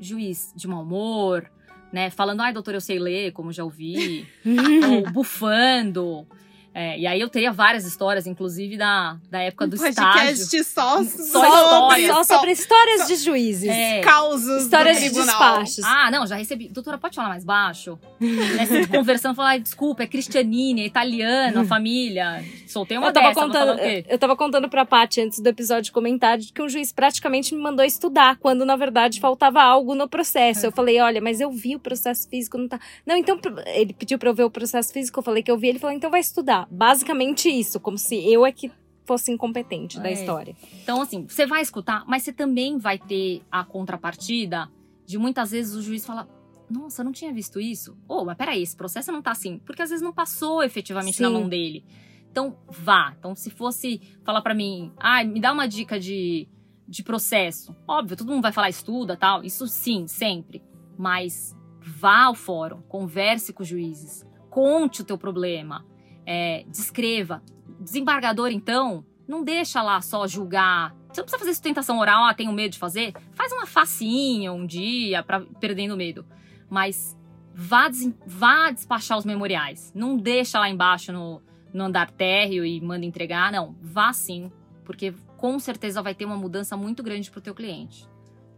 juiz 0.00 0.52
de 0.56 0.66
mau 0.66 0.82
humor, 0.82 1.48
né? 1.92 2.10
Falando, 2.10 2.40
ai, 2.40 2.52
doutor, 2.52 2.74
eu 2.74 2.80
sei 2.80 2.98
ler, 2.98 3.32
como 3.32 3.52
já 3.52 3.62
ouvi. 3.64 4.26
ou 4.88 5.12
bufando. 5.12 6.26
É, 6.74 6.98
e 6.98 7.06
aí 7.06 7.20
eu 7.20 7.28
teria 7.28 7.52
várias 7.52 7.84
histórias, 7.84 8.26
inclusive 8.26 8.78
da, 8.78 9.16
da 9.30 9.40
época 9.40 9.66
do 9.66 9.76
estágio. 9.76 10.02
podcast 10.02 10.64
só, 10.64 11.04
Só 11.04 11.68
sobre. 11.68 12.06
Só 12.06 12.24
sobre 12.24 12.52
histórias 12.52 13.06
de 13.06 13.16
juízes. 13.16 13.68
É. 13.68 14.00
causos 14.00 14.62
Histórias 14.62 14.98
do 14.98 15.02
de 15.02 15.10
despachos. 15.10 15.84
Ah, 15.84 16.10
não, 16.10 16.26
já 16.26 16.36
recebi. 16.36 16.68
Doutora, 16.68 16.96
pode 16.96 17.14
falar 17.14 17.28
mais 17.28 17.44
baixo? 17.44 17.98
né, 18.20 18.64
você 18.64 18.86
conversando, 18.86 19.34
falar, 19.34 19.58
desculpa, 19.58 20.02
é 20.02 20.06
Cristianini, 20.06 20.82
é 20.82 20.86
italiano, 20.86 21.60
a 21.60 21.64
família. 21.64 22.42
Soltei 22.66 22.96
uma 22.96 23.08
eu 23.08 23.12
tava 23.12 23.28
dessa, 23.28 23.40
contando, 23.40 23.78
quê? 23.78 24.04
eu 24.08 24.18
tava 24.18 24.36
contando 24.36 24.68
pra 24.68 24.86
Paty 24.86 25.20
antes 25.20 25.40
do 25.40 25.46
episódio 25.48 25.92
comentar 25.92 26.38
de 26.38 26.52
que 26.52 26.62
um 26.62 26.68
juiz 26.68 26.90
praticamente 26.90 27.54
me 27.54 27.60
mandou 27.60 27.84
estudar, 27.84 28.36
quando 28.38 28.64
na 28.64 28.76
verdade 28.76 29.20
faltava 29.20 29.62
algo 29.62 29.94
no 29.94 30.08
processo. 30.08 30.64
Eu 30.64 30.72
falei, 30.72 31.00
olha, 31.00 31.20
mas 31.20 31.40
eu 31.40 31.50
vi 31.50 31.76
o 31.76 31.78
processo 31.78 32.28
físico, 32.28 32.56
não 32.56 32.66
tá. 32.66 32.80
Não, 33.04 33.16
então 33.16 33.38
ele 33.66 33.92
pediu 33.92 34.18
pra 34.18 34.30
eu 34.30 34.34
ver 34.34 34.44
o 34.44 34.50
processo 34.50 34.90
físico, 34.92 35.18
eu 35.18 35.22
falei 35.22 35.42
que 35.42 35.50
eu 35.50 35.58
vi, 35.58 35.68
ele 35.68 35.78
falou, 35.78 35.94
então 35.94 36.10
vai 36.10 36.20
estudar. 36.20 36.61
Basicamente 36.70 37.48
isso, 37.48 37.78
como 37.80 37.96
se 37.98 38.16
eu 38.32 38.44
é 38.46 38.52
que 38.52 38.70
fosse 39.04 39.32
incompetente 39.32 39.98
da 40.00 40.08
É. 40.10 40.12
história. 40.12 40.56
Então, 40.82 41.00
assim, 41.02 41.26
você 41.26 41.44
vai 41.46 41.60
escutar, 41.62 42.04
mas 42.06 42.22
você 42.22 42.32
também 42.32 42.78
vai 42.78 42.98
ter 42.98 43.42
a 43.50 43.64
contrapartida 43.64 44.70
de 45.04 45.18
muitas 45.18 45.50
vezes 45.50 45.74
o 45.74 45.82
juiz 45.82 46.06
falar. 46.06 46.26
Nossa, 46.70 47.02
eu 47.02 47.04
não 47.04 47.12
tinha 47.12 47.32
visto 47.32 47.60
isso. 47.60 47.96
Oh, 48.08 48.24
mas 48.24 48.36
peraí, 48.36 48.62
esse 48.62 48.76
processo 48.76 49.12
não 49.12 49.20
tá 49.20 49.32
assim. 49.32 49.58
Porque 49.66 49.82
às 49.82 49.90
vezes 49.90 50.02
não 50.02 50.12
passou 50.12 50.62
efetivamente 50.62 51.20
na 51.20 51.28
Sim. 51.28 51.34
mão 51.34 51.48
dele. 51.48 51.84
Então, 52.30 52.56
vá. 52.68 53.14
Então, 53.18 53.34
se 53.34 53.50
fosse 53.50 54.00
falar 54.24 54.40
pra 54.40 54.54
mim, 54.54 54.90
ah, 54.96 55.22
me 55.22 55.38
dá 55.38 55.52
uma 55.52 55.66
dica 55.68 56.00
de, 56.00 56.48
de 56.88 57.02
processo. 57.02 57.76
Óbvio, 57.86 58.16
todo 58.16 58.30
mundo 58.30 58.42
vai 58.42 58.52
falar 58.52 58.70
estuda 58.70 59.16
tal. 59.18 59.44
Isso 59.44 59.66
sim, 59.66 60.06
sempre. 60.06 60.62
Mas 60.96 61.54
vá 61.80 62.24
ao 62.26 62.34
fórum, 62.34 62.80
converse 62.82 63.52
com 63.52 63.62
os 63.62 63.68
juízes, 63.68 64.24
conte 64.48 65.02
o 65.02 65.04
teu 65.04 65.18
problema, 65.18 65.84
é, 66.26 66.64
descreva. 66.68 67.42
Desembargador, 67.80 68.50
então, 68.50 69.04
não 69.26 69.42
deixa 69.42 69.82
lá 69.82 70.00
só 70.00 70.26
julgar. 70.26 70.94
Você 71.08 71.20
não 71.20 71.24
precisa 71.24 71.38
fazer 71.38 71.54
sustentação 71.54 71.98
oral, 71.98 72.24
ah, 72.24 72.34
tenho 72.34 72.52
medo 72.52 72.72
de 72.72 72.78
fazer. 72.78 73.12
Faz 73.32 73.52
uma 73.52 73.66
facinha 73.66 74.52
um 74.52 74.66
dia, 74.66 75.22
pra, 75.22 75.40
perdendo 75.40 75.96
medo. 75.96 76.24
Mas 76.70 77.16
vá, 77.54 77.88
des- 77.88 78.14
vá 78.26 78.70
despachar 78.70 79.18
os 79.18 79.24
memoriais. 79.24 79.92
Não 79.94 80.16
deixa 80.16 80.58
lá 80.58 80.68
embaixo 80.70 81.12
no, 81.12 81.42
no 81.72 81.84
andar 81.84 82.10
térreo 82.10 82.64
e 82.64 82.80
manda 82.80 83.04
entregar. 83.04 83.52
Não, 83.52 83.76
vá 83.82 84.12
sim. 84.12 84.50
Porque 84.84 85.12
com 85.36 85.58
certeza 85.58 86.00
vai 86.02 86.14
ter 86.14 86.24
uma 86.24 86.36
mudança 86.36 86.76
muito 86.76 87.02
grande 87.02 87.30
pro 87.30 87.40
teu 87.40 87.54
cliente. 87.54 88.08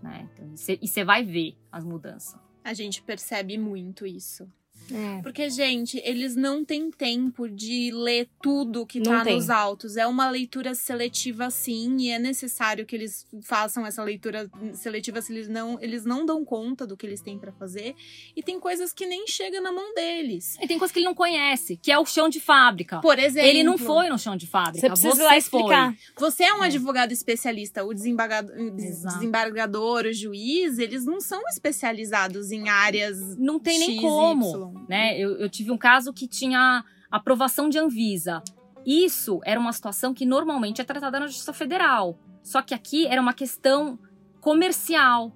Né? 0.02 0.28
Então, 0.34 0.52
e 0.80 0.86
você 0.86 1.02
vai 1.02 1.24
ver 1.24 1.56
as 1.72 1.82
mudanças. 1.84 2.38
A 2.62 2.72
gente 2.74 3.02
percebe 3.02 3.58
muito 3.58 4.06
isso. 4.06 4.46
É. 4.92 5.22
Porque, 5.22 5.48
gente, 5.50 6.00
eles 6.04 6.36
não 6.36 6.64
têm 6.64 6.90
tempo 6.90 7.48
de 7.48 7.90
ler 7.92 8.28
tudo 8.42 8.84
que 8.86 8.98
Não 9.00 9.12
tá 9.18 9.24
tem. 9.24 9.36
nos 9.36 9.48
autos. 9.50 9.96
É 9.96 10.06
uma 10.06 10.28
leitura 10.30 10.74
seletiva, 10.74 11.50
sim, 11.50 11.96
e 12.00 12.10
é 12.10 12.18
necessário 12.18 12.84
que 12.84 12.94
eles 12.94 13.26
façam 13.42 13.86
essa 13.86 14.02
leitura 14.02 14.50
seletiva 14.74 15.20
se 15.22 15.32
eles 15.32 15.48
não, 15.48 15.78
eles 15.80 16.04
não 16.04 16.24
dão 16.26 16.44
conta 16.44 16.86
do 16.86 16.96
que 16.96 17.06
eles 17.06 17.20
têm 17.20 17.38
pra 17.38 17.52
fazer. 17.52 17.94
E 18.36 18.42
tem 18.42 18.60
coisas 18.60 18.92
que 18.92 19.06
nem 19.06 19.26
chegam 19.26 19.62
na 19.62 19.72
mão 19.72 19.94
deles. 19.94 20.56
E 20.60 20.66
tem 20.66 20.78
coisa 20.78 20.92
que 20.92 20.98
ele 21.00 21.06
não 21.06 21.14
conhece, 21.14 21.76
que 21.76 21.90
é 21.90 21.98
o 21.98 22.04
chão 22.04 22.28
de 22.28 22.40
fábrica. 22.40 23.00
Por 23.00 23.18
exemplo, 23.18 23.48
Ele 23.48 23.62
não 23.62 23.78
foi 23.78 24.08
no 24.08 24.18
chão 24.18 24.36
de 24.36 24.46
fábrica. 24.46 24.80
Você 24.80 24.88
precisa 24.88 25.22
ir 25.22 25.24
lá 25.26 25.36
explicar. 25.36 25.94
Você 26.18 26.44
é 26.44 26.54
um 26.54 26.62
É. 26.62 26.66
advogado 26.66 27.12
especialista, 27.12 27.84
o 27.84 27.92
desembargador, 27.94 28.54
Exato. 28.78 29.16
desembargador, 29.18 30.04
o 30.06 30.12
juiz, 30.12 30.78
eles 30.78 31.04
não 31.04 31.20
são 31.20 31.40
especializados 31.48 32.50
em 32.52 32.68
áreas 32.68 33.18
Não 33.38 33.58
tem 33.58 33.78
nem 33.78 33.92
X, 33.92 34.00
como. 34.00 34.48
Y. 34.50 34.73
né? 34.88 35.18
Eu, 35.18 35.36
eu 35.38 35.48
tive 35.48 35.70
um 35.70 35.78
caso 35.78 36.12
que 36.12 36.26
tinha 36.26 36.84
aprovação 37.10 37.68
de 37.68 37.78
Anvisa. 37.78 38.42
Isso 38.86 39.40
era 39.44 39.58
uma 39.58 39.72
situação 39.72 40.12
que 40.12 40.26
normalmente 40.26 40.80
é 40.80 40.84
tratada 40.84 41.18
na 41.20 41.26
Justiça 41.26 41.52
Federal. 41.52 42.18
Só 42.42 42.60
que 42.60 42.74
aqui 42.74 43.06
era 43.06 43.20
uma 43.20 43.32
questão 43.32 43.98
comercial. 44.40 45.32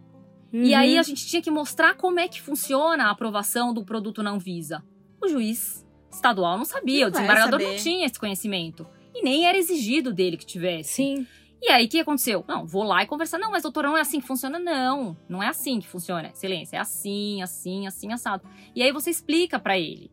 E 0.52 0.72
Uhum. 0.72 0.78
aí 0.78 0.98
a 0.98 1.02
gente 1.02 1.26
tinha 1.26 1.42
que 1.42 1.50
mostrar 1.50 1.94
como 1.94 2.20
é 2.20 2.28
que 2.28 2.40
funciona 2.40 3.04
a 3.04 3.10
aprovação 3.10 3.72
do 3.72 3.84
produto 3.84 4.22
na 4.22 4.30
Anvisa. 4.30 4.82
O 5.22 5.28
juiz 5.28 5.86
estadual 6.10 6.56
não 6.56 6.64
sabia, 6.64 7.00
Não 7.02 7.08
o 7.08 7.10
desembargador 7.10 7.60
não 7.60 7.76
tinha 7.76 8.06
esse 8.06 8.18
conhecimento. 8.18 8.86
E 9.14 9.22
nem 9.22 9.46
era 9.46 9.58
exigido 9.58 10.12
dele 10.12 10.36
que 10.36 10.46
tivesse. 10.46 10.94
Sim. 10.94 11.26
E 11.60 11.68
aí, 11.70 11.86
o 11.86 11.88
que 11.88 12.00
aconteceu? 12.00 12.44
Não, 12.46 12.64
vou 12.64 12.84
lá 12.84 13.02
e 13.02 13.06
conversar. 13.06 13.38
Não, 13.38 13.50
mas 13.50 13.62
doutora, 13.62 13.88
não 13.88 13.96
é 13.96 14.00
assim 14.00 14.20
que 14.20 14.26
funciona. 14.26 14.58
Não, 14.58 15.16
não 15.28 15.42
é 15.42 15.48
assim 15.48 15.80
que 15.80 15.88
funciona. 15.88 16.28
Excelência, 16.28 16.76
é 16.76 16.80
assim, 16.80 17.42
assim, 17.42 17.86
assim, 17.86 18.12
assado. 18.12 18.48
E 18.74 18.82
aí 18.82 18.92
você 18.92 19.10
explica 19.10 19.58
pra 19.58 19.76
ele. 19.76 20.10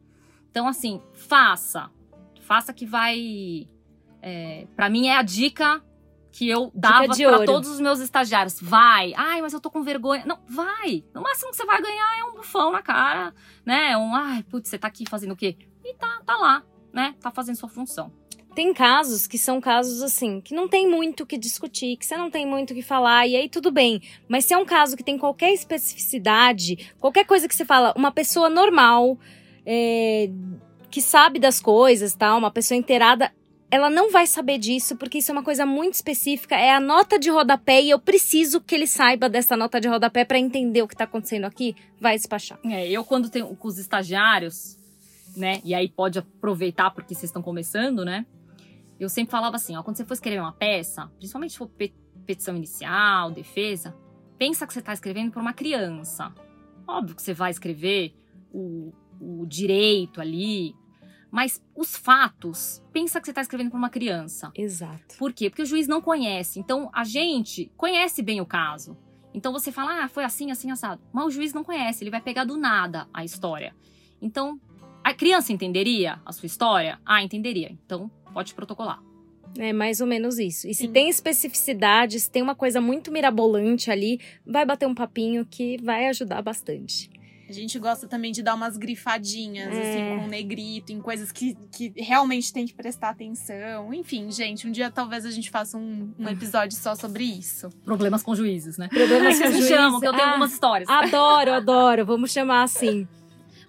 Então, 0.49 0.67
assim, 0.67 1.01
faça. 1.13 1.89
Faça 2.41 2.73
que 2.73 2.85
vai... 2.85 3.67
É, 4.21 4.67
para 4.75 4.89
mim, 4.89 5.07
é 5.07 5.17
a 5.17 5.21
dica 5.21 5.83
que 6.35 6.49
eu 6.49 6.69
dava 6.75 7.13
ouro. 7.31 7.45
todos 7.45 7.69
os 7.69 7.79
meus 7.79 7.99
estagiários. 7.99 8.59
Vai. 8.59 9.13
Ai, 9.15 9.41
mas 9.41 9.53
eu 9.53 9.61
tô 9.61 9.71
com 9.71 9.83
vergonha. 9.83 10.25
Não, 10.25 10.39
vai. 10.47 11.01
No 11.13 11.21
máximo 11.21 11.51
que 11.51 11.55
você 11.55 11.65
vai 11.65 11.81
ganhar 11.81 12.19
é 12.19 12.23
um 12.25 12.33
bufão 12.33 12.71
na 12.71 12.81
cara, 12.81 13.33
né? 13.65 13.95
Um, 13.95 14.13
ai, 14.13 14.43
putz, 14.43 14.67
você 14.67 14.77
tá 14.77 14.87
aqui 14.87 15.05
fazendo 15.07 15.31
o 15.31 15.35
quê? 15.35 15.57
E 15.83 15.93
tá, 15.93 16.21
tá 16.25 16.35
lá, 16.35 16.63
né? 16.91 17.15
Tá 17.21 17.31
fazendo 17.31 17.55
sua 17.55 17.69
função. 17.69 18.11
Tem 18.55 18.73
casos 18.73 19.27
que 19.27 19.37
são 19.37 19.59
casos 19.59 20.01
assim, 20.01 20.39
que 20.39 20.55
não 20.55 20.67
tem 20.67 20.89
muito 20.89 21.23
o 21.23 21.25
que 21.25 21.37
discutir, 21.37 21.97
que 21.97 22.05
você 22.05 22.15
não 22.15 22.31
tem 22.31 22.45
muito 22.45 22.71
o 22.71 22.73
que 22.73 22.81
falar, 22.81 23.27
e 23.27 23.35
aí 23.35 23.49
tudo 23.49 23.69
bem. 23.69 24.01
Mas 24.27 24.45
se 24.45 24.53
é 24.53 24.57
um 24.57 24.65
caso 24.65 24.95
que 24.95 25.03
tem 25.03 25.17
qualquer 25.17 25.53
especificidade, 25.53 26.93
qualquer 26.99 27.25
coisa 27.25 27.47
que 27.47 27.53
você 27.53 27.65
fala, 27.65 27.93
uma 27.97 28.11
pessoa 28.11 28.49
normal, 28.49 29.19
é, 29.65 30.29
que 30.89 31.01
sabe 31.01 31.37
das 31.37 31.59
coisas, 31.59 32.15
tal, 32.15 32.37
uma 32.37 32.49
pessoa 32.49 32.77
inteirada, 32.77 33.31
ela 33.69 33.89
não 33.89 34.09
vai 34.09 34.25
saber 34.25 34.57
disso, 34.57 34.95
porque 34.95 35.17
isso 35.17 35.31
é 35.31 35.33
uma 35.33 35.43
coisa 35.43 35.65
muito 35.65 35.95
específica, 35.95 36.55
é 36.55 36.71
a 36.71 36.79
nota 36.79 37.19
de 37.19 37.29
rodapé 37.29 37.81
e 37.81 37.89
eu 37.89 37.99
preciso 37.99 38.61
que 38.61 38.73
ele 38.73 38.87
saiba 38.87 39.27
dessa 39.27 39.57
nota 39.57 39.81
de 39.81 39.89
rodapé 39.89 40.23
para 40.23 40.39
entender 40.39 40.81
o 40.81 40.87
que 40.87 40.95
tá 40.95 41.03
acontecendo 41.03 41.43
aqui, 41.43 41.75
vai 41.99 42.15
despachar. 42.15 42.57
É, 42.63 42.89
eu 42.89 43.03
quando 43.03 43.29
tenho 43.29 43.53
com 43.55 43.67
os 43.67 43.77
estagiários, 43.77 44.77
né, 45.35 45.59
e 45.65 45.75
aí 45.75 45.89
pode 45.89 46.19
aproveitar 46.19 46.91
porque 46.91 47.13
vocês 47.13 47.25
estão 47.25 47.41
começando, 47.41 48.05
né, 48.05 48.25
eu 49.03 49.09
sempre 49.09 49.31
falava 49.31 49.55
assim, 49.55 49.75
ó, 49.75 49.83
quando 49.83 49.97
você 49.97 50.05
for 50.05 50.13
escrever 50.13 50.39
uma 50.39 50.53
peça, 50.53 51.07
principalmente 51.17 51.51
se 51.51 51.57
for 51.57 51.69
petição 52.25 52.55
inicial, 52.55 53.31
defesa, 53.31 53.95
pensa 54.37 54.65
que 54.65 54.73
você 54.73 54.79
está 54.79 54.93
escrevendo 54.93 55.31
para 55.31 55.41
uma 55.41 55.53
criança. 55.53 56.33
Óbvio 56.87 57.15
que 57.15 57.21
você 57.21 57.33
vai 57.33 57.51
escrever 57.51 58.15
o, 58.51 58.93
o 59.19 59.45
direito 59.45 60.21
ali, 60.21 60.75
mas 61.31 61.61
os 61.75 61.97
fatos, 61.97 62.81
pensa 62.93 63.19
que 63.19 63.25
você 63.25 63.31
está 63.31 63.41
escrevendo 63.41 63.69
para 63.69 63.77
uma 63.77 63.89
criança. 63.89 64.51
Exato. 64.55 65.17
Por 65.17 65.33
quê? 65.33 65.49
Porque 65.49 65.63
o 65.63 65.65
juiz 65.65 65.87
não 65.87 66.01
conhece. 66.01 66.59
Então, 66.59 66.89
a 66.93 67.03
gente 67.03 67.69
conhece 67.75 68.21
bem 68.21 68.39
o 68.39 68.45
caso. 68.45 68.97
Então, 69.33 69.51
você 69.51 69.69
fala, 69.69 70.05
ah, 70.05 70.07
foi 70.07 70.23
assim, 70.23 70.49
assim, 70.49 70.71
assado. 70.71 71.01
Mas 71.11 71.25
o 71.25 71.31
juiz 71.31 71.53
não 71.53 71.61
conhece, 71.63 72.03
ele 72.03 72.11
vai 72.11 72.21
pegar 72.21 72.45
do 72.45 72.55
nada 72.55 73.09
a 73.13 73.25
história. 73.25 73.75
Então, 74.21 74.57
a 75.05 75.13
criança 75.13 75.53
entenderia 75.53 76.19
a 76.25 76.31
sua 76.31 76.47
história? 76.47 76.97
Ah, 77.05 77.21
entenderia. 77.21 77.69
Então, 77.85 78.09
pode 78.33 78.55
protocolar. 78.55 78.99
É 79.55 79.71
mais 79.71 80.01
ou 80.01 80.07
menos 80.07 80.39
isso. 80.39 80.67
E 80.67 80.73
se 80.73 80.87
Sim. 80.87 80.91
tem 80.91 81.07
especificidades, 81.07 82.23
se 82.23 82.31
tem 82.31 82.41
uma 82.41 82.55
coisa 82.55 82.81
muito 82.81 83.11
mirabolante 83.11 83.91
ali, 83.91 84.19
vai 84.43 84.65
bater 84.65 84.87
um 84.87 84.95
papinho 84.95 85.45
que 85.45 85.77
vai 85.77 86.07
ajudar 86.07 86.41
bastante. 86.41 87.11
A 87.47 87.53
gente 87.53 87.77
gosta 87.77 88.07
também 88.07 88.31
de 88.31 88.41
dar 88.41 88.55
umas 88.55 88.77
grifadinhas, 88.77 89.71
é. 89.71 89.79
assim, 89.79 90.19
com 90.23 90.27
negrito, 90.27 90.91
em 90.91 90.99
coisas 90.99 91.31
que, 91.31 91.55
que 91.71 91.93
realmente 91.95 92.51
tem 92.51 92.65
que 92.65 92.73
prestar 92.73 93.09
atenção. 93.09 93.93
Enfim, 93.93 94.31
gente, 94.31 94.67
um 94.67 94.71
dia 94.71 94.89
talvez 94.89 95.23
a 95.23 95.29
gente 95.29 95.51
faça 95.51 95.77
um, 95.77 96.11
um 96.17 96.27
episódio 96.27 96.75
só 96.75 96.95
sobre 96.95 97.23
isso. 97.23 97.69
Problemas 97.85 98.23
com 98.23 98.35
juízes, 98.35 98.79
né? 98.79 98.87
Problemas 98.87 99.37
com 99.37 99.51
juízes. 99.51 99.69
chamam, 99.69 99.99
que 99.99 100.07
eu 100.07 100.13
tenho 100.13 100.23
ah, 100.23 100.29
algumas 100.29 100.51
histórias. 100.51 100.89
Adoro, 100.89 101.53
adoro. 101.53 102.03
Vamos 102.07 102.31
chamar 102.31 102.63
assim. 102.63 103.07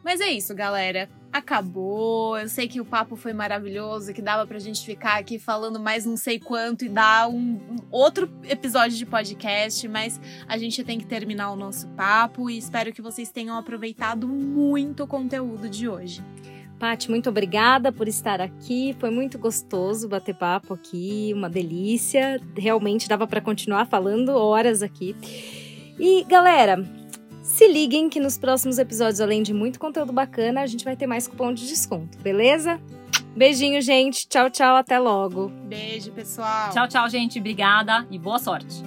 Mas 0.06 0.20
é 0.20 0.30
isso, 0.30 0.54
galera 0.54 1.08
acabou. 1.36 2.38
Eu 2.38 2.48
sei 2.48 2.66
que 2.66 2.80
o 2.80 2.84
papo 2.84 3.14
foi 3.14 3.32
maravilhoso, 3.32 4.12
que 4.12 4.22
dava 4.22 4.46
pra 4.46 4.58
gente 4.58 4.84
ficar 4.84 5.18
aqui 5.18 5.38
falando 5.38 5.78
mais 5.78 6.06
não 6.06 6.16
sei 6.16 6.38
quanto 6.38 6.84
e 6.84 6.88
dar 6.88 7.28
um, 7.28 7.34
um, 7.36 7.76
outro 7.90 8.30
episódio 8.44 8.96
de 8.96 9.04
podcast, 9.04 9.86
mas 9.86 10.20
a 10.48 10.56
gente 10.56 10.82
tem 10.82 10.98
que 10.98 11.06
terminar 11.06 11.50
o 11.50 11.56
nosso 11.56 11.88
papo 11.88 12.48
e 12.48 12.56
espero 12.56 12.92
que 12.92 13.02
vocês 13.02 13.30
tenham 13.30 13.56
aproveitado 13.56 14.26
muito 14.26 15.04
o 15.04 15.06
conteúdo 15.06 15.68
de 15.68 15.88
hoje. 15.88 16.24
Pati, 16.78 17.10
muito 17.10 17.30
obrigada 17.30 17.90
por 17.90 18.06
estar 18.06 18.40
aqui. 18.40 18.94
Foi 18.98 19.10
muito 19.10 19.38
gostoso 19.38 20.08
bater 20.08 20.34
papo 20.34 20.74
aqui, 20.74 21.32
uma 21.34 21.48
delícia. 21.48 22.40
Realmente 22.56 23.08
dava 23.08 23.26
para 23.26 23.40
continuar 23.40 23.86
falando 23.86 24.30
horas 24.30 24.82
aqui. 24.82 25.16
E 25.98 26.22
galera, 26.24 26.84
se 27.46 27.68
liguem 27.68 28.08
que 28.08 28.18
nos 28.18 28.36
próximos 28.36 28.76
episódios, 28.76 29.20
além 29.20 29.40
de 29.40 29.54
muito 29.54 29.78
conteúdo 29.78 30.12
bacana, 30.12 30.62
a 30.62 30.66
gente 30.66 30.84
vai 30.84 30.96
ter 30.96 31.06
mais 31.06 31.28
cupom 31.28 31.54
de 31.54 31.66
desconto, 31.68 32.18
beleza? 32.18 32.80
Beijinho, 33.36 33.80
gente. 33.80 34.26
Tchau, 34.26 34.50
tchau. 34.50 34.74
Até 34.74 34.98
logo. 34.98 35.48
Beijo, 35.64 36.10
pessoal. 36.10 36.70
Tchau, 36.70 36.88
tchau, 36.88 37.08
gente. 37.08 37.38
Obrigada 37.38 38.04
e 38.10 38.18
boa 38.18 38.40
sorte. 38.40 38.82